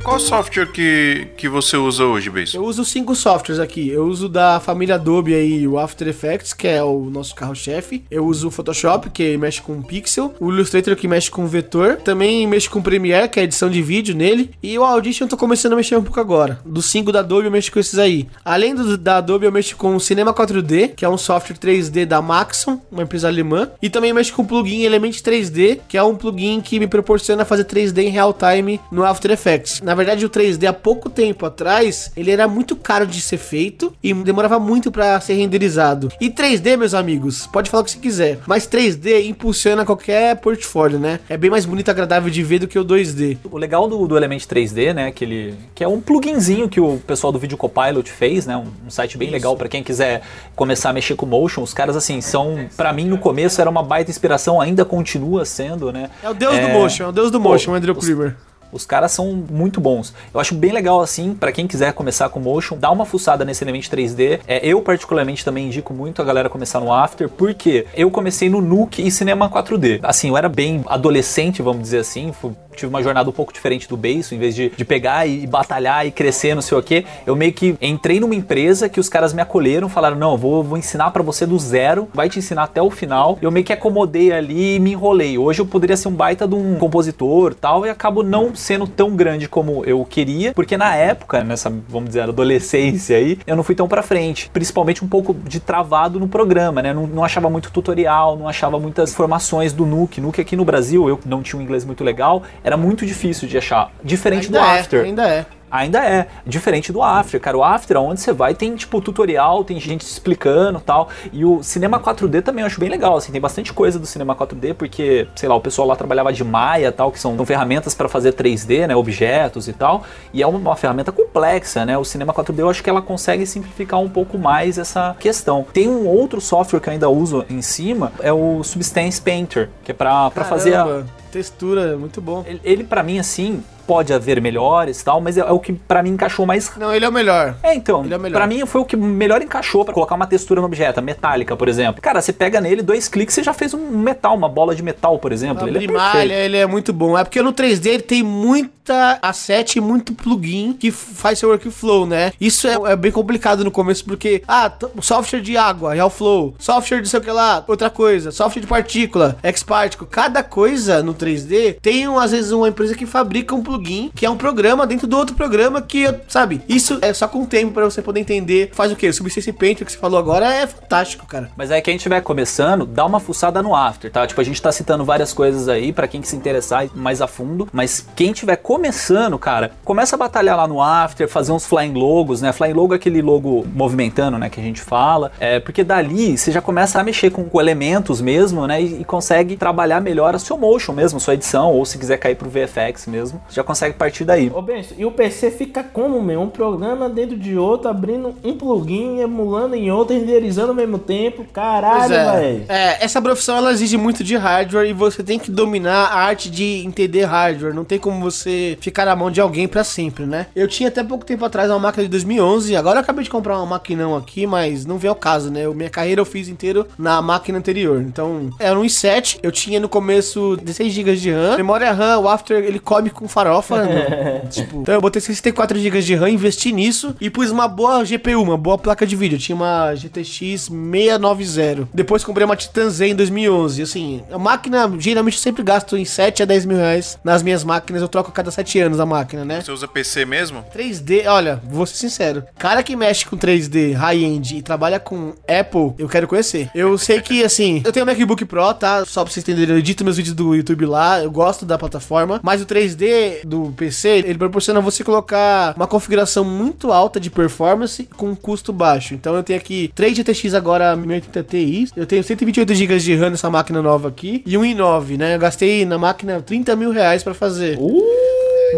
Qual 0.05 0.21
software 0.21 0.67
que, 0.67 1.29
que 1.35 1.49
você 1.49 1.79
usa 1.79 2.05
hoje, 2.05 2.29
Beijo? 2.29 2.59
Eu 2.59 2.65
uso 2.65 2.85
cinco 2.85 3.15
softwares 3.17 3.59
aqui. 3.59 3.89
Eu 3.89 4.05
uso 4.05 4.29
da 4.29 4.61
família 4.61 4.97
Adobe 4.97 5.35
aí 5.35 5.67
o 5.67 5.79
After 5.79 6.07
Effects, 6.07 6.53
que 6.53 6.69
é 6.69 6.85
o 6.85 7.09
nosso 7.11 7.35
carro-chefe. 7.35 8.05
Eu 8.11 8.27
uso 8.27 8.49
o 8.49 8.51
Photoshop, 8.51 9.09
que 9.09 9.35
mexe 9.39 9.63
com 9.63 9.81
pixel. 9.81 10.35
O 10.39 10.53
Illustrator, 10.53 10.95
que 10.95 11.09
mexe 11.09 11.31
com 11.31 11.47
vetor. 11.47 11.97
Também 11.97 12.47
mexe 12.47 12.69
com 12.69 12.83
Premiere, 12.83 13.31
que 13.31 13.41
é 13.41 13.45
edição 13.45 13.71
de 13.71 13.81
vídeo 13.81 14.15
nele. 14.15 14.51
E 14.63 14.79
o 14.79 14.85
Audition 14.85 15.25
eu 15.25 15.31
tô 15.31 15.39
começando 15.39 15.73
a 15.73 15.77
mexer 15.77 15.97
um 15.97 16.03
pouco 16.03 16.21
agora. 16.21 16.61
Dos 16.67 16.85
cinco 16.85 17.11
da 17.11 17.21
Adobe 17.21 17.47
eu 17.47 17.51
mexo 17.51 17.73
com 17.73 17.81
esses 17.81 17.99
aí. 17.99 18.29
Além 18.45 18.75
do 18.75 18.99
da 18.99 19.17
Adobe, 19.17 19.47
eu 19.47 19.53
mexo 19.53 19.75
com 19.75 19.97
o 19.97 20.01
Cinema 20.01 20.35
4D, 20.35 20.95
que 20.95 21.07
é 21.07 21.09
um 21.09 21.17
software 21.17 21.57
3D 21.57 22.05
da 22.05 22.21
Maxon, 22.21 22.79
uma 22.93 23.05
empresa 23.05 23.29
alemã. 23.29 23.71
E 23.81 23.89
também 23.89 24.13
mexo 24.13 24.35
com 24.35 24.43
o 24.43 24.47
plugin 24.47 24.83
Element 24.83 25.15
3D, 25.23 25.81
que 25.89 25.97
é 25.97 26.03
um 26.03 26.15
plugin 26.15 26.61
que 26.61 26.79
me 26.79 26.87
proporciona 26.87 27.47
fazer 27.47 27.65
3D 27.65 28.03
em 28.03 28.11
real 28.11 28.35
time 28.35 28.79
no 28.93 29.03
After 29.03 29.31
Effects. 29.31 29.81
Na 29.81 29.94
verdade, 29.95 30.25
o 30.25 30.31
3D 30.31 30.67
há 30.67 30.73
pouco 30.73 31.09
tempo 31.09 31.47
atrás, 31.47 32.11
ele 32.17 32.31
era 32.31 32.47
muito 32.49 32.77
caro 32.77 33.07
de 33.07 33.21
ser 33.21 33.39
feito 33.39 33.93
e 34.03 34.13
demorava 34.13 34.59
muito 34.59 34.91
para 34.91 35.21
ser 35.21 35.35
renderizado. 35.35 36.11
E 36.21 36.31
3D, 36.31 36.77
meus 36.77 36.95
amigos, 36.95 37.47
pode 37.47 37.71
falar 37.71 37.83
o 37.83 37.85
que 37.85 37.93
você 37.93 37.99
quiser, 37.99 38.39
mas 38.47 38.67
3D 38.67 39.27
impulsiona 39.27 39.85
qualquer 39.85 40.37
portfólio, 40.37 40.99
né? 40.99 41.21
É 41.29 41.37
bem 41.37 41.51
mais 41.51 41.65
bonito 41.65 41.89
e 41.89 41.91
agradável 41.91 42.31
de 42.31 42.43
ver 42.43 42.59
do 42.59 42.69
que 42.69 42.79
o 42.79 42.85
2D. 42.85 43.39
O 43.51 43.59
legal 43.59 43.89
do, 43.89 44.07
do 44.07 44.17
Element 44.17 44.41
3D, 44.41 44.93
né, 44.93 45.11
que, 45.11 45.25
ele, 45.25 45.55
que 45.75 45.85
é 45.85 45.89
um 45.89 46.01
pluginzinho 46.01 46.69
que 46.69 46.81
o 46.81 46.99
pessoal 46.99 47.33
do 47.33 47.39
Video 47.39 47.57
Copilot 47.57 48.11
fez, 48.11 48.47
né, 48.47 48.57
um, 48.57 48.67
um 48.87 48.91
site 48.91 49.19
bem 49.19 49.31
legal 49.31 49.57
para 49.57 49.69
quem 49.69 49.83
quiser 49.83 50.23
começar 50.55 50.91
a 50.91 50.93
mexer 50.93 51.15
com 51.17 51.27
motion. 51.27 51.63
Os 51.63 51.75
caras, 51.75 51.97
assim, 51.97 52.21
são, 52.21 52.69
para 52.77 52.93
mim, 52.93 53.07
no 53.07 53.19
começo 53.19 53.61
era 53.61 53.71
uma 53.71 53.83
baita 53.83 54.11
inspiração, 54.11 54.61
ainda 54.61 54.85
continua 54.85 55.45
sendo, 55.45 55.93
né. 55.93 56.11
É 56.23 56.29
o 56.29 56.35
deus 56.35 56.59
do 56.59 56.69
motion, 56.69 57.05
é 57.05 57.09
o 57.09 57.13
deus 57.13 57.31
do 57.31 57.41
motion, 57.41 57.73
o 57.73 57.75
Andrew 57.75 57.95
Kleber. 57.95 58.29
Os 58.29 58.54
caras 58.87 59.13
são 59.13 59.45
muito 59.51 59.81
bons. 59.81 60.15
Eu 60.33 60.41
acho 60.41 60.55
bem 60.55 60.73
legal 60.73 61.01
assim, 61.01 61.35
para 61.35 61.53
quem 61.53 61.67
quiser 61.67 61.93
começar 61.93 62.29
com 62.31 62.41
motion, 62.41 62.77
dá 62.77 62.91
uma 62.91 63.05
fuçada 63.05 63.45
nesse 63.45 63.63
Element 63.63 63.89
3D. 63.89 64.41
É, 64.47 64.67
eu 64.67 64.81
particularmente 64.81 65.45
também 65.45 65.67
indico 65.67 65.93
muito 65.93 66.21
a 66.21 66.25
galera 66.25 66.49
começar 66.49 66.81
no 66.81 66.93
After, 66.93 67.29
porque 67.29 67.87
eu 67.95 68.11
comecei 68.11 68.49
no 68.49 68.61
Nuke 68.61 69.07
e 69.07 69.11
Cinema 69.11 69.49
4D. 69.51 70.01
Assim, 70.03 70.29
eu 70.29 70.37
era 70.37 70.49
bem 70.49 70.83
adolescente, 70.87 71.63
vamos 71.63 71.83
dizer 71.83 71.99
assim, 71.99 72.33
fui, 72.33 72.53
tive 72.77 72.91
uma 72.91 73.03
jornada 73.03 73.29
um 73.29 73.33
pouco 73.33 73.53
diferente 73.53 73.89
do 73.89 73.97
Beiço, 73.97 74.35
em 74.35 74.39
vez 74.39 74.55
de, 74.55 74.71
de 74.71 74.85
pegar 74.85 75.27
e 75.27 75.47
batalhar 75.47 76.07
e 76.07 76.11
crescer, 76.11 76.55
não 76.55 76.63
sei 76.63 76.77
o 76.77 76.83
que, 76.83 77.05
eu 77.27 77.37
meio 77.37 77.53
que 77.53 77.77
entrei 77.81 78.21
numa 78.21 78.35
empresa 78.35 78.89
que 78.89 79.01
os 79.01 79.09
caras 79.09 79.33
me 79.33 79.43
acolheram, 79.43 79.89
falaram: 79.89 80.17
"Não, 80.17 80.37
vou, 80.37 80.63
vou 80.63 80.79
ensinar 80.79 81.11
para 81.11 81.23
você 81.23 81.47
do 81.47 81.59
zero, 81.59 82.09
vai 82.13 82.29
te 82.29 82.39
ensinar 82.39 82.65
até 82.65 82.81
o 82.81 82.91
final". 82.91 83.39
Eu 83.41 83.51
meio 83.51 83.65
que 83.65 83.73
acomodei 83.73 84.33
ali 84.33 84.77
e 84.77 84.81
me 84.81 84.93
enrolei. 84.93 85.39
Hoje 85.39 85.61
eu 85.61 85.67
poderia 85.67 85.97
ser 85.97 86.09
um 86.09 86.13
baita 86.13 86.47
de 86.47 86.55
um 86.55 86.77
compositor, 86.77 87.55
tal, 87.55 87.87
e 87.87 87.91
acabo 87.91 88.23
não 88.23 88.55
sendo 88.55 88.87
tão 88.87 89.15
grande 89.15 89.49
como 89.49 89.85
eu 89.85 90.05
queria, 90.05 90.53
porque 90.53 90.77
na 90.77 90.95
época, 90.95 91.43
nessa, 91.45 91.73
vamos 91.89 92.09
dizer, 92.09 92.23
adolescência 92.23 93.17
aí, 93.17 93.39
eu 93.47 93.57
não 93.57 93.63
fui 93.63 93.75
tão 93.75 93.89
pra 93.89 94.03
frente. 94.03 94.51
Principalmente 94.53 95.05
um 95.05 95.09
pouco 95.09 95.35
de 95.35 95.61
travado 95.61 96.19
no 96.19 96.29
programa, 96.29 96.83
né? 96.83 96.93
Não, 96.93 97.07
não 97.07 97.25
achava 97.25 97.49
muito 97.51 97.71
tutorial, 97.71 98.37
não 98.37 98.49
achava 98.49 98.79
muitas 98.79 99.13
informações 99.13 99.73
do 99.73 99.87
Nuke. 99.87 100.21
Nuke 100.21 100.41
aqui 100.41 100.57
no 100.57 100.65
Brasil, 100.65 101.09
eu 101.09 101.19
não 101.25 101.43
tinha 101.43 101.59
um 101.59 101.63
inglês 101.63 101.85
muito 101.85 102.03
legal, 102.05 102.43
era 102.65 102.79
muito 102.79 103.05
difícil 103.05 103.47
de 103.47 103.59
achar. 103.59 103.93
Diferente 104.03 104.47
Ainda 104.47 104.59
do 104.59 104.65
é, 104.65 104.81
After. 104.81 105.05
ainda 105.05 105.29
é. 105.29 105.47
Ainda 105.75 106.05
é. 106.05 106.29
Diferente 106.47 106.93
do 106.93 107.03
After, 107.03 107.41
cara. 107.41 107.59
O 107.59 107.65
After, 107.65 107.97
onde 107.97 108.21
você 108.21 108.33
vai, 108.33 108.55
tem 108.55 108.77
tipo 108.77 109.01
tutorial, 109.01 109.65
tem 109.65 109.81
gente 109.81 110.03
explicando 110.03 110.79
tal. 110.79 111.09
E 111.33 111.45
o 111.45 111.65
Cinema 111.65 111.99
4D 111.99 112.43
também 112.43 112.63
eu 112.63 112.67
acho 112.67 112.79
bem 112.79 112.89
legal, 112.89 113.17
assim. 113.17 113.33
Tem 113.33 113.41
bastante 113.41 113.73
coisa 113.73 113.99
do 113.99 114.07
Cinema 114.07 114.37
4D, 114.37 114.73
porque, 114.75 115.27
sei 115.35 115.49
lá, 115.49 115.57
o 115.57 115.61
pessoal 115.61 115.89
lá 115.89 115.97
trabalhava 115.97 116.33
de 116.33 116.45
Maya 116.45 116.93
tal, 116.93 117.11
que 117.11 117.19
são, 117.19 117.37
são 117.37 117.45
ferramentas 117.45 117.93
para 117.93 118.09
fazer 118.09 118.35
3D, 118.35 118.87
né? 118.87 118.95
Objetos 118.95 119.67
e 119.67 119.73
tal. 119.73 120.05
E 120.33 120.45
é 120.45 120.47
uma, 120.47 120.59
uma, 120.59 120.77
ferramenta 120.77 121.11
complexa, 121.11 121.85
né? 121.85 121.99
O 121.99 122.05
Cinema 122.05 122.33
4D 122.33 122.61
eu 122.61 122.71
acho 122.71 122.81
que 122.81 122.89
ela 122.89 123.03
consegue 123.03 123.45
simplificar 123.45 123.99
um 123.99 124.09
pouco 124.09 124.39
mais 124.39 124.79
essa 124.79 125.17
questão. 125.19 125.67
Tem 125.73 125.89
um 125.89 126.07
outro 126.07 126.41
software 126.41 126.79
que 126.79 126.89
eu 126.89 126.93
ainda 126.93 127.11
uso 127.11 127.45
em 127.51 127.61
cima, 127.61 128.13
é 128.21 128.33
o 128.33 128.63
Substance 128.63 129.21
Painter, 129.21 129.71
que 129.83 129.91
é 129.91 129.95
pra, 129.95 130.31
pra 130.31 130.45
fazer 130.45 130.77
a. 130.77 131.03
Textura, 131.33 131.97
muito 131.97 132.21
bom. 132.21 132.45
Ele, 132.47 132.61
ele 132.63 132.85
para 132.85 133.03
mim, 133.03 133.19
assim, 133.19 133.61
pode 133.87 134.13
haver 134.13 134.41
melhores 134.41 135.01
e 135.01 135.05
tal, 135.05 135.21
mas 135.21 135.37
é, 135.37 135.41
é 135.41 135.53
o 135.53 135.59
que 135.59 135.73
para 135.73 136.03
mim 136.03 136.11
encaixou 136.11 136.47
mais. 136.47 136.71
Não, 136.77 136.95
ele 136.95 137.05
é 137.05 137.09
o 137.09 137.13
melhor. 137.13 137.57
É, 137.63 137.75
então, 137.75 138.05
Ele 138.05 138.15
é 138.15 138.17
o 138.17 138.21
melhor. 138.21 138.39
pra 138.39 138.47
mim 138.47 138.65
foi 138.67 138.81
o 138.81 138.85
que 138.85 138.97
melhor 138.97 139.43
encaixou 139.43 139.85
pra 139.85 139.93
colocar 139.95 140.15
uma 140.15 140.27
textura 140.27 140.61
no 140.61 140.67
objeto, 140.67 141.01
metálica, 141.03 141.57
por 141.57 141.69
exemplo. 141.69 142.01
Cara, 142.01 142.21
você 142.21 142.33
pega 142.33 142.61
nele, 142.61 142.83
dois 142.83 143.09
cliques, 143.09 143.35
você 143.35 143.43
já 143.43 143.53
fez 143.53 143.75
um 143.75 143.99
metal, 143.99 144.35
uma 144.35 144.49
bola 144.49 144.75
de 144.75 144.83
metal, 144.83 145.19
por 145.19 145.33
exemplo. 145.33 145.69
Ele 145.69 145.79
é 145.79 146.45
ele 146.45 146.57
é 146.57 146.67
muito 146.67 146.93
bom. 146.93 147.17
É 147.17 147.25
porque 147.25 147.43
no 147.43 147.53
3D 147.53 147.87
ele 147.87 148.03
tem 148.03 148.23
muita 148.23 149.19
asset 149.23 149.79
e 149.79 149.81
muito 149.81 150.15
plugin 150.15 150.73
que 150.73 150.91
faz 150.91 151.39
seu 151.39 151.49
workflow, 151.51 152.07
né? 152.07 152.33
Isso 152.41 152.67
é, 152.67 152.75
é 152.93 152.97
bem 152.97 153.11
complicado 153.13 153.65
no 153.65 153.71
começo, 153.71 154.05
porque, 154.05 154.43
ah, 154.47 154.71
software 155.01 155.41
de 155.41 155.57
água, 155.57 155.95
Flow, 156.11 156.55
software 156.59 157.01
de 157.01 157.09
sei 157.09 157.19
o 157.19 157.23
que 157.23 157.31
lá, 157.31 157.65
outra 157.67 157.89
coisa, 157.89 158.31
software 158.31 158.61
de 158.61 158.67
partícula, 158.67 159.37
Xparticle, 159.57 160.07
cada 160.07 160.43
coisa 160.43 161.03
no 161.03 161.15
3D 161.15 161.79
tem, 161.81 162.07
às 162.07 162.31
vezes, 162.31 162.53
uma 162.53 162.69
empresa 162.69 162.95
que 162.95 163.07
fabrica 163.07 163.55
um 163.55 163.63
plugin 163.63 163.74
plugin, 163.75 164.11
que 164.15 164.25
é 164.25 164.31
um 164.31 164.37
programa 164.37 164.87
dentro 164.87 165.07
do 165.07 165.17
outro 165.17 165.35
programa 165.35 165.83
que, 165.83 166.07
sabe, 166.29 166.63
isso 166.69 166.99
é 167.03 167.13
só 167.13 167.27
com 167.27 167.43
o 167.43 167.47
tempo 167.47 167.73
pra 167.73 167.85
você 167.85 168.01
poder 168.01 168.21
entender. 168.21 168.71
Faz 168.73 168.93
o 168.93 168.97
quê? 168.97 169.09
O 169.09 169.15
Substance 169.15 169.53
Paint 169.53 169.83
que 169.83 169.91
você 169.91 169.99
falou 169.99 170.19
agora 170.19 170.53
é 170.53 170.67
fantástico, 170.67 171.27
cara. 171.27 171.51
Mas 171.57 171.71
aí 171.71 171.83
quem 171.83 171.97
estiver 171.97 172.21
começando, 172.21 172.87
dá 172.87 173.05
uma 173.05 173.21
fuçada 173.21 173.63
no 173.63 173.75
After, 173.75 174.11
tá? 174.11 174.27
Tipo, 174.27 174.41
a 174.41 174.45
gente 174.45 174.61
tá 174.61 174.71
citando 174.71 175.05
várias 175.05 175.33
coisas 175.33 175.69
aí 175.69 175.93
pra 175.93 176.07
quem 176.07 176.21
que 176.21 176.29
se 176.29 176.37
interessar 176.37 176.89
mais 176.95 177.21
a 177.21 177.27
fundo, 177.27 177.69
mas 177.73 178.07
quem 178.15 178.31
estiver 178.31 178.57
começando, 178.57 179.39
cara, 179.39 179.73
começa 179.85 180.17
a 180.17 180.19
batalhar 180.19 180.57
lá 180.57 180.69
no 180.69 180.81
After, 180.81 181.29
fazer 181.29 181.53
uns 181.53 181.67
flying 181.67 181.93
logos, 181.93 182.41
né? 182.41 182.53
Flying 182.53 182.73
logo 182.73 182.95
é 182.95 182.97
aquele 182.97 183.21
logo 183.21 183.67
movimentando, 183.75 184.39
né, 184.39 184.49
que 184.49 184.61
a 184.61 184.63
gente 184.63 184.81
fala. 184.81 185.33
É, 185.41 185.59
porque 185.59 185.83
dali 185.83 186.37
você 186.39 186.53
já 186.53 186.61
começa 186.61 187.01
a 187.01 187.05
mexer 187.05 187.31
com, 187.31 187.45
com 187.45 187.61
elementos 187.61 188.21
mesmo, 188.21 188.67
né? 188.67 188.81
E, 188.81 189.01
e 189.01 189.05
consegue 189.05 189.57
trabalhar 189.57 190.01
melhor 190.01 190.35
a 190.35 190.39
seu 190.39 190.57
motion 190.57 190.93
mesmo, 190.93 191.19
sua 191.19 191.35
edição, 191.35 191.73
ou 191.73 191.85
se 191.85 191.99
quiser 191.99 192.19
cair 192.19 192.37
pro 192.37 192.49
VFX 192.49 193.07
mesmo, 193.07 193.41
já 193.51 193.64
consegue 193.65 193.95
partir 193.97 194.25
daí. 194.25 194.51
Ô, 194.55 194.63
Benção, 194.63 194.97
e 194.99 195.05
o 195.05 195.11
PC 195.11 195.51
fica 195.51 195.83
como, 195.83 196.23
meu? 196.23 196.41
Um 196.41 196.49
programa 196.49 197.09
dentro 197.09 197.37
de 197.37 197.57
outro, 197.57 197.89
abrindo 197.89 198.35
um 198.45 198.57
plugin, 198.57 199.21
emulando 199.21 199.75
em 199.75 199.91
outro, 199.91 200.15
renderizando 200.17 200.69
ao 200.69 200.75
mesmo 200.75 200.99
tempo. 200.99 201.45
Caralho, 201.53 202.15
é. 202.15 202.33
velho. 202.41 202.65
É, 202.69 203.05
essa 203.05 203.21
profissão 203.21 203.57
ela 203.57 203.73
exige 203.73 203.97
muito 203.97 204.23
de 204.23 204.37
hardware 204.37 204.89
e 204.89 204.93
você 204.93 205.23
tem 205.23 205.39
que 205.39 205.51
dominar 205.51 206.07
a 206.07 206.17
arte 206.21 206.51
de 206.51 206.85
entender 206.85 207.25
hardware. 207.25 207.75
Não 207.75 207.85
tem 207.85 207.99
como 207.99 208.21
você 208.21 208.77
ficar 208.81 209.05
na 209.07 209.17
mão 209.17 209.31
de 209.31 209.41
alguém 209.41 209.67
pra 209.67 209.83
sempre, 209.85 210.27
né? 210.27 210.47
Eu 210.55 210.69
tinha 210.69 210.89
até 210.89 211.03
pouco 211.03 211.25
tempo 211.25 211.45
atrás 211.45 211.71
uma 211.71 211.79
máquina 211.79 212.05
de 212.05 212.11
2011, 212.11 212.77
agora 212.77 212.99
eu 212.99 213.03
acabei 213.03 213.25
de 213.25 213.31
comprar 213.31 213.57
uma 213.59 213.67
maquinão 213.67 214.17
aqui, 214.17 214.47
mas 214.47 214.85
não 214.87 214.99
vem 214.99 215.09
ao 215.09 215.15
caso, 215.15 215.51
né? 215.51 215.65
Eu- 215.65 215.75
minha 215.75 215.91
carreira 215.91 216.21
eu 216.21 216.25
fiz 216.25 216.49
inteiro 216.49 216.87
na 216.99 217.21
máquina 217.23 217.59
anterior. 217.59 218.01
Então, 218.01 218.51
era 218.59 218.79
um 218.79 218.83
i7, 218.83 219.39
eu 219.43 219.51
tinha 219.51 219.81
no 219.81 219.89
começo 219.89 220.57
16 220.63 220.93
GB 220.93 221.17
de 221.17 221.31
RAM, 221.33 221.57
memória 221.57 221.93
RAM, 221.93 222.19
o 222.21 222.29
After 222.29 222.63
ele 222.63 222.79
come 222.79 223.11
com 223.11 223.27
farofa, 223.55 223.85
né? 223.85 224.43
tipo, 224.51 224.81
então 224.81 224.95
eu 224.95 225.01
botei 225.01 225.21
64 225.21 225.79
GB 225.79 226.03
de 226.03 226.15
RAM, 226.15 226.31
investi 226.31 226.73
nisso 226.73 227.15
e 227.21 227.31
pus 227.31 227.51
uma 227.51 227.69
boa 227.69 228.05
GPU, 228.05 228.43
uma 228.43 228.57
boa 228.57 228.79
placa 228.79 229.07
de 229.07 229.15
vídeo. 229.15 229.37
Eu 229.37 229.41
tinha 229.41 229.57
uma 229.57 229.95
GTX 229.95 230.69
690. 230.69 231.89
Depois 231.93 232.25
comprei 232.25 232.45
uma 232.45 232.57
Titan 232.57 232.91
Z 232.91 233.07
em 233.07 233.15
2011. 233.15 233.83
Assim, 233.83 234.23
a 234.31 234.39
máquina, 234.39 234.91
geralmente 234.99 235.35
eu 235.35 235.41
sempre 235.41 235.63
gasto 235.63 235.97
em 235.97 236.05
7 236.05 236.43
a 236.43 236.47
10 236.47 236.65
mil 236.67 236.77
reais 236.77 237.19
nas 237.23 237.43
minhas 237.43 237.65
máquinas. 237.65 238.03
Eu 238.03 238.09
troco 238.09 238.31
a 238.31 238.33
cada 238.33 238.51
7 238.51 238.81
anos 238.81 239.01
a 239.01 239.07
máquina, 239.07 239.45
né? 239.45 239.61
Você 239.61 239.73
usa 239.73 239.87
PC 239.87 240.25
mesmo? 240.25 240.65
3D, 240.75 241.27
olha, 241.27 241.61
vou 241.65 241.87
ser 241.87 241.97
sincero. 241.97 242.45
Cara 242.59 242.83
que 242.83 242.97
mexe 242.97 243.27
com 243.27 243.37
3D 243.37 243.95
high-end 243.95 244.57
e 244.57 244.63
trabalha 244.63 244.99
com 244.99 245.35
Apple, 245.49 245.93
eu 245.99 246.09
quero 246.09 246.27
conhecer. 246.27 246.71
Eu 246.75 246.97
sei 246.99 247.21
que, 247.21 247.45
assim, 247.45 247.83
eu 247.85 247.93
tenho 247.93 248.05
o 248.05 248.07
MacBook 248.07 248.45
Pro, 248.45 248.73
tá? 248.75 249.05
Só 249.05 249.23
pra 249.23 249.33
vocês 249.33 249.45
entenderem, 249.45 249.75
eu 249.75 249.79
edito 249.79 250.05
meus 250.05 250.17
vídeos 250.17 250.35
do 250.35 250.55
YouTube 250.55 250.87
lá, 250.87 251.23
eu 251.23 251.31
gosto 251.31 251.65
da 251.65 251.79
plataforma. 251.79 252.41
Mas 252.43 252.61
o 252.61 252.67
3D 252.67 253.44
do 253.45 253.73
PC, 253.77 254.25
ele 254.27 254.39
proporciona 254.39 254.81
você 254.81 255.05
colocar 255.05 255.75
uma 255.77 255.87
configuração 255.87 256.45
muito 256.45 256.93
alta 256.93 257.21
de 257.21 257.31
performance 257.31 258.05
com 258.17 258.35
custo 258.35 258.73
baixo. 258.73 259.15
Então 259.15 259.35
eu 259.35 259.43
tenho 259.43 259.59
aqui 259.59 259.91
3 259.95 260.17
GTX 260.17 260.55
agora 260.55 260.97
1080 260.97 261.43
Ti, 261.45 261.89
eu 261.97 262.07
tenho 262.07 262.23
128 262.23 262.75
GB 262.75 262.99
de 262.99 263.15
RAM 263.17 263.31
nessa 263.31 263.51
máquina 263.51 263.83
nova 263.83 264.09
aqui 264.09 264.43
e 264.47 264.57
um 264.57 264.63
i9, 264.63 265.17
né? 265.19 265.35
Eu 265.35 265.39
gastei 265.39 265.85
na 265.85 265.99
máquina 265.99 266.41
30 266.41 266.75
mil 266.77 266.91
reais 266.91 267.23
pra 267.23 267.35
fazer. 267.35 267.79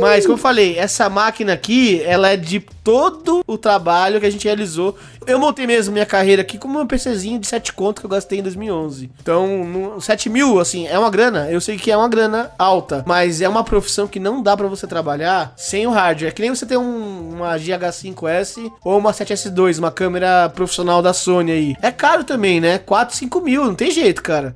Mas, 0.00 0.24
como 0.24 0.34
eu 0.38 0.42
falei, 0.42 0.78
essa 0.78 1.08
máquina 1.08 1.52
aqui, 1.52 2.02
ela 2.04 2.28
é 2.30 2.36
de 2.36 2.60
todo 2.82 3.42
o 3.46 3.58
trabalho 3.58 4.20
que 4.20 4.26
a 4.26 4.30
gente 4.30 4.44
realizou. 4.44 4.96
Eu 5.26 5.38
montei 5.40 5.66
mesmo 5.66 5.92
minha 5.92 6.06
carreira 6.06 6.42
aqui 6.42 6.56
com 6.56 6.68
um 6.68 6.86
PCzinho 6.86 7.38
de 7.40 7.46
7 7.48 7.72
conto 7.72 8.00
que 8.00 8.06
eu 8.06 8.10
gastei 8.10 8.38
em 8.38 8.42
2011. 8.42 9.10
Então, 9.20 9.64
no, 9.64 10.00
7 10.00 10.28
mil, 10.28 10.60
assim, 10.60 10.86
é 10.86 10.96
uma 10.98 11.10
grana. 11.10 11.50
Eu 11.50 11.60
sei 11.60 11.76
que 11.76 11.90
é 11.90 11.96
uma 11.96 12.08
grana 12.08 12.50
alta, 12.56 13.02
mas 13.06 13.40
é 13.40 13.48
uma 13.48 13.64
profissão 13.64 14.06
que 14.06 14.20
não 14.20 14.40
dá 14.42 14.56
pra 14.56 14.68
você 14.68 14.86
trabalhar 14.86 15.52
sem 15.56 15.84
o 15.86 15.90
hardware. 15.90 16.28
É 16.28 16.32
que 16.32 16.42
nem 16.42 16.54
você 16.54 16.64
ter 16.64 16.76
um- 16.76 17.30
uma 17.34 17.56
GH5S 17.58 18.70
ou 18.84 18.98
uma 18.98 19.12
7S2, 19.12 19.78
uma 19.78 19.90
câmera 19.90 20.48
profissional 20.54 21.02
da 21.02 21.12
Sony 21.12 21.50
aí. 21.52 21.76
É 21.82 21.90
caro 21.90 22.22
também, 22.24 22.60
né? 22.60 22.78
4, 22.78 23.16
5 23.16 23.40
mil, 23.40 23.64
não 23.64 23.74
tem 23.74 23.90
jeito, 23.90 24.22
cara. 24.22 24.54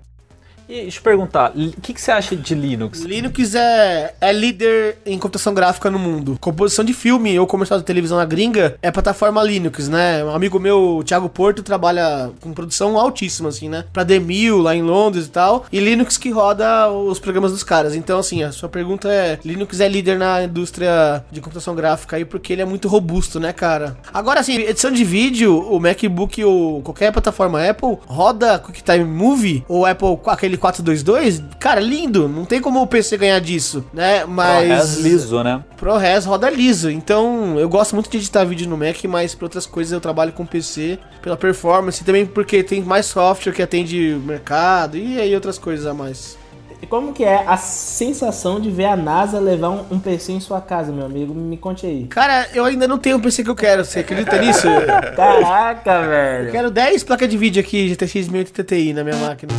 E 0.71 0.83
deixa 0.83 1.01
eu 1.01 1.03
perguntar, 1.03 1.51
o 1.51 1.81
que, 1.81 1.93
que 1.93 2.01
você 2.01 2.13
acha 2.13 2.37
de 2.37 2.55
Linux? 2.55 3.01
Linux 3.01 3.57
é, 3.57 4.15
é 4.21 4.33
líder 4.33 4.99
em 5.05 5.19
computação 5.19 5.53
gráfica 5.53 5.91
no 5.91 5.99
mundo. 5.99 6.39
Composição 6.41 6.85
de 6.85 6.95
filme 6.95 7.37
ou 7.41 7.45
comercial 7.45 7.81
de 7.81 7.85
televisão 7.85 8.17
na 8.17 8.25
gringa 8.25 8.77
é 8.81 8.89
plataforma 8.89 9.43
Linux, 9.43 9.89
né? 9.89 10.25
Um 10.25 10.31
amigo 10.31 10.61
meu, 10.61 10.99
o 10.99 11.03
Thiago 11.03 11.29
Porto, 11.29 11.65
trabalha 11.65 12.31
com 12.41 12.53
produção 12.53 12.97
altíssima, 12.97 13.49
assim, 13.49 13.69
né? 13.69 13.85
Pra 13.93 14.05
Demil, 14.05 14.59
lá 14.59 14.73
em 14.73 14.83
Londres 14.83 15.27
e 15.27 15.31
tal. 15.31 15.67
E 15.73 15.81
Linux 15.81 16.17
que 16.17 16.31
roda 16.31 16.89
os 16.89 17.19
programas 17.19 17.51
dos 17.51 17.65
caras. 17.65 17.97
Então, 17.97 18.21
assim, 18.21 18.45
a 18.45 18.53
sua 18.53 18.69
pergunta 18.69 19.09
é: 19.09 19.41
Linux 19.45 19.81
é 19.81 19.89
líder 19.89 20.19
na 20.19 20.45
indústria 20.45 21.25
de 21.33 21.41
computação 21.41 21.75
gráfica 21.75 22.15
aí 22.15 22.25
porque 22.25 22.53
ele 22.53 22.63
é 22.63 22.65
muito 22.65 22.87
robusto, 22.87 23.41
né, 23.41 23.53
cara? 23.53 23.97
Agora, 24.15 24.39
assim, 24.39 24.55
edição 24.55 24.93
de 24.93 25.03
vídeo, 25.03 25.59
o 25.69 25.81
MacBook 25.81 26.45
ou 26.45 26.81
qualquer 26.83 27.11
plataforma 27.11 27.69
Apple 27.69 27.99
roda 28.07 28.57
QuickTime 28.61 29.05
Movie 29.05 29.65
ou 29.67 29.85
Apple 29.85 30.17
aquele 30.27 30.60
422, 30.61 31.43
cara, 31.59 31.81
lindo. 31.81 32.29
Não 32.29 32.45
tem 32.45 32.61
como 32.61 32.81
o 32.81 32.87
PC 32.87 33.17
ganhar 33.17 33.41
disso, 33.41 33.85
né? 33.93 34.25
Mas 34.27 34.67
ProRes 34.67 34.97
liso, 34.99 35.43
né? 35.43 35.65
ProRes 35.77 36.25
roda 36.25 36.49
liso. 36.51 36.91
Então, 36.91 37.59
eu 37.59 37.69
gosto 37.69 37.95
muito 37.95 38.11
de 38.11 38.19
editar 38.19 38.45
vídeo 38.45 38.69
no 38.69 38.77
Mac, 38.77 39.03
mas 39.09 39.35
para 39.35 39.47
outras 39.47 39.67
coisas 39.67 39.93
eu 39.93 40.01
trabalho 40.01 40.33
com 40.33 40.45
PC 40.47 40.99
pela 41.23 41.37
performance, 41.37 42.03
e 42.03 42.05
também 42.05 42.25
porque 42.27 42.63
tem 42.63 42.83
mais 42.83 43.07
software 43.07 43.53
que 43.53 43.63
atende 43.63 44.15
o 44.15 44.21
mercado 44.27 44.97
e 44.97 45.21
aí 45.21 45.35
outras 45.35 45.59
coisas 45.59 45.87
a 45.87 45.95
mais. 45.95 46.39
E 46.83 46.87
como 46.87 47.13
que 47.13 47.23
é 47.23 47.45
a 47.47 47.59
sensação 47.59 48.59
de 48.59 48.71
ver 48.71 48.87
a 48.87 48.97
NASA 48.97 49.39
levar 49.39 49.69
um, 49.69 49.85
um 49.91 49.99
PC 50.01 50.33
em 50.33 50.41
sua 50.41 50.63
casa, 50.63 50.91
meu 50.91 51.05
amigo? 51.05 51.35
Me 51.35 51.59
conte 51.59 51.85
aí. 51.85 52.07
Cara, 52.07 52.49
eu 52.55 52.65
ainda 52.65 52.89
não 52.89 52.97
tenho 52.97 53.19
o 53.19 53.21
PC 53.21 53.45
que 53.45 53.51
eu 53.51 53.55
quero, 53.55 53.85
você 53.85 53.99
acredita 54.01 54.39
nisso? 54.39 54.67
Caraca, 55.15 55.91
Eu 55.93 56.09
velho. 56.09 56.51
quero 56.53 56.71
10 56.71 57.05
placas 57.05 57.29
de 57.29 57.37
vídeo 57.37 57.61
aqui 57.61 57.87
GTX 57.91 58.29
1080 58.29 58.65
Ti 58.65 58.93
na 58.95 59.05
minha 59.05 59.17
máquina. 59.17 59.53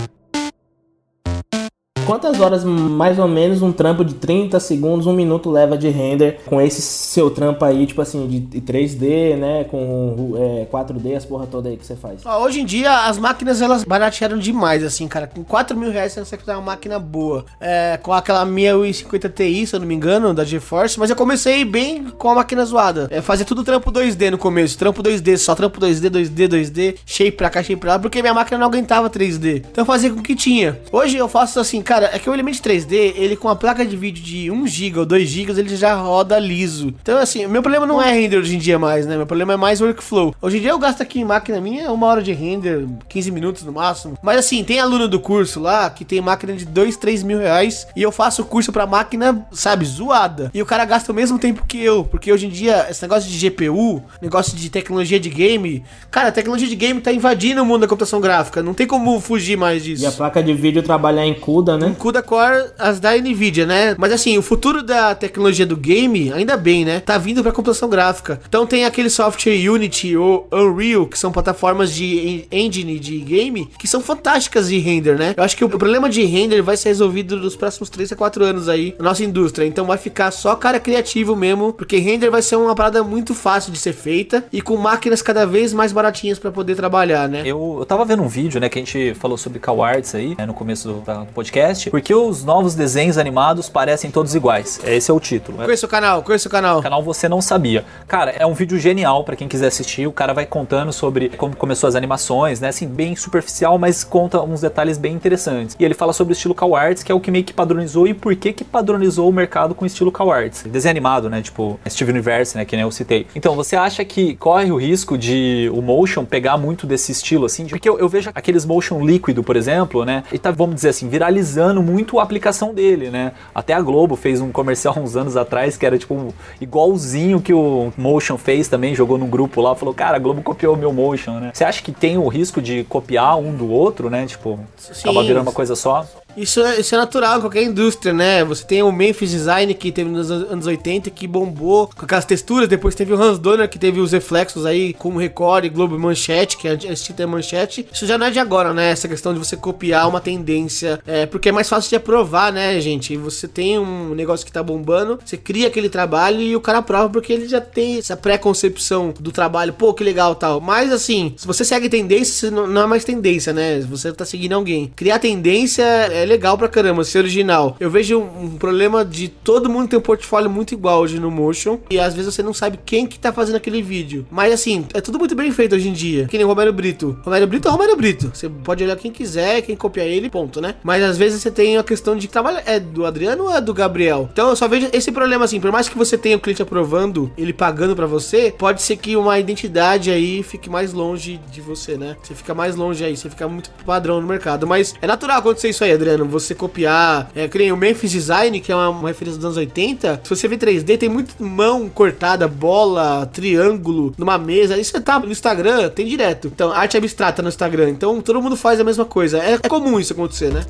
Quantas 2.12 2.42
horas, 2.42 2.66
mais 2.66 3.18
ou 3.18 3.26
menos, 3.26 3.62
um 3.62 3.72
trampo 3.72 4.04
de 4.04 4.16
30 4.16 4.60
segundos, 4.60 5.08
um 5.08 5.14
minuto 5.14 5.50
leva 5.50 5.78
de 5.78 5.88
render 5.88 6.42
com 6.46 6.60
esse 6.60 6.82
seu 6.82 7.30
trampo 7.30 7.64
aí, 7.64 7.88
tipo 7.88 8.02
assim, 8.02 8.28
de 8.28 8.60
3D, 8.60 9.38
né? 9.38 9.64
Com 9.64 10.34
é, 10.38 10.68
4D, 10.70 11.16
as 11.16 11.24
porra 11.24 11.48
toda 11.48 11.70
aí 11.70 11.78
que 11.78 11.86
você 11.86 11.96
faz. 11.96 12.26
Hoje 12.26 12.60
em 12.60 12.66
dia, 12.66 13.06
as 13.06 13.18
máquinas 13.18 13.62
elas 13.62 13.86
baratearam 13.86 14.38
demais, 14.38 14.84
assim, 14.84 15.08
cara. 15.08 15.26
Com 15.26 15.42
4 15.42 15.78
mil 15.78 15.90
reais 15.90 16.12
você 16.12 16.20
consegue 16.20 16.44
ter 16.44 16.52
uma 16.52 16.60
máquina 16.60 17.00
boa. 17.00 17.46
É, 17.62 17.98
com 18.04 18.12
aquela 18.12 18.44
1050 18.44 19.30
Ti, 19.30 19.66
se 19.66 19.74
eu 19.74 19.80
não 19.80 19.88
me 19.88 19.96
engano, 19.96 20.34
da 20.34 20.44
GeForce. 20.44 21.00
Mas 21.00 21.10
eu 21.10 21.16
comecei 21.16 21.64
bem 21.64 22.10
com 22.18 22.30
a 22.30 22.36
máquina 22.36 22.66
zoada. 22.66 23.08
É, 23.10 23.22
fazia 23.22 23.46
tudo 23.46 23.64
trampo 23.64 23.90
2D 23.90 24.32
no 24.32 24.38
começo. 24.38 24.78
Trampo 24.78 25.02
2D, 25.02 25.38
só 25.38 25.56
trampo 25.56 25.80
2D, 25.80 26.10
2D, 26.10 26.50
2D. 26.50 26.98
Shape 27.06 27.32
pra 27.32 27.50
cá, 27.50 27.64
shape 27.64 27.80
pra 27.80 27.94
lá. 27.94 28.00
Porque 28.00 28.22
minha 28.22 28.34
máquina 28.34 28.58
não 28.58 28.68
aguentava 28.68 29.10
3D. 29.10 29.64
Então 29.72 29.84
eu 29.84 29.86
fazia 29.86 30.10
com 30.10 30.20
o 30.20 30.22
que 30.22 30.36
tinha. 30.36 30.78
Hoje 30.92 31.16
eu 31.16 31.30
faço 31.30 31.58
assim, 31.58 31.82
cara, 31.82 32.01
é 32.06 32.20
que 32.20 32.30
o 32.30 32.34
Element 32.34 32.58
3D, 32.58 33.14
ele 33.16 33.36
com 33.36 33.50
a 33.50 33.56
placa 33.56 33.86
de 33.86 33.96
vídeo 33.96 34.24
de 34.24 34.52
1 34.52 34.68
GB 34.68 35.00
ou 35.00 35.06
2 35.06 35.30
GB, 35.30 35.60
ele 35.60 35.76
já 35.76 35.96
roda 35.96 36.38
liso. 36.40 36.94
Então, 37.02 37.18
assim, 37.18 37.48
meu 37.48 37.62
problema 37.62 37.86
não 37.86 38.02
é 38.02 38.12
render 38.12 38.38
hoje 38.38 38.56
em 38.56 38.60
dia 38.60 38.80
mais, 38.80 39.06
né? 39.06 39.18
Meu 39.18 39.26
problema 39.26 39.54
é 39.54 39.58
mais 39.58 39.82
workflow. 39.82 40.36
Hoje 40.42 40.58
em 40.58 40.62
dia 40.62 40.72
eu 40.72 40.80
gasto 40.80 41.02
aqui 41.02 41.20
em 41.20 41.26
máquina 41.26 41.60
minha 41.60 41.92
uma 41.92 42.08
hora 42.08 42.22
de 42.22 42.32
render, 42.34 42.86
15 43.10 43.32
minutos 43.32 43.64
no 43.64 43.72
máximo. 43.72 44.18
Mas 44.22 44.38
assim, 44.38 44.64
tem 44.64 44.80
aluno 44.80 45.08
do 45.08 45.20
curso 45.20 45.60
lá 45.60 45.90
que 45.90 46.06
tem 46.06 46.22
máquina 46.22 46.54
de 46.54 46.66
2, 46.66 46.98
3 46.98 47.24
mil 47.24 47.40
reais 47.40 47.88
e 47.96 48.02
eu 48.02 48.12
faço 48.12 48.42
o 48.42 48.46
curso 48.46 48.72
pra 48.72 48.86
máquina, 48.86 49.46
sabe, 49.52 49.86
zoada. 49.86 50.52
E 50.54 50.62
o 50.62 50.66
cara 50.66 50.86
gasta 50.86 51.12
o 51.12 51.16
mesmo 51.16 51.38
tempo 51.38 51.66
que 51.66 51.84
eu, 51.84 52.04
porque 52.04 52.32
hoje 52.32 52.48
em 52.48 52.50
dia 52.50 52.88
esse 52.90 53.02
negócio 53.02 53.30
de 53.30 53.50
GPU, 53.50 54.02
negócio 54.22 54.56
de 54.56 54.70
tecnologia 54.70 55.20
de 55.20 55.30
game, 55.30 55.84
cara, 56.10 56.30
a 56.30 56.32
tecnologia 56.32 56.68
de 56.68 56.76
game 56.76 57.00
tá 57.02 57.12
invadindo 57.12 57.62
o 57.62 57.66
mundo 57.66 57.82
da 57.82 57.88
computação 57.88 58.22
gráfica. 58.22 58.64
Não 58.64 58.74
tem 58.74 58.88
como 58.88 59.20
fugir 59.20 59.58
mais 59.58 59.84
disso. 59.84 60.04
E 60.04 60.06
a 60.06 60.12
placa 60.12 60.42
de 60.42 60.54
vídeo 60.54 60.82
trabalhar 60.84 61.26
em 61.26 61.34
CUDA, 61.34 61.78
né? 61.90 61.96
CUDA 61.98 62.22
Core, 62.22 62.66
as 62.78 63.00
da 63.00 63.16
Nvidia, 63.18 63.66
né? 63.66 63.96
Mas 63.98 64.12
assim, 64.12 64.38
o 64.38 64.42
futuro 64.42 64.82
da 64.84 65.14
tecnologia 65.16 65.66
do 65.66 65.76
game, 65.78 66.32
ainda 66.32 66.56
bem, 66.58 66.86
né? 66.86 67.00
Tá 67.00 67.18
vindo 67.18 67.42
pra 67.44 67.52
computação 67.52 67.90
gráfica. 67.90 68.40
Então 68.48 68.66
tem 68.66 68.86
aquele 68.86 69.10
software 69.10 69.70
Unity 69.70 70.16
ou 70.18 70.48
Unreal, 70.52 71.06
que 71.08 71.18
são 71.18 71.32
plataformas 71.32 71.94
de 71.94 72.46
en- 72.52 72.66
engine 72.66 73.00
de 73.00 73.20
game, 73.20 73.70
que 73.78 73.88
são 73.88 74.02
fantásticas 74.02 74.70
de 74.70 74.78
render, 74.80 75.18
né? 75.18 75.34
Eu 75.38 75.44
acho 75.44 75.56
que 75.58 75.64
o 75.66 75.70
problema 75.70 76.10
de 76.10 76.24
render 76.24 76.62
vai 76.62 76.78
ser 76.78 76.90
resolvido 76.90 77.38
nos 77.38 77.56
próximos 77.56 77.90
3 77.90 78.12
a 78.12 78.16
4 78.16 78.44
anos 78.44 78.70
aí 78.70 78.96
na 79.00 79.06
nossa 79.06 79.24
indústria. 79.24 79.66
Então 79.66 79.86
vai 79.86 79.98
ficar 79.98 80.32
só 80.32 80.56
cara 80.56 80.80
criativo 80.80 81.36
mesmo, 81.36 81.74
porque 81.74 81.98
render 81.98 82.30
vai 82.30 82.42
ser 82.42 82.56
uma 82.56 82.76
parada 82.76 83.04
muito 83.04 83.34
fácil 83.34 83.72
de 83.72 83.80
ser 83.80 83.94
feita 83.94 84.44
e 84.52 84.62
com 84.62 84.76
máquinas 84.78 85.22
cada 85.22 85.46
vez 85.46 85.74
mais 85.74 85.92
baratinhas 85.92 86.40
pra 86.40 86.52
poder 86.52 86.76
trabalhar, 86.76 87.28
né? 87.30 87.42
Eu, 87.46 87.78
eu 87.80 87.86
tava 87.86 88.04
vendo 88.06 88.24
um 88.24 88.28
vídeo, 88.28 88.60
né, 88.60 88.70
que 88.70 88.78
a 88.80 88.82
gente 88.82 89.14
falou 89.16 89.38
sobre 89.38 89.60
cowards 89.60 90.14
aí, 90.16 90.36
né, 90.38 90.46
no 90.46 90.54
começo 90.54 90.88
do, 90.88 90.94
do 91.02 91.26
podcast, 91.34 91.71
podcast, 91.72 91.90
porque 91.90 92.14
os 92.14 92.44
novos 92.44 92.76
desenhos 92.76 93.18
animados 93.18 93.70
parecem 93.70 94.12
todos 94.12 94.36
iguais. 94.36 94.80
Esse 94.86 95.10
é 95.10 95.14
o 95.14 95.20
título. 95.20 95.58
Conheço 95.58 95.86
o 95.86 95.90
canal, 95.90 96.22
conheço 96.22 96.48
o 96.48 96.52
canal. 96.52 96.82
canal 96.82 97.02
Você 97.04 97.30
Não 97.30 97.42
Sabia. 97.42 97.86
Cara, 98.08 98.32
é 98.32 98.46
um 98.46 98.54
vídeo 98.54 98.78
genial 98.78 99.24
pra 99.24 99.36
quem 99.36 99.48
quiser 99.48 99.68
assistir. 99.68 100.08
O 100.08 100.12
cara 100.12 100.34
vai 100.34 100.46
contando 100.46 100.92
sobre 100.92 101.30
como 101.30 101.56
começou 101.56 101.88
as 101.88 101.96
animações, 101.96 102.60
né? 102.60 102.70
Assim, 102.70 102.88
bem 102.88 103.16
superficial, 103.16 103.78
mas 103.78 104.04
conta 104.04 104.42
uns 104.42 104.62
detalhes 104.62 104.98
bem 104.98 105.14
interessantes. 105.14 105.76
E 105.80 105.86
ele 105.86 105.94
fala 105.94 106.14
sobre 106.14 106.34
o 106.34 106.36
estilo 106.36 106.54
Cow 106.54 106.76
Arts, 106.76 107.04
que 107.04 107.12
é 107.12 107.16
o 107.16 107.20
que 107.20 107.32
meio 107.32 107.44
que 107.44 107.54
padronizou 107.54 108.08
e 108.08 108.14
por 108.14 108.36
que 108.36 108.54
que 108.54 108.64
padronizou 108.64 109.30
o 109.30 109.34
mercado 109.34 109.74
com 109.74 109.84
o 109.84 109.88
estilo 109.88 110.12
Cow 110.12 110.32
Arts. 110.32 110.64
Desenho 110.64 110.92
animado, 110.92 111.30
né? 111.30 111.42
Tipo, 111.42 111.80
Steve 111.90 112.12
Universe, 112.12 112.58
né? 112.58 112.66
Que 112.66 112.76
nem 112.76 112.84
eu 112.84 112.92
citei. 112.92 113.28
Então, 113.36 113.56
você 113.56 113.76
acha 113.76 114.04
que 114.04 114.36
corre 114.36 114.72
o 114.72 114.78
risco 114.78 115.18
de 115.18 115.70
o 115.74 115.82
motion 115.82 116.26
pegar 116.26 116.58
muito 116.58 116.86
desse 116.86 117.12
estilo, 117.12 117.46
assim? 117.46 117.66
Porque 117.68 117.88
eu, 117.88 118.00
eu 118.00 118.10
vejo 118.10 118.30
aqueles 118.34 118.66
motion 118.66 119.06
líquido, 119.06 119.44
por 119.44 119.56
exemplo, 119.56 120.06
né? 120.06 120.24
E 120.32 120.38
tá, 120.38 120.52
vamos 120.52 120.76
dizer 120.76 120.90
assim, 120.90 121.08
viralizando 121.08 121.61
muito 121.82 122.20
a 122.20 122.24
aplicação 122.24 122.74
dele, 122.74 123.10
né? 123.10 123.34
Até 123.54 123.74
a 123.74 123.82
Globo 123.82 124.16
fez 124.16 124.42
um 124.42 124.52
comercial 124.52 124.96
uns 125.00 125.16
anos 125.16 125.38
atrás 125.38 125.78
que 125.78 125.86
era, 125.86 125.98
tipo, 125.98 126.34
igualzinho 126.60 127.42
que 127.42 127.54
o 127.54 127.92
Motion 127.98 128.38
fez 128.38 128.68
também, 128.68 128.96
jogou 128.96 129.18
num 129.18 129.30
grupo 129.30 129.62
lá, 129.62 129.76
falou, 129.76 129.94
cara, 129.94 130.16
a 130.18 130.20
Globo 130.20 130.42
copiou 130.42 130.76
o 130.76 130.78
meu 130.78 130.92
Motion, 130.92 131.40
né? 131.40 131.52
Você 131.54 131.64
acha 131.64 131.82
que 131.82 131.92
tem 131.92 132.18
o 132.18 132.28
risco 132.28 132.62
de 132.62 132.84
copiar 132.86 133.38
um 133.38 133.54
do 133.54 133.70
outro, 133.70 134.10
né? 134.10 134.26
Tipo, 134.26 134.60
acaba 135.00 135.24
virando 135.24 135.44
uma 135.44 135.54
coisa 135.54 135.76
só? 135.76 136.06
Isso 136.38 136.62
é, 136.62 136.80
isso 136.80 136.96
é 136.96 136.98
natural 136.98 137.38
em 137.38 137.42
qualquer 137.42 137.64
indústria, 137.64 138.14
né? 138.14 138.44
Você 138.46 138.64
tem 138.64 138.82
o 138.84 138.92
Memphis 138.92 139.32
Design 139.32 139.74
que 139.74 139.92
teve 139.92 140.10
nos 140.10 140.30
an- 140.32 140.48
anos 140.52 140.66
80 140.66 141.10
que 141.10 141.28
bombou 141.28 141.88
com 141.96 142.06
aquelas 142.06 142.26
texturas. 142.26 142.68
Depois 142.70 142.96
teve 142.96 143.14
o 143.14 143.22
Hans 143.22 143.38
Donner 143.40 143.70
que 143.70 143.78
teve 143.80 144.00
os 144.00 144.12
reflexos 144.12 144.66
aí 144.66 144.94
como 144.94 145.20
Record, 145.20 145.68
Globo 145.70 145.98
Manchete, 146.00 146.58
que 146.58 146.68
é 146.68 146.72
a 146.72 146.94
extinta 146.94 147.26
Manchete. 147.28 147.88
Isso 147.92 148.06
já 148.06 148.18
não 148.18 148.26
é 148.28 148.32
de 148.32 148.40
agora, 148.40 148.74
né? 148.74 148.92
Essa 148.92 149.08
questão 149.08 149.34
de 149.34 149.40
você 149.40 149.56
copiar 149.58 150.08
uma 150.08 150.22
tendência. 150.22 151.00
É, 151.06 151.26
porque 151.26 151.50
é 151.50 151.52
mais 151.52 151.68
fácil 151.70 151.90
de 151.90 151.96
aprovar, 151.96 152.52
né, 152.54 152.80
gente? 152.80 153.16
Você 153.18 153.48
tem 153.48 153.78
um 153.80 154.14
negócio 154.16 154.46
que 154.46 154.52
tá 154.52 154.64
bombando, 154.64 155.20
você 155.24 155.38
cria 155.38 155.68
aquele 155.68 155.90
trabalho 155.90 156.40
e 156.42 156.56
o 156.56 156.62
cara 156.62 156.80
aprova 156.80 157.10
porque 157.10 157.34
ele 157.34 157.48
já 157.48 157.62
tem 157.62 157.98
essa 157.98 158.16
pré-concepção 158.18 159.14
do 159.20 159.32
trabalho. 159.32 159.74
Pô, 159.74 159.94
que 159.94 160.04
legal 160.04 160.36
tal. 160.36 160.60
Mas 160.60 160.92
assim, 160.92 161.34
se 161.38 161.46
você 161.48 161.64
segue 161.64 161.90
tendência, 161.90 162.50
não 162.52 162.82
é 162.82 162.86
mais 162.88 163.04
tendência, 163.04 163.54
né? 163.54 163.80
Você 163.82 164.12
tá 164.12 164.26
seguindo 164.26 164.54
alguém. 164.54 164.92
Criar 164.96 165.20
tendência 165.20 165.84
é 165.84 166.21
legal 166.26 166.58
pra 166.58 166.68
caramba, 166.68 167.04
ser 167.04 167.20
original. 167.20 167.76
Eu 167.80 167.90
vejo 167.90 168.20
um, 168.20 168.58
problema 168.58 169.04
de 169.04 169.28
todo 169.28 169.70
mundo 169.70 169.90
ter 169.90 169.98
um 169.98 170.02
portfólio 170.02 170.50
muito 170.50 170.74
igual 170.74 171.02
hoje 171.02 171.20
no 171.20 171.32
Motion. 171.32 171.80
E 171.90 172.00
às 172.00 172.14
vezes 172.14 172.34
você 172.34 172.44
não 172.44 172.54
sabe 172.54 172.80
quem 172.86 173.08
que 173.08 173.20
tá 173.20 173.32
fazendo 173.32 173.56
aquele 173.56 173.82
vídeo. 173.82 174.26
Mas 174.30 174.54
assim, 174.54 174.86
é 174.94 175.02
tudo 175.02 175.20
muito 175.20 175.36
bem 175.36 175.52
feito 175.52 175.76
hoje 175.76 175.90
em 175.90 175.94
dia. 175.94 176.28
Que 176.28 176.38
nem 176.38 176.46
o 176.46 176.50
Romero 176.50 176.74
Brito. 176.74 177.18
Romero 177.24 177.48
Brito 177.48 177.68
é 177.68 177.72
Romero 177.72 177.96
Brito. 177.96 178.32
Você 178.34 178.50
pode 178.50 178.84
olhar 178.84 178.96
quem 178.96 179.12
quiser, 179.12 179.62
quem 179.62 179.76
copiar 179.76 180.08
ele, 180.08 180.30
ponto, 180.30 180.62
né? 180.62 180.76
Mas 180.84 181.04
às 181.04 181.18
vezes 181.18 181.42
você 181.42 181.52
tem 181.52 181.78
a 181.78 181.84
questão 181.84 182.16
de 182.16 182.28
que 182.28 182.34
trabalho 182.34 182.60
é 182.66 182.80
do 182.80 183.06
Adriano 183.06 183.46
ou 183.46 183.52
é 183.52 183.62
do 183.62 183.74
Gabriel. 183.74 184.30
Então 184.32 184.50
eu 184.50 184.56
só 184.56 184.68
vejo 184.68 184.90
esse 184.94 185.12
problema 185.12 185.46
assim, 185.46 185.60
por 185.60 185.72
mais 185.72 185.90
que 185.90 185.98
você 185.98 186.18
tenha 186.18 186.38
o 186.38 186.40
cliente 186.40 186.62
aprovando, 186.62 187.32
ele 187.38 187.54
pagando 187.54 187.96
pra 187.96 188.06
você, 188.06 188.54
pode 188.58 188.82
ser 188.82 188.98
que 188.98 189.16
uma 189.16 189.38
identidade 189.40 190.12
aí 190.12 190.44
fique 190.44 190.70
mais 190.70 190.94
longe 190.94 191.40
de 191.52 191.62
você, 191.62 191.98
né? 191.98 192.16
Você 192.22 192.34
fica 192.34 192.54
mais 192.54 192.76
longe 192.76 193.04
aí, 193.04 193.16
você 193.16 193.30
fica 193.30 193.48
muito 193.48 193.70
padrão 193.86 194.22
no 194.22 194.28
mercado. 194.28 194.66
Mas 194.66 194.94
é 195.02 195.08
natural 195.08 195.40
acontecer 195.40 195.70
isso 195.70 195.84
aí, 195.84 195.92
Adriano. 195.92 196.11
Você 196.18 196.54
copiar, 196.54 197.32
é 197.36 197.72
o 197.72 197.78
Memphis 197.78 198.12
Design, 198.12 198.60
que 198.60 198.72
é 198.72 198.76
uma, 198.76 198.90
uma 198.90 199.08
referência 199.10 199.38
dos 199.38 199.46
anos 199.46 199.58
80. 199.58 200.22
Se 200.24 200.30
você 200.30 200.48
vê 200.48 200.58
3D, 200.58 200.98
tem 200.98 201.10
muito 201.10 201.36
mão 201.44 201.90
cortada, 201.90 202.48
bola, 202.48 203.26
triângulo, 203.26 204.14
numa 204.18 204.38
mesa. 204.38 204.78
Isso 204.78 205.00
tá 205.02 205.20
no 205.20 205.32
Instagram, 205.32 205.90
tem 205.90 206.06
direto. 206.06 206.48
Então, 206.48 206.72
arte 206.72 206.98
abstrata 206.98 207.42
no 207.42 207.50
Instagram. 207.50 207.90
Então, 207.90 208.22
todo 208.22 208.42
mundo 208.42 208.56
faz 208.56 208.80
a 208.80 208.84
mesma 208.84 209.06
coisa. 209.06 209.40
É, 209.40 209.54
é 209.54 209.70
comum 209.70 210.00
isso 210.00 210.14
acontecer, 210.14 210.52
né? 210.52 210.66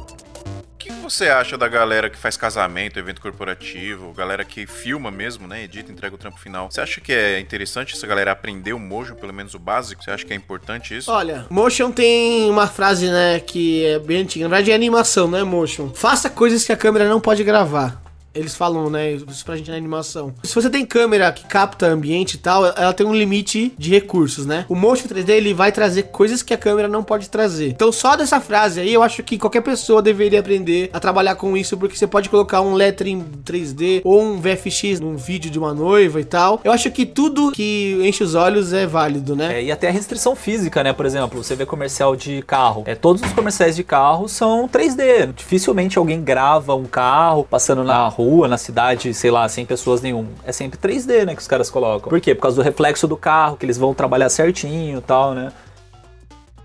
Você 1.11 1.27
acha 1.27 1.57
da 1.57 1.67
galera 1.67 2.09
que 2.09 2.17
faz 2.17 2.37
casamento, 2.37 2.97
evento 2.97 3.19
corporativo, 3.19 4.13
galera 4.13 4.45
que 4.45 4.65
filma 4.65 5.11
mesmo, 5.11 5.45
né? 5.45 5.65
Edita, 5.65 5.91
entrega 5.91 6.15
o 6.15 6.17
trampo 6.17 6.39
final. 6.39 6.71
Você 6.71 6.79
acha 6.79 7.01
que 7.01 7.11
é 7.11 7.37
interessante 7.37 7.95
essa 7.95 8.07
galera 8.07 8.31
aprender 8.31 8.71
o 8.71 8.79
motion, 8.79 9.15
pelo 9.15 9.33
menos 9.33 9.53
o 9.53 9.59
básico? 9.59 10.01
Você 10.01 10.09
acha 10.09 10.25
que 10.25 10.31
é 10.31 10.35
importante 10.37 10.95
isso? 10.95 11.11
Olha, 11.11 11.45
Motion 11.49 11.91
tem 11.91 12.49
uma 12.49 12.65
frase, 12.65 13.09
né, 13.09 13.41
que 13.41 13.85
é 13.85 13.99
bem 13.99 14.21
antiga. 14.21 14.45
Na 14.45 14.55
verdade 14.55 14.71
é 14.71 14.73
animação, 14.73 15.27
não 15.27 15.37
é 15.37 15.43
Motion. 15.43 15.89
Faça 15.93 16.29
coisas 16.29 16.63
que 16.63 16.71
a 16.71 16.77
câmera 16.77 17.09
não 17.09 17.19
pode 17.19 17.43
gravar. 17.43 18.01
Eles 18.33 18.55
falam, 18.55 18.89
né, 18.89 19.13
isso 19.13 19.43
pra 19.43 19.57
gente 19.57 19.69
na 19.69 19.77
animação. 19.77 20.33
Se 20.43 20.55
você 20.55 20.69
tem 20.69 20.85
câmera 20.85 21.31
que 21.31 21.45
capta 21.45 21.87
ambiente 21.87 22.35
e 22.35 22.37
tal, 22.37 22.65
ela 22.65 22.93
tem 22.93 23.05
um 23.05 23.13
limite 23.13 23.73
de 23.77 23.89
recursos, 23.89 24.45
né? 24.45 24.65
O 24.69 24.75
Motion 24.75 25.07
3D, 25.07 25.29
ele 25.29 25.53
vai 25.53 25.71
trazer 25.71 26.03
coisas 26.03 26.41
que 26.41 26.53
a 26.53 26.57
câmera 26.57 26.87
não 26.87 27.03
pode 27.03 27.29
trazer. 27.29 27.69
Então, 27.69 27.91
só 27.91 28.15
dessa 28.15 28.39
frase 28.39 28.79
aí, 28.79 28.93
eu 28.93 29.03
acho 29.03 29.23
que 29.23 29.37
qualquer 29.37 29.61
pessoa 29.61 30.01
deveria 30.01 30.39
aprender 30.39 30.89
a 30.93 30.99
trabalhar 30.99 31.35
com 31.35 31.57
isso, 31.57 31.77
porque 31.77 31.95
você 31.95 32.07
pode 32.07 32.29
colocar 32.29 32.61
um 32.61 32.73
lettering 32.73 33.25
3D 33.43 34.01
ou 34.03 34.21
um 34.21 34.39
VFX 34.39 34.99
num 34.99 35.15
vídeo 35.15 35.51
de 35.51 35.59
uma 35.59 35.73
noiva 35.73 36.19
e 36.19 36.25
tal. 36.25 36.61
Eu 36.63 36.71
acho 36.71 36.89
que 36.91 37.05
tudo 37.05 37.51
que 37.51 37.99
enche 38.01 38.23
os 38.23 38.35
olhos 38.35 38.71
é 38.73 38.85
válido, 38.87 39.35
né? 39.35 39.59
É, 39.59 39.63
e 39.63 39.71
até 39.71 39.89
a 39.89 39.91
restrição 39.91 40.35
física, 40.35 40.83
né? 40.83 40.93
Por 40.93 41.05
exemplo, 41.05 41.43
você 41.43 41.55
vê 41.55 41.65
comercial 41.65 42.15
de 42.15 42.41
carro. 42.43 42.83
É, 42.85 42.95
todos 42.95 43.21
os 43.21 43.31
comerciais 43.33 43.75
de 43.75 43.83
carro 43.83 44.27
são 44.27 44.67
3D. 44.67 45.33
Dificilmente 45.35 45.97
alguém 45.97 46.21
grava 46.21 46.75
um 46.75 46.85
carro 46.85 47.45
passando 47.49 47.83
na 47.83 48.07
rua, 48.07 48.20
na 48.47 48.57
cidade, 48.57 49.13
sei 49.13 49.31
lá, 49.31 49.47
sem 49.49 49.65
pessoas 49.65 50.01
nenhum. 50.01 50.27
É 50.45 50.51
sempre 50.51 50.77
3D, 50.79 51.25
né? 51.25 51.35
Que 51.35 51.41
os 51.41 51.47
caras 51.47 51.69
colocam. 51.69 52.09
Por 52.09 52.19
quê? 52.21 52.33
Por 52.35 52.41
causa 52.43 52.57
do 52.57 52.63
reflexo 52.63 53.07
do 53.07 53.17
carro, 53.17 53.57
que 53.57 53.65
eles 53.65 53.77
vão 53.77 53.93
trabalhar 53.93 54.29
certinho 54.29 54.99
e 54.99 55.01
tal, 55.01 55.33
né? 55.33 55.51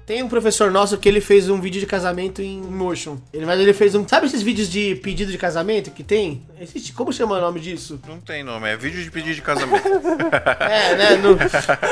Tem 0.07 0.23
um 0.23 0.29
professor 0.29 0.71
nosso 0.71 0.97
que 0.99 1.09
ele 1.09 1.21
fez 1.21 1.51
um 1.51 1.61
vídeo 1.61 1.81
de 1.81 1.87
casamento 1.87 2.41
em 2.41 2.61
motion. 2.61 3.17
Ele, 3.35 3.45
mas 3.45 3.59
ele 3.59 3.73
fez 3.73 3.93
um. 3.97 4.07
Sabe 4.07 4.27
esses 4.27 4.41
vídeos 4.41 4.69
de 4.71 4.95
pedido 4.95 5.33
de 5.33 5.37
casamento 5.39 5.91
que 5.91 6.05
tem? 6.05 6.43
Existe, 6.61 6.93
como 6.93 7.13
chama 7.13 7.37
o 7.37 7.41
nome 7.41 7.59
disso? 7.59 7.99
Não 8.07 8.21
tem 8.21 8.45
nome, 8.45 8.69
é 8.69 8.77
vídeo 8.77 9.03
de 9.03 9.11
pedido 9.11 9.35
de 9.35 9.43
casamento. 9.43 9.83
É, 10.61 10.95
né? 10.95 11.17
no- 11.17 11.37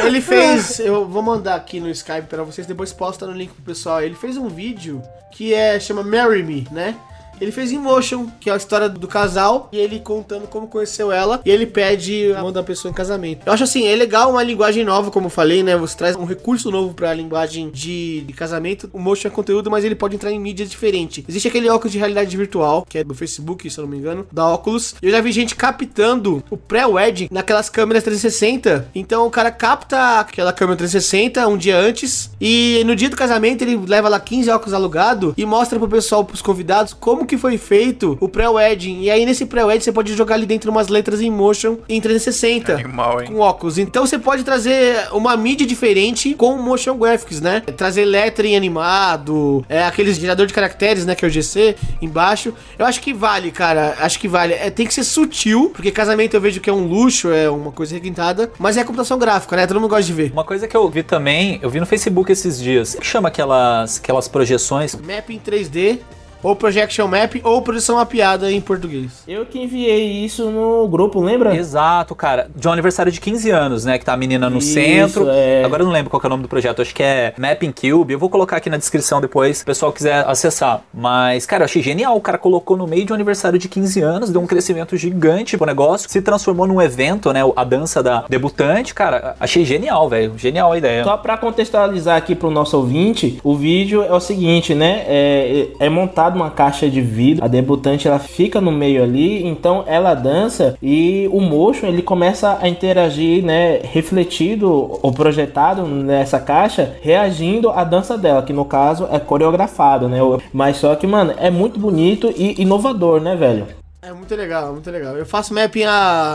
ele 0.07 0.21
fez. 0.21 0.79
Eu 0.79 1.09
vou 1.09 1.23
mandar 1.23 1.57
aqui 1.57 1.81
no 1.81 1.91
Skype 1.91 2.29
pra 2.29 2.45
vocês, 2.45 2.69
depois 2.69 2.93
posta 2.93 3.27
no 3.27 3.33
link 3.33 3.51
pro 3.53 3.65
pessoal. 3.65 4.01
Ele 4.01 4.15
fez 4.15 4.37
um 4.37 4.47
vídeo 4.49 5.03
que 5.33 5.53
é 5.53 5.81
chama 5.81 6.05
Marry 6.05 6.45
Me, 6.45 6.69
né? 6.71 6.95
Ele 7.41 7.53
fez 7.53 7.73
em 7.73 7.79
motion, 7.79 8.29
que 8.41 8.51
é 8.51 8.53
a 8.53 8.57
história 8.57 8.89
do 8.89 9.09
casal, 9.09 9.69
e 9.73 9.79
ele 9.79 10.01
contando 10.01 10.47
como 10.47 10.69
conheceu 10.69 11.13
ela, 11.13 11.41
e 11.45 11.51
ele 11.51 11.67
pede 11.67 12.33
a 12.33 12.43
mão 12.43 12.53
da 12.53 12.63
pessoa 12.63 12.91
em 12.91 12.95
casamento. 12.95 13.43
Eu 13.47 13.53
acho 13.53 13.65
assim, 13.65 13.87
é 13.87 13.95
legal 13.95 14.31
uma 14.31 14.43
linguagem 14.43 14.85
nova, 14.85 15.11
como 15.11 15.27
eu 15.27 15.31
falei, 15.31 15.63
né? 15.63 15.77
Você 15.77 15.97
traz 15.97 16.17
um 16.17 16.25
recurso 16.25 16.71
novo 16.71 16.95
pra 16.95 17.13
linguagem 17.13 17.71
de, 17.71 18.23
de 18.23 18.33
casamento. 18.33 18.89
O 18.93 18.99
motion 18.99 19.29
é 19.29 19.31
conteúdo, 19.31 19.71
mas 19.71 19.85
ele 19.85 19.95
pode 19.95 20.15
entrar 20.15 20.31
em 20.31 20.39
mídias 20.39 20.71
diferentes. 20.71 21.25
Existe 21.29 21.49
aquele 21.49 21.69
óculos 21.69 21.93
de 21.93 21.99
realidade 21.99 22.37
virtual, 22.37 22.87
que 22.89 22.99
é 22.99 23.05
do 23.05 23.15
Facebook, 23.15 23.69
se 23.69 23.79
eu 23.79 23.83
não 23.83 23.91
me 23.91 23.99
engano, 23.99 24.27
da 24.33 24.47
óculos. 24.47 24.95
Eu 25.03 25.11
já 25.11 25.21
vi 25.21 25.33
gente 25.33 25.55
captando 25.55 26.43
o 26.51 26.57
pré-wedding 26.57 27.29
naquelas 27.31 27.69
câmeras 27.69 28.05
360. 28.05 28.89
Então 28.95 29.27
o 29.27 29.31
cara 29.31 29.51
capta 29.51 30.21
aquela 30.21 30.53
câmera 30.53 30.77
360 30.79 31.47
um 31.49 31.57
dia 31.57 31.79
antes, 31.79 32.31
e 32.41 32.83
no 32.85 32.97
dia 32.97 33.11
do 33.11 33.17
casamento 33.17 33.63
ele 33.63 33.77
leva 33.87 34.09
lá 34.09 34.21
15 34.21 34.51
óculos 34.51 34.75
alugado 34.75 35.35
e 35.37 35.45
mostra 35.45 35.79
pro 35.79 35.89
pessoal, 35.89 36.25
pros 36.25 36.43
convidados, 36.43 36.93
como 36.93 37.24
que 37.27 37.37
foi 37.37 37.59
feito 37.59 38.17
o 38.21 38.29
pré-wedding. 38.29 39.03
E 39.03 39.11
aí 39.11 39.25
nesse 39.25 39.47
pré-wedding 39.47 39.83
você 39.83 39.93
pode 39.93 40.15
jogar 40.15 40.35
ali 40.35 40.47
dentro 40.47 40.71
umas 40.71 40.89
letras 40.89 41.21
em 41.21 41.31
motion 41.31 41.79
em 41.89 42.01
360 42.01 42.75
Animal, 42.75 43.23
hein? 43.23 43.29
com 43.29 43.39
óculos. 43.39 43.79
Então 43.79 44.07
você 44.07 44.19
pode 44.19 44.43
trazer 44.43 45.09
uma 45.13 45.37
mídia 45.37 45.67
diferente 45.67 46.35
com 46.35 46.57
motion 46.57 46.97
graphics, 46.97 47.41
né? 47.41 47.61
Trazer 47.61 48.05
lettering 48.05 48.57
animado, 48.57 49.65
é 49.69 49.85
aqueles 49.85 50.17
gerador 50.17 50.47
de 50.47 50.55
caracteres, 50.55 51.05
né, 51.05 51.15
que 51.15 51.25
é 51.25 51.29
o 51.29 51.31
GC 51.31 51.77
embaixo. 52.01 52.55
Eu 52.79 52.87
acho 52.87 53.01
que 53.01 53.13
vale, 53.13 53.51
cara. 53.51 53.97
Acho 53.99 54.19
que 54.19 54.29
vale. 54.29 54.55
É, 54.55 54.71
tem 54.71 54.87
que 54.87 54.95
ser 54.95 55.05
sutil, 55.05 55.71
porque 55.75 55.91
casamento 55.91 56.35
eu 56.35 56.41
vejo 56.41 56.61
que 56.61 56.71
é 56.71 56.73
um 56.73 56.87
luxo, 56.87 57.31
é 57.31 57.49
uma 57.49 57.73
coisa 57.73 57.95
requintada, 57.95 58.51
mas 58.59 58.77
é 58.77 58.85
computação 58.85 59.19
gráfica, 59.19 59.57
né? 59.57 59.67
Todo 59.67 59.81
mundo 59.81 59.91
gosta 59.91 60.05
de 60.05 60.13
ver. 60.13 60.33
Uma 60.33 60.45
coisa 60.45 60.67
que 60.67 60.77
eu 60.77 60.89
vi 60.89 61.03
também, 61.03 61.59
eu 61.63 61.71
vi 61.71 61.81
no 61.81 61.87
Facebook 61.87 62.31
esses 62.31 62.59
dias, 62.59 62.95
que 62.95 63.07
chama 63.07 63.29
aquelas, 63.29 63.99
aquelas 63.99 64.29
projeções. 64.29 64.95
Map 64.95 65.31
em 65.31 65.39
3D, 65.39 65.99
ou 66.45 66.55
projection 66.55 67.09
map, 67.09 67.35
ou 67.43 67.63
projeção 67.63 67.97
mapeada 67.97 68.53
em 68.53 68.61
português. 68.61 69.25
Eu 69.27 69.47
que 69.47 69.59
enviei 69.59 70.25
isso 70.25 70.51
no 70.51 70.87
grupo, 70.87 71.21
lembra? 71.21 71.57
Exato, 71.57 72.15
cara. 72.15 72.49
De 72.55 72.69
um 72.69 72.73
aniversário 72.73 73.11
de 73.11 73.21
15 73.21 73.51
anos, 73.51 73.85
né? 73.85 73.99
Que 73.99 74.05
tá 74.05 74.13
a 74.13 74.17
menina 74.17 74.51
no 74.51 74.59
Isso, 74.59 74.75
centro. 74.75 75.27
é. 75.29 75.65
Agora 75.65 75.83
eu 75.83 75.87
não 75.87 75.93
lembro 75.93 76.11
qual 76.11 76.21
que 76.21 76.27
é 76.27 76.29
o 76.29 76.31
nome 76.31 76.43
do 76.43 76.49
projeto. 76.49 76.83
Acho 76.83 76.95
que 76.95 77.03
é 77.03 77.33
Mapping 77.39 77.73
Cube. 77.73 78.13
Eu 78.13 78.19
vou 78.19 78.29
colocar 78.29 78.59
aqui 78.59 78.69
na 78.69 78.77
descrição 78.77 79.21
depois, 79.21 79.59
se 79.59 79.63
o 79.63 79.67
pessoal 79.67 79.91
quiser 79.93 80.25
acessar. 80.29 80.83
Mas, 80.93 81.47
cara, 81.47 81.63
eu 81.63 81.65
achei 81.65 81.83
genial. 81.83 82.17
O 82.17 82.21
cara 82.21 82.37
colocou 82.37 82.77
no 82.77 82.87
meio 82.87 83.07
de 83.07 83.13
um 83.13 83.15
aniversário 83.15 83.59
de 83.59 83.69
15 83.69 84.01
anos, 84.03 84.31
deu 84.31 84.41
um 84.41 84.47
crescimento 84.47 84.97
gigante 84.97 85.57
pro 85.57 85.67
negócio. 85.67 86.11
Se 86.11 86.21
transformou 86.21 86.67
num 86.67 86.83
evento, 86.83 87.33
né? 87.33 87.41
A 87.57 87.65
dança 87.65 88.03
da 88.03 88.25
debutante. 88.29 88.93
Cara, 88.95 89.35
achei 89.41 89.65
genial, 89.65 90.09
velho. 90.11 90.35
Genial 90.37 90.73
a 90.73 90.79
ideia. 90.79 91.05
Só 91.05 91.17
pra 91.17 91.39
contextualizar 91.39 92.17
aqui 92.19 92.35
pro 92.35 92.51
nosso 92.51 92.77
ouvinte, 92.77 93.41
o 93.43 93.57
vídeo 93.57 94.03
é 94.03 94.13
o 94.13 94.21
seguinte, 94.21 94.75
né? 94.75 95.05
É, 95.07 95.69
é 95.79 95.89
montado 95.89 96.34
uma 96.35 96.51
caixa 96.51 96.89
de 96.89 97.01
vidro. 97.01 97.45
A 97.45 97.49
debutante 97.49 98.09
ela 98.09 98.19
fica 98.19 98.61
no 98.61 98.73
meio 98.73 99.03
ali, 99.03 99.47
então 99.47 99.85
ela 99.87 100.15
dança 100.15 100.77
e 100.83 101.29
o 101.33 101.41
motion 101.41 101.87
ele 101.87 102.03
começa 102.03 102.59
a 102.61 102.69
interagir, 102.69 103.45
né, 103.45 103.81
refletido 103.83 104.71
ou 104.71 105.13
projetado 105.13 105.87
nessa 105.87 106.39
caixa, 106.39 106.97
reagindo 107.03 107.71
à 107.71 107.85
dança 107.85 108.17
dela, 108.17 108.43
que 108.43 108.53
no 108.53 108.65
caso 108.65 109.09
é 109.11 109.19
coreografado, 109.19 110.09
né? 110.09 110.19
Mas 110.53 110.79
só 110.79 110.95
que, 110.95 111.07
mano, 111.07 111.35
é 111.39 111.51
muito 111.51 111.79
bonito 111.79 112.33
e 112.37 112.61
inovador, 112.63 113.21
né, 113.21 113.37
velho? 113.37 113.67
É 114.07 114.13
muito 114.13 114.35
legal, 114.35 114.71
muito 114.71 114.91
legal. 114.91 115.17
Eu 115.17 115.25
faço 115.25 115.55
mapping 115.55 115.85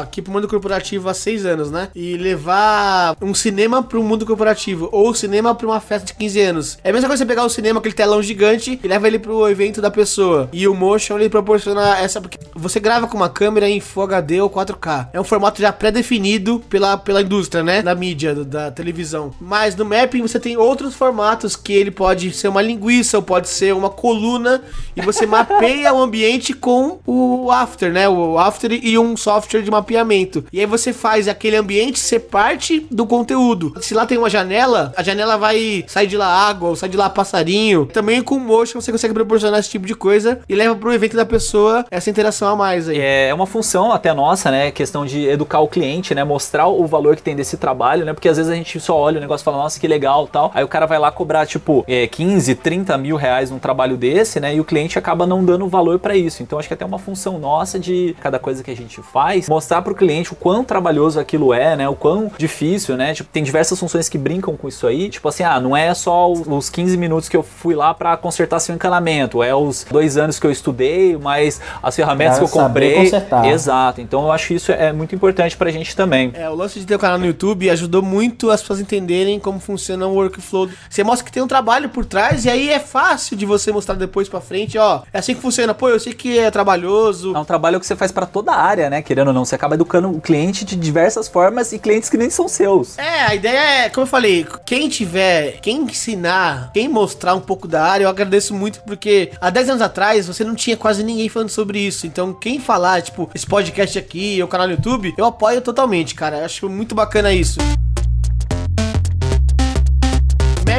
aqui 0.02 0.24
pro 0.24 0.34
mundo 0.34 0.48
corporativo 0.48 1.08
há 1.08 1.14
seis 1.14 1.46
anos, 1.46 1.70
né? 1.70 1.90
E 1.94 2.18
levar 2.18 3.16
um 3.22 3.32
cinema 3.36 3.84
pro 3.84 4.02
mundo 4.02 4.26
corporativo 4.26 4.90
ou 4.92 5.14
cinema 5.14 5.54
pra 5.54 5.68
uma 5.68 5.80
festa 5.80 6.08
de 6.08 6.16
15 6.16 6.42
anos. 6.42 6.78
É 6.84 6.90
a 6.90 6.94
mesma 6.94 7.08
coisa 7.08 7.24
você 7.24 7.28
pegar 7.28 7.46
o 7.46 7.50
cinema, 7.50 7.80
aquele 7.80 7.94
telão 7.94 8.24
gigante, 8.24 8.80
e 8.84 8.88
leva 8.88 9.06
ele 9.06 9.20
pro 9.20 9.48
evento 9.48 9.84
da 9.84 9.92
pessoa. 9.92 10.50
E 10.52 10.68
o 10.68 10.74
motion 10.74 11.20
ele 11.20 11.30
proporciona 11.30 11.96
essa. 12.00 12.20
Porque 12.20 12.40
você 12.56 12.80
grava 12.80 13.08
com 13.08 13.16
uma 13.16 13.30
câmera 13.30 13.70
em 13.70 13.80
Full 13.80 14.02
HD 14.02 14.42
ou 14.42 14.50
4K. 14.50 15.10
É 15.14 15.22
um 15.22 15.24
formato 15.24 15.62
já 15.62 15.72
pré-definido 15.72 16.60
pela, 16.72 16.98
pela 16.98 17.22
indústria, 17.22 17.62
né? 17.62 17.84
Da 17.84 17.94
mídia, 17.94 18.34
da 18.34 18.72
televisão. 18.72 19.32
Mas 19.40 19.76
no 19.76 19.86
mapping 19.86 20.24
você 20.24 20.40
tem 20.40 20.58
outros 20.58 20.96
formatos 20.96 21.56
que 21.56 21.74
ele 21.74 21.92
pode 21.92 22.32
ser 22.32 22.48
uma 22.48 22.64
linguiça 22.64 23.16
ou 23.16 23.22
pode 23.22 23.48
ser 23.48 23.76
uma 23.76 23.92
coluna. 23.92 24.64
E 24.96 25.02
você 25.02 25.26
mapeia 25.28 25.94
o 25.94 26.02
ambiente 26.02 26.52
com 26.52 26.98
o 27.06 27.52
After, 27.62 27.92
né? 27.92 28.08
O 28.08 28.38
After 28.38 28.72
e 28.72 28.98
um 28.98 29.18
software 29.18 29.62
de 29.62 29.72
mapeamento. 29.72 30.46
E 30.52 30.60
aí 30.60 30.66
você 30.66 30.94
faz 30.94 31.28
aquele 31.28 31.56
ambiente 31.56 32.00
ser 32.00 32.20
parte 32.20 32.86
do 32.90 33.06
conteúdo. 33.06 33.74
Se 33.82 33.94
lá 33.94 34.06
tem 34.06 34.18
uma 34.18 34.30
janela, 34.30 34.94
a 34.96 35.04
janela 35.04 35.38
vai 35.38 35.84
sair 35.88 36.08
de 36.08 36.18
lá 36.18 36.28
água, 36.28 36.70
ou 36.70 36.76
sair 36.76 36.90
de 36.90 36.98
lá 36.98 37.10
passarinho. 37.10 37.86
Também 37.88 38.22
com 38.22 38.40
motion 38.40 38.80
você 38.80 38.92
consegue 38.92 39.14
proporcionar 39.14 39.60
esse 39.60 39.70
tipo 39.70 39.86
de 39.86 39.96
coisa 39.96 40.40
e 40.48 40.56
leva 40.56 40.76
pro 40.76 40.94
evento 40.94 41.16
da 41.16 41.26
pessoa 41.26 41.86
essa 41.92 42.10
interação 42.10 42.48
a 42.48 42.56
mais 42.56 42.88
aí. 42.88 43.00
É 43.00 43.34
uma 43.34 43.46
função 43.46 43.92
até 43.92 44.14
nossa, 44.14 44.50
né? 44.52 44.72
Questão 44.72 45.06
de 45.06 45.28
educar 45.28 45.60
o 45.60 45.68
cliente, 45.68 46.16
né? 46.16 46.24
Mostrar 46.24 46.68
o 46.68 46.86
valor 46.86 47.16
que 47.16 47.22
tem 47.22 47.36
desse 47.36 47.58
trabalho, 47.58 48.06
né? 48.06 48.14
Porque 48.14 48.30
às 48.30 48.38
vezes 48.38 48.52
a 48.52 48.56
gente 48.56 48.80
só 48.80 48.98
olha 48.98 49.18
o 49.18 49.22
negócio 49.22 49.44
e 49.44 49.46
fala, 49.46 49.58
nossa, 49.58 49.80
que 49.80 49.88
legal 49.88 50.28
tal. 50.28 50.52
Aí 50.54 50.64
o 50.64 50.68
cara 50.68 50.86
vai 50.86 51.00
lá 51.00 51.12
cobrar, 51.12 51.46
tipo, 51.46 51.84
é, 51.88 52.08
15, 52.08 52.56
30 52.56 52.98
mil 52.98 53.16
reais 53.16 53.52
num 53.52 53.60
trabalho 53.60 53.98
desse, 53.98 54.40
né? 54.40 54.56
E 54.56 54.60
o 54.60 54.66
cliente 54.66 54.98
acaba 54.98 55.26
não 55.26 55.44
dando 55.44 55.68
valor 55.68 56.00
para 56.00 56.16
isso. 56.16 56.42
Então 56.42 56.58
acho 56.58 56.68
que 56.68 56.74
é 56.74 56.76
até 56.76 56.86
uma 56.86 57.00
função 57.00 57.38
nossa 57.38 57.49
nossa 57.50 57.80
de 57.80 58.16
cada 58.22 58.38
coisa 58.38 58.64
que 58.64 58.70
a 58.70 58.76
gente 58.76 59.02
faz, 59.02 59.50
mostrar 59.50 59.82
para 59.82 59.92
o 59.92 59.96
cliente 59.96 60.32
o 60.32 60.36
quão 60.36 60.64
trabalhoso 60.64 61.20
aquilo 61.20 61.52
é, 61.52 61.76
né? 61.76 61.90
O 61.90 61.96
quão 61.96 62.32
difícil, 62.38 62.96
né? 62.96 63.14
Tipo, 63.14 63.30
tem 63.32 63.44
diversas 63.44 63.80
funções 63.80 64.08
que 64.08 64.18
brincam 64.20 64.56
com 64.56 64.68
isso 64.68 64.86
aí. 64.86 65.10
Tipo 65.10 65.28
assim, 65.30 65.44
ah, 65.44 65.60
não 65.60 65.76
é 65.76 65.92
só 65.96 66.32
os 66.32 66.70
15 66.70 66.96
minutos 66.96 67.28
que 67.28 67.36
eu 67.36 67.42
fui 67.42 67.74
lá 67.74 67.92
para 67.94 68.16
consertar 68.18 68.60
seu 68.60 68.76
encanamento, 68.76 69.42
é 69.42 69.56
os 69.56 69.84
dois 69.90 70.16
anos 70.16 70.40
que 70.40 70.46
eu 70.46 70.52
estudei, 70.52 71.18
mas 71.18 71.60
as 71.82 71.96
ferramentas 71.96 72.38
Pra 72.38 72.48
que 72.48 72.58
eu 72.58 72.64
comprei. 72.64 72.96
consertar. 72.96 73.46
Exato. 73.48 74.00
Então 74.00 74.24
eu 74.26 74.32
acho 74.32 74.48
que 74.48 74.54
isso 74.54 74.72
é 74.72 74.94
muito 74.94 75.16
importante 75.16 75.58
pra 75.58 75.72
gente 75.72 75.96
também. 75.96 76.32
É, 76.36 76.48
o 76.50 76.54
lance 76.56 76.80
de 76.80 76.86
ter 76.86 76.96
o 76.96 77.00
canal 77.00 77.18
no 77.18 77.26
YouTube 77.26 77.68
ajudou 77.70 78.04
muito 78.04 78.52
as 78.52 78.62
pessoas 78.62 78.80
entenderem 78.80 79.40
como 79.40 79.60
funciona 79.60 80.06
o 80.06 80.14
workflow. 80.14 80.70
Você 80.88 81.04
mostra 81.04 81.26
que 81.26 81.32
tem 81.32 81.42
um 81.42 81.48
trabalho 81.48 81.90
por 81.90 82.06
trás 82.06 82.46
e 82.46 82.50
aí 82.50 82.70
é 82.70 82.80
fácil 82.80 83.36
de 83.36 83.46
você 83.46 83.72
mostrar 83.72 83.96
depois 83.96 84.30
pra 84.30 84.40
frente, 84.40 84.78
ó. 84.78 85.02
É 85.12 85.18
assim 85.18 85.34
que 85.34 85.42
funciona. 85.42 85.74
Pô, 85.74 85.90
eu 85.90 86.00
sei 86.00 86.14
que 86.14 86.38
é 86.38 86.52
trabalhoso. 86.52 87.34
É 87.40 87.42
um 87.42 87.46
trabalho 87.46 87.80
que 87.80 87.88
você 87.88 87.96
faz 87.96 88.12
pra 88.12 88.26
toda 88.26 88.52
a 88.52 88.62
área, 88.62 88.90
né? 88.90 89.02
Querendo 89.02 89.30
ou 89.30 89.34
não, 89.34 89.46
você 89.46 89.56
acaba 89.56 89.76
educando 89.76 90.10
o 90.10 90.20
cliente 90.20 90.66
de 90.66 90.76
diversas 90.76 91.30
formas 91.30 91.72
e 91.72 91.80
clientes 91.80 92.10
que 92.10 92.18
nem 92.18 92.30
são 92.30 92.50
seus. 92.50 92.98
É, 92.98 93.22
a 93.22 93.34
ideia 93.34 93.86
é, 93.86 93.90
como 93.90 94.04
eu 94.04 94.10
falei, 94.10 94.46
quem 94.66 94.90
tiver, 94.90 95.60
quem 95.62 95.84
ensinar, 95.84 96.72
quem 96.74 96.90
mostrar 96.90 97.36
um 97.36 97.40
pouco 97.40 97.66
da 97.68 97.84
área, 97.84 98.04
eu 98.04 98.10
agradeço 98.10 98.54
muito, 98.54 98.82
porque 98.82 99.32
há 99.40 99.50
10 99.50 99.70
anos 99.70 99.82
atrás 99.82 100.28
você 100.28 100.44
não 100.44 100.54
tinha 100.54 100.76
quase 100.76 101.02
ninguém 101.02 101.30
falando 101.30 101.50
sobre 101.50 101.80
isso. 101.80 102.06
Então, 102.06 102.34
quem 102.34 102.60
falar, 102.60 103.02
tipo, 103.02 103.30
esse 103.34 103.46
podcast 103.46 103.98
aqui, 103.98 104.42
o 104.44 104.48
canal 104.48 104.68
no 104.68 104.74
YouTube, 104.74 105.14
eu 105.18 105.26
apoio 105.26 105.62
totalmente, 105.62 106.16
cara. 106.16 106.40
Eu 106.40 106.46
acho 106.46 106.70
muito 106.70 106.94
bacana 106.94 107.32
isso. 107.32 107.60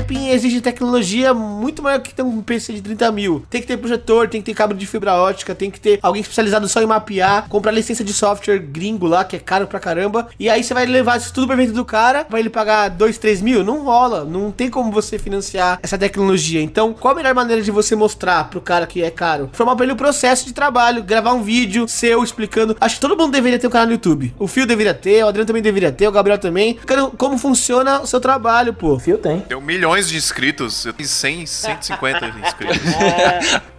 Mapping 0.01 0.31
exige 0.31 0.62
tecnologia 0.62 1.35
muito 1.35 1.82
maior 1.82 2.01
que 2.01 2.14
ter 2.14 2.22
um 2.22 2.40
PC 2.40 2.72
de 2.72 2.81
30 2.81 3.12
mil. 3.12 3.44
Tem 3.51 3.60
que 3.60 3.66
ter 3.66 3.77
projetor, 3.77 4.28
tem 4.28 4.40
que 4.40 4.47
ter 4.47 4.56
cabo 4.56 4.72
de 4.72 4.86
fibra 4.86 5.14
ótica, 5.14 5.55
tem 5.55 5.70
que 5.70 5.78
ter 5.78 5.98
alguém 6.02 6.22
especializado 6.22 6.66
só 6.68 6.81
em 6.81 6.86
mapear, 6.86 7.47
comprar 7.48 7.70
licença 7.70 8.02
de 8.02 8.14
software 8.14 8.59
gringo 8.59 9.06
lá, 9.06 9.24
que 9.24 9.36
é 9.36 9.39
caro 9.39 9.66
pra 9.66 9.78
caramba. 9.78 10.28
E 10.39 10.48
aí 10.48 10.64
você 10.64 10.72
vai 10.72 10.86
levar 10.86 11.18
isso 11.18 11.35
tudo 11.35 11.47
pro 11.47 11.56
evento 11.56 11.74
do 11.74 11.85
cara, 11.85 12.27
vai 12.31 12.40
ele 12.40 12.48
pagar 12.48 12.89
2, 12.89 13.18
3 13.18 13.43
mil? 13.43 13.62
Não 13.62 13.85
rola. 13.85 14.24
Não 14.24 14.51
tem 14.51 14.70
como 14.70 14.90
você 14.90 15.18
financiar 15.18 15.78
essa 15.82 15.98
tecnologia. 15.98 16.62
Então, 16.62 16.94
qual 16.94 17.12
a 17.12 17.16
melhor 17.16 17.35
maneira 17.35 17.60
de 17.60 17.70
você 17.70 17.94
mostrar 17.94 18.48
pro 18.48 18.60
cara 18.60 18.86
que 18.86 19.02
é 19.02 19.10
caro? 19.10 19.51
Formar 19.52 19.77
pra 19.77 19.85
ele 19.85 19.93
o 19.93 19.97
processo 19.97 20.47
de 20.47 20.55
trabalho, 20.55 21.02
gravar 21.02 21.35
um 21.35 21.43
vídeo 21.43 21.86
seu 21.86 22.24
explicando. 22.24 22.74
Acho 22.81 22.94
que 22.94 23.01
todo 23.02 23.18
mundo 23.18 23.32
deveria 23.32 23.59
ter 23.59 23.66
um 23.66 23.70
canal 23.70 23.86
no 23.86 23.93
YouTube. 23.93 24.35
O 24.39 24.47
Fio 24.47 24.66
deveria 24.66 24.94
ter, 24.94 25.22
o 25.24 25.28
Adriano 25.28 25.47
também 25.47 25.62
deveria 25.62 25.93
ter, 25.93 26.09
o 26.09 26.12
Gabriel 26.12 26.39
também. 26.39 26.74
Cara, 26.86 27.10
Como 27.18 27.36
funciona 27.36 28.01
o 28.01 28.06
seu 28.06 28.18
trabalho, 28.18 28.72
pô. 28.72 28.98
Fio 28.98 29.18
tem. 29.18 29.44
Deu 29.47 29.60
milhões 29.90 30.08
de 30.08 30.16
inscritos. 30.16 30.84
Eu 30.84 30.92
tenho 30.92 31.08
100, 31.08 31.46
150 31.46 32.26
inscritos. 32.44 32.78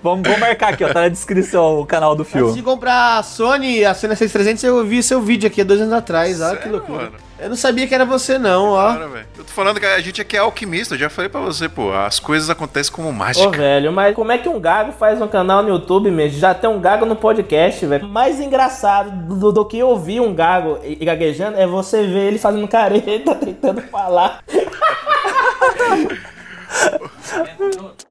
Vamos, 0.00 0.22
vamos 0.22 0.38
marcar 0.38 0.74
aqui, 0.74 0.84
ó. 0.84 0.92
Tá 0.92 1.00
na 1.00 1.08
descrição 1.08 1.80
o 1.80 1.84
canal 1.84 2.14
do 2.14 2.22
Antes 2.22 2.32
filme. 2.32 2.52
de 2.54 2.62
comprar 2.62 3.18
a 3.18 3.22
Sony, 3.24 3.84
a 3.84 3.92
Sony 3.94 4.14
6300, 4.14 4.62
eu 4.62 4.86
vi 4.86 5.02
seu 5.02 5.20
vídeo 5.20 5.48
aqui 5.48 5.60
há 5.60 5.64
dois 5.64 5.80
anos 5.80 5.92
atrás. 5.92 6.40
Olha 6.40 6.56
que 6.56 6.68
loucura. 6.68 7.10
mano? 7.10 7.27
Eu 7.40 7.48
não 7.48 7.56
sabia 7.56 7.86
que 7.86 7.94
era 7.94 8.04
você, 8.04 8.38
não, 8.38 8.72
ó. 8.72 8.92
Cara, 8.92 9.08
velho. 9.08 9.26
Eu 9.36 9.44
tô 9.44 9.52
falando 9.52 9.78
que 9.78 9.86
a 9.86 10.00
gente 10.00 10.20
aqui 10.20 10.36
é 10.36 10.40
alquimista. 10.40 10.94
Eu 10.94 10.98
já 10.98 11.08
falei 11.08 11.28
pra 11.28 11.40
você, 11.40 11.68
pô. 11.68 11.92
As 11.92 12.18
coisas 12.18 12.50
acontecem 12.50 12.92
como 12.92 13.08
Ô, 13.08 13.12
mágica. 13.12 13.50
velho, 13.50 13.92
mas 13.92 14.14
como 14.14 14.32
é 14.32 14.38
que 14.38 14.48
um 14.48 14.58
gago 14.58 14.92
faz 14.92 15.22
um 15.22 15.28
canal 15.28 15.62
no 15.62 15.68
YouTube 15.68 16.10
mesmo? 16.10 16.38
Já 16.38 16.52
tem 16.52 16.68
um 16.68 16.80
gago 16.80 17.06
no 17.06 17.14
podcast, 17.14 17.86
velho. 17.86 18.08
Mais 18.08 18.40
engraçado 18.40 19.10
do, 19.36 19.52
do 19.52 19.64
que 19.64 19.80
ouvir 19.82 20.20
um 20.20 20.34
gago 20.34 20.78
e 20.82 21.04
gaguejando 21.04 21.58
é 21.58 21.66
você 21.66 22.02
ver 22.02 22.28
ele 22.28 22.38
fazendo 22.38 22.66
careta, 22.66 23.34
tentando 23.36 23.82
falar. 23.82 24.42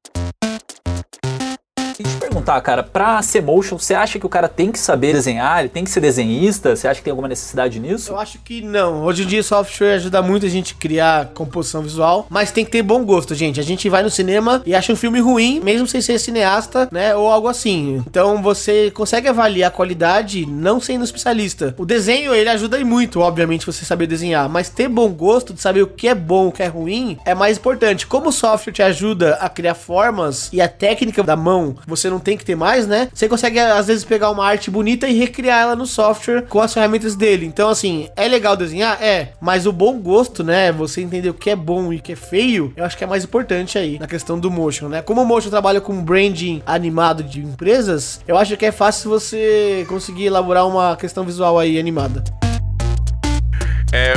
Eu 1.99 2.06
te 2.06 2.15
perguntar, 2.18 2.61
cara, 2.61 2.84
pra 2.84 3.19
ser 3.24 3.41
motion, 3.41 3.80
você 3.80 3.95
acha 3.95 4.19
que 4.19 4.26
o 4.26 4.30
cara 4.30 4.48
tem 4.48 4.72
que 4.72 4.78
saber 4.78 5.14
desenhar? 5.14 5.61
Ele 5.61 5.69
tem 5.69 5.84
que 5.84 5.90
ser 5.90 5.99
desenhista? 5.99 6.76
Você 6.76 6.88
acha 6.88 6.99
que 6.99 7.06
tem 7.06 7.10
alguma 7.10 7.28
necessidade 7.28 7.80
nisso? 7.80 8.11
Eu 8.11 8.19
acho 8.19 8.38
que 8.38 8.61
não. 8.61 9.03
Hoje 9.03 9.24
em 9.24 9.26
dia, 9.26 9.41
software 9.41 9.95
ajuda 9.95 10.22
muito 10.22 10.45
a 10.45 10.49
gente 10.49 10.76
a 10.76 10.80
criar 10.80 11.32
composição 11.34 11.82
visual, 11.82 12.28
mas 12.30 12.52
tem 12.52 12.64
que 12.64 12.69
ter 12.69 12.84
bom 12.84 13.03
gosto, 13.03 13.34
gente. 13.34 13.60
A 13.60 13.64
gente 13.64 13.90
vai 13.90 14.03
no 14.03 14.11
cinema 14.11 14.61
e 14.64 14.76
acha 14.76 14.94
um 14.94 14.95
filme 14.95 15.19
ruim, 15.19 15.60
mesmo 15.60 15.88
sem 15.88 15.99
ser 15.99 16.19
cineasta, 16.19 16.88
né? 16.91 17.15
Ou 17.15 17.30
algo 17.30 17.48
assim. 17.48 18.03
Então 18.06 18.44
você 18.44 18.91
consegue 18.91 19.28
avaliar 19.28 19.69
a 19.69 19.74
qualidade 19.74 20.45
não 20.45 20.80
sendo 20.80 21.03
especialista. 21.03 21.74
O 21.80 21.86
desenho, 21.86 22.32
ele 22.32 22.49
ajuda 22.49 22.78
muito, 22.86 23.22
obviamente, 23.22 23.65
você 23.65 23.84
saber 23.84 24.06
desenhar, 24.06 24.48
mas 24.48 24.69
ter 24.69 24.88
bom 24.88 25.10
gosto 25.10 25.52
de 25.52 25.61
saber 25.61 25.82
o 25.82 25.88
que 25.88 26.07
é 26.07 26.14
bom, 26.14 26.49
o 26.49 26.52
que 26.52 26.61
é 26.61 26.68
ruim, 26.68 27.18
é 27.26 27.34
mais 27.34 27.57
importante. 27.57 28.06
Como 28.06 28.30
o 28.30 28.32
software 28.32 28.72
te 28.72 28.84
ajuda 28.84 29.34
a 29.41 29.49
criar 29.49 29.74
formas 29.74 30.49
e 30.53 30.61
a 30.61 30.69
técnica 30.69 31.24
da 31.24 31.36
mão, 31.36 31.76
você 31.88 32.10
não 32.10 32.20
tem 32.20 32.38
que 32.38 32.46
ter 32.46 32.56
mais, 32.56 32.86
né? 32.86 33.08
Você 33.14 33.30
consegue, 33.30 33.60
às 33.60 33.88
vezes, 33.88 34.04
pegar 34.04 34.30
uma 34.30 34.46
arte 34.46 34.70
bonita 34.70 35.08
e 35.08 35.18
recriar 35.18 35.62
ela 35.62 35.76
no 35.76 35.86
software 35.86 36.44
com 36.44 36.60
as 36.60 36.74
ferramentas 36.74 37.16
dele. 37.16 37.46
Então, 37.46 37.70
assim, 37.70 38.10
é 38.16 38.28
legal 38.28 38.58
desenhar? 38.58 39.02
É. 39.02 39.30
Mas 39.40 39.66
o 39.66 39.72
bom 39.72 39.98
gosto, 40.00 40.44
né? 40.44 40.72
Você 40.74 41.02
entender 41.02 41.30
o 41.30 41.34
que 41.34 41.50
é 41.50 41.56
bom 41.56 41.94
e 41.94 41.98
o 41.98 42.02
que 42.02 42.12
é 42.12 42.16
feio, 42.16 42.74
eu 42.76 42.84
acho 42.84 42.98
que 42.98 43.04
é 43.04 43.08
mais 43.08 43.24
importante 43.24 43.78
aí, 43.78 43.98
na 43.98 44.08
questão 44.08 44.38
do 44.38 44.52
motion, 44.52 44.90
né? 44.90 45.02
Como 45.02 45.22
o 45.22 45.26
motion 45.26 45.50
trabalha 45.50 45.80
com 45.80 46.04
branding 46.04 46.62
animado 46.66 47.24
de 47.24 47.40
empresas, 47.40 48.20
eu 48.28 48.38
acho 48.38 48.58
que 48.58 48.66
é 48.66 48.72
fácil 48.72 49.10
você 49.10 49.86
conseguir 49.88 50.26
elaborar 50.26 50.68
uma 50.68 50.96
questão 50.96 51.24
visual 51.24 51.58
aí 51.58 51.80
animada. 51.80 52.24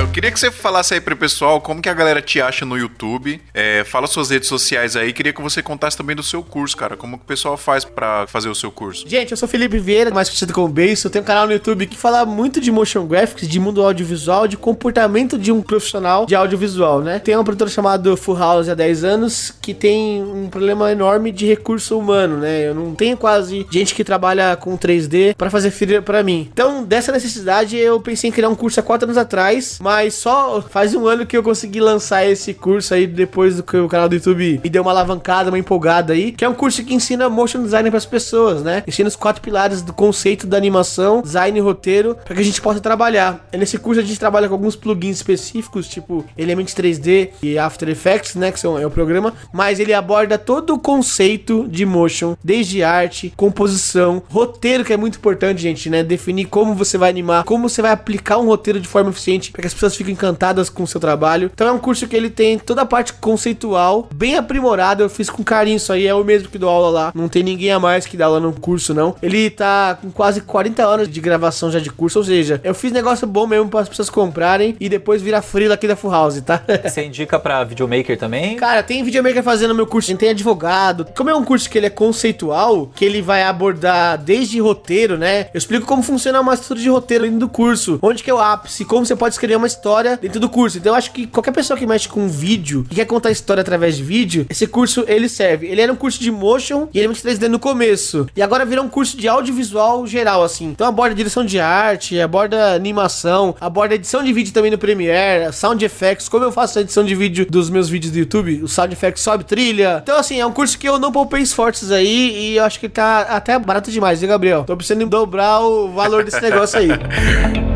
Eu 0.01 0.09
queria 0.09 0.32
que 0.32 0.40
você 0.40 0.51
falasse 0.51 0.94
aí 0.94 1.01
pro 1.01 1.14
pessoal 1.14 1.60
como 1.60 1.82
que 1.82 1.89
a 1.89 1.93
galera 1.93 2.22
te 2.22 2.40
acha 2.40 2.64
no 2.64 2.74
YouTube. 2.78 3.39
É, 3.52 3.85
fala 3.85 4.06
suas 4.06 4.31
redes 4.31 4.48
sociais 4.48 4.97
aí. 4.97 5.12
Queria 5.12 5.31
que 5.31 5.43
você 5.43 5.62
contasse 5.62 5.94
também 5.94 6.16
do 6.16 6.22
seu 6.22 6.43
curso, 6.43 6.74
cara. 6.74 6.97
Como 6.97 7.18
que 7.18 7.24
o 7.24 7.27
pessoal 7.27 7.55
faz 7.59 7.85
pra 7.85 8.27
fazer 8.27 8.48
o 8.48 8.55
seu 8.55 8.70
curso? 8.70 9.06
Gente, 9.06 9.32
eu 9.32 9.36
sou 9.36 9.47
Felipe 9.47 9.78
Vieira, 9.78 10.10
mais 10.10 10.31
conhecido 10.31 10.55
como 10.55 10.68
Beijo. 10.68 11.06
Eu 11.06 11.10
tenho 11.10 11.22
um 11.22 11.27
canal 11.27 11.47
no 11.47 11.52
YouTube 11.52 11.86
que 11.86 11.98
fala 11.98 12.24
muito 12.24 12.62
de 12.62 12.72
motion 12.72 13.06
graphics, 13.06 13.47
de 13.47 13.60
mundo 13.60 13.82
audiovisual, 13.82 14.48
de 14.48 14.56
comportamento 14.56 15.39
de 15.39 15.52
um 15.52 15.60
profissional 15.60 16.24
de 16.24 16.35
audiovisual, 16.35 17.02
né? 17.02 17.18
Tem 17.18 17.36
um 17.36 17.44
produtor 17.44 17.68
chamado 17.68 18.16
Full 18.16 18.39
House 18.39 18.70
há 18.70 18.74
10 18.74 19.05
anos 19.05 19.52
que 19.60 19.74
tem 19.74 20.22
um 20.22 20.48
problema 20.48 20.90
enorme 20.90 21.31
de 21.31 21.44
recurso 21.44 21.98
humano, 21.98 22.39
né? 22.39 22.68
Eu 22.68 22.74
não 22.74 22.94
tenho 22.94 23.18
quase 23.18 23.66
gente 23.70 23.94
que 23.94 24.02
trabalha 24.02 24.56
com 24.56 24.78
3D 24.78 25.35
para 25.36 25.51
fazer 25.51 25.70
freela 25.70 26.01
pra 26.01 26.22
mim. 26.22 26.48
Então, 26.51 26.85
dessa 26.85 27.12
necessidade, 27.12 27.77
eu 27.77 28.01
pensei 28.01 28.31
em 28.31 28.32
criar 28.32 28.48
um 28.48 28.55
curso 28.55 28.81
há 28.81 28.82
4 28.82 29.05
anos 29.05 29.18
atrás 29.18 29.51
mais, 29.51 29.78
mas 29.91 30.15
só 30.15 30.62
faz 30.62 30.95
um 30.95 31.05
ano 31.09 31.27
que 31.27 31.37
eu 31.37 31.43
consegui 31.43 31.81
lançar 31.81 32.25
esse 32.25 32.55
curso 32.55 32.95
aí 32.95 33.09
depois 33.09 33.57
do 33.57 33.65
que 33.65 33.77
o 33.77 33.89
canal 33.89 34.09
do 34.09 34.15
YouTube 34.15 34.61
me 34.62 34.71
deu 34.71 34.83
uma 34.83 34.93
alavancada, 34.93 35.51
uma 35.51 35.59
empolgada 35.59 36.12
aí, 36.12 36.31
que 36.31 36.45
é 36.45 36.49
um 36.49 36.55
curso 36.55 36.85
que 36.85 36.95
ensina 36.95 37.29
motion 37.29 37.65
design 37.65 37.91
para 37.91 37.99
as 37.99 38.07
pessoas, 38.07 38.62
né? 38.62 38.85
Ensina 38.87 39.09
os 39.09 39.17
quatro 39.17 39.43
pilares 39.43 39.83
do 39.83 39.93
conceito 39.93 40.47
da 40.47 40.57
animação, 40.57 41.23
design 41.23 41.59
e 41.59 41.61
roteiro, 41.61 42.15
para 42.25 42.37
que 42.37 42.41
a 42.41 42.45
gente 42.45 42.62
possa 42.62 42.79
trabalhar. 42.79 43.45
E 43.53 43.57
nesse 43.57 43.79
curso 43.79 44.01
a 44.01 44.05
gente 44.05 44.17
trabalha 44.17 44.47
com 44.47 44.55
alguns 44.55 44.77
plugins 44.77 45.17
específicos, 45.17 45.89
tipo 45.89 46.25
Elements 46.39 46.73
3D 46.73 47.31
e 47.43 47.59
After 47.59 47.89
Effects, 47.89 48.37
né, 48.37 48.53
que 48.53 48.61
são 48.61 48.79
é 48.79 48.87
o 48.87 48.91
programa, 48.93 49.35
mas 49.53 49.81
ele 49.81 49.93
aborda 49.93 50.39
todo 50.39 50.73
o 50.73 50.79
conceito 50.79 51.67
de 51.69 51.85
motion, 51.85 52.37
desde 52.45 52.85
arte, 52.85 53.33
composição, 53.37 54.23
roteiro 54.31 54.85
que 54.85 54.93
é 54.93 54.97
muito 54.97 55.19
importante, 55.19 55.61
gente, 55.61 55.91
né? 55.91 56.05
Definir 56.05 56.45
como 56.45 56.77
você 56.77 56.97
vai 56.97 57.11
animar, 57.11 57.43
como 57.43 57.69
você 57.69 57.83
vai 57.83 57.91
aplicar 57.91 58.39
um 58.39 58.47
roteiro 58.47 58.79
de 58.79 58.87
forma 58.87 59.11
eficiente 59.11 59.51
para 59.51 59.62
que 59.62 59.67
as 59.67 59.75
pessoas 59.81 59.97
fiquem 59.97 60.12
encantadas 60.12 60.69
com 60.69 60.82
o 60.82 60.86
seu 60.86 61.01
trabalho. 61.01 61.51
Então 61.52 61.66
é 61.66 61.73
um 61.73 61.78
curso 61.78 62.07
que 62.07 62.15
ele 62.15 62.28
tem 62.28 62.59
toda 62.59 62.82
a 62.82 62.86
parte 62.86 63.15
conceitual, 63.15 64.09
bem 64.15 64.36
aprimorada. 64.36 65.02
Eu 65.02 65.09
fiz 65.09 65.31
com 65.31 65.43
carinho 65.43 65.78
isso 65.78 65.93
aí, 65.93 66.07
é 66.07 66.15
o 66.15 66.23
mesmo 66.23 66.48
que 66.51 66.59
dou 66.59 66.69
aula 66.69 66.90
lá. 66.90 67.12
Não 67.15 67.28
tem 67.28 67.43
ninguém 67.43 67.73
a 67.73 67.81
mais 67.81 68.07
que 68.07 68.16
dá 68.16 68.27
aula 68.27 68.39
no 68.39 68.52
curso, 68.52 68.93
não. 68.93 69.16
Ele 69.23 69.48
tá 69.48 69.98
com 70.01 70.11
quase 70.11 70.43
40 70.43 70.85
anos 70.85 71.09
de 71.09 71.20
gravação 71.20 71.70
já 71.70 71.78
de 71.78 71.90
curso, 71.90 72.19
ou 72.19 72.24
seja, 72.24 72.61
eu 72.62 72.74
fiz 72.74 72.93
negócio 72.93 73.27
bom 73.27 73.47
mesmo 73.47 73.70
para 73.70 73.81
as 73.81 73.89
pessoas 73.89 74.11
comprarem 74.11 74.77
e 74.78 74.89
depois 74.89 75.23
virar 75.23 75.40
frila 75.40 75.74
aqui 75.74 75.89
da 75.89 75.97
Full 75.97 76.11
House, 76.11 76.40
tá? 76.43 76.62
Você 76.85 77.05
indica 77.05 77.39
pra 77.39 77.65
videomaker 77.65 78.19
também? 78.19 78.57
Cara, 78.57 78.82
tem 78.82 79.02
videomaker 79.02 79.43
fazendo 79.43 79.74
meu 79.74 79.86
curso, 79.86 80.15
tem 80.16 80.31
advogado. 80.31 81.07
Como 81.16 81.31
é 81.31 81.35
um 81.35 81.44
curso 81.44 81.70
que 81.70 81.78
ele 81.78 81.86
é 81.86 81.90
conceitual, 81.90 82.90
que 82.94 83.05
ele 83.05 83.23
vai 83.23 83.44
abordar 83.44 84.19
desde 84.19 84.61
roteiro, 84.61 85.16
né? 85.16 85.48
Eu 85.55 85.59
explico 85.59 85.86
como 85.86 86.02
funciona 86.02 86.40
uma 86.40 86.52
estrutura 86.52 86.81
de 86.81 86.89
roteiro 86.90 87.24
dentro 87.24 87.39
do 87.39 87.48
curso, 87.48 87.98
onde 88.02 88.23
que 88.23 88.31
é 88.31 88.35
o 88.35 88.39
ápice, 88.39 88.85
como 88.85 89.07
você 89.07 89.16
pode 89.16 89.35
escrever 89.35 89.57
uma 89.57 89.70
história 89.71 90.19
dentro 90.21 90.41
do 90.41 90.49
curso. 90.49 90.79
Então 90.79 90.93
eu 90.93 90.97
acho 90.97 91.13
que 91.13 91.27
qualquer 91.27 91.53
pessoa 91.53 91.79
que 91.79 91.87
mexe 91.87 92.09
com 92.09 92.29
vídeo 92.29 92.87
e 92.91 92.95
quer 92.95 93.05
contar 93.05 93.31
história 93.31 93.61
através 93.61 93.97
de 93.97 94.03
vídeo, 94.03 94.47
esse 94.49 94.67
curso 94.67 95.05
ele 95.07 95.29
serve. 95.29 95.67
Ele 95.67 95.81
era 95.81 95.93
um 95.93 95.97
curso 95.97 96.21
de 96.21 96.31
motion 96.31 96.89
e 96.93 96.99
ele 96.99 97.09
3D 97.09 97.49
no 97.49 97.59
começo. 97.59 98.27
E 98.37 98.43
agora 98.43 98.65
virou 98.65 98.85
um 98.85 98.89
curso 98.89 99.17
de 99.17 99.29
audiovisual 99.29 100.07
geral, 100.07 100.43
assim. 100.43 100.67
Então 100.67 100.87
aborda 100.87 101.15
direção 101.15 101.45
de 101.45 101.61
arte, 101.61 102.21
aborda 102.21 102.75
animação, 102.75 103.55
aborda 103.61 103.95
edição 103.95 104.23
de 104.23 104.33
vídeo 104.33 104.53
também 104.53 104.71
no 104.71 104.79
Premiere, 104.79 105.53
sound 105.53 105.85
effects, 105.85 106.29
como 106.29 106.45
eu 106.45 106.53
faço 106.53 106.79
a 106.79 106.83
edição 106.83 107.05
de 107.05 107.15
vídeo 107.15 107.47
dos 107.49 107.71
meus 107.71 107.89
vídeos 107.89 108.13
do 108.13 108.19
YouTube, 108.19 108.63
o 108.63 108.69
sound 108.69 108.93
effects 108.93 109.23
sobe 109.23 109.45
trilha. 109.45 110.01
Então, 110.03 110.19
assim, 110.19 110.41
é 110.41 110.47
um 110.47 110.53
curso 110.53 110.79
que 110.79 110.89
eu 110.89 110.99
não 110.99 111.13
poupei 111.13 111.43
esforços 111.43 111.91
aí 111.91 112.53
e 112.53 112.57
eu 112.57 112.65
acho 112.65 112.81
que 112.81 112.89
tá 112.89 113.21
até 113.23 113.59
barato 113.59 113.91
demais, 113.91 114.21
viu, 114.21 114.29
Gabriel? 114.29 114.65
Tô 114.65 114.77
precisando 114.77 115.07
dobrar 115.07 115.61
o 115.61 115.93
valor 115.93 116.25
desse 116.25 116.41
negócio 116.41 116.79
aí. 116.79 116.89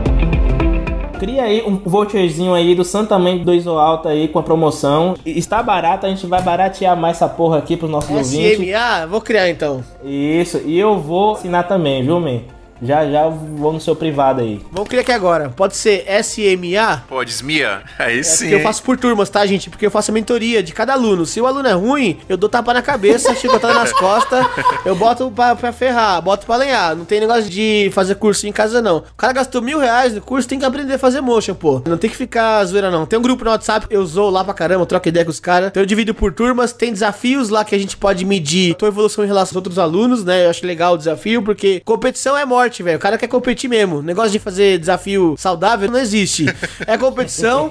Cria 1.25 1.45
aí 1.45 1.63
um 1.67 1.79
voucherzinho 1.79 2.53
aí 2.53 2.75
do 2.75 2.85
Santamente 2.85 3.45
2 3.45 3.67
ou 3.67 3.79
Alto 3.79 4.09
aí 4.09 4.29
com 4.29 4.39
a 4.39 4.43
promoção. 4.43 5.15
E 5.25 5.39
Está 5.39 5.63
barato, 5.63 6.05
a 6.05 6.11
gente 6.11 6.27
vai 6.27 6.43
baratear 6.43 6.95
mais 6.95 7.17
essa 7.17 7.27
porra 7.27 7.57
aqui 7.57 7.79
pros 7.79 7.91
nossos 7.91 8.11
ouvintes. 8.11 8.59
SMA, 8.59 9.07
vou 9.07 9.23
criar 9.23 9.49
então. 9.49 9.83
Isso, 10.05 10.61
e 10.67 10.79
eu 10.79 10.99
vou 10.99 11.33
assinar 11.33 11.67
também, 11.67 12.03
viu, 12.03 12.21
man? 12.21 12.43
Já 12.83 13.09
já 13.11 13.29
vou 13.29 13.73
no 13.73 13.81
seu 13.81 13.95
privado 13.97 14.41
aí. 14.41 14.61
Vamos 14.73 14.89
criar 14.89 15.03
aqui 15.03 15.13
agora. 15.13 15.49
Pode 15.51 15.77
ser 15.77 16.05
SMA? 16.23 17.03
Pode, 17.09 17.31
Smia. 17.31 17.83
Aí 17.99 18.19
É 18.19 18.23
sim. 18.23 18.49
eu 18.49 18.61
faço 18.61 18.83
por 18.83 18.97
turmas, 18.99 19.31
tá, 19.31 19.45
gente? 19.47 19.71
Porque 19.71 19.87
eu 19.87 19.91
faço 19.91 20.11
a 20.11 20.15
mentoria 20.15 20.63
de 20.63 20.73
cada 20.73 20.93
aluno. 20.93 21.25
Se 21.25 21.41
o 21.41 21.47
aluno 21.47 21.69
é 21.69 21.73
ruim, 21.73 22.19
eu 22.29 22.37
dou 22.37 22.49
tapa 22.49 22.75
na 22.75 22.83
cabeça, 22.83 23.35
chicotada 23.37 23.75
nas 23.75 23.93
costas, 23.93 24.45
eu 24.85 24.95
boto 24.95 25.31
pra, 25.31 25.55
pra 25.55 25.73
ferrar, 25.73 26.21
boto 26.21 26.45
pra 26.47 26.57
lenhar. 26.57 26.95
Não 26.97 27.05
tem 27.05 27.21
negócio 27.21 27.49
de 27.49 27.91
fazer 27.95 28.17
curso 28.17 28.47
em 28.47 28.53
casa, 28.53 28.83
não. 28.83 28.99
O 28.99 29.17
cara 29.17 29.33
gastou 29.33 29.63
mil 29.63 29.79
reais 29.79 30.15
no 30.15 30.21
curso, 30.21 30.49
tem 30.49 30.59
que 30.59 30.65
aprender 30.65 30.95
a 30.95 30.99
fazer 30.99 31.21
motion, 31.21 31.55
pô. 31.55 31.81
Não 31.87 31.97
tem 31.97 32.11
que 32.11 32.17
ficar 32.17 32.65
zoeira, 32.65 32.91
não. 32.91 33.07
Tem 33.07 33.19
um 33.19 33.23
grupo 33.23 33.45
no 33.45 33.51
WhatsApp, 33.51 33.87
eu 33.91 34.05
zoo 34.05 34.31
lá 34.31 34.45
pra 34.45 34.53
caramba, 34.55 34.83
eu 34.83 34.87
troco 34.87 35.09
ideia 35.09 35.25
com 35.25 35.31
os 35.31 35.41
caras. 35.41 35.69
Então 35.69 35.83
eu 35.83 35.87
divido 35.87 36.15
por 36.15 36.33
turmas, 36.33 36.73
tem 36.73 36.93
desafios 36.93 37.49
lá 37.49 37.65
que 37.65 37.75
a 37.75 37.79
gente 37.79 37.97
pode 37.97 38.25
medir 38.25 38.75
tua 38.75 38.89
evolução 38.89 39.25
em 39.25 39.27
relação 39.27 39.51
aos 39.53 39.57
outros 39.57 39.79
alunos, 39.79 40.25
né? 40.25 40.45
Eu 40.47 40.51
acho 40.51 40.67
legal 40.67 40.95
o 40.95 40.99
desafio, 40.99 41.43
porque 41.43 41.81
competição 41.85 42.37
é 42.37 42.45
morte, 42.45 42.64
velho. 42.83 42.97
O 42.97 43.01
cara 43.01 43.19
quer 43.19 43.29
competir 43.29 43.69
mesmo. 43.69 44.03
Negócio 44.03 44.31
de 44.31 44.39
fazer 44.39 44.79
desafio 44.79 45.35
saudável 45.39 45.91
não 45.91 45.99
existe. 45.99 46.47
É 46.87 46.97
competição 46.97 47.71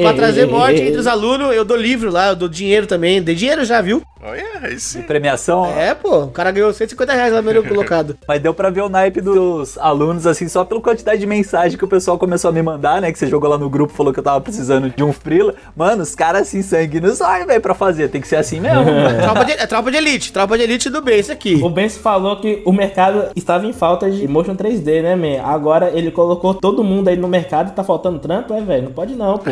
pra 0.00 0.12
trazer 0.12 0.46
morte 0.46 0.80
entre 0.80 0.98
os 0.98 1.06
alunos. 1.06 1.54
Eu 1.54 1.64
dou 1.64 1.76
livro 1.76 2.10
lá, 2.10 2.28
eu 2.28 2.36
dou 2.36 2.48
dinheiro 2.48 2.86
também. 2.86 3.22
Dei 3.22 3.34
dinheiro 3.34 3.64
já, 3.64 3.80
viu? 3.80 4.02
Olha, 4.24 4.44
aí 4.62 4.78
sim. 4.78 5.02
Premiação? 5.02 5.66
É, 5.66 5.94
pô. 5.94 6.20
O 6.24 6.28
cara 6.28 6.52
ganhou 6.52 6.72
150 6.72 7.12
reais 7.12 7.32
lá 7.32 7.42
no 7.42 7.52
meu 7.52 7.64
colocado. 7.64 8.16
Mas 8.26 8.40
deu 8.40 8.54
pra 8.54 8.70
ver 8.70 8.82
o 8.82 8.88
naipe 8.88 9.20
dos 9.20 9.76
alunos, 9.78 10.28
assim, 10.28 10.46
só 10.46 10.64
pela 10.64 10.80
quantidade 10.80 11.20
de 11.20 11.26
mensagem 11.26 11.76
que 11.76 11.84
o 11.84 11.88
pessoal 11.88 12.16
começou 12.16 12.50
a 12.50 12.52
me 12.52 12.62
mandar, 12.62 13.00
né? 13.00 13.10
Que 13.10 13.18
você 13.18 13.26
jogou 13.26 13.50
lá 13.50 13.58
no 13.58 13.68
grupo, 13.68 13.92
falou 13.92 14.12
que 14.12 14.20
eu 14.20 14.24
tava 14.24 14.40
precisando 14.40 14.90
de 14.90 15.02
um 15.02 15.12
frila. 15.12 15.54
Mano, 15.76 16.04
os 16.04 16.14
caras 16.14 16.42
assim, 16.42 16.62
sangue 16.62 17.00
nos 17.00 17.20
olhos, 17.20 17.48
velho, 17.48 17.60
pra 17.60 17.74
fazer. 17.74 18.08
Tem 18.10 18.20
que 18.20 18.28
ser 18.28 18.36
assim 18.36 18.60
mesmo, 18.60 18.84
mano. 18.86 19.22
tropa, 19.22 19.44
de, 19.44 19.52
é 19.52 19.66
tropa 19.66 19.90
de 19.90 19.96
elite. 19.96 20.32
Tropa 20.32 20.56
de 20.56 20.62
elite 20.62 20.88
do 20.88 21.02
bem, 21.02 21.18
isso 21.18 21.32
aqui. 21.32 21.60
O 21.60 21.68
Benz 21.68 21.96
falou 21.98 22.36
que 22.36 22.62
o 22.64 22.72
mercado 22.72 23.30
estava 23.34 23.66
em 23.66 23.72
falta 23.72 24.08
de 24.08 24.28
motion 24.32 24.56
3D, 24.56 25.02
né, 25.02 25.14
man? 25.14 25.42
Agora 25.42 25.90
ele 25.90 26.10
colocou 26.10 26.54
todo 26.54 26.82
mundo 26.82 27.08
aí 27.08 27.16
no 27.16 27.28
mercado 27.28 27.68
e 27.70 27.72
tá 27.72 27.84
faltando 27.84 28.18
trampo, 28.18 28.54
é, 28.54 28.60
velho? 28.60 28.84
Não 28.84 28.92
pode 28.92 29.14
não, 29.14 29.38
pô. 29.38 29.50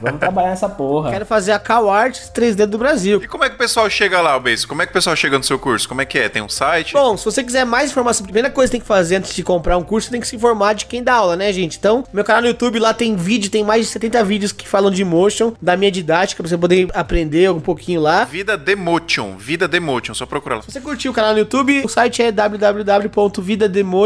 Vamos 0.00 0.20
trabalhar 0.20 0.50
nessa 0.50 0.68
porra. 0.68 1.10
Quero 1.10 1.24
fazer 1.24 1.52
a 1.52 1.58
Cal 1.58 1.90
Arts 1.90 2.30
3D 2.34 2.66
do 2.66 2.78
Brasil. 2.78 3.20
E 3.22 3.28
como 3.28 3.44
é 3.44 3.48
que 3.48 3.54
o 3.54 3.58
pessoal 3.58 3.88
chega 3.88 4.20
lá, 4.20 4.38
Beijo? 4.38 4.68
Como 4.68 4.82
é 4.82 4.86
que 4.86 4.90
o 4.90 4.92
pessoal 4.92 5.16
chega 5.16 5.38
no 5.38 5.44
seu 5.44 5.58
curso? 5.58 5.88
Como 5.88 6.02
é 6.02 6.04
que 6.04 6.18
é? 6.18 6.28
Tem 6.28 6.42
um 6.42 6.48
site? 6.48 6.92
Bom, 6.92 7.16
se 7.16 7.24
você 7.24 7.42
quiser 7.42 7.64
mais 7.64 7.90
informação, 7.90 8.24
a 8.24 8.26
primeira 8.26 8.50
coisa 8.50 8.70
que 8.70 8.72
tem 8.72 8.80
que 8.80 8.86
fazer 8.86 9.16
antes 9.16 9.34
de 9.34 9.42
comprar 9.42 9.76
um 9.78 9.82
curso, 9.82 10.10
tem 10.10 10.20
que 10.20 10.26
se 10.26 10.36
informar 10.36 10.74
de 10.74 10.86
quem 10.86 11.02
dá 11.02 11.14
aula, 11.14 11.36
né, 11.36 11.52
gente? 11.52 11.78
Então, 11.78 12.04
meu 12.12 12.24
canal 12.24 12.42
no 12.42 12.48
YouTube 12.48 12.78
lá 12.78 12.92
tem 12.92 13.16
vídeo, 13.16 13.50
tem 13.50 13.64
mais 13.64 13.86
de 13.86 13.92
70 13.92 14.24
vídeos 14.24 14.52
que 14.52 14.68
falam 14.68 14.90
de 14.90 15.04
motion, 15.04 15.52
da 15.60 15.76
minha 15.76 15.90
didática, 15.90 16.42
pra 16.42 16.48
você 16.48 16.58
poder 16.58 16.88
aprender 16.94 17.50
um 17.50 17.60
pouquinho 17.60 18.00
lá. 18.00 18.24
Vida 18.24 18.56
Demotion. 18.56 19.36
Vida 19.36 19.66
Demotion. 19.66 20.14
Só 20.14 20.26
procura 20.26 20.56
lá. 20.56 20.62
Se 20.62 20.72
você 20.72 20.80
curtiu 20.80 21.12
o 21.12 21.14
canal 21.14 21.32
no 21.32 21.38
YouTube, 21.38 21.82
o 21.84 21.88
site 21.88 22.22
é 22.22 22.32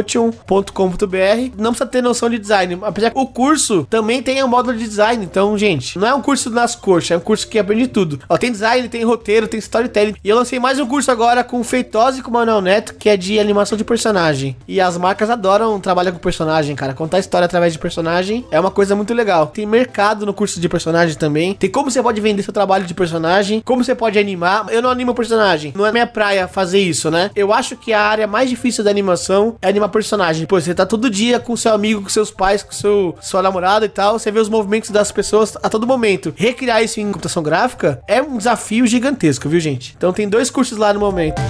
www.vidademotion.com.br. 0.02 1.56
Não 1.56 1.70
precisa 1.70 1.86
ter 1.86 2.02
noção 2.02 2.28
de 2.28 2.38
design. 2.38 2.78
Apesar 2.82 3.10
que 3.10 3.18
o 3.18 3.26
curso 3.26 3.86
também 3.88 4.22
tem 4.22 4.42
um 4.42 4.48
módulo 4.48 4.76
de 4.76 4.84
design. 4.84 5.24
Então, 5.24 5.56
gente, 5.56 5.98
não 5.98 6.08
é 6.08 6.14
um 6.14 6.22
curso 6.22 6.50
nas 6.50 6.74
coxas, 6.74 7.12
é 7.12 7.16
um 7.16 7.20
curso 7.20 7.46
que 7.48 7.58
aprende 7.58 7.86
tudo. 7.86 8.20
Ó, 8.28 8.36
tem 8.36 8.50
design, 8.50 8.88
tem 8.88 9.04
roteiro, 9.04 9.48
tem 9.48 9.58
storytelling. 9.58 10.14
E 10.22 10.28
eu 10.28 10.36
lancei 10.36 10.58
mais 10.58 10.78
um 10.78 10.86
curso 10.86 11.10
agora 11.10 11.44
com 11.44 11.60
o 11.60 11.64
Feitosa 11.64 12.18
e 12.18 12.22
com 12.22 12.30
o 12.30 12.34
Manuel 12.34 12.60
Neto, 12.60 12.94
que 12.94 13.08
é 13.08 13.16
de 13.16 13.38
animação 13.38 13.76
de 13.78 13.84
personagem. 13.84 14.56
E 14.66 14.80
as 14.80 14.96
marcas 14.96 15.30
adoram 15.30 15.78
trabalhar 15.80 16.12
com 16.12 16.18
personagem, 16.18 16.74
cara. 16.76 16.94
Contar 16.94 17.18
história 17.18 17.46
através 17.46 17.72
de 17.72 17.78
personagem 17.78 18.44
é 18.50 18.58
uma 18.58 18.70
coisa 18.70 18.94
muito 18.94 19.14
legal. 19.14 19.46
Tem 19.46 19.66
mercado 19.66 20.26
no 20.26 20.34
curso 20.34 20.60
de 20.60 20.68
personagem 20.68 21.16
também. 21.16 21.54
Tem 21.54 21.70
como 21.70 21.90
você 21.90 22.02
pode 22.02 22.20
vender 22.20 22.42
seu 22.42 22.52
trabalho 22.52 22.84
de 22.84 22.94
personagem, 22.94 23.60
como 23.64 23.84
você 23.84 23.94
pode 23.94 24.18
animar. 24.18 24.66
Eu 24.70 24.82
não 24.82 24.90
animo 24.90 25.14
personagem. 25.14 25.72
Não 25.76 25.86
é 25.86 25.92
minha 25.92 26.06
praia 26.06 26.48
fazer 26.48 26.80
isso, 26.80 27.10
né? 27.10 27.30
Eu 27.34 27.52
acho 27.52 27.76
que 27.76 27.92
a 27.92 28.00
área 28.00 28.26
mais 28.26 28.48
difícil 28.48 28.84
da 28.84 28.90
animação 28.90 29.56
é 29.60 29.68
animar 29.68 29.88
personagem. 29.92 30.46
Pô, 30.46 30.60
você 30.60 30.74
tá 30.74 30.84
todo 30.84 31.08
dia 31.08 31.38
com 31.38 31.56
seu 31.56 31.72
amigo, 31.72 32.02
com 32.02 32.08
seus 32.08 32.30
pais, 32.30 32.62
com 32.62 32.72
seu 32.72 33.14
sua 33.20 33.42
namorada 33.42 33.86
e 33.86 33.88
tal, 33.88 34.18
você 34.18 34.30
vê 34.30 34.40
os 34.40 34.48
movimentos 34.48 34.90
das 34.90 35.12
pessoas 35.12 35.56
a 35.62 35.68
todo 35.68 35.86
momento. 35.86 36.34
Recriar 36.36 36.82
isso 36.82 37.00
em 37.00 37.06
computação 37.06 37.42
gráfica 37.42 38.02
é 38.08 38.20
um 38.20 38.36
desafio 38.36 38.86
gigantesco, 38.86 39.48
viu, 39.48 39.60
gente? 39.60 39.94
Então 39.96 40.12
tem 40.12 40.28
dois 40.28 40.50
cursos 40.50 40.78
lá 40.78 40.92
no 40.92 41.00
momento. 41.00 41.40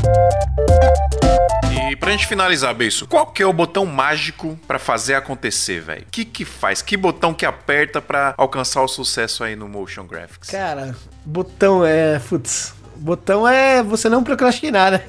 E 1.91 1.97
pra 1.97 2.11
gente 2.11 2.27
finalizar, 2.27 2.75
Beiço, 2.75 3.07
qual 3.07 3.27
que 3.27 3.43
é 3.43 3.47
o 3.47 3.53
botão 3.53 3.85
mágico 3.85 4.59
pra 4.67 4.79
fazer 4.79 5.15
acontecer, 5.15 5.81
velho? 5.81 6.03
O 6.03 6.11
que 6.11 6.25
que 6.25 6.45
faz? 6.45 6.81
Que 6.81 6.97
botão 6.97 7.35
que 7.35 7.45
aperta 7.45 8.01
pra 8.01 8.35
alcançar 8.37 8.83
o 8.83 8.89
sucesso 8.89 9.45
aí 9.45 9.55
no 9.55 9.69
Motion 9.69 10.07
Graphics? 10.07 10.49
Cara, 10.49 10.97
botão 11.25 11.85
é. 11.85 12.19
Putz. 12.19 12.75
Botão 13.03 13.47
é 13.49 13.83
você 13.83 14.09
não 14.09 14.23
procrastinar, 14.23 14.93
né? 14.93 15.01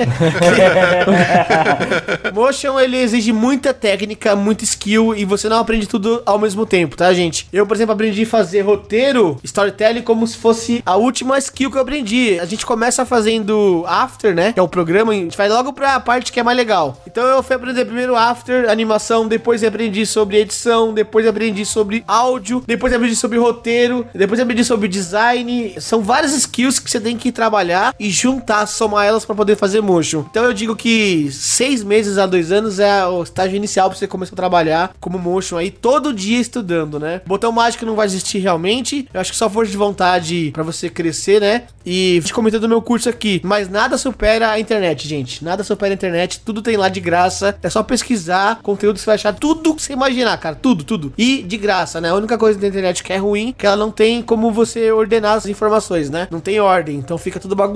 Motion 2.33 2.79
ele 2.79 2.97
exige 2.97 3.31
muita 3.31 3.71
técnica, 3.71 4.35
muita 4.35 4.63
skill 4.63 5.15
e 5.15 5.23
você 5.23 5.47
não 5.47 5.59
aprende 5.59 5.87
tudo 5.87 6.23
ao 6.25 6.39
mesmo 6.39 6.65
tempo, 6.65 6.97
tá, 6.97 7.13
gente? 7.13 7.47
Eu, 7.53 7.67
por 7.67 7.75
exemplo, 7.75 7.93
aprendi 7.93 8.23
a 8.23 8.25
fazer 8.25 8.61
roteiro, 8.61 9.37
storytelling 9.43 10.01
como 10.01 10.25
se 10.25 10.37
fosse 10.37 10.81
a 10.83 10.95
última 10.95 11.37
skill 11.37 11.69
que 11.69 11.77
eu 11.77 11.81
aprendi. 11.81 12.39
A 12.39 12.45
gente 12.45 12.65
começa 12.65 13.05
fazendo 13.05 13.83
After, 13.87 14.33
né? 14.33 14.53
Que 14.53 14.59
é 14.59 14.63
o 14.63 14.67
programa, 14.67 15.13
e 15.13 15.19
a 15.19 15.23
gente 15.23 15.37
vai 15.37 15.47
logo 15.47 15.71
pra 15.71 15.99
parte 15.99 16.31
que 16.31 16.39
é 16.39 16.43
mais 16.43 16.57
legal. 16.57 16.97
Então 17.05 17.23
eu 17.23 17.43
fui 17.43 17.55
aprender 17.55 17.85
primeiro 17.85 18.15
After, 18.15 18.69
animação, 18.71 19.27
depois 19.27 19.63
aprendi 19.63 20.03
sobre 20.07 20.37
edição, 20.37 20.93
depois 20.93 21.27
aprendi 21.27 21.63
sobre 21.63 22.03
áudio, 22.07 22.63
depois 22.65 22.91
aprendi 22.91 23.15
sobre 23.15 23.37
roteiro, 23.37 24.07
depois 24.15 24.39
aprendi 24.39 24.63
sobre 24.65 24.87
design. 24.87 25.75
São 25.79 26.01
várias 26.01 26.33
skills 26.33 26.79
que 26.79 26.89
você 26.89 26.99
tem 26.99 27.17
que 27.17 27.31
trabalhar 27.31 27.82
pegar 27.83 27.95
e 27.99 28.09
juntar, 28.09 28.65
somar 28.65 29.05
elas 29.05 29.25
pra 29.25 29.35
poder 29.35 29.57
fazer 29.57 29.81
motion. 29.81 30.25
Então 30.29 30.45
eu 30.45 30.53
digo 30.53 30.75
que 30.75 31.29
seis 31.31 31.83
meses 31.83 32.17
a 32.17 32.25
dois 32.25 32.51
anos 32.51 32.79
é 32.79 33.05
o 33.05 33.23
estágio 33.23 33.57
inicial 33.57 33.89
pra 33.89 33.97
você 33.97 34.07
começar 34.07 34.33
a 34.33 34.37
trabalhar 34.37 34.93
como 34.99 35.19
motion 35.19 35.57
aí, 35.57 35.69
todo 35.69 36.13
dia 36.13 36.39
estudando, 36.39 36.99
né? 36.99 37.21
Botão 37.25 37.51
mágico 37.51 37.85
não 37.85 37.95
vai 37.95 38.05
existir 38.05 38.39
realmente. 38.39 39.07
Eu 39.13 39.19
acho 39.19 39.31
que 39.31 39.37
só 39.37 39.49
força 39.49 39.71
de 39.71 39.77
vontade 39.77 40.51
pra 40.53 40.63
você 40.63 40.89
crescer, 40.89 41.41
né? 41.41 41.63
E 41.85 42.19
gente 42.21 42.33
comentou 42.33 42.59
do 42.59 42.69
meu 42.69 42.81
curso 42.81 43.09
aqui, 43.09 43.41
mas 43.43 43.69
nada 43.69 43.97
supera 43.97 44.51
a 44.51 44.59
internet, 44.59 45.07
gente. 45.07 45.43
Nada 45.43 45.63
supera 45.63 45.93
a 45.93 45.95
internet, 45.95 46.39
tudo 46.39 46.61
tem 46.61 46.77
lá 46.77 46.87
de 46.87 47.01
graça. 47.01 47.57
É 47.61 47.69
só 47.69 47.83
pesquisar 47.83 48.59
conteúdo, 48.61 48.97
você 48.97 49.05
vai 49.05 49.15
achar 49.15 49.33
tudo 49.33 49.75
que 49.75 49.81
você 49.81 49.93
imaginar, 49.93 50.37
cara. 50.37 50.55
Tudo, 50.55 50.83
tudo. 50.83 51.13
E 51.17 51.43
de 51.43 51.57
graça, 51.57 51.99
né? 51.99 52.09
A 52.09 52.15
única 52.15 52.37
coisa 52.37 52.57
da 52.57 52.67
internet 52.67 53.03
que 53.03 53.11
é 53.11 53.17
ruim 53.17 53.49
é 53.49 53.53
que 53.53 53.65
ela 53.65 53.75
não 53.75 53.91
tem 53.91 54.21
como 54.21 54.51
você 54.51 54.91
ordenar 54.91 55.35
as 55.35 55.45
informações, 55.45 56.09
né? 56.09 56.27
Não 56.31 56.39
tem 56.39 56.59
ordem, 56.59 56.95
então 56.97 57.17
fica 57.17 57.39
tudo 57.39 57.55
bagunçado. 57.55 57.72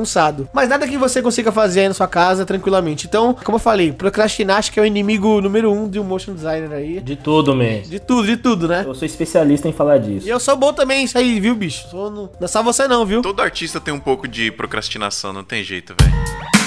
Mas 0.53 0.69
nada 0.69 0.87
que 0.87 0.97
você 0.97 1.21
consiga 1.21 1.51
fazer 1.51 1.81
aí 1.81 1.87
na 1.87 1.93
sua 1.93 2.07
casa 2.07 2.45
tranquilamente. 2.45 3.07
Então, 3.07 3.35
como 3.43 3.55
eu 3.55 3.59
falei, 3.59 3.91
procrastinar 3.91 4.57
acho 4.57 4.71
que 4.71 4.79
é 4.79 4.83
o 4.83 4.85
inimigo 4.85 5.41
número 5.41 5.71
um 5.71 5.89
de 5.89 5.99
um 5.99 6.03
motion 6.03 6.33
designer 6.33 6.71
aí. 6.71 6.99
De 6.99 7.15
tudo, 7.15 7.55
man. 7.55 7.81
De 7.81 7.99
tudo, 7.99 8.25
de 8.27 8.37
tudo, 8.37 8.67
né? 8.67 8.83
Eu 8.85 8.95
sou 8.95 9.05
especialista 9.05 9.67
em 9.67 9.73
falar 9.73 9.97
disso. 9.97 10.27
E 10.27 10.29
eu 10.29 10.39
sou 10.39 10.55
bom 10.55 10.73
também 10.73 11.03
isso 11.03 11.17
aí, 11.17 11.39
viu, 11.39 11.55
bicho? 11.55 11.87
Sou 11.89 12.09
no... 12.09 12.21
Não 12.39 12.45
é 12.45 12.47
só 12.47 12.61
você 12.63 12.87
não, 12.87 13.05
viu? 13.05 13.21
Todo 13.21 13.41
artista 13.41 13.79
tem 13.79 13.93
um 13.93 13.99
pouco 13.99 14.27
de 14.27 14.51
procrastinação, 14.51 15.33
não 15.33 15.43
tem 15.43 15.63
jeito, 15.63 15.95
velho. 15.99 16.66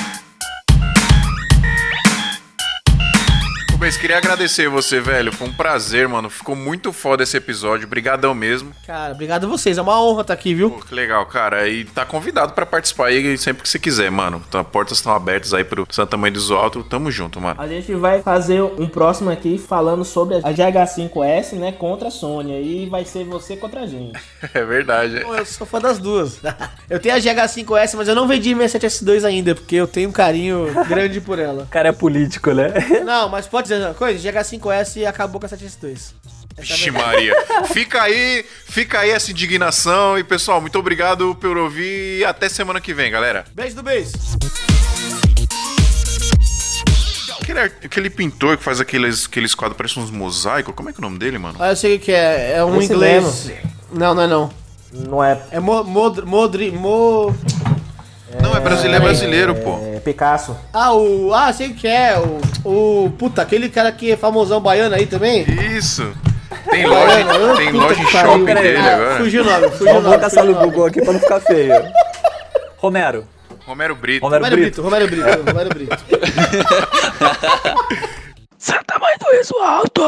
Rubens, 3.81 3.97
queria 3.97 4.19
agradecer 4.19 4.69
você, 4.69 5.01
velho. 5.01 5.33
Foi 5.33 5.49
um 5.49 5.53
prazer, 5.55 6.07
mano. 6.07 6.29
Ficou 6.29 6.55
muito 6.55 6.93
foda 6.93 7.23
esse 7.23 7.35
episódio. 7.35 7.87
Obrigadão 7.87 8.35
mesmo. 8.35 8.73
Cara, 8.87 9.15
obrigado 9.15 9.45
a 9.45 9.49
vocês. 9.49 9.79
É 9.79 9.81
uma 9.81 9.99
honra 9.99 10.21
estar 10.21 10.35
aqui, 10.35 10.53
viu? 10.53 10.73
Pô, 10.73 10.85
que 10.85 10.95
legal, 10.95 11.25
cara. 11.25 11.67
E 11.67 11.87
tá 11.87 12.05
convidado 12.05 12.53
pra 12.53 12.67
participar 12.67 13.07
aí 13.07 13.39
sempre 13.39 13.63
que 13.63 13.69
você 13.71 13.79
quiser, 13.79 14.11
mano. 14.11 14.43
Então, 14.47 14.61
as 14.61 14.67
portas 14.67 14.99
estão 14.99 15.15
abertas 15.15 15.55
aí 15.55 15.65
pro 15.65 15.87
Santa 15.91 16.19
Mãe 16.19 16.31
do 16.31 16.55
Alto. 16.55 16.85
Tamo 16.85 17.11
junto, 17.11 17.41
mano. 17.41 17.59
A 17.59 17.67
gente 17.67 17.95
vai 17.95 18.21
fazer 18.21 18.61
um 18.61 18.87
próximo 18.87 19.31
aqui 19.31 19.57
falando 19.57 20.05
sobre 20.05 20.37
a 20.37 20.41
GH5S, 20.53 21.55
né, 21.55 21.73
contra 21.73 22.09
a 22.09 22.11
Sony. 22.11 22.83
E 22.83 22.87
vai 22.87 23.07
ser 23.07 23.25
você 23.25 23.57
contra 23.57 23.81
a 23.81 23.87
gente. 23.87 24.21
É 24.53 24.65
verdade. 24.65 25.21
Pô, 25.21 25.35
Eu 25.35 25.47
sou 25.47 25.67
fã 25.67 25.81
das 25.81 25.99
duas. 25.99 26.41
Eu 26.91 26.99
tenho 27.01 27.15
a 27.15 27.19
GH5S, 27.19 27.95
mas 27.97 28.09
eu 28.09 28.15
não 28.17 28.27
vendi 28.27 28.53
minha 28.55 28.69
7S2 28.69 29.25
ainda, 29.25 29.55
porque 29.55 29.77
eu 29.77 29.87
tenho 29.87 30.09
um 30.09 30.13
carinho 30.13 30.67
grande 30.89 31.21
por 31.21 31.39
ela. 31.39 31.63
O 31.63 31.67
cara 31.71 31.91
é 31.91 31.93
político, 31.93 32.51
né? 32.53 32.75
Não, 33.05 33.29
mas 33.29 33.47
pode 33.47 33.70
dizer 33.75 33.87
uma 33.87 33.95
coisa? 33.95 34.33
GH5S 34.33 35.07
acabou 35.07 35.41
com 35.41 35.47
a 35.47 35.49
7S2. 35.49 36.13
Essa 36.57 36.73
é 36.73 36.77
Vixe. 36.77 36.91
Maria. 36.91 37.35
Fica 37.73 38.03
aí, 38.03 38.45
fica 38.67 39.01
aí 39.01 39.11
essa 39.11 39.31
indignação. 39.31 40.19
E, 40.19 40.25
pessoal, 40.25 40.61
muito 40.61 40.79
obrigado 40.79 41.35
por 41.37 41.57
ouvir. 41.57 42.19
E 42.19 42.25
até 42.25 42.49
semana 42.49 42.81
que 42.81 42.93
vem, 42.93 43.11
galera. 43.11 43.45
Beijo 43.55 43.77
do 43.77 43.83
beijo. 43.83 44.13
Aquele, 47.41 47.61
aquele 47.61 48.11
pintor 48.11 48.57
que 48.57 48.63
faz 48.63 48.81
aqueles, 48.81 49.27
aqueles 49.27 49.55
quadros, 49.55 49.77
parece 49.77 49.99
uns 49.99 50.11
mosaicos. 50.11 50.75
Como 50.75 50.89
é 50.89 50.93
que 50.93 50.99
é 50.99 51.01
o 51.01 51.03
nome 51.03 51.19
dele, 51.19 51.39
mano? 51.39 51.57
Ah, 51.59 51.71
eu 51.71 51.77
sei 51.77 51.97
o 51.97 52.01
que 52.01 52.13
é. 52.13 52.57
É 52.57 52.65
um 52.65 52.81
Esse 52.81 52.93
inglês. 52.93 53.51
Não, 53.93 54.15
não 54.15 54.23
é 54.23 54.27
não. 54.27 54.53
Não 54.93 55.25
é, 55.25 55.41
É 55.53 55.61
mo, 55.61 55.85
modri, 55.85 56.27
modri, 56.27 56.71
mo... 56.73 57.35
Não, 58.43 58.57
é 58.57 58.61
brasileiro, 58.61 58.97
é 58.97 59.01
brasileiro, 59.01 59.55
pô. 59.57 59.79
é 59.95 60.01
Picasso. 60.01 60.57
Ah, 60.73 60.95
o... 60.95 61.33
Ah, 61.35 61.53
sei 61.53 61.69
o 61.69 61.75
que 61.75 61.89
é. 61.89 62.17
O... 62.19 63.05
o 63.05 63.11
puta, 63.11 63.43
aquele 63.43 63.69
cara 63.69 63.91
que 63.91 64.13
é 64.13 64.17
famosão 64.17 64.61
baiano 64.61 64.95
aí 64.95 65.07
também. 65.07 65.43
Isso. 65.77 66.13
Tem 66.71 66.87
loja, 66.87 67.57
tem 67.57 67.73
loja 67.73 68.01
em 68.01 68.13
pariu. 68.13 68.33
shopping 68.33 68.45
Peraí, 68.45 68.63
dele 68.63 68.79
ah, 68.79 68.95
agora. 68.95 69.17
Fugiu 69.17 69.43
o 69.43 69.45
nome, 69.45 69.71
fugiu 69.71 69.97
o 69.97 70.01
nome. 70.03 70.19
caçar 70.19 70.45
fugiu 70.45 70.61
no. 70.61 70.67
Google 70.67 70.87
aqui 70.87 71.03
pra 71.03 71.13
não 71.13 71.21
ficar 71.21 71.41
feio. 71.41 71.75
Romero. 72.77 73.27
Romero 73.67 73.95
Brito. 73.95 74.25
Romero 74.25 74.45
Romero 74.45 74.57
Brito. 74.57 74.83
Brito, 74.83 74.83
Romero 74.83 75.09
Brito, 75.09 75.43
Romero 75.51 75.69
Brito. 75.71 75.97
Santa 78.59 78.99
Mãe 78.99 79.17
do 79.19 79.31
Riso 79.37 79.55
Alto! 79.59 80.03